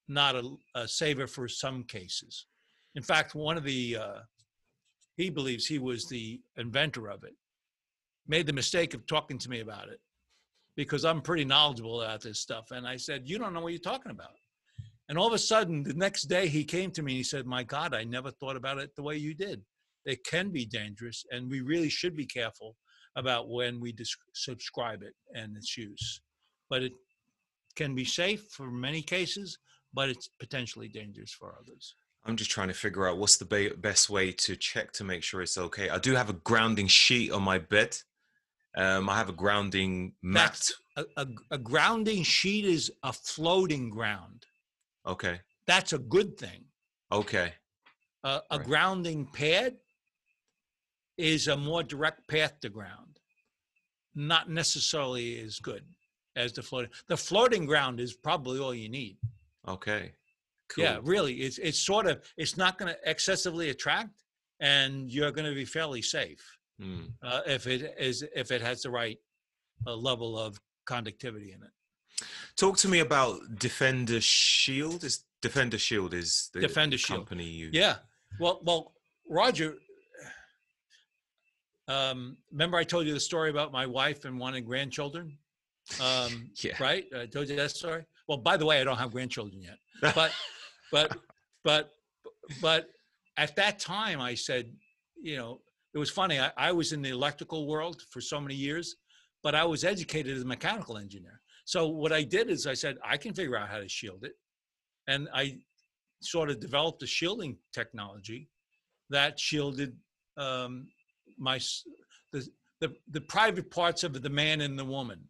not 0.09 0.37
a, 0.37 0.57
a 0.75 0.89
saver 0.89 1.27
for 1.27 1.49
some 1.49 1.85
cases. 1.85 2.47
In 2.95 3.03
fact, 3.03 3.35
one 3.35 3.57
of 3.57 3.65
the 3.65 3.97
uh, 3.97 4.19
he 5.17 5.31
believes 5.31 5.67
he 5.67 5.79
was 5.79 6.09
the 6.09 6.41
inventor 6.57 7.09
of 7.09 7.25
it. 7.25 7.35
Made 8.27 8.47
the 8.47 8.53
mistake 8.53 8.95
of 8.95 9.07
talking 9.07 9.39
to 9.39 9.51
me 9.51 9.61
about 9.61 9.89
it 9.89 10.01
because 10.77 11.05
I'm 11.05 11.21
pretty 11.21 11.45
knowledgeable 11.45 12.03
about 12.03 12.23
this 12.23 12.41
stuff, 12.41 12.71
and 12.71 12.87
I 12.87 12.97
said, 12.97 13.29
"You 13.29 13.39
don't 13.39 13.53
know 13.53 13.61
what 13.61 13.73
you're 13.73 13.81
talking 13.81 14.13
about." 14.13 14.35
And 15.09 15.19
all 15.19 15.27
of 15.27 15.33
a 15.33 15.39
sudden, 15.39 15.83
the 15.83 15.95
next 15.95 16.23
day, 16.25 16.47
he 16.47 16.65
came 16.65 16.93
to 16.93 17.03
me 17.03 17.13
and 17.13 17.17
he 17.17 17.25
said, 17.25 17.47
"My 17.47 17.65
God, 17.65 17.95
I 17.95 18.05
never 18.05 18.31
thought 18.31 18.57
about 18.57 18.79
it 18.79 18.95
the 18.95 19.03
way 19.03 19.17
you 19.17 19.35
did." 19.35 19.63
It 20.05 20.25
can 20.25 20.51
be 20.51 20.65
dangerous, 20.67 21.25
and 21.31 21.51
we 21.51 21.61
really 21.61 21.89
should 21.89 22.17
be 22.17 22.27
careful 22.27 22.77
about 23.17 23.49
when 23.49 23.81
we 23.81 23.93
dis- 23.93 24.17
subscribe 24.35 25.03
it 25.03 25.15
and 25.35 25.57
its 25.57 25.77
use. 25.77 26.21
But 26.69 26.83
it 26.83 26.93
can 27.77 27.95
be 27.95 28.05
safe 28.05 28.45
for 28.51 28.71
many 28.71 29.03
cases, 29.03 29.59
but 29.93 30.09
it's 30.09 30.29
potentially 30.39 30.89
dangerous 30.89 31.33
for 31.33 31.57
others. 31.61 31.95
I'm 32.25 32.37
just 32.37 32.51
trying 32.51 32.69
to 32.69 32.75
figure 32.75 33.09
out 33.09 33.19
what's 33.19 33.39
the 33.39 33.45
ba- 33.47 33.77
best 33.77 34.11
way 34.11 34.31
to 34.33 34.55
check 34.57 34.93
to 34.93 35.05
make 35.05 35.23
sure 35.23 35.43
it's 35.43 35.57
okay. 35.59 35.89
I 35.89 35.99
do 35.99 36.15
have 36.15 36.31
a 36.31 36.35
grounding 36.35 36.87
sheet 36.87 37.33
on 37.33 37.43
my 37.43 37.59
bed. 37.59 37.97
Um, 38.77 39.09
I 39.09 39.17
have 39.17 39.29
a 39.29 39.33
grounding 39.35 40.15
mat. 40.23 40.71
A, 40.97 41.05
a, 41.17 41.27
a 41.53 41.59
grounding 41.59 42.23
sheet 42.23 42.65
is 42.65 42.93
a 43.03 43.13
floating 43.13 43.91
ground. 43.91 44.45
Okay. 45.07 45.41
That's 45.67 45.93
a 45.93 45.99
good 45.99 46.37
thing. 46.39 46.65
Okay. 47.11 47.55
Uh, 48.23 48.41
a 48.51 48.59
Right. 48.59 48.67
grounding 48.67 49.27
pad 49.27 49.77
is 51.17 51.49
a 51.49 51.57
more 51.57 51.83
direct 51.83 52.27
path 52.29 52.59
to 52.61 52.69
ground, 52.69 53.19
not 54.15 54.49
necessarily 54.51 55.39
as 55.41 55.59
good 55.59 55.85
as 56.37 56.53
the 56.53 56.63
floating. 56.63 56.91
The 57.09 57.17
floating 57.17 57.67
ground 57.67 58.01
is 58.01 58.15
probably 58.15 58.59
all 58.59 58.75
you 58.75 58.89
need. 58.89 59.19
Okay. 59.69 60.13
Cool. 60.69 60.85
Yeah, 60.85 60.99
really, 61.03 61.35
it's 61.43 61.59
it's 61.59 61.79
sort 61.79 62.07
of 62.07 62.23
it's 62.37 62.57
not 62.57 62.79
going 62.79 62.93
to 62.95 62.99
excessively 63.11 63.71
attract, 63.71 64.23
and 64.61 65.11
you're 65.11 65.33
going 65.33 65.49
to 65.49 65.55
be 65.55 65.65
fairly 65.65 66.03
safe 66.03 66.45
Hmm. 66.81 67.01
uh, 67.23 67.41
if 67.47 67.67
it 67.67 67.95
is 67.99 68.25
if 68.35 68.51
it 68.51 68.63
has 68.63 68.83
the 68.83 68.91
right 68.91 69.19
uh, 69.87 69.95
level 69.95 70.39
of 70.39 70.59
conductivity 70.87 71.53
in 71.53 71.63
it. 71.63 72.25
Talk 72.57 72.77
to 72.79 72.89
me 72.89 73.01
about 73.01 73.41
Defender 73.59 74.21
Shield. 74.21 75.03
Is 75.05 75.25
Defender 75.43 75.79
Shield 75.79 76.15
is 76.15 76.51
the 76.55 76.61
Defender 76.61 76.97
Shield. 76.99 77.19
company 77.21 77.45
you? 77.45 77.71
Yeah. 77.73 77.97
Well, 78.39 78.61
well, 78.63 78.93
Roger. 79.29 79.75
Um, 81.91 82.37
remember, 82.53 82.77
I 82.77 82.85
told 82.85 83.07
you 83.07 83.13
the 83.13 83.21
story 83.21 83.51
about 83.51 83.73
my 83.73 83.85
wife 83.85 84.25
and 84.25 84.39
wanting 84.39 84.65
grandchildren. 84.65 85.37
Um, 86.01 86.51
Yeah. 86.63 86.77
right? 86.79 87.05
I 87.17 87.27
told 87.27 87.49
you 87.49 87.57
that 87.57 87.73
story. 87.73 88.05
Well, 88.29 88.39
by 88.39 88.57
the 88.57 88.65
way, 88.65 88.81
I 88.81 88.85
don't 88.85 88.97
have 88.99 89.11
grandchildren 89.11 89.61
yet, 89.61 89.79
but, 90.15 90.33
but, 90.93 91.17
but, 91.65 91.91
but 92.63 92.91
at 93.37 93.57
that 93.57 93.81
time, 93.81 94.21
I 94.21 94.35
said, 94.35 94.73
you 95.21 95.37
know, 95.37 95.61
it 95.93 95.99
was 95.99 96.11
funny. 96.11 96.39
I, 96.39 96.53
I 96.57 96.71
was 96.71 96.93
in 96.93 97.03
the 97.03 97.09
electrical 97.11 97.67
world 97.67 98.03
for 98.11 98.21
so 98.21 98.41
many 98.41 98.55
years, 98.55 98.95
but 99.43 99.57
I 99.57 99.65
was 99.65 99.83
educated 99.83 100.37
as 100.37 100.43
a 100.43 100.47
mechanical 100.47 100.97
engineer. 100.97 101.41
So 101.65 101.89
what 101.89 102.13
I 102.13 102.23
did 102.23 102.51
is 102.51 102.69
I 102.69 102.75
said, 102.75 102.99
I 103.05 103.17
can 103.17 103.35
figure 103.35 103.57
out 103.57 103.69
how 103.69 103.79
to 103.79 103.89
shield 103.89 104.25
it. 104.25 104.35
And 105.09 105.29
I 105.35 105.59
sort 106.23 106.51
of 106.51 106.61
developed 106.61 107.03
a 107.03 107.07
shielding 107.07 107.57
technology 107.73 108.49
that 109.09 109.41
shielded 109.41 109.97
um, 110.37 110.87
my 111.39 111.61
the, 112.33 112.47
the 112.81 112.95
the 113.11 113.21
private 113.21 113.71
parts 113.71 114.05
of 114.05 114.21
the 114.21 114.31
man 114.31 114.61
and 114.61 114.79
the 114.79 114.85
woman. 114.85 115.21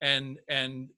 And 0.00 0.38
and 0.48 0.90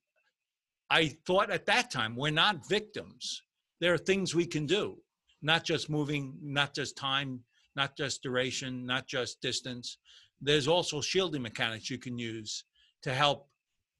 i 0.90 1.06
thought 1.26 1.50
at 1.50 1.66
that 1.66 1.90
time 1.90 2.16
we're 2.16 2.30
not 2.30 2.68
victims. 2.68 3.42
There 3.80 3.94
are 3.94 3.98
things 3.98 4.34
we 4.34 4.46
can 4.46 4.66
do. 4.66 4.98
Not 5.42 5.64
just 5.64 5.88
moving 5.88 6.36
not 6.42 6.74
just 6.74 6.96
time 6.96 7.40
not 7.76 7.96
just 7.96 8.22
duration 8.22 8.86
not 8.86 9.06
just 9.06 9.40
distance. 9.40 9.98
There's 10.40 10.68
also 10.68 11.00
shielding 11.00 11.42
mechanics 11.42 11.90
you 11.90 11.98
can 11.98 12.18
use 12.18 12.64
to 13.02 13.12
help 13.12 13.48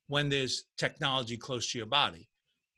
when 0.09 0.29
there's 0.29 0.65
technology 0.79 1.37
close 1.37 1.71
to 1.71 1.79
your 1.79 1.87
body. 1.87 2.29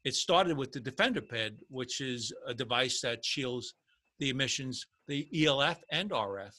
It 0.05 0.15
started 0.15 0.57
with 0.57 0.73
the 0.73 0.81
defender 0.81 1.23
pad 1.23 1.59
which 1.69 2.01
is 2.01 2.33
a 2.47 2.55
device 2.55 3.01
that 3.01 3.25
shields 3.25 3.75
the 4.19 4.31
emissions 4.31 4.87
the 5.09 5.27
elf 5.47 5.83
and 5.91 6.11
rf 6.11 6.55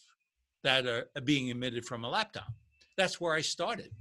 that 0.63 0.85
are 0.85 1.07
being 1.23 1.49
emitted 1.49 1.85
from 1.85 2.03
a 2.03 2.09
laptop 2.09 2.51
that's 2.97 3.19
where 3.19 3.33
i 3.33 3.41
started 3.41 3.91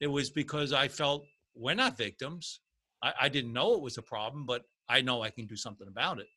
it 0.00 0.06
was 0.06 0.30
because 0.30 0.72
I 0.72 0.88
felt 0.88 1.26
we're 1.54 1.74
not 1.74 1.96
victims. 1.96 2.60
I, 3.02 3.12
I 3.22 3.28
didn't 3.28 3.52
know 3.52 3.74
it 3.74 3.82
was 3.82 3.98
a 3.98 4.02
problem, 4.02 4.46
but 4.46 4.64
I 4.88 5.02
know 5.02 5.22
I 5.22 5.30
can 5.30 5.46
do 5.46 5.56
something 5.56 5.86
about 5.86 6.18
it. 6.18 6.28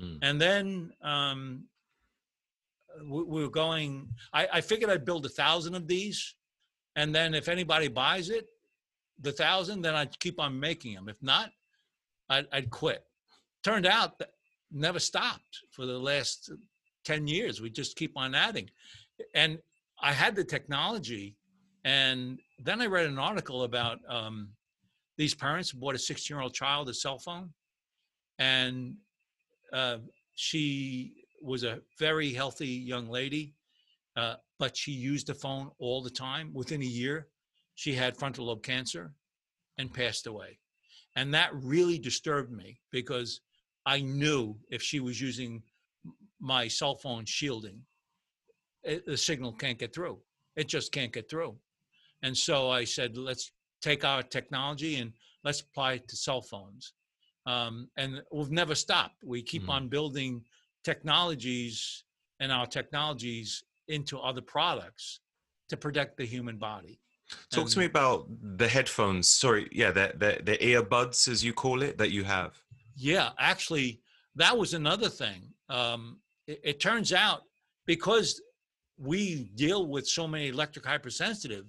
Mm. 0.00 0.18
And 0.22 0.40
then 0.40 0.92
um, 1.02 1.64
we, 3.02 3.22
we 3.24 3.42
were 3.42 3.50
going. 3.50 4.08
I, 4.32 4.48
I 4.54 4.60
figured 4.60 4.90
I'd 4.90 5.06
build 5.06 5.24
a 5.26 5.30
thousand 5.30 5.74
of 5.74 5.88
these, 5.88 6.34
and 6.96 7.14
then 7.14 7.34
if 7.34 7.48
anybody 7.48 7.88
buys 7.88 8.28
it, 8.28 8.46
the 9.20 9.32
thousand, 9.32 9.82
then 9.82 9.94
I'd 9.94 10.18
keep 10.20 10.38
on 10.38 10.60
making 10.60 10.94
them. 10.94 11.08
If 11.08 11.20
not, 11.22 11.50
I'd, 12.28 12.46
I'd 12.52 12.70
quit. 12.70 13.04
Turned 13.64 13.86
out 13.86 14.18
that 14.18 14.30
never 14.70 15.00
stopped 15.00 15.62
for 15.70 15.86
the 15.86 15.98
last 15.98 16.52
ten 17.04 17.26
years. 17.26 17.60
We 17.60 17.70
just 17.70 17.96
keep 17.96 18.12
on 18.16 18.34
adding, 18.34 18.70
and 19.34 19.58
I 20.00 20.12
had 20.12 20.34
the 20.34 20.44
technology 20.44 21.36
and 21.84 22.38
then 22.58 22.80
I 22.80 22.86
read 22.86 23.06
an 23.06 23.18
article 23.18 23.62
about 23.62 23.98
um, 24.08 24.50
these 25.16 25.34
parents 25.34 25.72
bought 25.72 25.94
a 25.94 25.98
16 25.98 26.34
year 26.34 26.42
old 26.42 26.54
child 26.54 26.88
a 26.88 26.94
cell 26.94 27.18
phone. 27.18 27.50
And 28.38 28.96
uh, 29.72 29.98
she 30.34 31.14
was 31.42 31.64
a 31.64 31.80
very 31.98 32.32
healthy 32.32 32.68
young 32.68 33.08
lady, 33.08 33.54
uh, 34.16 34.34
but 34.58 34.76
she 34.76 34.92
used 34.92 35.26
the 35.26 35.34
phone 35.34 35.70
all 35.78 36.02
the 36.02 36.10
time. 36.10 36.52
Within 36.52 36.82
a 36.82 36.86
year, 36.86 37.28
she 37.74 37.94
had 37.94 38.16
frontal 38.16 38.46
lobe 38.46 38.62
cancer 38.62 39.12
and 39.76 39.92
passed 39.92 40.26
away. 40.26 40.58
And 41.16 41.34
that 41.34 41.50
really 41.54 41.98
disturbed 41.98 42.52
me 42.52 42.80
because 42.92 43.40
I 43.86 44.00
knew 44.00 44.56
if 44.70 44.82
she 44.82 45.00
was 45.00 45.20
using 45.20 45.62
my 46.40 46.68
cell 46.68 46.96
phone 46.96 47.24
shielding, 47.24 47.82
it, 48.84 49.06
the 49.06 49.16
signal 49.16 49.52
can't 49.52 49.78
get 49.78 49.94
through. 49.94 50.18
It 50.56 50.68
just 50.68 50.92
can't 50.92 51.12
get 51.12 51.28
through. 51.30 51.56
And 52.22 52.36
so 52.36 52.70
I 52.70 52.84
said, 52.84 53.16
let's 53.16 53.52
take 53.82 54.04
our 54.04 54.22
technology 54.22 54.96
and 54.96 55.12
let's 55.44 55.60
apply 55.60 55.94
it 55.94 56.08
to 56.08 56.16
cell 56.16 56.42
phones. 56.42 56.94
Um, 57.46 57.88
and 57.96 58.22
we've 58.32 58.50
never 58.50 58.74
stopped. 58.74 59.22
We 59.24 59.42
keep 59.42 59.64
Mm. 59.64 59.68
on 59.70 59.88
building 59.88 60.44
technologies 60.84 62.04
and 62.40 62.52
our 62.52 62.66
technologies 62.66 63.62
into 63.88 64.18
other 64.18 64.42
products 64.42 65.20
to 65.68 65.76
protect 65.76 66.16
the 66.16 66.26
human 66.26 66.58
body. 66.58 67.00
Talk 67.52 67.68
to 67.68 67.78
me 67.78 67.84
about 67.84 68.26
the 68.56 68.66
headphones. 68.68 69.28
Sorry, 69.28 69.68
yeah, 69.70 69.90
the, 69.90 70.12
the 70.16 70.40
the 70.42 70.56
earbuds 70.58 71.28
as 71.28 71.44
you 71.44 71.52
call 71.52 71.82
it 71.82 71.98
that 71.98 72.10
you 72.10 72.24
have. 72.24 72.52
Yeah, 72.96 73.30
actually, 73.38 74.00
that 74.36 74.56
was 74.56 74.72
another 74.72 75.10
thing. 75.10 75.52
Um, 75.68 76.20
it, 76.46 76.60
it 76.64 76.80
turns 76.80 77.12
out 77.12 77.42
because 77.86 78.40
we 78.98 79.44
deal 79.54 79.86
with 79.86 80.06
so 80.06 80.26
many 80.26 80.48
electric 80.48 80.84
hypersensitive, 80.84 81.66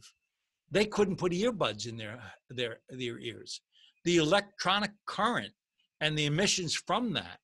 they 0.71 0.85
couldn't 0.85 1.17
put 1.17 1.31
earbuds 1.31 1.87
in 1.87 1.97
their 1.97 2.19
their 2.49 2.79
their 2.89 3.19
ears. 3.19 3.61
The 4.05 4.17
electronic 4.17 4.91
current 5.05 5.53
and 6.01 6.17
the 6.17 6.25
emissions 6.25 6.73
from 6.75 7.13
that 7.13 7.39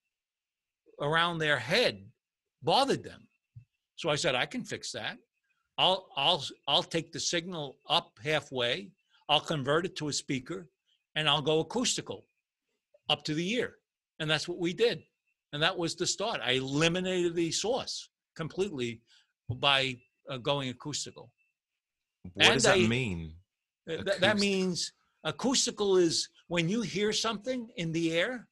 around 1.02 1.38
their 1.38 1.60
head 1.60 2.06
bothered 2.64 3.03
them. 3.03 3.28
So 3.95 4.10
I 4.10 4.16
said, 4.16 4.36
I 4.36 4.45
can 4.45 4.64
fix 4.64 4.91
that. 4.91 5.18
I'll 5.78 6.07
I'll 6.16 6.44
I'll 6.68 6.84
take 6.84 7.12
the 7.12 7.20
signal 7.20 7.78
up 7.90 8.18
halfway. 8.24 8.91
I'll 9.30 9.41
convert 9.41 9.86
it 9.86 9.95
to 9.98 10.10
a 10.10 10.14
speaker, 10.14 10.70
and 11.16 11.28
I'll 11.28 11.41
go 11.41 11.60
acoustical 11.60 12.26
up 13.10 13.24
to 13.26 13.34
the 13.34 13.53
ear. 13.53 13.76
And 14.20 14.30
that's 14.30 14.48
what 14.48 14.60
we 14.60 14.74
did. 14.74 15.03
And 15.52 15.62
that 15.62 15.78
was 15.78 15.95
the 15.95 16.07
start. 16.07 16.41
I 16.44 16.52
eliminated 16.52 17.36
the 17.36 17.52
source 17.52 18.10
completely 18.36 19.02
by 19.53 19.97
uh, 20.30 20.38
going 20.38 20.69
acoustical. 20.69 21.31
What 22.34 22.45
And 22.45 22.53
does 22.55 22.63
that 22.63 22.77
I- 22.77 22.88
mean? 22.88 23.35
Uh, 23.89 24.01
That, 24.03 24.19
that 24.22 24.38
means 24.38 24.91
acoustical 25.23 25.97
is 25.97 26.30
when 26.47 26.67
you 26.69 26.81
hear 26.81 27.13
something 27.13 27.69
in 27.77 27.91
the 27.91 28.13
air, 28.13 28.47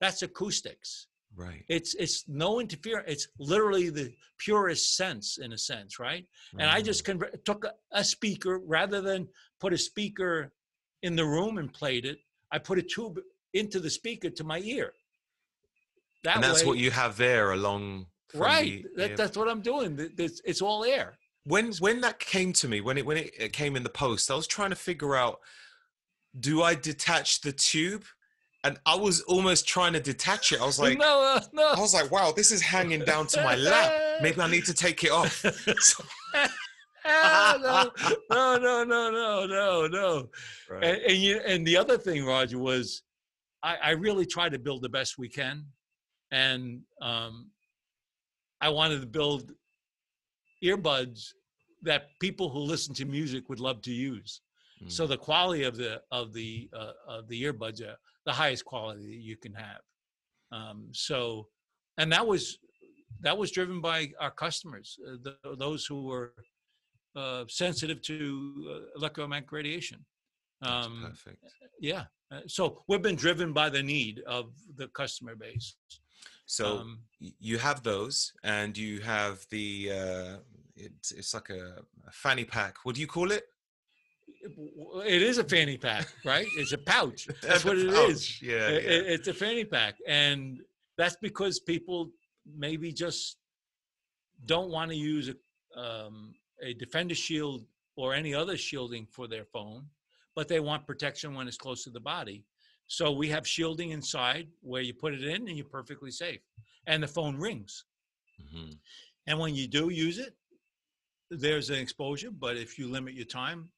that's 0.00 0.22
acoustics. 0.22 1.08
Right. 1.34 1.64
It's 1.68 1.94
it's 1.94 2.24
no 2.28 2.58
interference. 2.60 3.06
It's 3.12 3.28
literally 3.38 3.90
the 3.90 4.12
purest 4.38 4.96
sense 4.96 5.38
in 5.38 5.52
a 5.52 5.58
sense, 5.58 5.98
right? 5.98 6.24
And 6.58 6.68
I 6.70 6.80
just 6.80 7.04
convert, 7.04 7.44
took 7.44 7.64
a, 7.64 7.74
a 7.92 8.02
speaker 8.02 8.58
rather 8.60 9.00
than 9.00 9.28
put 9.60 9.72
a 9.72 9.78
speaker 9.78 10.52
in 11.02 11.14
the 11.16 11.24
room 11.24 11.58
and 11.58 11.72
played 11.72 12.04
it. 12.06 12.18
I 12.50 12.58
put 12.58 12.78
a 12.78 12.82
tube 12.82 13.20
into 13.52 13.78
the 13.78 13.90
speaker 13.90 14.30
to 14.30 14.44
my 14.44 14.58
ear. 14.60 14.92
That 16.24 16.36
and 16.36 16.44
that's 16.44 16.62
way, 16.62 16.68
what 16.68 16.78
you 16.78 16.90
have 16.92 17.16
there 17.16 17.52
along. 17.52 18.06
Right? 18.34 18.84
That, 18.96 19.16
that's 19.16 19.36
what 19.36 19.48
I'm 19.48 19.60
doing. 19.60 19.98
It's, 20.18 20.40
it's 20.44 20.62
all 20.62 20.84
air. 20.84 21.18
when 21.44 21.72
when 21.80 22.00
that 22.02 22.18
came 22.18 22.52
to 22.52 22.68
me 22.68 22.80
when 22.80 22.98
it 22.98 23.06
when 23.06 23.16
it, 23.16 23.52
came 23.52 23.74
in 23.76 23.82
the 23.82 23.88
post 23.88 24.30
i 24.30 24.34
was 24.34 24.46
trying 24.46 24.70
to 24.70 24.76
figure 24.76 25.14
out 25.16 25.38
do 26.38 26.62
i 26.62 26.74
detach 26.74 27.40
the 27.40 27.52
tube 27.52 28.04
and 28.64 28.78
i 28.84 28.94
was 28.94 29.22
almost 29.22 29.66
trying 29.66 29.94
to 29.94 30.00
detach 30.00 30.52
it 30.52 30.60
i 30.60 30.66
was 30.66 30.78
like 30.84 30.98
no, 30.98 31.22
uh, 31.22 31.40
no. 31.52 31.68
i 31.76 31.80
was 31.80 31.94
like 31.94 32.10
wow 32.10 32.32
this 32.36 32.50
is 32.50 32.60
hanging 32.60 33.00
down 33.04 33.26
to 33.26 33.42
my 33.42 33.54
lap 33.54 33.92
maybe 34.20 34.38
i 34.40 34.50
need 34.50 34.64
to 34.64 34.74
take 34.74 35.04
it 35.04 35.10
off 35.10 35.44
So- 35.78 36.04
no, 37.08 37.90
no, 38.30 38.84
no, 38.84 38.84
no, 38.84 39.46
no, 39.46 39.86
no. 39.86 40.28
right. 40.68 40.84
And, 40.84 41.02
and 41.02 41.16
you 41.16 41.40
and 41.46 41.66
the 41.66 41.76
other 41.76 41.96
thing, 41.96 42.24
Roger, 42.24 42.58
was 42.58 43.02
I, 43.62 43.76
I 43.82 43.90
really 43.92 44.26
try 44.26 44.50
to 44.50 44.58
build 44.58 44.82
the 44.82 44.90
best 44.90 45.16
we 45.16 45.28
can, 45.28 45.64
and 46.30 46.80
um, 47.00 47.50
I 48.60 48.68
wanted 48.68 49.00
to 49.00 49.06
build 49.06 49.52
earbuds 50.62 51.32
that 51.82 52.08
people 52.20 52.48
who 52.50 52.58
listen 52.60 52.94
to 52.94 53.04
music 53.04 53.48
would 53.48 53.60
love 53.60 53.82
to 53.82 53.92
use. 53.92 54.40
So 54.88 55.04
Mm. 55.04 55.08
the 55.08 55.18
quality 55.18 55.64
of 55.64 55.76
the 55.76 56.02
of 56.12 56.32
the 56.32 56.68
uh, 56.72 56.92
of 57.08 57.28
the 57.28 57.42
earbuds 57.42 57.80
are 57.82 57.96
the 58.26 58.32
highest 58.32 58.64
quality 58.64 59.06
that 59.06 59.22
you 59.30 59.36
can 59.36 59.54
have. 59.54 59.80
Um, 60.52 60.88
so, 60.92 61.48
and 61.98 62.12
that 62.12 62.24
was 62.26 62.58
that 63.20 63.36
was 63.36 63.50
driven 63.50 63.80
by 63.80 64.12
our 64.20 64.30
customers, 64.30 64.96
uh, 65.06 65.16
the, 65.22 65.56
those 65.56 65.84
who 65.84 66.04
were 66.04 66.32
uh, 67.16 67.44
sensitive 67.48 68.00
to 68.02 68.16
uh, 68.70 68.98
electromagnetic 68.98 69.50
radiation. 69.50 70.04
Um, 70.62 71.02
perfect 71.10 71.44
yeah. 71.80 72.04
Uh, 72.30 72.40
so 72.46 72.84
we've 72.88 73.02
been 73.02 73.16
driven 73.16 73.52
by 73.52 73.68
the 73.70 73.82
need 73.82 74.20
of 74.26 74.52
the 74.76 74.88
customer 74.88 75.34
base. 75.34 75.76
So 76.56 76.66
um, 76.78 76.98
you 77.48 77.56
have 77.58 77.78
those 77.82 78.32
and 78.42 78.70
you 78.84 79.00
have 79.14 79.36
the 79.50 79.68
uh 80.00 80.36
it's 80.86 81.10
it's 81.18 81.32
like 81.36 81.50
a, 81.50 81.64
a 82.06 82.12
fanny 82.24 82.44
pack 82.56 82.74
what 82.84 82.94
do 82.94 83.00
you 83.00 83.10
call 83.16 83.30
it 83.38 83.44
It 85.16 85.22
is 85.30 85.36
a 85.38 85.44
fanny 85.54 85.76
pack, 85.88 86.06
right? 86.32 86.46
It's 86.60 86.72
a 86.72 86.78
pouch. 86.92 87.20
That's 87.42 87.64
what 87.68 87.76
it 87.78 87.86
is. 87.88 87.94
pouch, 87.98 88.42
yeah, 88.42 88.68
It- 88.68 88.84
yeah. 88.84 88.90
it- 88.96 89.06
it's 89.14 89.28
a 89.34 89.34
fanny 89.44 89.64
pack, 89.64 89.94
and 90.06 90.40
that's 91.00 91.16
because 91.28 91.54
people 91.72 92.00
maybe 92.66 92.88
just 93.04 93.36
don't 94.52 94.70
want 94.76 94.88
to 94.90 94.96
use 95.14 95.26
a, 95.34 95.36
um, 95.84 96.16
a 96.68 96.70
defender 96.84 97.14
shield 97.26 97.60
or 98.00 98.06
any 98.14 98.32
other 98.40 98.56
shielding 98.56 99.06
for 99.16 99.26
their 99.28 99.44
phone, 99.54 99.82
but 100.36 100.44
they 100.48 100.60
want 100.60 100.86
protection 100.86 101.28
when 101.36 101.46
it's 101.48 101.56
close 101.64 101.80
to 101.84 101.90
the 101.90 102.04
body. 102.14 102.38
So 102.88 103.12
we 103.12 103.28
have 103.28 103.46
shielding 103.46 103.90
inside 103.90 104.48
where 104.60 104.82
you 104.82 104.94
put 104.94 105.14
it 105.14 105.22
in 105.22 105.46
and 105.46 105.56
you're 105.56 105.66
perfectly 105.66 106.10
safe, 106.10 106.40
and 106.86 107.02
the 107.02 107.06
phone 107.08 107.36
rings. 107.36 107.84
Mhm. 108.40 108.78
And 109.26 109.38
when 109.38 109.54
you 109.54 109.68
do 109.68 109.90
use 109.90 110.18
it, 110.18 110.34
there's 111.30 111.68
an 111.68 111.78
exposure, 111.78 112.30
but 112.30 112.56
if 112.56 112.78
you 112.78 112.88
limit 112.88 113.14
your 113.14 113.26
time, 113.26 113.70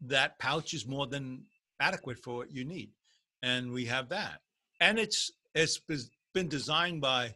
that 0.00 0.38
pouch 0.38 0.72
is 0.72 0.86
more 0.86 1.06
than 1.06 1.44
adequate 1.80 2.18
for 2.18 2.36
what 2.36 2.50
you 2.50 2.64
need. 2.64 2.90
And 3.42 3.70
we 3.70 3.84
have 3.84 4.08
that. 4.08 4.40
And 4.80 4.98
it's 4.98 5.30
it's 5.54 5.78
been 6.32 6.48
designed 6.48 7.00
by 7.00 7.34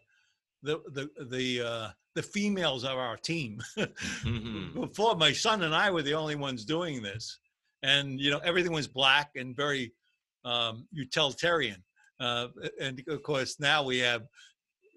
the 0.63 0.81
the 0.89 1.11
the 1.27 1.61
uh, 1.61 1.91
the 2.15 2.23
females 2.23 2.85
of 2.85 2.97
our 2.99 3.17
team. 3.17 3.61
Mhm. 3.77 4.75
Before 4.89 5.15
my 5.17 5.33
son 5.33 5.63
and 5.63 5.75
I 5.75 5.91
were 5.91 6.03
the 6.03 6.15
only 6.15 6.37
ones 6.37 6.65
doing 6.65 7.03
this, 7.03 7.39
and 7.83 8.19
you 8.21 8.31
know 8.31 8.39
everything 8.39 8.73
was 8.73 8.89
black 8.89 9.37
and 9.37 9.55
very 9.55 9.93
um, 10.45 10.87
utilitarian. 10.93 11.83
Uh, 12.21 12.49
and 12.81 13.03
of 13.09 13.23
course 13.23 13.59
now 13.59 13.83
we 13.83 13.99
have 13.99 14.23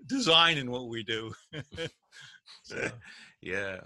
design 0.07 0.57
in 0.57 0.69
what 0.69 0.87
we 0.89 1.03
do. 1.03 1.33
So- 2.63 2.89
yeah 3.41 3.79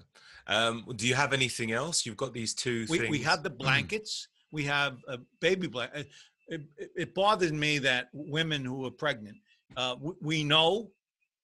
um 0.47 0.85
do 0.95 1.07
you 1.07 1.15
have 1.15 1.33
anything 1.33 1.71
else 1.71 2.05
you've 2.05 2.17
got 2.17 2.33
these 2.33 2.53
two 2.53 2.85
we, 2.89 2.99
things 2.99 3.09
we 3.09 3.19
have 3.19 3.43
the 3.43 3.49
blankets 3.49 4.27
we 4.51 4.63
have 4.63 4.97
a 5.07 5.17
baby 5.41 5.67
blanket 5.67 6.07
it, 6.47 6.61
it, 6.77 6.91
it 6.95 7.13
bothered 7.15 7.53
me 7.53 7.77
that 7.79 8.07
women 8.13 8.63
who 8.63 8.85
are 8.85 8.91
pregnant 8.91 9.37
uh, 9.77 9.95
we, 9.99 10.13
we 10.21 10.43
know 10.43 10.91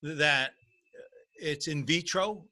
that 0.02 0.52
it's 1.36 1.68
in 1.68 1.86
vitro 1.86 2.46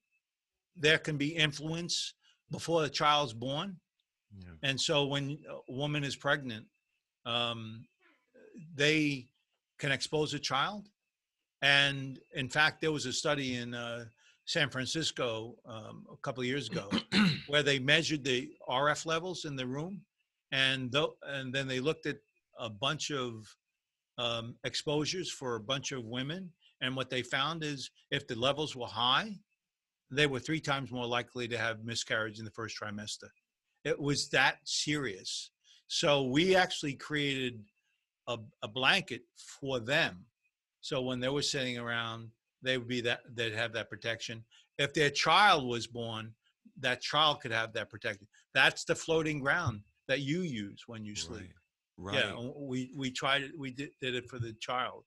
there 0.76 0.98
can 0.98 1.18
be 1.18 1.30
influence 1.30 2.14
before 2.52 2.82
the 2.82 2.90
child's 2.90 3.34
born 3.34 3.78
Yeah. 4.38 4.70
and 4.70 4.80
so 4.80 5.06
when 5.08 5.38
a 5.50 5.72
woman 5.72 6.04
is 6.04 6.16
pregnant 6.16 6.66
um, 7.26 7.86
they 8.76 9.28
can 9.80 9.92
expose 9.92 10.34
a 10.34 10.40
child 10.40 10.90
and 11.62 12.20
in 12.34 12.50
fact 12.50 12.82
there 12.82 12.92
was 12.92 13.06
a 13.06 13.14
study 13.14 13.56
in 13.56 13.74
uh, 13.74 14.06
san 14.46 14.70
francisco 14.70 15.56
um, 15.66 16.06
a 16.12 16.18
couple 16.18 16.42
of 16.42 16.48
years 16.48 16.70
ago 16.70 16.90
where 17.48 17.64
they 17.64 17.80
measured 17.80 18.24
the 18.24 18.50
RF 18.70 19.06
levels 19.06 19.46
in 19.46 19.56
the 19.56 19.66
room, 19.66 20.02
and 20.52 20.92
tho- 20.92 21.16
and 21.24 21.54
then 21.54 21.68
they 21.68 21.80
looked 21.80 22.06
at 22.06 22.18
a 22.60 22.70
bunch 22.70 23.12
of 23.12 23.48
um, 24.18 24.56
exposures 24.64 25.32
for 25.32 25.56
a 25.56 25.60
bunch 25.60 25.92
of 25.92 26.06
women, 26.06 26.52
and 26.82 26.96
what 26.96 27.10
they 27.10 27.22
found 27.22 27.64
is 27.64 27.90
if 28.12 28.28
the 28.28 28.36
levels 28.36 28.76
were 28.76 28.88
high, 28.88 29.34
they 30.12 30.28
were 30.28 30.40
three 30.40 30.60
times 30.60 30.92
more 30.92 31.08
likely 31.08 31.48
to 31.48 31.58
have 31.58 31.84
miscarriage 31.84 32.40
in 32.40 32.46
the 32.46 32.52
first 32.52 32.80
trimester. 32.80 33.30
It 33.84 34.00
was 34.00 34.30
that 34.30 34.58
serious. 34.64 35.52
So 35.88 36.24
we 36.24 36.56
actually 36.56 36.94
created 36.94 37.62
a, 38.28 38.38
a 38.62 38.68
blanket 38.68 39.22
for 39.38 39.80
them. 39.80 40.26
So 40.82 41.02
when 41.02 41.20
they 41.20 41.30
were 41.30 41.42
sitting 41.42 41.78
around, 41.78 42.30
they 42.62 42.78
would 42.78 42.88
be 42.88 43.02
that 43.02 43.22
they'd 43.34 43.54
have 43.54 43.74
that 43.74 43.90
protection. 43.90 44.44
If 44.78 44.94
their 44.94 45.10
child 45.10 45.68
was 45.68 45.88
born, 45.88 46.34
that 46.80 47.02
child 47.02 47.42
could 47.42 47.52
have 47.52 47.74
that 47.74 47.90
protection. 47.90 48.28
That's 48.54 48.84
the 48.86 48.96
floating 48.96 49.40
ground 49.40 49.82
that 50.08 50.22
you 50.22 50.42
use 50.42 50.84
when 50.88 51.06
you 51.06 51.16
sleep. 51.16 51.54
right 51.98 52.16
Yeah, 52.16 52.50
we 52.58 52.92
we 52.98 53.12
tried 53.12 53.44
it. 53.44 53.52
We 53.58 53.72
did, 53.72 53.92
did 54.02 54.16
it 54.16 54.30
for 54.30 54.40
the 54.40 54.54
child, 54.54 55.04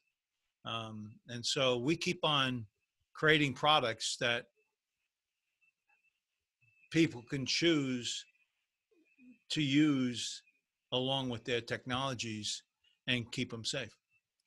um, 0.65 1.12
and 1.28 1.44
so 1.44 1.78
we 1.78 1.97
keep 1.97 2.24
on 2.24 2.66
creating 3.15 3.55
products 3.55 4.16
that 4.20 4.47
people 6.93 7.23
can 7.28 7.44
choose 7.44 8.24
to 9.51 9.62
use 9.62 10.43
along 10.97 11.28
with 11.28 11.44
their 11.44 11.60
technologies 11.60 12.62
and 13.06 13.31
keep 13.32 13.51
them 13.51 13.64
safe. 13.64 13.94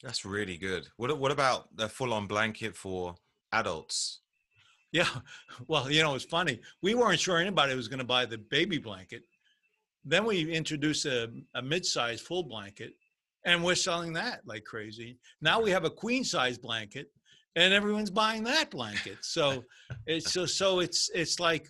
that's 0.03 0.25
really 0.25 0.57
good 0.57 0.87
what 0.97 1.17
what 1.17 1.31
about 1.31 1.75
the 1.75 1.87
full-on 1.87 2.27
blanket 2.27 2.75
for 2.75 3.15
adults 3.51 4.21
Yeah. 4.91 5.07
Well, 5.67 5.91
you 5.91 6.01
know, 6.01 6.15
it's 6.15 6.25
funny. 6.25 6.59
We 6.81 6.95
weren't 6.95 7.19
sure 7.19 7.37
anybody 7.37 7.75
was 7.75 7.87
going 7.87 7.99
to 7.99 8.05
buy 8.05 8.25
the 8.25 8.37
baby 8.37 8.79
blanket. 8.79 9.23
Then 10.03 10.25
we 10.25 10.51
introduced 10.51 11.05
a, 11.05 11.29
a 11.53 11.61
mid-size 11.61 12.21
full 12.21 12.43
blanket, 12.43 12.93
and 13.45 13.63
we're 13.63 13.75
selling 13.75 14.13
that 14.13 14.41
like 14.45 14.63
crazy. 14.63 15.19
Now 15.41 15.61
we 15.61 15.71
have 15.71 15.85
a 15.85 15.89
queen 15.89 16.23
size 16.23 16.57
blanket, 16.57 17.11
and 17.55 17.73
everyone's 17.73 18.09
buying 18.09 18.43
that 18.45 18.71
blanket. 18.71 19.17
So 19.21 19.63
it's 20.07 20.31
so 20.31 20.45
so 20.45 20.79
it's 20.79 21.09
it's 21.13 21.39
like 21.39 21.67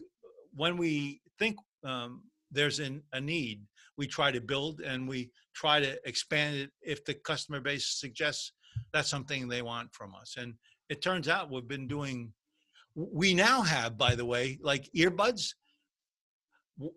when 0.55 0.77
we 0.77 1.21
think 1.37 1.57
um, 1.83 2.23
there's 2.51 2.79
an, 2.79 3.03
a 3.11 3.19
need, 3.19 3.63
we 3.99 4.07
try 4.07 4.31
to 4.31 4.39
build 4.39 4.79
and 4.79 5.09
we 5.09 5.29
try 5.53 5.81
to 5.81 5.99
expand 6.07 6.55
it 6.55 6.71
if 6.81 7.03
the 7.03 7.13
customer 7.13 7.59
base 7.59 7.85
suggests 7.99 8.53
that's 8.93 9.09
something 9.09 9.49
they 9.49 9.61
want 9.61 9.93
from 9.93 10.15
us. 10.15 10.35
And 10.37 10.53
it 10.87 11.01
turns 11.01 11.27
out 11.27 11.51
we've 11.51 11.67
been 11.67 11.85
doing 11.85 12.31
we 12.95 13.33
now 13.33 13.61
have 13.61 13.97
by 13.97 14.15
the 14.15 14.25
way 14.25 14.57
like 14.61 14.89
earbuds. 14.95 15.53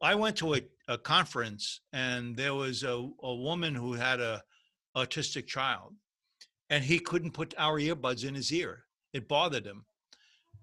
I 0.00 0.14
went 0.14 0.36
to 0.36 0.54
a, 0.54 0.60
a 0.86 0.96
conference 0.96 1.80
and 1.92 2.36
there 2.36 2.54
was 2.54 2.84
a, 2.84 2.94
a 3.22 3.34
woman 3.34 3.74
who 3.74 3.94
had 3.94 4.20
a 4.20 4.40
autistic 4.96 5.48
child 5.48 5.94
and 6.70 6.84
he 6.84 7.00
couldn't 7.00 7.32
put 7.32 7.52
our 7.58 7.80
earbuds 7.80 8.24
in 8.24 8.36
his 8.36 8.52
ear. 8.52 8.84
It 9.12 9.26
bothered 9.26 9.66
him. 9.66 9.84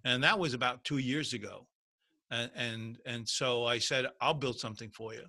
And 0.06 0.24
that 0.24 0.40
was 0.40 0.54
about 0.54 0.86
two 0.86 1.00
years 1.00 1.34
ago. 1.34 1.68
And 2.32 2.50
and, 2.56 2.98
and 3.06 3.28
so 3.28 3.66
i 3.66 3.78
said 3.78 4.06
i'll 4.22 4.42
build 4.46 4.58
something 4.58 4.92
for 4.92 5.14
you 5.14 5.26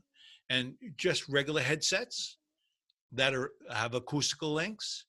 and 0.50 0.74
just 0.96 1.28
regular 1.28 1.62
headsets 1.62 2.36
that 3.12 3.34
are 3.34 3.52
have 3.72 3.94
acoustical 3.94 4.52
links. 4.52 5.06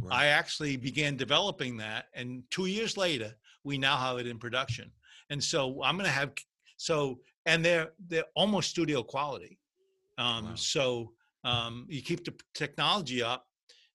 Right. 0.00 0.12
I 0.12 0.26
actually 0.26 0.76
began 0.76 1.16
developing 1.16 1.76
that, 1.78 2.06
and 2.14 2.42
two 2.50 2.66
years 2.66 2.96
later, 2.96 3.32
we 3.62 3.78
now 3.78 3.96
have 3.96 4.18
it 4.18 4.26
in 4.26 4.38
production. 4.38 4.90
And 5.30 5.42
so 5.42 5.82
I'm 5.82 5.96
going 5.96 6.04
to 6.04 6.10
have 6.10 6.32
so, 6.76 7.20
and 7.46 7.64
they're 7.64 7.92
they're 8.08 8.24
almost 8.34 8.70
studio 8.70 9.02
quality. 9.02 9.58
Um, 10.18 10.44
Wow. 10.44 10.54
So 10.56 11.12
um, 11.44 11.86
you 11.88 12.02
keep 12.02 12.24
the 12.24 12.34
technology 12.54 13.22
up, 13.22 13.46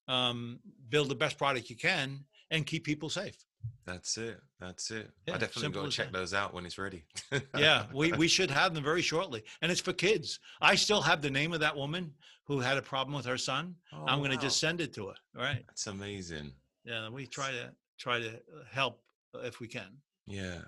um, 0.07 0.59
build 0.89 1.09
the 1.09 1.15
best 1.15 1.37
product 1.37 1.69
you 1.69 1.75
can, 1.75 2.25
and 2.51 2.65
keep 2.65 2.83
people 2.83 3.09
safe. 3.09 3.37
That's 3.85 4.17
it. 4.17 4.39
That's 4.59 4.91
it. 4.91 5.09
I 5.27 5.37
definitely 5.37 5.71
got 5.71 5.85
to 5.85 5.91
check 5.91 6.11
that. 6.11 6.17
those 6.17 6.33
out 6.33 6.53
when 6.53 6.65
it's 6.65 6.77
ready. 6.77 7.05
Yeah, 7.57 7.85
we 7.93 8.11
we 8.13 8.27
should 8.27 8.51
have 8.51 8.73
them 8.73 8.83
very 8.83 9.01
shortly, 9.01 9.43
and 9.61 9.71
it's 9.71 9.81
for 9.81 9.93
kids. 9.93 10.39
I 10.61 10.75
still 10.75 11.01
have 11.01 11.21
the 11.21 11.31
name 11.31 11.53
of 11.53 11.59
that 11.61 11.75
woman 11.75 12.13
who 12.45 12.59
had 12.59 12.77
a 12.77 12.81
problem 12.81 13.15
with 13.15 13.25
her 13.25 13.37
son. 13.37 13.75
Oh, 13.93 14.05
I'm 14.07 14.19
going 14.19 14.31
to 14.31 14.37
just 14.37 14.59
send 14.59 14.81
it 14.81 14.93
to 14.93 15.07
her. 15.07 15.15
All 15.37 15.43
right. 15.43 15.63
That's 15.67 15.87
amazing. 15.87 16.51
Yeah, 16.83 17.09
we 17.09 17.27
try 17.27 17.51
to 17.51 17.71
try 17.99 18.19
to 18.19 18.39
help 18.71 19.01
if 19.35 19.59
we 19.59 19.67
can. 19.67 19.97
Yeah. 20.27 20.59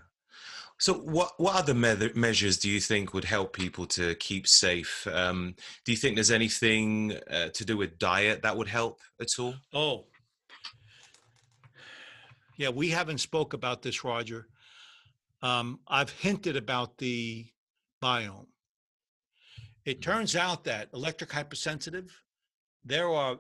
So, 0.80 0.94
what 0.94 1.34
what 1.38 1.56
other 1.56 1.74
me- 1.74 2.12
measures 2.16 2.58
do 2.58 2.70
you 2.70 2.80
think 2.80 3.14
would 3.14 3.26
help 3.26 3.54
people 3.54 3.86
to 3.88 4.16
keep 4.16 4.48
safe? 4.48 5.08
Um, 5.12 5.56
do 5.86 5.92
you 5.92 5.98
think 5.98 6.16
there's 6.16 6.32
anything 6.32 7.18
uh, 7.30 7.50
to 7.50 7.66
do 7.66 7.78
with 7.78 8.00
diet 8.00 8.42
that 8.42 8.58
would 8.58 8.68
help 8.68 9.00
at 9.20 9.28
all? 9.40 9.54
Oh, 9.74 10.06
yeah, 12.62 12.70
we 12.70 12.90
haven't 12.90 13.18
spoke 13.18 13.54
about 13.54 13.82
this, 13.82 14.04
Roger. 14.04 14.48
Um, 15.42 15.80
I've 15.88 16.12
hinted 16.12 16.56
about 16.56 17.00
the 17.00 17.48
biome. 18.04 18.46
It 19.84 20.04
turns 20.04 20.36
out 20.36 20.64
that 20.66 20.90
electric 20.94 21.32
hypersensitive, 21.32 22.16
there 22.86 23.10
are 23.10 23.40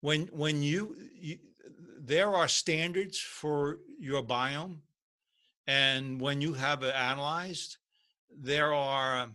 when 0.00 0.22
when 0.32 0.64
you, 0.64 0.96
you 1.14 1.38
there 2.00 2.34
are 2.34 2.48
standards 2.48 3.20
for 3.20 3.78
your 4.00 4.24
biome, 4.24 4.78
and 5.68 6.20
when 6.20 6.40
you 6.40 6.54
have 6.54 6.82
it 6.82 6.92
analyzed, 6.92 7.76
there 8.36 8.74
are 8.74 9.28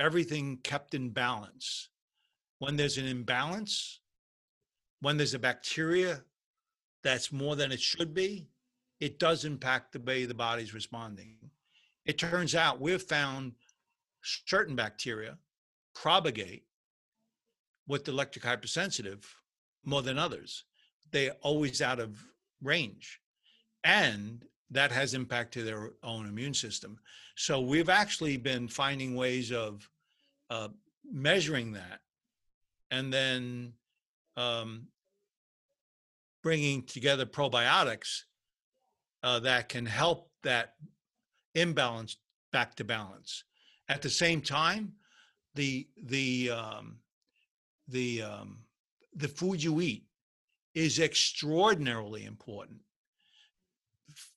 everything 0.00 0.58
kept 0.64 0.94
in 0.94 1.10
balance. 1.10 1.90
When 2.58 2.74
there's 2.74 2.98
an 2.98 3.06
imbalance, 3.06 4.00
when 5.00 5.16
there's 5.16 5.34
a 5.34 5.38
bacteria 5.38 6.24
that's 7.02 7.32
more 7.32 7.56
than 7.56 7.72
it 7.72 7.80
should 7.80 8.14
be, 8.14 8.48
it 9.00 9.18
does 9.18 9.44
impact 9.44 9.92
the 9.92 10.00
way 10.00 10.24
the 10.24 10.34
body's 10.34 10.74
responding. 10.74 11.36
It 12.04 12.18
turns 12.18 12.54
out 12.54 12.80
we've 12.80 13.02
found 13.02 13.52
certain 14.22 14.76
bacteria 14.76 15.38
propagate 15.94 16.64
with 17.88 18.04
the 18.04 18.12
electric 18.12 18.44
hypersensitive 18.44 19.34
more 19.84 20.02
than 20.02 20.18
others. 20.18 20.64
They're 21.10 21.36
always 21.40 21.80
out 21.80 21.98
of 21.98 22.22
range. 22.62 23.20
And 23.84 24.44
that 24.70 24.92
has 24.92 25.14
impact 25.14 25.52
to 25.54 25.62
their 25.62 25.90
own 26.02 26.26
immune 26.26 26.54
system. 26.54 26.98
So 27.34 27.60
we've 27.60 27.88
actually 27.88 28.36
been 28.36 28.68
finding 28.68 29.16
ways 29.16 29.50
of 29.50 29.88
uh, 30.50 30.68
measuring 31.10 31.72
that 31.72 32.00
and 32.90 33.12
then 33.12 33.72
um, 34.36 34.86
bringing 36.42 36.82
together 36.82 37.26
probiotics 37.26 38.22
uh, 39.22 39.40
that 39.40 39.68
can 39.68 39.86
help 39.86 40.30
that 40.42 40.74
imbalance 41.54 42.16
back 42.52 42.74
to 42.76 42.84
balance. 42.84 43.44
At 43.88 44.02
the 44.02 44.10
same 44.10 44.40
time, 44.40 44.92
the 45.54 45.88
the 46.04 46.50
um, 46.50 46.98
the 47.88 48.22
um, 48.22 48.58
the 49.14 49.28
food 49.28 49.62
you 49.62 49.80
eat 49.80 50.04
is 50.74 51.00
extraordinarily 51.00 52.24
important 52.24 52.78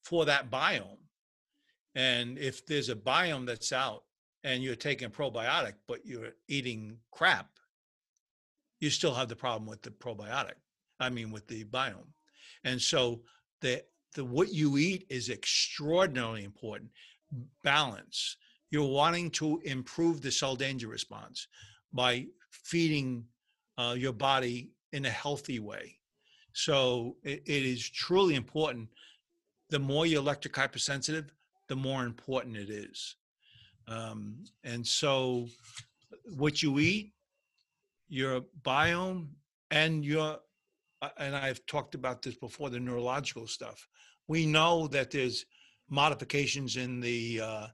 for 0.04 0.26
that 0.26 0.50
biome. 0.50 0.98
And 1.96 2.40
if 2.40 2.66
there's 2.66 2.90
a 2.90 2.96
biome 2.96 3.46
that's 3.46 3.72
out 3.72 4.04
and 4.44 4.64
you're 4.64 4.76
taking 4.76 5.08
a 5.08 5.12
probiotic, 5.12 5.74
but 5.88 6.06
you're 6.06 6.32
eating 6.48 6.98
crap, 7.12 7.50
you 8.80 8.90
still 8.90 9.14
have 9.14 9.30
the 9.30 9.36
problem 9.36 9.68
with 9.68 9.84
the 9.84 9.92
probiotic. 9.92 10.56
I 11.04 11.10
mean, 11.10 11.32
with 11.32 11.48
the 11.48 11.64
biome. 11.66 12.14
And 12.64 12.82
so 12.82 13.22
the 13.62 13.84
the 14.16 14.24
what 14.24 14.54
you 14.54 14.78
eat 14.78 15.06
is 15.10 15.30
extraordinarily 15.30 16.44
important. 16.44 16.92
Balance. 17.64 18.38
You're 18.70 18.90
wanting 18.90 19.30
to 19.32 19.60
improve 19.66 20.22
the 20.22 20.32
cell 20.32 20.56
danger 20.56 20.88
response 20.88 21.48
by 21.92 22.28
feeding 22.50 23.26
uh, 23.78 23.96
your 23.98 24.14
body 24.14 24.72
in 24.92 25.06
a 25.06 25.10
healthy 25.10 25.60
way. 25.60 25.98
So 26.54 27.18
it, 27.24 27.44
it 27.46 27.64
is 27.64 27.88
truly 27.90 28.36
important. 28.36 28.90
The 29.70 29.80
more 29.80 30.06
you're 30.06 30.22
electric 30.22 30.56
hypersensitive, 30.56 31.34
the 31.68 31.76
more 31.76 32.04
important 32.06 32.58
it 32.58 32.70
is. 32.70 33.16
Um, 33.88 34.44
and 34.64 34.86
so, 34.86 35.48
what 36.38 36.62
you 36.62 36.80
eat, 36.80 37.14
your 38.08 38.42
biome, 38.62 39.28
and 39.72 40.06
your 40.06 40.40
and 41.18 41.36
I've 41.36 41.66
talked 41.66 41.96
about 41.96 42.22
this 42.22 42.36
before 42.36 42.70
the 42.70 42.80
neurological 42.80 43.48
stuff. 43.48 43.88
We 44.28 44.46
know 44.46 44.88
that 44.88 45.12
there's 45.12 45.46
modifications 45.90 46.78
in 46.78 47.00
the 47.00 47.42
uh, 47.42 47.68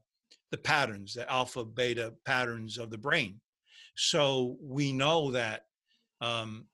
the 0.51 0.57
patterns, 0.57 1.13
the 1.13 1.31
alpha 1.31 1.63
beta 1.63 2.13
patterns 2.25 2.77
of 2.77 2.89
the 2.89 2.97
brain. 2.97 3.39
So 3.95 4.57
we 4.61 4.91
know 4.91 5.31
that 5.31 5.65
um, 6.21 6.65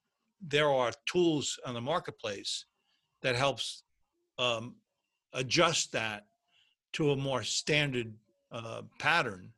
there 0.42 0.70
are 0.70 0.92
tools 1.06 1.60
on 1.66 1.74
the 1.74 1.82
marketplace 1.82 2.66
that 3.22 3.36
helps 3.36 3.84
um, 4.38 4.76
adjust 5.34 5.92
that 5.92 6.26
to 6.94 7.12
a 7.12 7.16
more 7.16 7.44
standard 7.44 8.14
uh, 8.52 8.84
pattern 9.00 9.52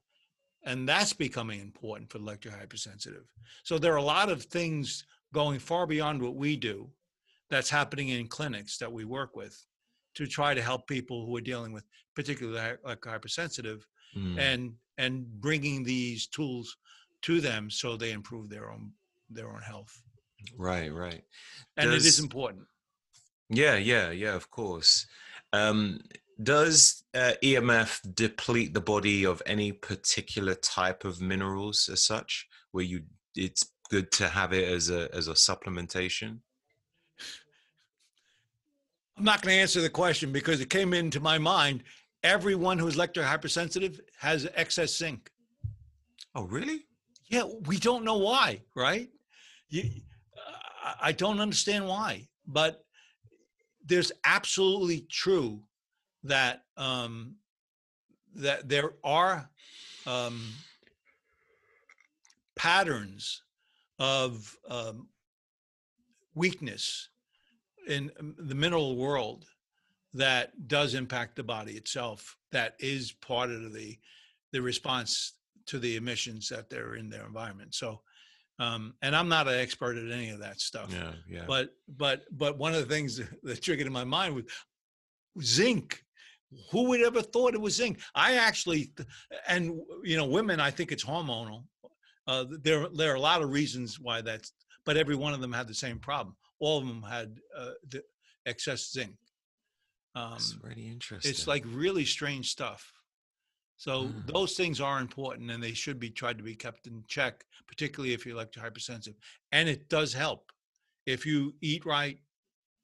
and 0.64 0.88
that's 0.88 1.14
becoming 1.14 1.62
important 1.62 2.10
for 2.10 2.18
electro 2.18 2.52
hypersensitive 2.52 3.26
so 3.64 3.78
there 3.78 3.94
are 3.94 3.98
a 3.98 4.04
lot 4.04 4.30
of 4.30 4.44
things 4.44 5.06
going 5.42 5.60
far 5.60 5.86
beyond 5.86 6.18
what 6.22 6.36
we 6.44 6.52
do 6.72 6.78
that's 7.52 7.70
happening 7.80 8.10
in 8.10 8.28
clinics 8.38 8.74
that 8.80 8.92
we 8.98 9.04
work 9.06 9.32
with 9.42 9.56
to 10.18 10.26
try 10.26 10.52
to 10.56 10.64
help 10.70 10.82
people 10.88 11.18
who 11.26 11.34
are 11.38 11.48
dealing 11.52 11.72
with 11.76 11.86
particularly 12.16 12.60
like 12.90 13.04
hypersensitive 13.14 13.80
Mm. 14.16 14.38
and 14.50 14.62
and 15.04 15.14
bringing 15.48 15.84
these 15.84 16.22
tools 16.38 16.68
to 17.28 17.34
them 17.48 17.70
so 17.70 17.88
they 17.98 18.12
improve 18.20 18.46
their 18.50 18.68
own 18.74 18.84
their 19.38 19.50
own 19.54 19.62
health 19.72 19.94
Right, 20.70 20.92
right. 21.06 21.24
and 21.78 21.86
it 21.98 22.06
is 22.12 22.20
important 22.28 22.66
Yeah, 23.64 23.76
yeah, 23.94 24.08
yeah, 24.24 24.36
of 24.42 24.46
course. 24.60 24.92
Um, 25.60 25.80
does 26.54 26.78
uh, 27.22 27.34
EMF 27.50 27.92
deplete 28.24 28.72
the 28.74 28.86
body 28.94 29.20
of 29.26 29.42
any 29.56 29.70
particular 29.92 30.56
type 30.56 31.02
of 31.10 31.14
minerals 31.32 31.90
as 31.94 32.02
such, 32.14 32.32
where 32.74 32.88
you 32.92 33.00
it's 33.36 33.64
good 33.90 34.12
to 34.14 34.28
have 34.30 34.54
it 34.54 34.68
as 34.68 34.90
a 34.90 35.10
as 35.14 35.28
a 35.28 35.34
supplementation? 35.34 36.40
i'm 39.18 39.24
not 39.24 39.42
going 39.42 39.56
to 39.56 39.62
answer 39.62 39.82
the 39.82 39.90
question 39.90 40.32
because 40.32 40.60
it 40.62 40.70
came 40.70 40.94
into 40.94 41.20
my 41.20 41.38
mind 41.38 41.84
everyone 42.24 42.78
who's 42.78 42.96
electro 42.96 43.24
hypersensitive 43.24 44.00
has 44.20 44.48
excess 44.56 44.96
zinc 44.98 45.32
Oh, 46.36 46.44
really? 46.44 46.86
Yeah, 47.30 47.46
we 47.66 47.78
don't 47.80 48.04
know 48.04 48.20
why, 48.20 48.62
right? 48.76 49.10
You, 49.70 49.90
I- 50.84 50.96
I 51.02 51.12
don't 51.12 51.40
understand 51.40 51.88
why, 51.88 52.28
but 52.46 52.86
there's 53.84 54.12
absolutely 54.24 55.08
true 55.10 55.64
that 56.24 56.62
um, 56.78 57.38
that 58.36 58.70
there 58.70 58.92
are 59.04 59.50
um, 60.06 60.40
patterns 62.56 63.42
of 64.00 64.56
um, 64.70 65.08
weakness 66.36 67.10
in 67.88 68.12
um, 68.20 68.36
the 68.38 68.56
mineral 68.56 68.96
world 68.96 69.46
that 70.14 70.68
does 70.68 70.94
impact 70.94 71.36
the 71.36 71.44
body 71.44 71.74
itself. 71.74 72.38
That 72.52 72.76
is 72.80 73.12
part 73.12 73.50
of 73.50 73.74
the 73.74 73.98
the 74.54 74.62
response 74.62 75.34
to 75.68 75.80
the 75.80 75.98
emissions 75.98 76.48
that 76.50 76.70
they're 76.70 76.96
in 76.96 77.10
their 77.10 77.26
environment. 77.26 77.76
So, 77.76 78.02
um, 78.60 78.94
and 79.02 79.16
I'm 79.16 79.28
not 79.28 79.48
an 79.48 79.56
expert 79.60 79.98
at 79.98 80.12
any 80.12 80.30
of 80.30 80.40
that 80.40 80.62
stuff. 80.62 80.92
Yeah, 80.92 81.12
yeah. 81.30 81.44
But 81.48 81.76
but 81.98 82.24
but 82.32 82.58
one 82.58 82.74
of 82.74 82.80
the 82.80 82.94
things 82.94 83.22
that 83.44 83.62
triggered 83.62 83.88
in 83.88 83.94
my 83.94 84.06
mind 84.06 84.36
was 84.36 84.46
zinc. 85.42 86.04
Who 86.72 86.88
would 86.88 87.02
ever 87.02 87.22
thought 87.22 87.56
it 87.56 87.62
was 87.62 87.76
zinc? 87.76 88.00
I 88.16 88.36
actually, 88.36 88.94
and 89.50 89.82
you 90.04 90.16
know, 90.16 90.26
women. 90.26 90.62
I 90.62 90.72
think 90.72 90.94
it's 90.94 91.04
hormonal. 91.04 91.66
Uh, 92.28 92.46
there 92.62 92.88
there 92.90 93.12
are 93.12 93.16
a 93.16 93.20
lot 93.20 93.42
of 93.42 93.50
reasons 93.52 94.00
why 94.00 94.22
that's, 94.22 94.52
but 94.86 94.98
every 94.98 95.16
one 95.16 95.34
of 95.34 95.42
them 95.42 95.54
had 95.54 95.68
the 95.68 95.74
same 95.74 96.00
problem. 96.00 96.36
All 96.60 96.78
of 96.80 96.88
them 96.88 97.02
had 97.04 97.40
uh, 97.58 97.72
the 97.90 98.04
excess 98.46 98.92
zinc. 98.92 99.16
Um, 100.16 100.32
That's 100.32 100.58
really 100.62 100.88
interesting. 100.88 101.30
it's 101.30 101.48
like 101.48 101.64
really 101.68 102.06
strange 102.06 102.50
stuff. 102.50 102.92
So 103.78 104.06
Mm. 104.06 104.26
those 104.26 104.56
things 104.56 104.82
are 104.82 105.00
important 105.00 105.52
and 105.52 105.62
they 105.62 105.74
should 105.74 106.00
be 106.00 106.10
tried 106.10 106.38
to 106.40 106.44
be 106.44 106.56
kept 106.56 106.88
in 106.88 107.04
check, 107.08 107.46
particularly 107.68 108.14
if 108.14 108.26
you're 108.26 108.34
electro 108.36 108.64
hypersensitive. 108.64 109.20
And 109.52 109.70
it 109.70 109.88
does 109.88 110.14
help 110.14 110.52
if 111.06 111.26
you 111.26 111.54
eat 111.62 111.86
right 111.86 112.20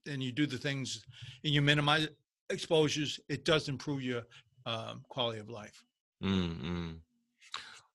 and 0.05 0.21
you 0.21 0.31
do 0.31 0.45
the 0.45 0.57
things 0.59 1.03
and 1.43 1.51
you 1.53 1.63
minimize 1.63 2.07
exposures. 2.51 3.19
It 3.27 3.43
does 3.43 3.69
improve 3.69 4.03
your 4.03 4.21
um, 4.67 5.03
quality 5.09 5.39
of 5.39 5.49
life. 5.49 5.83
Mm, 6.23 6.61
mm. 6.63 6.99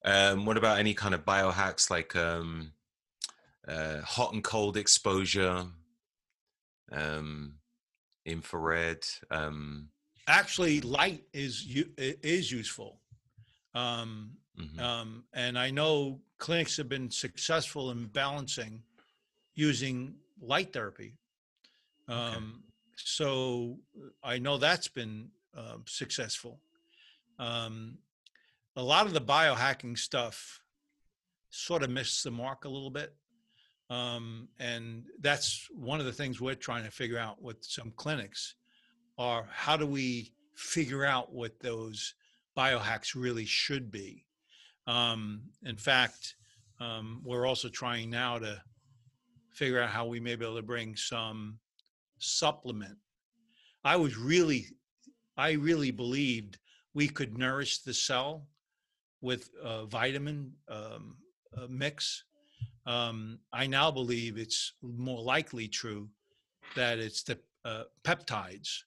Um, 0.04 0.46
what 0.46 0.56
about 0.56 0.78
any 0.78 0.94
kind 0.94 1.14
of 1.14 1.24
biohacks 1.24 1.90
like 1.90 2.14
um, 2.14 2.72
uh, 3.66 4.00
hot 4.00 4.32
and 4.32 4.44
cold 4.44 4.76
exposure, 4.76 5.66
um, 6.92 7.54
infrared? 8.24 9.04
Um, 9.30 9.88
Actually, 10.26 10.80
light 10.82 11.24
is 11.32 11.66
is 11.96 12.52
useful. 12.52 13.00
Um, 13.74 14.32
mhm. 14.58 14.80
Um, 14.80 15.24
and 15.32 15.58
I 15.58 15.70
know 15.70 16.20
clinics 16.38 16.76
have 16.76 16.88
been 16.88 17.10
successful 17.10 17.90
in 17.90 18.06
balancing 18.06 18.82
using 19.54 20.14
light 20.40 20.72
therapy. 20.72 21.16
Um, 22.08 22.62
So 22.96 23.78
I 24.22 24.38
know 24.38 24.58
that's 24.58 24.88
been 24.88 25.30
um, 25.54 25.84
successful. 25.86 26.60
Um, 27.38 27.98
a 28.78 28.82
lot 28.82 29.06
of 29.06 29.12
the 29.12 29.20
biohacking 29.20 29.98
stuff 29.98 30.62
sort 31.50 31.82
of 31.82 31.90
missed 31.90 32.24
the 32.24 32.30
mark 32.30 32.64
a 32.64 32.68
little 32.68 32.90
bit. 32.90 33.14
Um, 33.90 34.48
and 34.58 35.04
that's 35.20 35.66
one 35.72 36.00
of 36.00 36.06
the 36.06 36.12
things 36.12 36.40
we're 36.40 36.54
trying 36.54 36.84
to 36.84 36.90
figure 36.90 37.18
out 37.18 37.42
with 37.42 37.58
some 37.60 37.92
clinics 37.96 38.54
are 39.18 39.46
how 39.50 39.76
do 39.76 39.86
we 39.86 40.32
figure 40.54 41.04
out 41.04 41.32
what 41.32 41.60
those 41.60 42.14
biohacks 42.56 43.14
really 43.14 43.44
should 43.44 43.90
be 43.90 44.24
um, 44.88 45.42
in 45.64 45.76
fact, 45.76 46.34
um, 46.80 47.20
we're 47.22 47.46
also 47.46 47.68
trying 47.68 48.08
now 48.08 48.38
to 48.38 48.60
figure 49.52 49.80
out 49.82 49.90
how 49.90 50.06
we 50.06 50.18
may 50.18 50.34
be 50.34 50.46
able 50.46 50.56
to 50.56 50.62
bring 50.62 50.96
some 50.96 51.58
supplement. 52.18 52.96
I 53.84 53.96
was 53.96 54.16
really, 54.16 54.66
I 55.36 55.52
really 55.52 55.90
believed 55.90 56.58
we 56.94 57.06
could 57.06 57.36
nourish 57.36 57.80
the 57.80 57.92
cell 57.92 58.46
with 59.20 59.50
a 59.62 59.86
vitamin 59.86 60.52
um, 60.68 61.16
uh 61.56 61.66
mix. 61.68 62.24
Um, 62.86 63.40
I 63.52 63.66
now 63.66 63.90
believe 63.90 64.38
it's 64.38 64.72
more 64.82 65.20
likely 65.20 65.68
true 65.68 66.08
that 66.74 66.98
it's 66.98 67.22
the 67.22 67.38
uh, 67.64 67.84
peptides 68.02 68.84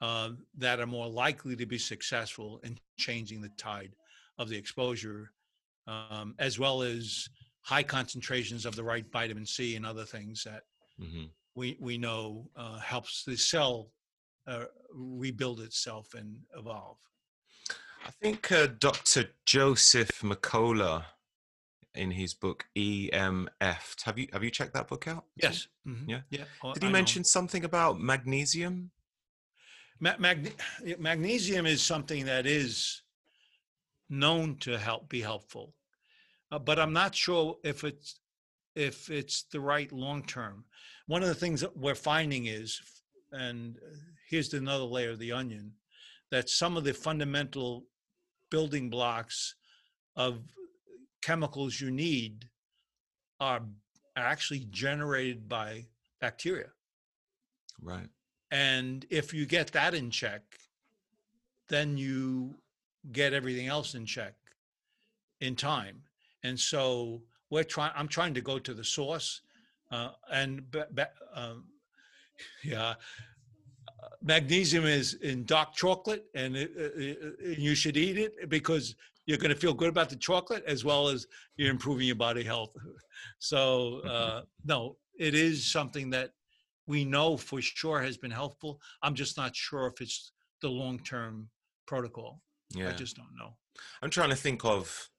uh, 0.00 0.30
that 0.56 0.80
are 0.80 0.86
more 0.86 1.08
likely 1.08 1.56
to 1.56 1.66
be 1.66 1.78
successful 1.78 2.60
in 2.64 2.78
changing 2.98 3.40
the 3.42 3.50
tide 3.50 3.94
of 4.38 4.48
the 4.48 4.56
exposure, 4.56 5.32
um, 5.86 6.34
as 6.38 6.58
well 6.58 6.82
as 6.82 7.28
high 7.62 7.82
concentrations 7.82 8.64
of 8.64 8.76
the 8.76 8.84
right 8.84 9.06
vitamin 9.12 9.44
C 9.44 9.76
and 9.76 9.84
other 9.84 10.04
things 10.04 10.44
that 10.44 10.62
Mhm. 11.00 11.30
we 11.54 11.76
we 11.80 11.98
know 11.98 12.50
uh, 12.56 12.78
helps 12.78 13.24
the 13.24 13.36
cell 13.36 13.92
uh, 14.46 14.66
rebuild 14.90 15.60
itself 15.60 16.14
and 16.14 16.40
evolve. 16.56 16.98
I 18.08 18.10
think 18.22 18.50
uh, 18.50 18.68
Dr. 18.78 19.26
Joseph 19.44 20.22
Mercola, 20.22 21.04
in 21.94 22.10
his 22.10 22.32
book 22.32 22.64
EMF, 22.74 24.02
have 24.04 24.18
you 24.18 24.28
have 24.32 24.42
you 24.42 24.50
checked 24.50 24.72
that 24.72 24.88
book 24.88 25.06
out? 25.06 25.24
Yes. 25.36 25.68
Mhm. 25.86 26.04
Yeah. 26.08 26.20
Yeah. 26.30 26.44
Oh, 26.62 26.72
Did 26.72 26.84
I 26.84 26.86
he 26.86 26.92
know. 26.92 26.98
mention 26.98 27.22
something 27.24 27.64
about 27.64 28.00
magnesium? 28.00 28.90
Ma- 30.00 30.16
magne- 30.18 30.54
magnesium 30.98 31.66
is 31.66 31.82
something 31.82 32.24
that 32.24 32.46
is 32.46 33.02
known 34.08 34.56
to 34.60 34.78
help 34.78 35.10
be 35.10 35.20
helpful, 35.20 35.74
uh, 36.50 36.58
but 36.58 36.78
I'm 36.78 36.94
not 36.94 37.14
sure 37.14 37.58
if 37.62 37.84
it's 37.84 38.20
if 38.74 39.10
it's 39.10 39.42
the 39.52 39.60
right 39.60 39.92
long 39.92 40.24
term. 40.24 40.64
One 41.08 41.22
of 41.22 41.28
the 41.28 41.34
things 41.34 41.60
that 41.60 41.76
we're 41.76 41.94
finding 41.94 42.46
is, 42.46 42.80
and 43.32 43.76
uh, 43.76 43.96
here's 44.30 44.54
another 44.54 44.84
layer 44.84 45.10
of 45.10 45.18
the 45.18 45.32
onion, 45.32 45.74
that 46.30 46.48
some 46.48 46.76
of 46.78 46.84
the 46.84 46.94
fundamental 46.94 47.84
building 48.50 48.90
blocks 48.90 49.54
of 50.16 50.40
chemicals 51.22 51.80
you 51.80 51.90
need 51.90 52.48
are 53.40 53.62
actually 54.16 54.66
generated 54.70 55.48
by 55.48 55.86
bacteria. 56.20 56.70
Right. 57.80 58.08
And 58.50 59.06
if 59.10 59.32
you 59.32 59.46
get 59.46 59.72
that 59.72 59.94
in 59.94 60.10
check, 60.10 60.42
then 61.68 61.96
you 61.96 62.56
get 63.12 63.32
everything 63.32 63.68
else 63.68 63.94
in 63.94 64.06
check 64.06 64.34
in 65.40 65.54
time. 65.54 66.02
And 66.42 66.58
so 66.58 67.22
we're 67.50 67.64
trying, 67.64 67.92
I'm 67.94 68.08
trying 68.08 68.34
to 68.34 68.40
go 68.40 68.58
to 68.58 68.74
the 68.74 68.84
source. 68.84 69.42
Uh, 69.90 70.10
and 70.30 70.64
um, 71.34 71.64
yeah, 72.64 72.94
magnesium 74.22 74.84
is 74.84 75.14
in 75.14 75.44
dark 75.44 75.74
chocolate 75.74 76.24
and 76.34 76.56
it, 76.56 76.70
uh, 76.78 77.26
uh, 77.26 77.50
you 77.56 77.74
should 77.74 77.96
eat 77.96 78.18
it 78.18 78.48
because 78.48 78.94
you're 79.26 79.38
going 79.38 79.52
to 79.52 79.60
feel 79.60 79.74
good 79.74 79.88
about 79.90 80.08
the 80.08 80.16
chocolate 80.16 80.64
as 80.66 80.84
well 80.84 81.08
as 81.08 81.26
you're 81.56 81.70
improving 81.70 82.06
your 82.06 82.16
body 82.16 82.42
health. 82.42 82.70
So, 83.40 83.98
uh, 84.08 84.42
no, 84.64 84.96
it 85.18 85.34
is 85.34 85.66
something 85.70 86.08
that 86.10 86.30
we 86.86 87.04
know 87.04 87.36
for 87.36 87.60
sure 87.60 88.00
has 88.00 88.16
been 88.16 88.30
helpful. 88.30 88.80
I'm 89.02 89.14
just 89.14 89.36
not 89.36 89.56
sure 89.56 89.88
if 89.88 90.00
it's 90.00 90.30
the 90.62 90.68
long 90.68 91.00
term 91.00 91.48
protocol. 91.86 92.40
Yeah. 92.70 92.90
I 92.90 92.92
just 92.92 93.16
don't 93.16 93.34
know. 93.36 93.56
I'm 94.02 94.10
trying 94.10 94.30
to 94.30 94.36
think 94.36 94.64
of 94.64 95.10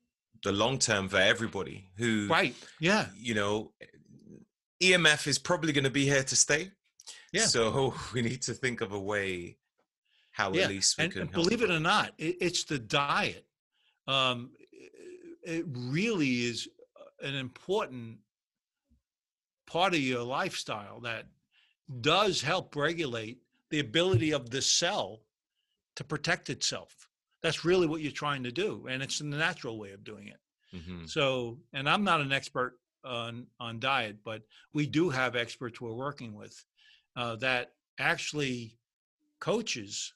the 0.43 0.53
long 0.53 0.80
term 0.80 1.09
for 1.09 1.17
everybody 1.17 1.89
who, 1.97 2.27
Right. 2.30 2.55
Yeah. 2.80 3.07
you 3.17 3.34
know, 3.34 3.73
EMF 4.81 5.27
is 5.27 5.38
probably 5.38 5.73
going 5.73 5.84
to 5.84 5.89
be 5.89 6.05
here 6.05 6.23
to 6.23 6.35
stay. 6.35 6.71
Yeah. 7.31 7.45
So 7.45 7.93
we 8.14 8.22
need 8.22 8.41
to 8.43 8.53
think 8.53 8.81
of 8.81 8.91
a 8.91 8.99
way 8.99 9.57
how 10.31 10.51
Yeah, 10.53 10.64
at 10.64 10.69
least 10.69 10.97
we 10.97 11.06
And 11.06 11.14
can 11.14 11.22
and 11.23 11.31
help 11.31 11.43
believe 11.43 11.61
it 11.61 11.72
or 11.72 11.80
not, 11.80 12.14
it, 12.18 12.38
it's 12.41 12.64
the 12.64 12.80
diet. 12.80 13.45
Um, 14.07 14.51
it 15.43 15.65
really 15.68 16.45
is 16.45 16.68
uh, 16.99 17.27
an 17.27 17.35
important 17.35 18.19
part 19.68 19.93
of 19.93 19.99
your 19.99 20.23
lifestyle 20.23 20.99
that 21.01 21.26
does 22.01 22.41
help 22.41 22.76
regulate 22.76 23.39
the 23.69 23.80
ability 23.80 24.31
of 24.31 24.49
the 24.49 24.61
cell 24.61 25.22
to 25.95 26.03
protect 26.03 26.49
itself. 26.49 27.07
That's 27.41 27.64
really 27.64 27.88
what 27.88 28.01
you're 28.01 28.11
trying 28.11 28.43
to 28.43 28.51
do. 28.51 28.88
And 28.89 29.01
it's 29.03 29.19
the 29.19 29.26
natural 29.26 29.77
way 29.77 29.91
of 29.91 30.03
doing 30.03 30.27
it. 30.27 30.39
Mhm. 30.76 31.10
So, 31.10 31.60
and 31.73 31.89
I'm 31.89 32.03
not 32.03 32.22
an 32.22 32.31
expert 32.31 32.80
on 33.03 33.47
on 33.60 33.80
diet, 33.80 34.23
but 34.23 34.43
we 34.73 34.85
do 34.85 35.10
have 35.10 35.35
experts 35.35 35.80
we're 35.80 35.93
working 35.93 36.34
with 36.34 36.65
uh, 37.19 37.35
that 37.35 37.71
actually 37.99 38.77
coaches 39.41 40.13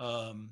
um, 0.00 0.50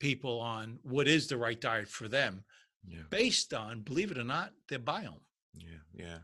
people 0.00 0.40
on 0.40 0.78
what 0.82 1.06
is 1.06 1.26
the 1.26 1.36
right 1.36 1.60
diet 1.60 1.88
for 1.88 2.08
them, 2.08 2.42
Yeah. 2.86 3.02
based 3.10 3.52
on, 3.52 3.82
believe 3.82 4.10
it 4.10 4.18
or 4.18 4.24
not, 4.24 4.52
their 4.70 4.78
biome. 4.78 5.20
Yeah, 5.54 5.82
yeah. 5.92 6.18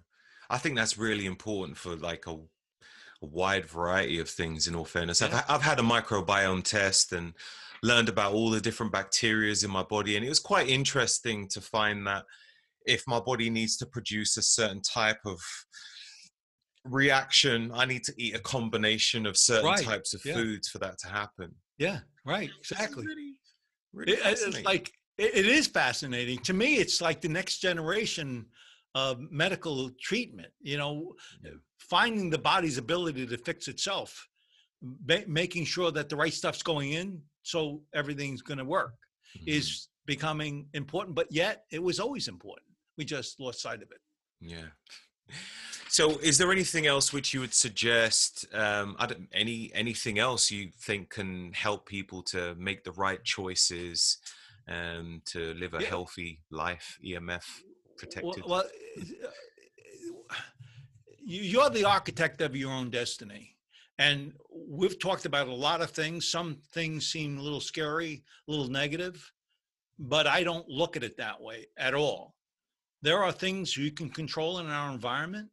I 0.48 0.58
think 0.58 0.76
that's 0.76 0.96
really 0.98 1.26
important 1.26 1.76
for 1.76 1.94
like 1.94 2.26
a, 2.26 2.32
a 2.32 3.26
wide 3.26 3.66
variety 3.66 4.18
of 4.18 4.28
things. 4.30 4.66
In 4.66 4.74
all 4.74 4.86
fairness, 4.86 5.20
I've 5.22 5.44
I've 5.48 5.62
had 5.62 5.78
a 5.78 5.82
microbiome 5.82 6.64
test 6.64 7.12
and 7.12 7.34
learned 7.82 8.08
about 8.08 8.32
all 8.32 8.50
the 8.50 8.60
different 8.60 8.92
bacterias 8.92 9.62
in 9.64 9.70
my 9.70 9.82
body, 9.82 10.16
and 10.16 10.24
it 10.24 10.28
was 10.28 10.40
quite 10.40 10.68
interesting 10.68 11.48
to 11.48 11.60
find 11.60 12.06
that 12.06 12.24
if 12.86 13.04
my 13.06 13.20
body 13.20 13.50
needs 13.50 13.76
to 13.76 13.86
produce 13.86 14.36
a 14.36 14.42
certain 14.42 14.80
type 14.82 15.20
of 15.26 15.38
reaction, 16.84 17.70
I 17.74 17.84
need 17.84 18.04
to 18.04 18.14
eat 18.16 18.34
a 18.34 18.38
combination 18.40 19.26
of 19.26 19.36
certain 19.36 19.66
Right, 19.66 19.84
types 19.84 20.14
of 20.14 20.24
yeah. 20.24 20.34
foods 20.34 20.68
for 20.68 20.78
that 20.78 20.98
to 21.00 21.08
happen. 21.08 21.54
Yeah, 21.78 22.00
right, 22.24 22.50
exactly. 22.58 23.04
Really, 23.06 23.34
really 23.92 24.12
It- 24.14 24.20
it's 24.24 24.62
like 24.64 24.92
it, 25.18 25.34
it 25.34 25.46
is 25.46 25.66
fascinating 25.66 26.38
to 26.40 26.54
me. 26.54 26.76
It's 26.76 27.00
like 27.00 27.20
the 27.20 27.28
next 27.28 27.58
generation 27.58 28.46
of 28.94 29.20
medical 29.30 29.90
treatment. 30.00 30.52
You 30.60 30.78
know, 30.78 31.14
Yeah. 31.44 31.52
finding 31.78 32.30
the 32.30 32.38
body's 32.38 32.78
ability 32.78 33.26
to 33.26 33.38
fix 33.38 33.68
itself, 33.68 34.26
ma- 34.80 35.26
making 35.26 35.64
sure 35.66 35.90
that 35.92 36.08
the 36.08 36.16
right 36.16 36.32
stuff's 36.32 36.62
going 36.62 36.92
in, 36.92 37.22
so 37.42 37.84
everything's 37.94 38.42
going 38.42 38.58
to 38.58 38.64
work, 38.64 38.94
Mhm. 39.36 39.48
is 39.48 39.88
becoming 40.06 40.68
important. 40.74 41.14
But 41.14 41.30
yet, 41.30 41.66
it 41.70 41.78
was 41.82 42.00
always 42.00 42.26
important. 42.28 42.66
We 42.96 43.04
just 43.04 43.38
lost 43.38 43.60
sight 43.60 43.82
of 43.82 43.90
it. 43.90 44.00
Yeah. 44.40 44.68
So, 45.88 46.18
is 46.18 46.38
there 46.38 46.52
anything 46.52 46.86
else 46.86 47.12
which 47.12 47.34
you 47.34 47.40
would 47.40 47.52
suggest? 47.54 48.46
Um, 48.54 48.94
I 48.98 49.06
don't, 49.06 49.28
any 49.32 49.70
anything 49.74 50.18
else 50.20 50.50
you 50.50 50.70
think 50.80 51.10
can 51.10 51.52
help 51.52 51.86
people 51.86 52.22
to 52.24 52.54
make 52.56 52.84
the 52.84 52.92
right 52.92 53.22
choices 53.24 54.18
and 54.68 55.24
to 55.26 55.52
live 55.54 55.74
a 55.74 55.80
Yeah. 55.82 55.88
healthy 55.88 56.42
life? 56.50 56.96
EMF 57.04 57.44
protected. 57.98 58.44
Well, 58.46 58.64
well 58.96 59.30
you, 61.24 61.42
you're 61.42 61.70
the 61.70 61.84
architect 61.84 62.40
of 62.40 62.56
your 62.56 62.72
own 62.72 62.90
destiny. 62.90 63.56
And 63.98 64.32
we've 64.68 64.98
talked 64.98 65.26
about 65.26 65.48
a 65.48 65.52
lot 65.54 65.82
of 65.82 65.90
things. 65.90 66.26
Some 66.30 66.56
things 66.72 67.06
seem 67.10 67.36
a 67.36 67.42
little 67.42 67.60
scary, 67.60 68.22
a 68.48 68.50
little 68.50 68.68
negative. 68.68 69.30
but 69.98 70.26
I 70.26 70.42
don't 70.44 70.66
look 70.66 70.96
at 70.96 71.04
it 71.04 71.18
that 71.18 71.38
way 71.42 71.66
at 71.76 71.92
all. 71.94 72.34
There 73.02 73.22
are 73.22 73.32
things 73.32 73.76
you 73.76 73.90
can 73.90 74.10
control 74.10 74.58
in 74.58 74.66
our 74.66 74.92
environment 74.92 75.48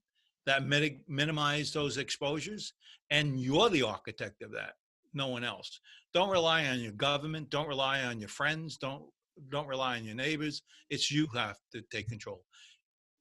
that 0.46 0.66
minimize 1.08 1.72
those 1.72 1.98
exposures, 1.98 2.74
and 3.10 3.40
you're 3.40 3.70
the 3.70 3.84
architect 3.84 4.42
of 4.42 4.52
that, 4.52 4.74
no 5.14 5.28
one 5.28 5.44
else. 5.44 5.80
Don't 6.14 6.30
rely 6.30 6.68
on 6.68 6.80
your 6.80 6.94
government. 6.94 7.50
Don't 7.50 7.68
rely 7.68 8.04
on 8.04 8.20
your 8.20 8.30
friends. 8.30 8.78
Don't 8.78 9.04
don't 9.50 9.68
rely 9.68 9.98
on 9.98 10.04
your 10.04 10.16
neighbors. 10.16 10.64
It's 10.90 11.12
you 11.12 11.28
have 11.36 11.58
to 11.72 11.82
take 11.92 12.08
control. 12.08 12.44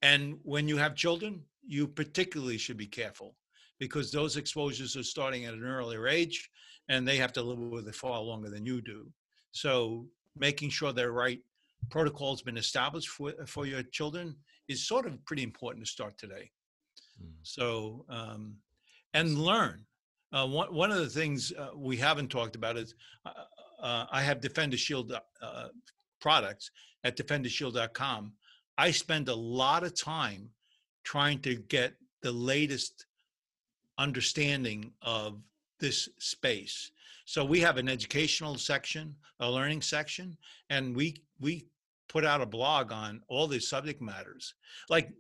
And 0.01 0.39
when 0.45 0.67
you 0.67 0.79
have 0.79 0.95
children, 0.95 1.43
you 1.67 1.87
particularly 1.87 2.57
should 2.57 2.79
be 2.79 2.87
careful 2.87 3.37
because 3.79 4.11
those 4.11 4.39
exposures 4.39 4.97
are 4.97 5.03
starting 5.03 5.45
at 5.45 5.53
an 5.53 5.65
earlier 5.65 6.09
age, 6.09 6.49
and 6.89 7.07
they 7.07 7.19
have 7.19 7.33
to 7.35 7.43
live 7.43 7.59
with 7.59 7.87
it 7.89 7.95
far 7.95 8.21
longer 8.21 8.49
than 8.49 8.65
you 8.65 8.81
do. 8.81 9.07
So 9.53 10.07
making 10.37 10.71
sure 10.71 10.93
they're 10.93 11.13
right 11.13 11.41
protocols 11.91 12.43
been 12.43 12.57
established 12.57 13.09
for 13.09 13.33
for 13.47 13.67
your 13.67 13.83
children 13.83 14.37
is 14.69 14.87
sort 14.87 15.07
of 15.07 15.25
pretty 15.25 15.43
important 15.43 15.85
to 15.85 15.91
start 15.91 16.19
today. 16.19 16.51
Mm. 17.23 17.33
So 17.43 18.05
um, 18.09 18.57
and 19.15 19.39
learn. 19.39 19.85
Uh, 20.33 20.47
one 20.47 20.75
one 20.75 20.91
of 20.91 20.99
the 20.99 21.09
things 21.09 21.53
uh, 21.53 21.69
we 21.77 21.97
haven't 21.97 22.29
talked 22.29 22.57
about 22.57 22.77
is 22.77 22.95
uh, 23.25 23.31
uh, 23.81 24.07
I 24.11 24.23
have 24.23 24.41
Defender 24.41 24.77
Shield 24.77 25.13
uh, 25.13 25.69
products 26.21 26.71
at 27.05 27.17
DefenderShield.com. 27.17 28.33
I 28.79 28.91
spend 28.91 29.29
a 29.29 29.35
lot 29.35 29.85
of 29.85 29.99
time 29.99 30.51
trying 31.05 31.39
to 31.41 31.55
get 31.55 31.95
the 32.23 32.33
latest 32.33 33.07
understanding 33.99 34.93
of 35.03 35.41
this 35.79 36.09
space. 36.19 36.91
So 37.25 37.45
we 37.45 37.61
have 37.61 37.77
an 37.77 37.89
educational 37.89 38.57
section, 38.57 39.15
a 39.41 39.51
learning 39.51 39.83
section, 39.83 40.37
and 40.71 40.95
we 40.95 41.23
we 41.41 41.67
put 42.09 42.25
out 42.25 42.41
a 42.41 42.47
blog 42.47 42.93
on 42.93 43.21
all 43.29 43.47
these 43.47 43.69
subject 43.69 44.01
matters, 44.01 44.55
like 44.89 45.11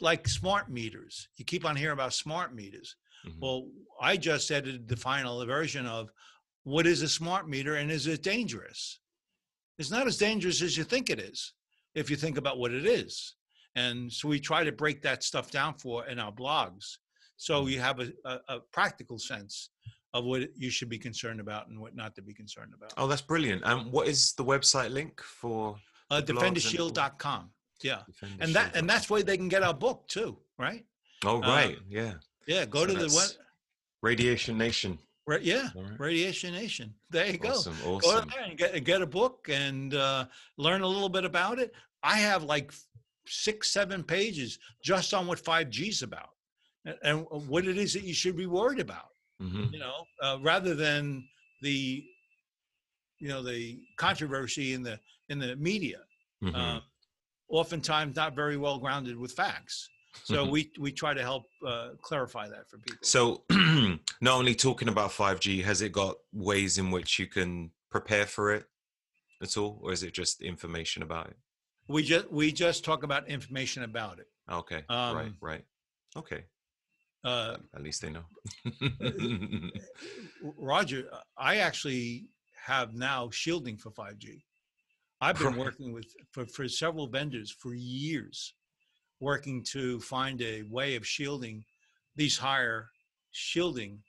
like 0.00 0.26
smart 0.26 0.70
meters. 0.70 1.28
You 1.36 1.44
keep 1.44 1.64
on 1.64 1.76
hearing 1.76 1.92
about 1.92 2.14
smart 2.14 2.54
meters. 2.54 2.96
Mhm. 3.26 3.38
Well, 3.40 3.68
I 4.00 4.16
just 4.16 4.50
edited 4.50 4.88
the 4.88 4.96
final 4.96 5.44
version 5.46 5.86
of 5.86 6.10
what 6.64 6.86
is 6.86 7.02
a 7.02 7.08
smart 7.08 7.48
meter 7.48 7.76
and 7.76 7.90
is 7.90 8.06
it 8.06 8.22
dangerous? 8.22 8.98
It's 9.78 9.90
not 9.90 10.06
as 10.06 10.16
dangerous 10.16 10.62
as 10.62 10.76
you 10.76 10.84
think 10.84 11.10
it 11.10 11.20
is 11.20 11.52
if 11.94 12.10
you 12.10 12.16
think 12.16 12.36
about 12.38 12.58
what 12.58 12.72
it 12.72 12.86
is. 12.86 13.36
And 13.74 14.12
so 14.12 14.28
we 14.28 14.40
try 14.40 14.64
to 14.64 14.72
break 14.72 15.02
that 15.02 15.22
stuff 15.22 15.50
down 15.50 15.74
for 15.74 16.06
in 16.06 16.18
our 16.18 16.32
blogs. 16.32 16.98
So 17.36 17.66
you 17.66 17.80
have 17.80 18.00
a, 18.00 18.12
a, 18.24 18.40
a 18.48 18.60
practical 18.72 19.18
sense 19.18 19.70
of 20.14 20.24
what 20.24 20.40
you 20.56 20.70
should 20.70 20.88
be 20.88 20.98
concerned 20.98 21.40
about 21.40 21.68
and 21.68 21.78
what 21.80 21.94
not 21.96 22.14
to 22.16 22.22
be 22.22 22.34
concerned 22.34 22.72
about. 22.74 22.92
Oh, 22.96 23.06
that's 23.06 23.22
brilliant. 23.22 23.62
And 23.64 23.90
what 23.90 24.06
is 24.08 24.32
the 24.34 24.44
website 24.44 24.90
link 24.92 25.20
for 25.22 25.76
Uh, 26.10 26.20
the 26.20 26.32
blogs 26.34 26.46
and- 26.46 26.56
DefenderShield.com. 26.56 27.50
Yeah. 27.82 28.02
Defender 28.06 28.36
And 28.44 28.54
that 28.54 28.76
and 28.76 28.88
that's 28.88 29.08
where 29.10 29.22
they 29.22 29.36
can 29.36 29.48
get 29.48 29.62
our 29.62 29.74
book 29.74 30.06
too, 30.08 30.38
right? 30.58 30.84
Oh, 31.24 31.38
uh, 31.38 31.40
right. 31.40 31.78
yeah. 31.88 32.14
Yeah. 32.46 32.64
Go 32.66 32.80
So 32.80 32.86
to 32.88 32.94
the 32.94 33.14
web. 33.14 33.30
Radiation 34.02 34.58
Nation. 34.58 34.98
Right, 35.26 35.42
yeah. 35.42 35.68
Right. 35.74 35.98
Radiation 36.00 36.52
Nation. 36.52 36.92
There 37.10 37.26
you 37.26 37.38
go. 37.38 37.50
Awesome. 37.50 37.76
go 37.84 37.96
Awesome. 37.96 38.28
there 38.28 38.42
and 38.44 38.58
get, 38.58 38.84
get 38.84 39.02
a 39.02 39.06
book 39.06 39.48
and 39.48 39.94
uh, 39.94 40.26
learn 40.58 40.82
a 40.82 40.86
little 40.86 41.08
bit 41.08 41.24
about 41.24 41.58
it. 41.60 41.72
I 42.02 42.16
have 42.18 42.42
like 42.42 42.72
six, 43.26 43.70
seven 43.70 44.02
pages 44.02 44.58
just 44.82 45.14
on 45.14 45.26
what 45.28 45.38
5G 45.42 45.88
is 45.88 46.02
about 46.02 46.30
and, 46.84 46.96
and 47.04 47.48
what 47.48 47.66
it 47.66 47.78
is 47.78 47.92
that 47.94 48.02
you 48.02 48.14
should 48.14 48.36
be 48.36 48.46
worried 48.46 48.80
about, 48.80 49.10
hmm 49.42 49.64
you 49.72 49.78
know, 49.78 50.04
uh, 50.22 50.38
rather 50.40 50.74
than 50.74 51.24
the, 51.62 52.04
you 53.18 53.28
know, 53.28 53.42
the 53.42 53.78
controversy 53.96 54.74
in 54.74 54.82
the, 54.82 54.98
in 55.28 55.38
the 55.38 55.56
media. 55.56 55.98
hmm 56.40 56.54
Um, 56.54 56.82
oftentimes 57.48 58.16
not 58.16 58.34
very 58.34 58.56
well 58.56 58.78
grounded 58.78 59.16
with 59.16 59.32
facts. 59.32 59.88
So 60.24 60.44
we, 60.48 60.70
we 60.78 60.92
try 60.92 61.14
to 61.14 61.22
help 61.22 61.44
uh, 61.66 61.90
clarify 62.00 62.48
that 62.48 62.68
for 62.70 62.78
people. 62.78 63.00
So, 63.02 63.42
not 64.20 64.38
only 64.38 64.54
talking 64.54 64.88
about 64.88 65.10
5G, 65.10 65.62
has 65.64 65.82
it 65.82 65.92
got 65.92 66.16
ways 66.32 66.78
in 66.78 66.90
which 66.90 67.18
you 67.18 67.26
can 67.26 67.70
prepare 67.90 68.26
for 68.26 68.52
it 68.52 68.64
at 69.42 69.56
all, 69.56 69.80
or 69.82 69.92
is 69.92 70.02
it 70.02 70.12
just 70.14 70.40
information 70.42 71.02
about 71.02 71.28
it? 71.28 71.36
we 71.88 72.02
just, 72.02 72.30
we 72.30 72.52
just 72.52 72.84
talk 72.84 73.02
about 73.02 73.28
information 73.28 73.82
about 73.82 74.18
it. 74.18 74.28
Okay, 74.50 74.84
right, 74.88 75.26
Um, 75.26 75.36
right. 75.40 75.64
Okay, 76.16 76.44
Uh, 77.24 77.56
at 77.74 77.82
least 77.82 78.02
they 78.02 78.10
know. 78.10 78.24
Roger, 80.42 81.04
uh, 81.12 81.20
I 81.38 81.56
actually 81.58 82.26
have 82.66 82.94
now 82.94 83.30
shielding 83.30 83.76
for 83.76 83.90
5G. 83.90 84.42
I've 85.20 85.38
been 85.38 85.56
working 85.56 85.92
with 85.92 86.06
for, 86.32 86.46
for 86.46 86.68
several 86.68 87.06
vendors 87.06 87.50
for 87.50 87.74
years, 87.74 88.54
working 89.20 89.62
to 89.70 90.00
find 90.00 90.40
a 90.42 90.62
way 90.64 90.96
of 90.96 91.06
shielding 91.06 91.64
these 92.16 92.36
higher 92.36 92.88
shielding 93.30 94.02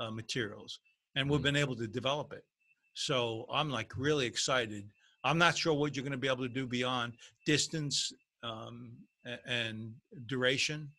uh, 0.00 0.10
materials, 0.10 0.80
and 1.14 1.30
we've 1.30 1.40
Mm. 1.40 1.44
been 1.44 1.56
able 1.56 1.76
to 1.76 1.86
develop 1.86 2.32
it. 2.32 2.44
So 2.94 3.46
I'm 3.52 3.70
like 3.70 3.92
really 3.96 4.26
excited. 4.26 4.90
I'm 5.22 5.38
not 5.38 5.56
sure 5.56 5.72
what 5.74 5.94
you're 5.94 6.02
going 6.02 6.12
to 6.12 6.18
be 6.18 6.28
able 6.28 6.46
to 6.48 6.52
do 6.52 6.66
beyond 6.66 7.12
distance 7.44 8.12
um, 8.42 8.92
and 9.46 9.94
duration 10.26 10.90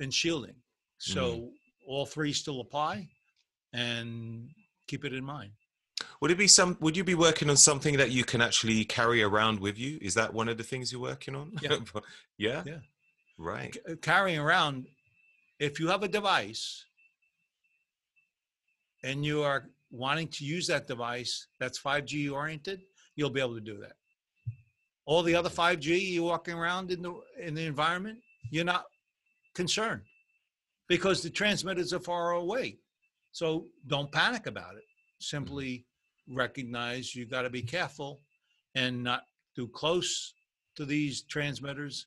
and 0.00 0.12
shielding. 0.12 0.54
So 0.98 1.50
all 1.86 2.06
three 2.06 2.32
still 2.32 2.60
apply, 2.60 3.08
and 3.72 4.48
keep 4.86 5.04
it 5.04 5.12
in 5.12 5.24
mind. 5.24 5.52
would 6.20 6.30
it 6.30 6.38
be 6.38 6.48
some? 6.48 6.76
Would 6.80 6.96
you 6.96 7.04
be 7.04 7.14
working 7.14 7.50
on 7.50 7.56
something 7.56 7.96
that 7.96 8.10
you 8.10 8.24
can 8.24 8.40
actually 8.40 8.84
carry 8.84 9.22
around 9.22 9.60
with 9.60 9.78
you? 9.78 9.98
Is 10.00 10.14
that 10.14 10.32
one 10.32 10.48
of 10.48 10.56
the 10.56 10.64
things 10.64 10.90
you're 10.92 11.00
working 11.00 11.34
on? 11.34 11.52
Yeah. 11.60 11.78
yeah. 12.38 12.62
Yeah. 12.66 12.78
Right. 13.38 13.74
C- 13.74 13.80
uh, 13.92 13.96
carrying 14.00 14.38
around, 14.38 14.86
if 15.58 15.78
you 15.78 15.88
have 15.88 16.02
a 16.02 16.08
device 16.08 16.84
and 19.04 19.24
you 19.24 19.42
are 19.42 19.70
wanting 19.90 20.28
to 20.28 20.44
use 20.44 20.66
that 20.66 20.86
device 20.88 21.46
that's 21.60 21.78
5G 21.80 22.32
oriented, 22.32 22.80
you'll 23.14 23.30
be 23.30 23.40
able 23.40 23.54
to 23.54 23.60
do 23.60 23.78
that. 23.78 23.92
All 25.04 25.22
the 25.22 25.34
other 25.34 25.50
5G 25.50 26.14
you're 26.14 26.24
walking 26.24 26.54
around 26.54 26.90
in 26.90 27.02
the 27.02 27.14
in 27.38 27.54
the 27.54 27.64
environment, 27.64 28.18
you're 28.50 28.64
not 28.64 28.86
concerned 29.54 30.02
because 30.88 31.22
the 31.22 31.30
transmitters 31.30 31.92
are 31.92 32.00
far 32.00 32.32
away. 32.32 32.78
So 33.32 33.66
don't 33.86 34.10
panic 34.10 34.46
about 34.46 34.76
it. 34.76 34.84
Simply 35.20 35.86
recognize 36.28 37.14
you 37.14 37.26
got 37.26 37.42
to 37.42 37.50
be 37.50 37.62
careful 37.62 38.20
and 38.74 39.02
not 39.02 39.22
too 39.54 39.68
close 39.68 40.34
to 40.76 40.84
these 40.84 41.22
transmitters 41.22 42.06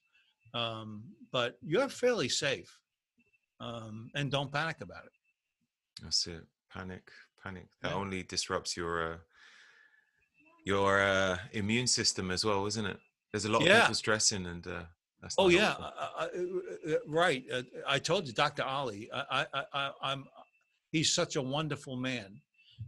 um, 0.53 1.03
but 1.31 1.57
you're 1.61 1.87
fairly 1.89 2.27
safe 2.27 2.77
um, 3.59 4.09
and 4.15 4.29
don't 4.31 4.51
panic 4.51 4.77
about 4.81 5.05
it 5.05 5.11
That's 6.03 6.27
it. 6.27 6.43
Panic, 6.71 7.09
panic. 7.43 7.67
That 7.81 7.89
Yeah. 7.89 7.95
only 7.95 8.23
disrupts 8.23 8.75
your 8.77 9.13
uh, 9.13 9.17
your 10.65 11.01
uh, 11.01 11.37
immune 11.53 11.87
system 11.87 12.29
as 12.31 12.45
well, 12.45 12.65
isn't 12.67 12.85
it? 12.85 12.99
There's 13.31 13.45
a 13.45 13.51
lot 13.51 13.61
of 13.61 13.67
Yeah. 13.67 13.81
people 13.81 13.95
stressing, 13.95 14.45
and 14.45 14.67
uh, 14.67 14.83
that's 15.21 15.35
oh 15.37 15.49
yeah 15.49 15.75
helpful. 15.75 15.85
uh, 15.97 16.09
uh, 16.19 16.93
uh, 16.93 16.95
right 17.07 17.43
uh, 17.53 17.61
i 17.87 17.99
told 17.99 18.25
you 18.27 18.33
dr 18.33 18.63
Olle 18.63 18.91
I, 19.13 19.45
I, 19.53 19.63
I, 19.73 19.91
i'm 20.01 20.25
he's 20.91 21.13
such 21.13 21.35
a 21.35 21.41
wonderful 21.41 21.95
man. 21.95 22.41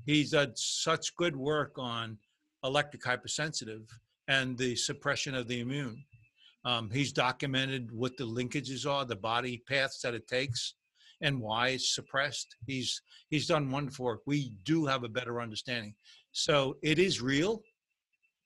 He's 0.06 0.32
done 0.32 0.54
such 0.56 1.16
good 1.16 1.36
work 1.36 1.74
on 1.78 2.18
electric 2.64 3.04
hypersensitive 3.04 3.88
and 4.28 4.58
the 4.58 4.76
suppression 4.76 5.36
of 5.36 5.48
the 5.48 5.60
immune. 5.60 6.04
Um, 6.64 6.90
he's 6.92 7.12
documented 7.12 7.92
what 7.92 8.18
the 8.18 8.26
linkages 8.26 8.90
are 8.90 9.04
the 9.06 9.16
body 9.16 9.64
paths 9.68 10.02
that 10.02 10.14
it 10.14 10.28
takes 10.28 10.76
and 11.22 11.40
why 11.40 11.70
it's 11.70 11.96
suppressed. 11.96 12.56
He's 12.66 13.02
he's 13.30 13.48
done 13.48 13.72
wonderful 13.72 14.06
work. 14.06 14.22
We 14.26 14.54
do 14.64 14.86
have 14.86 15.04
a 15.04 15.10
better 15.10 15.42
understanding. 15.42 15.96
So 16.32 16.78
it 16.84 17.00
is 17.00 17.22
real 17.22 17.62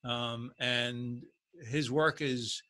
um, 0.04 0.52
and 0.60 1.24
his 1.68 1.92
work 1.92 2.22
is 2.22 2.62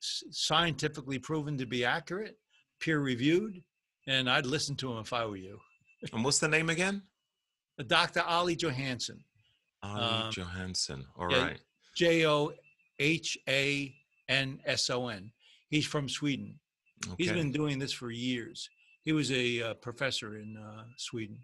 scientifically 0.00 1.18
proven 1.18 1.56
to 1.58 1.66
be 1.66 1.84
accurate, 1.84 2.36
peer 2.80 3.00
reviewed, 3.00 3.62
and 4.06 4.28
I'd 4.28 4.46
listen 4.46 4.76
to 4.76 4.90
him 4.92 4.98
if 4.98 5.12
I 5.12 5.24
were 5.26 5.36
you. 5.36 5.58
And 6.12 6.24
what's 6.24 6.38
the 6.38 6.48
name 6.48 6.70
again? 6.70 7.02
Dr. 7.86 8.22
Olle 8.26 8.54
Johansson, 8.54 9.22
Olle 9.82 10.00
Um, 10.26 10.30
Johansson. 10.32 11.04
All 11.16 11.26
right. 11.26 11.60
J 11.94 12.26
O 12.26 12.52
H 12.98 13.36
A 13.48 13.94
N 14.28 14.60
S 14.64 14.88
O 14.90 15.08
N. 15.08 15.30
He's 15.68 15.86
from 15.86 16.08
Sweden. 16.08 16.58
Okay. 17.06 17.14
He's 17.18 17.32
been 17.32 17.52
doing 17.52 17.78
this 17.78 17.92
for 17.92 18.10
years. 18.10 18.68
He 19.02 19.12
was 19.12 19.30
a 19.32 19.62
uh, 19.62 19.74
professor 19.74 20.36
in 20.38 20.56
uh, 20.56 20.84
Sweden. 20.96 21.38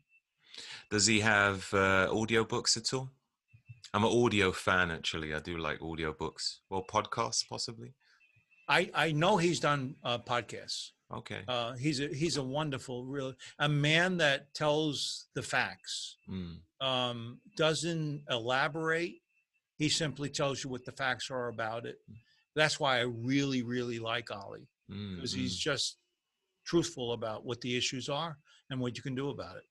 Does 0.90 1.06
he 1.06 1.20
have 1.20 1.68
uh, 1.74 2.08
audio 2.12 2.44
books 2.44 2.76
at 2.76 2.92
all? 2.94 3.10
I'm 3.94 4.04
an 4.04 4.10
audio 4.24 4.52
fan, 4.52 4.90
actually. 4.90 5.34
I 5.34 5.38
do 5.40 5.56
like 5.58 5.80
audio 5.82 6.12
books. 6.12 6.60
Well, 6.70 6.84
podcasts, 6.90 7.46
possibly. 7.48 7.94
I, 8.68 8.90
I 8.94 9.12
know 9.12 9.36
he's 9.36 9.60
done 9.60 9.96
uh, 10.02 10.18
podcasts. 10.18 10.90
Okay. 11.14 11.40
Uh, 11.46 11.74
he's 11.74 12.00
a 12.00 12.08
he's 12.08 12.36
a 12.36 12.42
wonderful, 12.42 13.04
real 13.04 13.34
a 13.58 13.68
man 13.68 14.16
that 14.16 14.54
tells 14.54 15.26
the 15.34 15.42
facts. 15.42 16.16
Mm. 16.28 16.56
um, 16.80 17.40
doesn't 17.56 18.22
elaborate 18.28 19.22
He 19.78 19.88
simply 19.88 20.28
tells 20.28 20.64
you 20.64 20.70
what 20.70 20.84
the 20.84 20.92
facts 20.92 21.30
are 21.30 21.48
about 21.48 21.86
it. 21.86 21.98
That's 22.56 22.80
why 22.80 22.98
I 22.98 23.02
really, 23.02 23.62
really 23.62 23.98
like 23.98 24.30
Olle 24.30 24.66
because 24.88 25.32
he's 25.32 25.56
mm, 25.56 25.60
just 25.60 25.98
truthful 26.64 27.12
about 27.12 27.44
what 27.44 27.60
the 27.60 27.76
issues 27.76 28.08
are 28.08 28.38
and 28.70 28.80
what 28.80 28.96
you 28.96 29.02
can 29.02 29.14
do 29.14 29.30
about 29.30 29.56
it. 29.56 29.64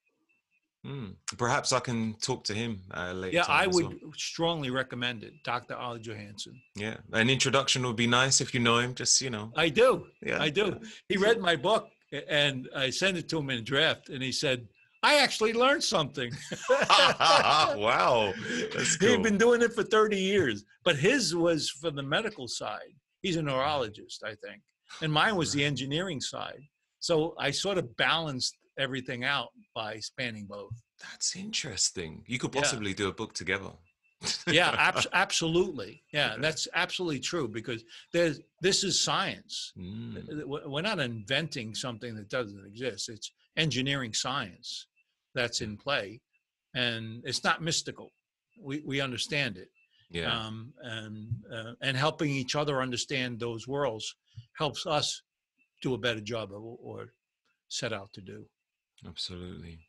Mm. 0.85 1.15
Perhaps 1.37 1.73
I 1.73 1.79
can 1.79 2.13
talk 2.21 2.43
to 2.45 2.53
him 2.53 2.81
uh, 2.95 3.11
later. 3.13 3.37
Yeah, 3.37 3.45
I 3.47 3.65
would 3.67 3.85
well. 3.85 4.11
strongly 4.15 4.69
recommend 4.69 5.23
it, 5.23 5.33
Dr. 5.43 5.75
Olle 5.75 5.97
Johansson. 5.97 6.61
Yeah, 6.75 6.97
an 7.11 7.29
introduction 7.29 7.83
would 7.85 7.95
be 7.95 8.07
nice 8.07 8.39
if 8.39 8.53
you 8.53 8.59
know 8.59 8.77
him. 8.77 8.93
Just 8.93 9.19
you 9.21 9.29
know. 9.31 9.51
I 9.55 9.69
do. 9.69 10.07
Yeah, 10.21 10.41
I 10.41 10.49
do. 10.49 10.79
He 11.09 11.17
read 11.17 11.39
my 11.39 11.55
book 11.55 11.89
and 12.29 12.69
I 12.75 12.89
sent 12.89 13.17
it 13.17 13.27
to 13.29 13.39
him 13.39 13.49
in 13.49 13.63
draft 13.63 14.09
and 14.09 14.21
he 14.21 14.31
said, 14.31 14.67
I 15.03 15.17
actually 15.17 15.53
learned 15.53 15.83
something. 15.83 16.31
wow, 16.69 18.33
that's 18.73 18.97
cool. 18.97 19.09
He'd 19.09 19.23
been 19.23 19.37
doing 19.37 19.61
it 19.61 19.73
for 19.73 19.83
30 19.83 20.17
years, 20.17 20.65
but 20.83 20.95
his 20.95 21.35
was 21.35 21.69
for 21.69 21.91
the 21.91 22.01
medical 22.01 22.47
side. 22.47 22.93
He's 23.21 23.35
a 23.35 23.41
neurologist, 23.41 24.23
I 24.23 24.35
think. 24.35 24.61
And 25.01 25.11
mine 25.11 25.35
was 25.35 25.51
the 25.51 25.63
engineering 25.63 26.21
side. 26.21 26.61
So 26.99 27.35
I 27.37 27.51
sort 27.51 27.77
of 27.77 27.95
balanced 27.97 28.57
everything 28.77 29.23
out 29.23 29.49
by 29.73 29.99
spanning 29.99 30.45
both. 30.45 30.73
That's 31.01 31.35
interesting. 31.35 32.23
You 32.27 32.39
could 32.39 32.53
Yeah. 32.53 32.61
possibly 32.61 32.93
do 32.93 33.07
a 33.07 33.13
book 33.13 33.33
together. 33.33 33.71
Yeah, 34.47 34.69
abs- 34.77 35.07
absolutely. 35.13 36.03
Yeah, 36.13 36.37
that's 36.39 36.67
absolutely 36.73 37.19
true 37.19 37.47
because 37.47 37.83
there's 38.13 38.39
this 38.61 38.83
is 38.83 39.01
science. 39.03 39.73
Mm, 39.77 40.45
We're 40.45 40.67
we're 40.67 40.81
not 40.81 40.99
inventing 40.99 41.75
something 41.75 42.15
that 42.15 42.29
doesn't 42.29 42.65
exist. 42.65 43.09
It's 43.09 43.31
engineering 43.57 44.13
science 44.13 44.87
that's 45.35 45.61
in 45.61 45.77
play, 45.77 46.21
and 46.73 47.21
it's 47.25 47.43
not 47.43 47.61
mystical. 47.61 48.13
We 48.59 48.81
we 48.85 49.01
understand 49.01 49.57
it. 49.57 49.69
yeah. 50.09 50.31
um, 50.31 50.73
and 50.81 51.27
uh, 51.53 51.73
and 51.81 51.97
helping 51.97 52.31
each 52.31 52.55
other 52.55 52.81
understand 52.81 53.39
those 53.39 53.67
worlds 53.67 54.15
helps 54.57 54.85
us 54.85 55.21
do 55.81 55.93
a 55.93 55.97
better 55.97 56.21
job 56.21 56.53
of 56.53 56.61
what 56.63 56.81
we're 56.81 57.07
set 57.67 57.91
out 57.91 58.11
to 58.13 58.21
do. 58.21 58.45
Absolutely. 59.05 59.79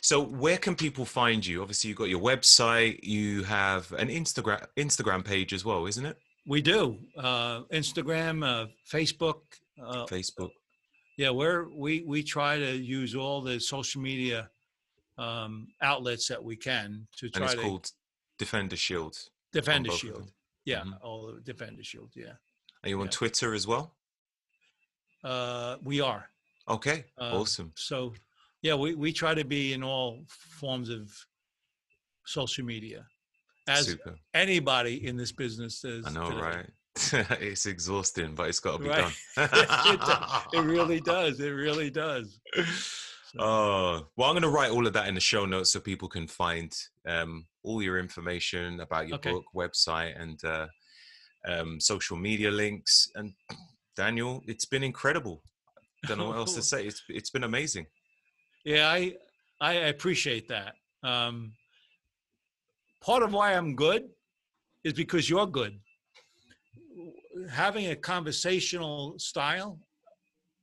So 0.00 0.20
where 0.20 0.58
can 0.58 0.74
people 0.74 1.04
find 1.04 1.44
you? 1.46 1.62
Obviously 1.62 1.88
you've 1.88 1.98
got 1.98 2.08
your 2.08 2.20
website, 2.20 3.00
you 3.04 3.44
have 3.44 3.92
an 3.92 4.08
Instagram 4.08 4.66
Instagram 4.76 5.24
page 5.24 5.52
as 5.52 5.64
well, 5.64 5.86
isn't 5.86 6.04
it? 6.04 6.16
We 6.46 6.60
do 6.60 6.98
uh, 7.16 7.62
Instagram, 7.72 8.44
uh, 8.44 8.66
Facebook. 8.90 9.42
Uh, 9.80 10.04
Facebook. 10.06 10.50
yeah, 11.16 11.30
we're 11.30 11.68
we 11.70 12.02
we 12.02 12.22
try 12.22 12.58
to 12.58 12.76
use 12.76 13.14
all 13.14 13.40
the 13.40 13.58
social 13.60 14.00
media 14.02 14.50
um, 15.18 15.68
outlets 15.80 16.26
that 16.28 16.42
we 16.42 16.56
can 16.56 17.06
to 17.18 17.28
try. 17.30 17.42
And 17.42 17.44
it's 17.44 17.54
to 17.54 17.60
called 17.68 17.90
Defender 18.38 18.76
Shield. 18.76 19.16
defend 19.52 19.84
the 19.84 19.90
both 19.90 19.94
of 19.94 20.00
shield. 20.00 20.32
Yeah, 20.64 20.80
Mhm. 20.82 20.98
all 21.02 21.26
the 21.32 21.40
defend 21.40 21.84
shield. 21.86 22.10
Yeah, 22.14 22.32
Are 22.82 22.88
you 22.88 22.98
on 23.00 23.06
Yeah. 23.06 23.10
Twitter 23.12 23.54
as 23.54 23.66
well? 23.66 23.94
uh, 25.24 25.76
we 25.82 26.00
are. 26.00 26.28
Okay. 26.68 27.04
Um, 27.18 27.34
awesome. 27.34 27.72
So, 27.76 28.14
yeah, 28.62 28.74
we, 28.74 28.94
we 28.94 29.12
try 29.12 29.34
to 29.34 29.44
be 29.44 29.72
in 29.72 29.82
all 29.82 30.24
forms 30.28 30.88
of 30.88 31.10
social 32.24 32.64
media, 32.64 33.04
as 33.68 33.86
Super. 33.86 34.14
anybody 34.34 35.06
in 35.06 35.16
this 35.16 35.32
business 35.32 35.80
does. 35.80 36.06
I 36.06 36.10
know, 36.10 36.28
today. 36.28 36.40
right? 36.40 36.70
it's 37.40 37.66
exhausting, 37.66 38.34
but 38.34 38.48
it's 38.48 38.60
got 38.60 38.76
to 38.76 38.82
be 38.82 38.88
Right. 38.88 38.98
done. 39.02 39.12
it, 39.36 40.00
it 40.52 40.60
really 40.60 41.00
does. 41.00 41.40
It 41.40 41.50
really 41.50 41.90
does. 41.90 42.38
So, 42.54 42.62
Oh, 43.40 44.06
well, 44.16 44.28
I'm 44.28 44.34
going 44.34 44.42
to 44.42 44.48
write 44.50 44.70
all 44.70 44.86
of 44.86 44.92
that 44.92 45.08
in 45.08 45.14
the 45.14 45.20
show 45.20 45.44
notes 45.46 45.72
so 45.72 45.80
people 45.80 46.08
can 46.08 46.26
find 46.28 46.72
um, 47.08 47.46
all 47.64 47.82
your 47.82 47.98
information 47.98 48.80
about 48.80 49.08
your 49.08 49.16
Okay. 49.16 49.30
book, 49.32 49.44
website, 49.56 50.20
and 50.20 50.38
uh, 50.44 50.66
um, 51.48 51.80
social 51.80 52.16
media 52.16 52.50
links. 52.50 53.10
And 53.14 53.32
Daniel, 53.96 54.42
it's 54.46 54.66
been 54.66 54.82
incredible. 54.84 55.42
Don't 56.06 56.18
know 56.18 56.28
what 56.28 56.36
else 56.36 56.54
to 56.54 56.62
say. 56.62 56.84
It's 56.84 57.00
it's 57.08 57.30
been 57.30 57.44
amazing. 57.44 57.86
Yeah, 58.64 58.88
I 58.88 59.14
I 59.60 59.72
appreciate 59.94 60.48
that. 60.48 60.74
Um, 61.02 61.52
part 63.00 63.22
of 63.22 63.32
why 63.32 63.54
I'm 63.54 63.74
good 63.74 64.08
is 64.84 64.92
because 64.92 65.28
you're 65.28 65.46
good. 65.46 65.78
Having 67.50 67.88
a 67.88 67.96
conversational 67.96 69.18
style 69.18 69.78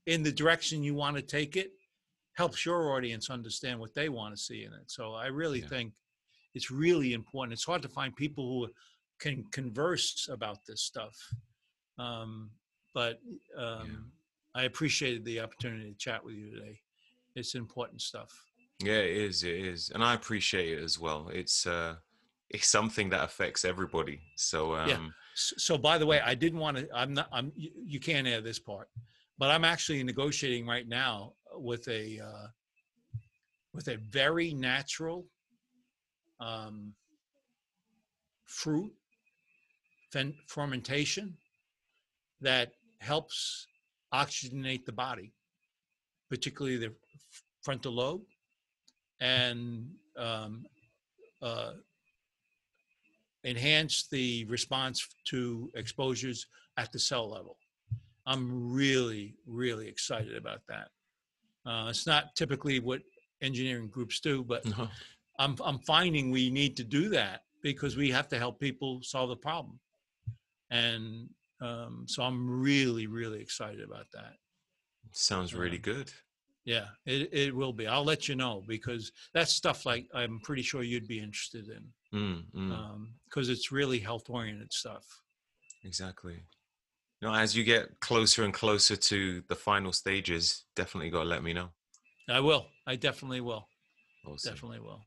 in 0.05 0.23
the 0.23 0.31
direction 0.31 0.83
you 0.83 0.93
want 0.95 1.15
to 1.15 1.21
take 1.21 1.55
it 1.55 1.71
helps 2.35 2.65
your 2.65 2.95
audience 2.95 3.29
understand 3.29 3.79
what 3.79 3.93
they 3.93 4.09
want 4.09 4.35
to 4.35 4.41
see 4.41 4.63
in 4.63 4.73
it. 4.73 4.89
So 4.89 5.13
I 5.13 5.27
really 5.27 5.59
Yeah. 5.59 5.67
think 5.67 5.93
it's 6.55 6.71
really 6.71 7.13
important. 7.13 7.53
It's 7.53 7.65
hard 7.65 7.81
to 7.81 7.89
find 7.89 8.15
people 8.15 8.45
who 8.65 8.73
can 9.19 9.43
converse 9.51 10.29
about 10.31 10.65
this 10.65 10.81
stuff. 10.81 11.15
Um, 11.97 12.51
but 12.93 13.19
um, 13.57 14.11
I 14.55 14.63
appreciated 14.63 15.25
the 15.25 15.41
opportunity 15.41 15.91
to 15.91 15.97
chat 15.97 16.23
with 16.23 16.35
you 16.35 16.49
today. 16.51 16.81
It's 17.39 17.55
important 17.55 18.01
stuff. 18.01 18.31
Yeah, 18.83 18.93
it 18.93 19.17
is. 19.17 19.43
It 19.43 19.55
is, 19.55 19.91
and 19.93 20.03
I 20.03 20.13
appreciate 20.13 20.77
it 20.77 20.83
as 20.83 20.99
well. 20.99 21.29
It's 21.33 21.65
uh, 21.65 21.95
it's 22.49 22.67
something 22.67 23.09
that 23.09 23.23
affects 23.23 23.65
everybody. 23.65 24.21
So 24.35 24.75
um, 24.75 24.89
Yeah. 24.89 25.07
So, 25.35 25.77
by 25.77 25.97
the 25.97 26.05
way, 26.05 26.19
I 26.19 26.35
didn't 26.35 26.59
want 26.59 26.77
to. 26.77 26.87
I'm 26.93 27.13
not. 27.13 27.29
I'm. 27.31 27.51
You, 27.55 27.71
you 27.85 27.99
can't 27.99 28.27
add 28.27 28.43
this 28.43 28.59
part, 28.59 28.89
but 29.37 29.49
I'm 29.49 29.63
actually 29.63 30.03
negotiating 30.03 30.67
right 30.67 30.87
now 30.87 31.33
with 31.53 31.87
a 31.87 32.19
uh, 32.19 32.47
with 33.73 33.87
a 33.87 33.97
very 33.97 34.53
natural 34.53 35.25
um, 36.39 36.93
fruit 38.45 38.91
fermentation 40.47 41.37
that 42.41 42.73
helps 42.99 43.67
oxygenate 44.13 44.85
the 44.85 44.91
body, 44.91 45.33
particularly 46.29 46.77
the 46.77 46.93
frontal 47.61 47.93
lobe, 47.93 48.21
and 49.19 49.89
um, 50.17 50.65
uh, 51.41 51.71
enhance 53.43 54.07
the 54.07 54.45
response 54.45 55.07
to 55.25 55.69
exposures 55.75 56.47
at 56.77 56.91
the 56.91 56.99
cell 56.99 57.29
level. 57.29 57.57
I'm 58.25 58.71
really, 58.71 59.35
really 59.47 59.87
excited 59.87 60.35
about 60.35 60.61
that. 60.67 60.89
Uh, 61.65 61.87
it's 61.89 62.05
not 62.05 62.35
typically 62.35 62.79
what 62.79 63.01
engineering 63.41 63.87
groups 63.87 64.19
do, 64.19 64.43
but 64.43 64.65
no, 64.65 64.87
I'm, 65.39 65.55
I'm 65.63 65.79
finding 65.79 66.31
we 66.31 66.49
need 66.49 66.75
to 66.77 66.83
do 66.83 67.09
that 67.09 67.41
because 67.61 67.97
we 67.97 68.11
have 68.11 68.27
to 68.29 68.37
help 68.37 68.59
people 68.59 68.99
solve 69.01 69.29
the 69.29 69.35
problem. 69.35 69.79
And 70.69 71.29
um, 71.61 72.05
so 72.07 72.23
I'm 72.23 72.61
really, 72.61 73.07
really 73.07 73.41
excited 73.41 73.81
about 73.81 74.05
that. 74.13 74.33
Sounds 75.11 75.53
really 75.53 75.77
Um, 75.77 75.81
good. 75.83 76.11
Yeah, 76.65 76.85
it, 77.05 77.29
it 77.33 77.55
will 77.55 77.73
be. 77.73 77.87
I'll 77.87 78.03
let 78.03 78.27
you 78.27 78.35
know 78.35 78.63
because 78.67 79.11
that's 79.33 79.51
stuff 79.51 79.85
like 79.85 80.07
I'm 80.13 80.39
pretty 80.43 80.61
sure 80.61 80.83
you'd 80.83 81.07
be 81.07 81.19
interested 81.19 81.67
in 81.69 81.87
Mm, 82.13 82.43
mm. 82.55 83.05
because 83.25 83.49
it's 83.49 83.71
really 83.71 83.99
health 83.99 84.29
oriented 84.29 84.73
stuff. 84.73 85.05
Exactly. 85.83 86.33
You 87.21 87.27
know, 87.27 87.33
as 87.33 87.55
you 87.55 87.63
get 87.63 87.99
closer 88.01 88.43
and 88.43 88.53
closer 88.53 88.95
to 88.95 89.41
the 89.47 89.55
final 89.55 89.91
stages, 89.93 90.65
definitely 90.75 91.09
got 91.09 91.23
to 91.23 91.29
let 91.29 91.43
me 91.43 91.53
know. 91.53 91.69
I 92.29 92.39
will. 92.39 92.67
I 92.87 92.95
definitely 92.95 93.41
will. 93.41 93.67
Awesome. 94.25 94.53
Definitely 94.53 94.79
will. 94.81 95.01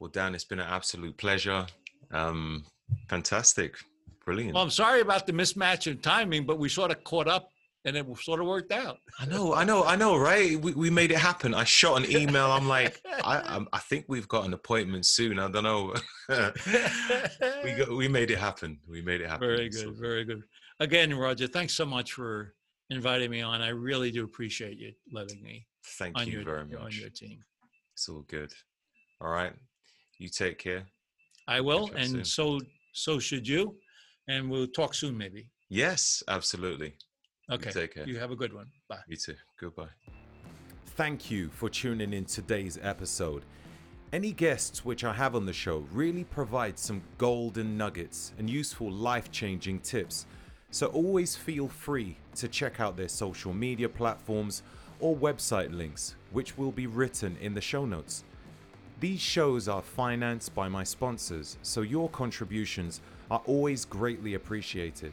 Well, 0.00 0.10
Dan, 0.10 0.34
it's 0.34 0.44
been 0.44 0.60
an 0.60 0.68
absolute 0.68 1.16
pleasure. 1.16 1.66
Um, 2.12 2.64
fantastic. 3.08 3.76
Brilliant. 4.24 4.54
Well, 4.54 4.62
I'm 4.62 4.70
sorry 4.70 5.00
about 5.00 5.26
the 5.26 5.32
mismatch 5.32 5.90
in 5.90 5.98
timing, 5.98 6.44
but 6.44 6.58
we 6.58 6.68
sort 6.68 6.90
of 6.90 7.02
caught 7.04 7.28
up 7.28 7.48
and 7.86 7.96
it 7.96 8.04
sort 8.18 8.40
of 8.40 8.46
worked 8.46 8.72
out. 8.72 8.98
I 9.20 9.26
know, 9.26 9.54
I 9.54 9.62
know, 9.62 9.84
I 9.84 9.94
know, 9.94 10.16
right? 10.16 10.60
We, 10.60 10.74
we 10.74 10.90
made 10.90 11.12
it 11.12 11.18
happen. 11.18 11.54
I 11.54 11.62
shot 11.62 12.02
an 12.02 12.10
email. 12.10 12.50
I'm 12.50 12.66
like, 12.66 13.00
I, 13.22 13.40
I'm, 13.46 13.68
I 13.72 13.78
think 13.78 14.06
we've 14.08 14.26
got 14.26 14.44
an 14.44 14.52
appointment 14.52 15.06
soon. 15.06 15.38
I 15.38 15.48
don't 15.48 15.62
know. 15.62 15.94
we 17.64 17.72
got, 17.74 17.96
we 17.96 18.08
made 18.08 18.32
it 18.32 18.38
happen. 18.38 18.80
We 18.88 19.02
made 19.02 19.20
it 19.20 19.30
happen. 19.30 19.46
very 19.46 19.70
So, 19.70 19.90
good. 19.90 20.00
Very 20.00 20.24
good. 20.24 20.42
Again, 20.80 21.14
Roger, 21.14 21.46
thanks 21.46 21.74
so 21.74 21.86
much 21.86 22.12
for 22.12 22.54
inviting 22.90 23.30
me 23.30 23.40
on. 23.40 23.62
I 23.62 23.68
really 23.68 24.10
do 24.10 24.24
appreciate 24.24 24.78
you 24.78 24.92
letting 25.12 25.40
me 25.40 25.66
thank 25.96 26.18
you 26.26 26.32
your 26.32 26.44
very 26.44 26.60
on 26.60 26.90
your 26.90 27.10
team. 27.10 27.38
It's 27.94 28.08
all 28.08 28.24
good. 28.26 28.52
All 29.20 29.30
right. 29.30 29.52
You 30.18 30.28
take 30.28 30.58
care. 30.58 30.86
I 31.46 31.60
will, 31.60 31.84
up 31.84 31.90
soon. 31.90 32.16
and 32.16 32.26
so 32.26 32.58
so 32.94 33.20
should 33.20 33.46
you. 33.46 33.76
And 34.28 34.50
we'll 34.50 34.66
talk 34.66 34.92
soon, 34.92 35.16
maybe. 35.16 35.46
Yes, 35.68 36.24
absolutely. 36.26 36.96
Okay. 37.50 37.70
take 37.70 37.94
care. 37.94 38.06
You 38.08 38.18
have 38.18 38.30
a 38.30 38.36
good 38.36 38.52
one. 38.52 38.66
Bye. 38.88 38.98
You 39.06 39.16
too. 39.16 39.36
Goodbye. 39.60 39.88
Thank 40.96 41.30
you 41.30 41.48
for 41.50 41.68
tuning 41.68 42.12
in 42.12 42.24
today's 42.24 42.78
episode. 42.82 43.44
Any 44.12 44.32
guests 44.32 44.84
which 44.84 45.04
I 45.04 45.12
have 45.12 45.34
on 45.34 45.46
the 45.46 45.52
show 45.52 45.86
really 45.92 46.24
provide 46.24 46.78
some 46.78 47.02
golden 47.18 47.76
nuggets 47.76 48.32
and 48.38 48.48
useful 48.48 48.90
life 48.90 49.30
changing 49.30 49.80
tips. 49.80 50.26
So 50.70 50.86
always 50.88 51.36
feel 51.36 51.68
free 51.68 52.16
to 52.36 52.48
check 52.48 52.80
out 52.80 52.96
their 52.96 53.08
social 53.08 53.52
media 53.52 53.88
platforms 53.88 54.62
or 55.00 55.16
website 55.16 55.76
links, 55.76 56.14
which 56.32 56.56
will 56.56 56.72
be 56.72 56.86
written 56.86 57.36
in 57.40 57.54
the 57.54 57.60
show 57.60 57.84
notes. 57.84 58.24
These 59.00 59.20
shows 59.20 59.68
are 59.68 59.82
financed 59.82 60.54
by 60.54 60.68
my 60.68 60.82
sponsors, 60.82 61.58
so 61.62 61.82
your 61.82 62.08
contributions 62.08 63.02
are 63.30 63.42
always 63.44 63.84
greatly 63.84 64.34
appreciated. 64.34 65.12